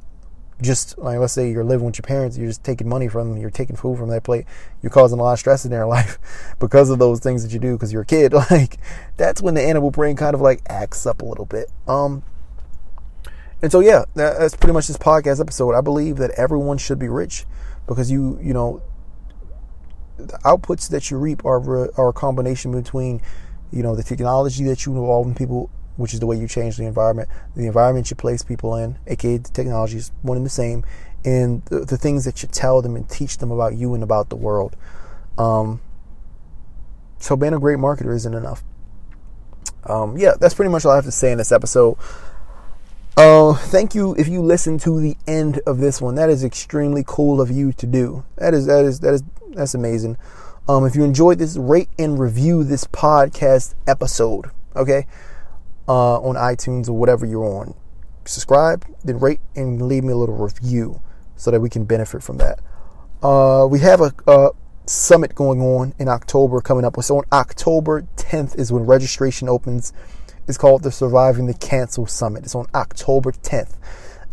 just 0.62 0.96
like 0.98 1.18
let's 1.18 1.32
say 1.32 1.50
you're 1.50 1.64
living 1.64 1.86
with 1.86 1.98
your 1.98 2.04
parents, 2.04 2.38
you're 2.38 2.48
just 2.48 2.64
taking 2.64 2.88
money 2.88 3.08
from 3.08 3.30
them, 3.30 3.40
you're 3.40 3.50
taking 3.50 3.76
food 3.76 3.98
from 3.98 4.08
their 4.08 4.20
plate, 4.20 4.46
you're 4.82 4.90
causing 4.90 5.18
a 5.18 5.22
lot 5.22 5.32
of 5.32 5.38
stress 5.38 5.64
in 5.64 5.70
their 5.70 5.86
life 5.96 6.18
because 6.58 6.90
of 6.90 6.98
those 6.98 7.20
things 7.20 7.42
that 7.42 7.52
you 7.52 7.58
do 7.58 7.72
because 7.74 7.92
you're 7.92 8.02
a 8.02 8.06
kid. 8.06 8.32
Like 8.50 8.78
that's 9.16 9.42
when 9.42 9.54
the 9.54 9.62
animal 9.62 9.90
brain 9.90 10.16
kind 10.16 10.34
of 10.34 10.40
like 10.40 10.62
acts 10.68 11.06
up 11.06 11.22
a 11.22 11.24
little 11.24 11.46
bit. 11.46 11.70
Um, 11.88 12.22
and 13.62 13.72
so 13.72 13.80
yeah, 13.80 14.04
that's 14.14 14.54
pretty 14.54 14.74
much 14.74 14.86
this 14.86 14.98
podcast 14.98 15.40
episode. 15.40 15.74
I 15.74 15.80
believe 15.80 16.16
that 16.18 16.30
everyone 16.32 16.78
should 16.78 16.98
be 16.98 17.08
rich 17.08 17.46
because 17.86 18.10
you 18.10 18.38
you 18.40 18.52
know 18.52 18.82
the 20.16 20.38
outputs 20.44 20.88
that 20.90 21.10
you 21.10 21.18
reap 21.18 21.44
are 21.44 21.90
are 21.98 22.10
a 22.10 22.12
combination 22.12 22.70
between 22.72 23.20
you 23.72 23.82
know 23.82 23.96
the 23.96 24.02
technology 24.02 24.64
that 24.64 24.86
you 24.86 24.92
involve 24.92 25.26
in 25.26 25.34
people 25.34 25.70
which 25.96 26.12
is 26.12 26.20
the 26.20 26.26
way 26.26 26.36
you 26.36 26.48
change 26.48 26.76
the 26.76 26.84
environment, 26.84 27.28
the 27.54 27.66
environment 27.66 28.10
you 28.10 28.16
place 28.16 28.42
people 28.42 28.74
in, 28.76 28.98
aka 29.06 29.36
the 29.36 29.50
technology 29.50 29.96
is 29.96 30.10
one 30.22 30.36
and 30.36 30.44
the 30.44 30.50
same, 30.50 30.84
and 31.24 31.64
the, 31.66 31.80
the 31.80 31.96
things 31.96 32.24
that 32.24 32.42
you 32.42 32.48
tell 32.48 32.82
them 32.82 32.96
and 32.96 33.08
teach 33.08 33.38
them 33.38 33.50
about 33.50 33.74
you 33.74 33.94
and 33.94 34.02
about 34.02 34.28
the 34.28 34.36
world. 34.36 34.76
Um, 35.38 35.80
so 37.18 37.36
being 37.36 37.54
a 37.54 37.58
great 37.58 37.78
marketer 37.78 38.14
isn't 38.14 38.34
enough. 38.34 38.62
Um, 39.84 40.16
yeah, 40.16 40.32
that's 40.38 40.54
pretty 40.54 40.70
much 40.70 40.84
all 40.84 40.92
I 40.92 40.96
have 40.96 41.04
to 41.04 41.12
say 41.12 41.32
in 41.32 41.38
this 41.38 41.52
episode. 41.52 41.96
Uh, 43.16 43.54
thank 43.54 43.94
you 43.94 44.14
if 44.18 44.26
you 44.26 44.42
listen 44.42 44.76
to 44.78 45.00
the 45.00 45.16
end 45.26 45.60
of 45.66 45.78
this 45.78 46.00
one. 46.00 46.16
That 46.16 46.30
is 46.30 46.42
extremely 46.42 47.04
cool 47.06 47.40
of 47.40 47.50
you 47.50 47.72
to 47.74 47.86
do. 47.86 48.24
That 48.36 48.54
is 48.54 48.66
that 48.66 48.84
is 48.84 49.00
that 49.00 49.14
is 49.14 49.22
that's 49.50 49.74
amazing. 49.74 50.16
Um, 50.68 50.84
if 50.84 50.96
you 50.96 51.04
enjoyed 51.04 51.38
this, 51.38 51.56
rate 51.56 51.90
and 51.98 52.18
review 52.18 52.64
this 52.64 52.84
podcast 52.84 53.74
episode. 53.86 54.50
Okay 54.74 55.06
uh, 55.88 56.20
on 56.20 56.36
iTunes 56.36 56.88
or 56.88 56.94
whatever 56.94 57.26
you're 57.26 57.44
on. 57.44 57.74
Subscribe, 58.24 58.86
then 59.04 59.18
rate 59.18 59.40
and 59.54 59.82
leave 59.82 60.04
me 60.04 60.12
a 60.12 60.16
little 60.16 60.36
review 60.36 61.00
so 61.36 61.50
that 61.50 61.60
we 61.60 61.68
can 61.68 61.84
benefit 61.84 62.22
from 62.22 62.38
that. 62.38 62.60
Uh, 63.22 63.66
we 63.66 63.80
have 63.80 64.00
a, 64.00 64.12
a, 64.26 64.50
summit 64.86 65.34
going 65.34 65.62
on 65.62 65.94
in 65.98 66.08
October 66.08 66.60
coming 66.60 66.84
up. 66.84 67.02
So 67.02 67.16
on 67.16 67.24
October 67.32 68.06
10th 68.16 68.58
is 68.58 68.70
when 68.70 68.84
registration 68.84 69.48
opens. 69.48 69.94
It's 70.46 70.58
called 70.58 70.82
the 70.82 70.92
Surviving 70.92 71.46
the 71.46 71.54
Cancel 71.54 72.06
Summit. 72.06 72.44
It's 72.44 72.54
on 72.54 72.66
October 72.74 73.32
10th. 73.32 73.76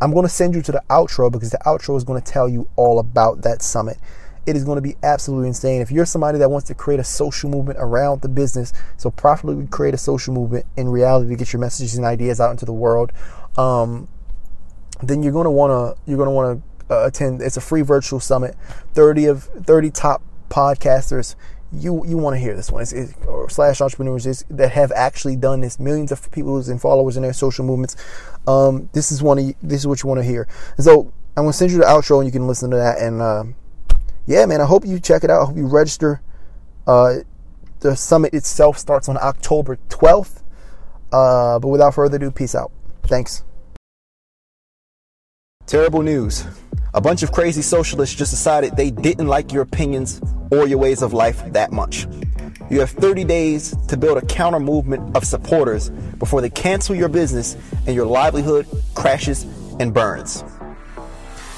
I'm 0.01 0.11
going 0.11 0.25
to 0.25 0.29
send 0.29 0.53
you 0.53 0.61
to 0.63 0.71
the 0.73 0.83
outro 0.89 1.31
because 1.31 1.51
the 1.51 1.59
outro 1.59 1.95
is 1.95 2.03
going 2.03 2.21
to 2.21 2.31
tell 2.31 2.49
you 2.49 2.67
all 2.75 2.99
about 2.99 3.43
that 3.43 3.61
summit 3.61 3.97
it 4.45 4.55
is 4.55 4.63
going 4.63 4.77
to 4.77 4.81
be 4.81 4.95
absolutely 5.03 5.47
insane. 5.47 5.81
If 5.81 5.91
you're 5.91 6.05
somebody 6.05 6.37
that 6.39 6.49
wants 6.49 6.67
to 6.67 6.75
create 6.75 6.99
a 6.99 7.03
social 7.03 7.49
movement 7.49 7.77
around 7.79 8.21
the 8.21 8.29
business, 8.29 8.73
so 8.97 9.11
profitably 9.11 9.67
create 9.67 9.93
a 9.93 9.97
social 9.97 10.33
movement 10.33 10.65
in 10.75 10.89
reality 10.89 11.29
to 11.29 11.35
get 11.35 11.53
your 11.53 11.59
messages 11.59 11.95
and 11.95 12.05
ideas 12.05 12.41
out 12.41 12.51
into 12.51 12.65
the 12.65 12.73
world, 12.73 13.11
um, 13.57 14.07
then 15.03 15.21
you're 15.23 15.33
going 15.33 15.45
to 15.45 15.51
want 15.51 15.71
to 15.71 16.01
you're 16.09 16.17
going 16.17 16.27
to 16.27 16.31
want 16.31 16.63
to 16.89 16.95
uh, 16.95 17.07
attend. 17.07 17.41
It's 17.41 17.57
a 17.57 17.61
free 17.61 17.81
virtual 17.81 18.19
summit. 18.19 18.55
Thirty 18.93 19.25
of 19.25 19.43
thirty 19.43 19.91
top 19.91 20.23
podcasters. 20.49 21.35
You 21.71 22.03
you 22.05 22.17
want 22.17 22.35
to 22.35 22.39
hear 22.39 22.55
this 22.55 22.71
one? 22.71 22.81
It's, 22.81 22.93
or 23.27 23.49
slash 23.49 23.79
entrepreneurs 23.79 24.43
that 24.49 24.71
have 24.71 24.91
actually 24.91 25.35
done 25.35 25.61
this. 25.61 25.79
Millions 25.79 26.11
of 26.11 26.29
people 26.31 26.57
and 26.57 26.81
followers 26.81 27.15
in 27.15 27.23
their 27.23 27.33
social 27.33 27.63
movements. 27.63 27.95
Um, 28.47 28.89
this 28.93 29.11
is 29.11 29.23
one 29.23 29.37
of 29.37 29.53
this 29.61 29.81
is 29.81 29.87
what 29.87 30.03
you 30.03 30.09
want 30.09 30.19
to 30.19 30.25
hear. 30.25 30.47
So 30.79 31.13
I'm 31.37 31.43
going 31.43 31.51
to 31.51 31.57
send 31.57 31.71
you 31.71 31.77
the 31.77 31.85
outro, 31.85 32.17
and 32.17 32.25
you 32.25 32.31
can 32.31 32.47
listen 32.47 32.71
to 32.71 32.77
that 32.77 32.97
and. 32.97 33.21
Uh, 33.21 33.43
yeah, 34.31 34.45
man, 34.45 34.61
I 34.61 34.65
hope 34.65 34.85
you 34.85 34.99
check 34.99 35.23
it 35.23 35.29
out. 35.29 35.41
I 35.41 35.45
hope 35.45 35.57
you 35.57 35.67
register. 35.67 36.21
Uh, 36.87 37.15
the 37.81 37.95
summit 37.95 38.33
itself 38.33 38.77
starts 38.77 39.09
on 39.09 39.17
October 39.17 39.77
12th. 39.89 40.41
Uh, 41.11 41.59
but 41.59 41.67
without 41.67 41.93
further 41.93 42.15
ado, 42.15 42.31
peace 42.31 42.55
out. 42.55 42.71
Thanks. 43.03 43.43
Terrible 45.65 46.01
news. 46.01 46.45
A 46.93 47.01
bunch 47.01 47.23
of 47.23 47.31
crazy 47.31 47.61
socialists 47.61 48.15
just 48.15 48.31
decided 48.31 48.77
they 48.77 48.89
didn't 48.89 49.27
like 49.27 49.51
your 49.51 49.63
opinions 49.63 50.21
or 50.49 50.67
your 50.67 50.77
ways 50.77 51.01
of 51.01 51.11
life 51.11 51.43
that 51.51 51.71
much. 51.71 52.07
You 52.69 52.79
have 52.79 52.91
30 52.91 53.25
days 53.25 53.75
to 53.87 53.97
build 53.97 54.17
a 54.17 54.25
counter 54.25 54.59
movement 54.59 55.15
of 55.15 55.25
supporters 55.25 55.89
before 55.89 56.39
they 56.39 56.49
cancel 56.49 56.95
your 56.95 57.09
business 57.09 57.57
and 57.85 57.95
your 57.95 58.05
livelihood 58.05 58.65
crashes 58.95 59.43
and 59.79 59.93
burns. 59.93 60.45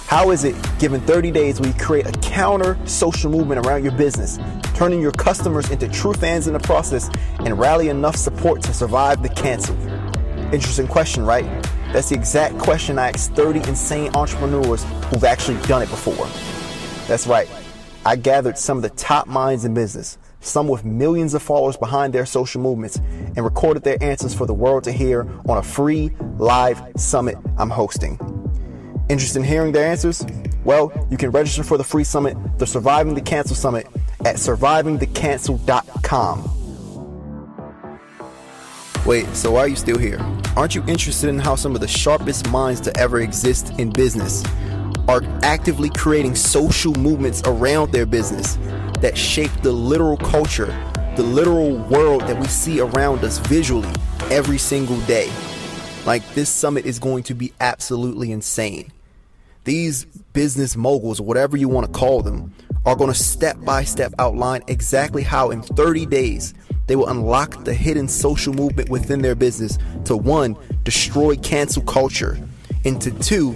How 0.07 0.29
is 0.29 0.43
it, 0.43 0.55
given 0.79 1.01
30 1.01 1.31
days, 1.31 1.59
we 1.59 1.73
create 1.73 2.05
a 2.05 2.11
counter 2.19 2.77
social 2.85 3.31
movement 3.31 3.65
around 3.65 3.83
your 3.83 3.93
business, 3.93 4.37
turning 4.75 5.01
your 5.01 5.11
customers 5.11 5.69
into 5.71 5.87
true 5.87 6.13
fans 6.13 6.45
in 6.45 6.53
the 6.53 6.59
process 6.59 7.09
and 7.39 7.57
rally 7.57 7.89
enough 7.89 8.15
support 8.15 8.61
to 8.63 8.73
survive 8.73 9.23
the 9.23 9.29
cancel? 9.29 9.75
Interesting 10.53 10.87
question, 10.87 11.25
right? 11.25 11.45
That's 11.93 12.09
the 12.09 12.15
exact 12.15 12.59
question 12.59 12.99
I 12.99 13.09
asked 13.09 13.33
30 13.33 13.67
insane 13.67 14.13
entrepreneurs 14.15 14.83
who've 15.05 15.23
actually 15.23 15.59
done 15.67 15.81
it 15.81 15.89
before. 15.89 16.27
That's 17.07 17.25
right. 17.25 17.49
I 18.05 18.15
gathered 18.17 18.57
some 18.57 18.77
of 18.77 18.83
the 18.83 18.89
top 18.91 19.27
minds 19.27 19.65
in 19.65 19.73
business, 19.73 20.17
some 20.41 20.67
with 20.67 20.83
millions 20.83 21.33
of 21.33 21.41
followers 21.41 21.77
behind 21.77 22.13
their 22.13 22.25
social 22.25 22.61
movements, 22.61 22.97
and 22.97 23.43
recorded 23.43 23.83
their 23.83 23.97
answers 24.03 24.33
for 24.35 24.45
the 24.45 24.53
world 24.53 24.83
to 24.83 24.91
hear 24.91 25.21
on 25.47 25.57
a 25.57 25.63
free 25.63 26.11
live 26.37 26.81
summit 26.97 27.37
I'm 27.57 27.69
hosting. 27.69 28.42
Interested 29.09 29.39
in 29.39 29.45
hearing 29.45 29.73
their 29.73 29.87
answers? 29.87 30.25
Well, 30.63 30.93
you 31.09 31.17
can 31.17 31.31
register 31.31 31.63
for 31.63 31.77
the 31.77 31.83
free 31.83 32.05
summit, 32.05 32.37
the 32.57 32.65
Surviving 32.65 33.15
the 33.15 33.21
Cancel 33.21 33.55
Summit, 33.55 33.87
at 34.25 34.37
survivingthecancel.com. 34.37 36.49
Wait, 39.05 39.27
so 39.35 39.51
why 39.51 39.59
are 39.59 39.67
you 39.67 39.75
still 39.75 39.97
here? 39.97 40.17
Aren't 40.55 40.75
you 40.75 40.83
interested 40.87 41.27
in 41.27 41.37
how 41.37 41.55
some 41.55 41.75
of 41.75 41.81
the 41.81 41.89
sharpest 41.89 42.49
minds 42.49 42.79
to 42.81 42.97
ever 42.97 43.19
exist 43.19 43.77
in 43.77 43.89
business 43.89 44.45
are 45.09 45.21
actively 45.41 45.89
creating 45.89 46.35
social 46.35 46.93
movements 46.93 47.41
around 47.45 47.91
their 47.91 48.05
business 48.05 48.57
that 49.01 49.17
shape 49.17 49.51
the 49.61 49.73
literal 49.73 50.15
culture, 50.15 50.67
the 51.17 51.23
literal 51.23 51.75
world 51.89 52.21
that 52.21 52.39
we 52.39 52.47
see 52.47 52.79
around 52.79 53.25
us 53.25 53.39
visually 53.39 53.91
every 54.31 54.57
single 54.57 55.01
day? 55.01 55.29
Like, 56.05 56.27
this 56.33 56.49
summit 56.49 56.85
is 56.85 56.99
going 56.99 57.23
to 57.23 57.33
be 57.33 57.53
absolutely 57.59 58.31
insane. 58.31 58.91
These 59.63 60.05
business 60.33 60.75
moguls, 60.75 61.21
whatever 61.21 61.55
you 61.55 61.69
want 61.69 61.87
to 61.87 61.97
call 61.97 62.21
them, 62.21 62.53
are 62.85 62.95
going 62.95 63.11
to 63.11 63.17
step 63.17 63.57
by 63.61 63.85
step 63.85 64.13
outline 64.19 64.61
exactly 64.67 65.23
how 65.23 65.51
in 65.51 65.61
30 65.61 66.05
days 66.05 66.53
they 66.87 66.97
will 66.97 67.07
unlock 67.07 67.63
the 67.63 67.73
hidden 67.73 68.09
social 68.09 68.53
movement 68.53 68.89
within 68.89 69.21
their 69.21 69.35
business 69.35 69.77
to 70.03 70.17
one, 70.17 70.57
destroy 70.83 71.37
cancel 71.37 71.81
culture, 71.83 72.37
and 72.83 73.01
to 73.01 73.11
two, 73.19 73.55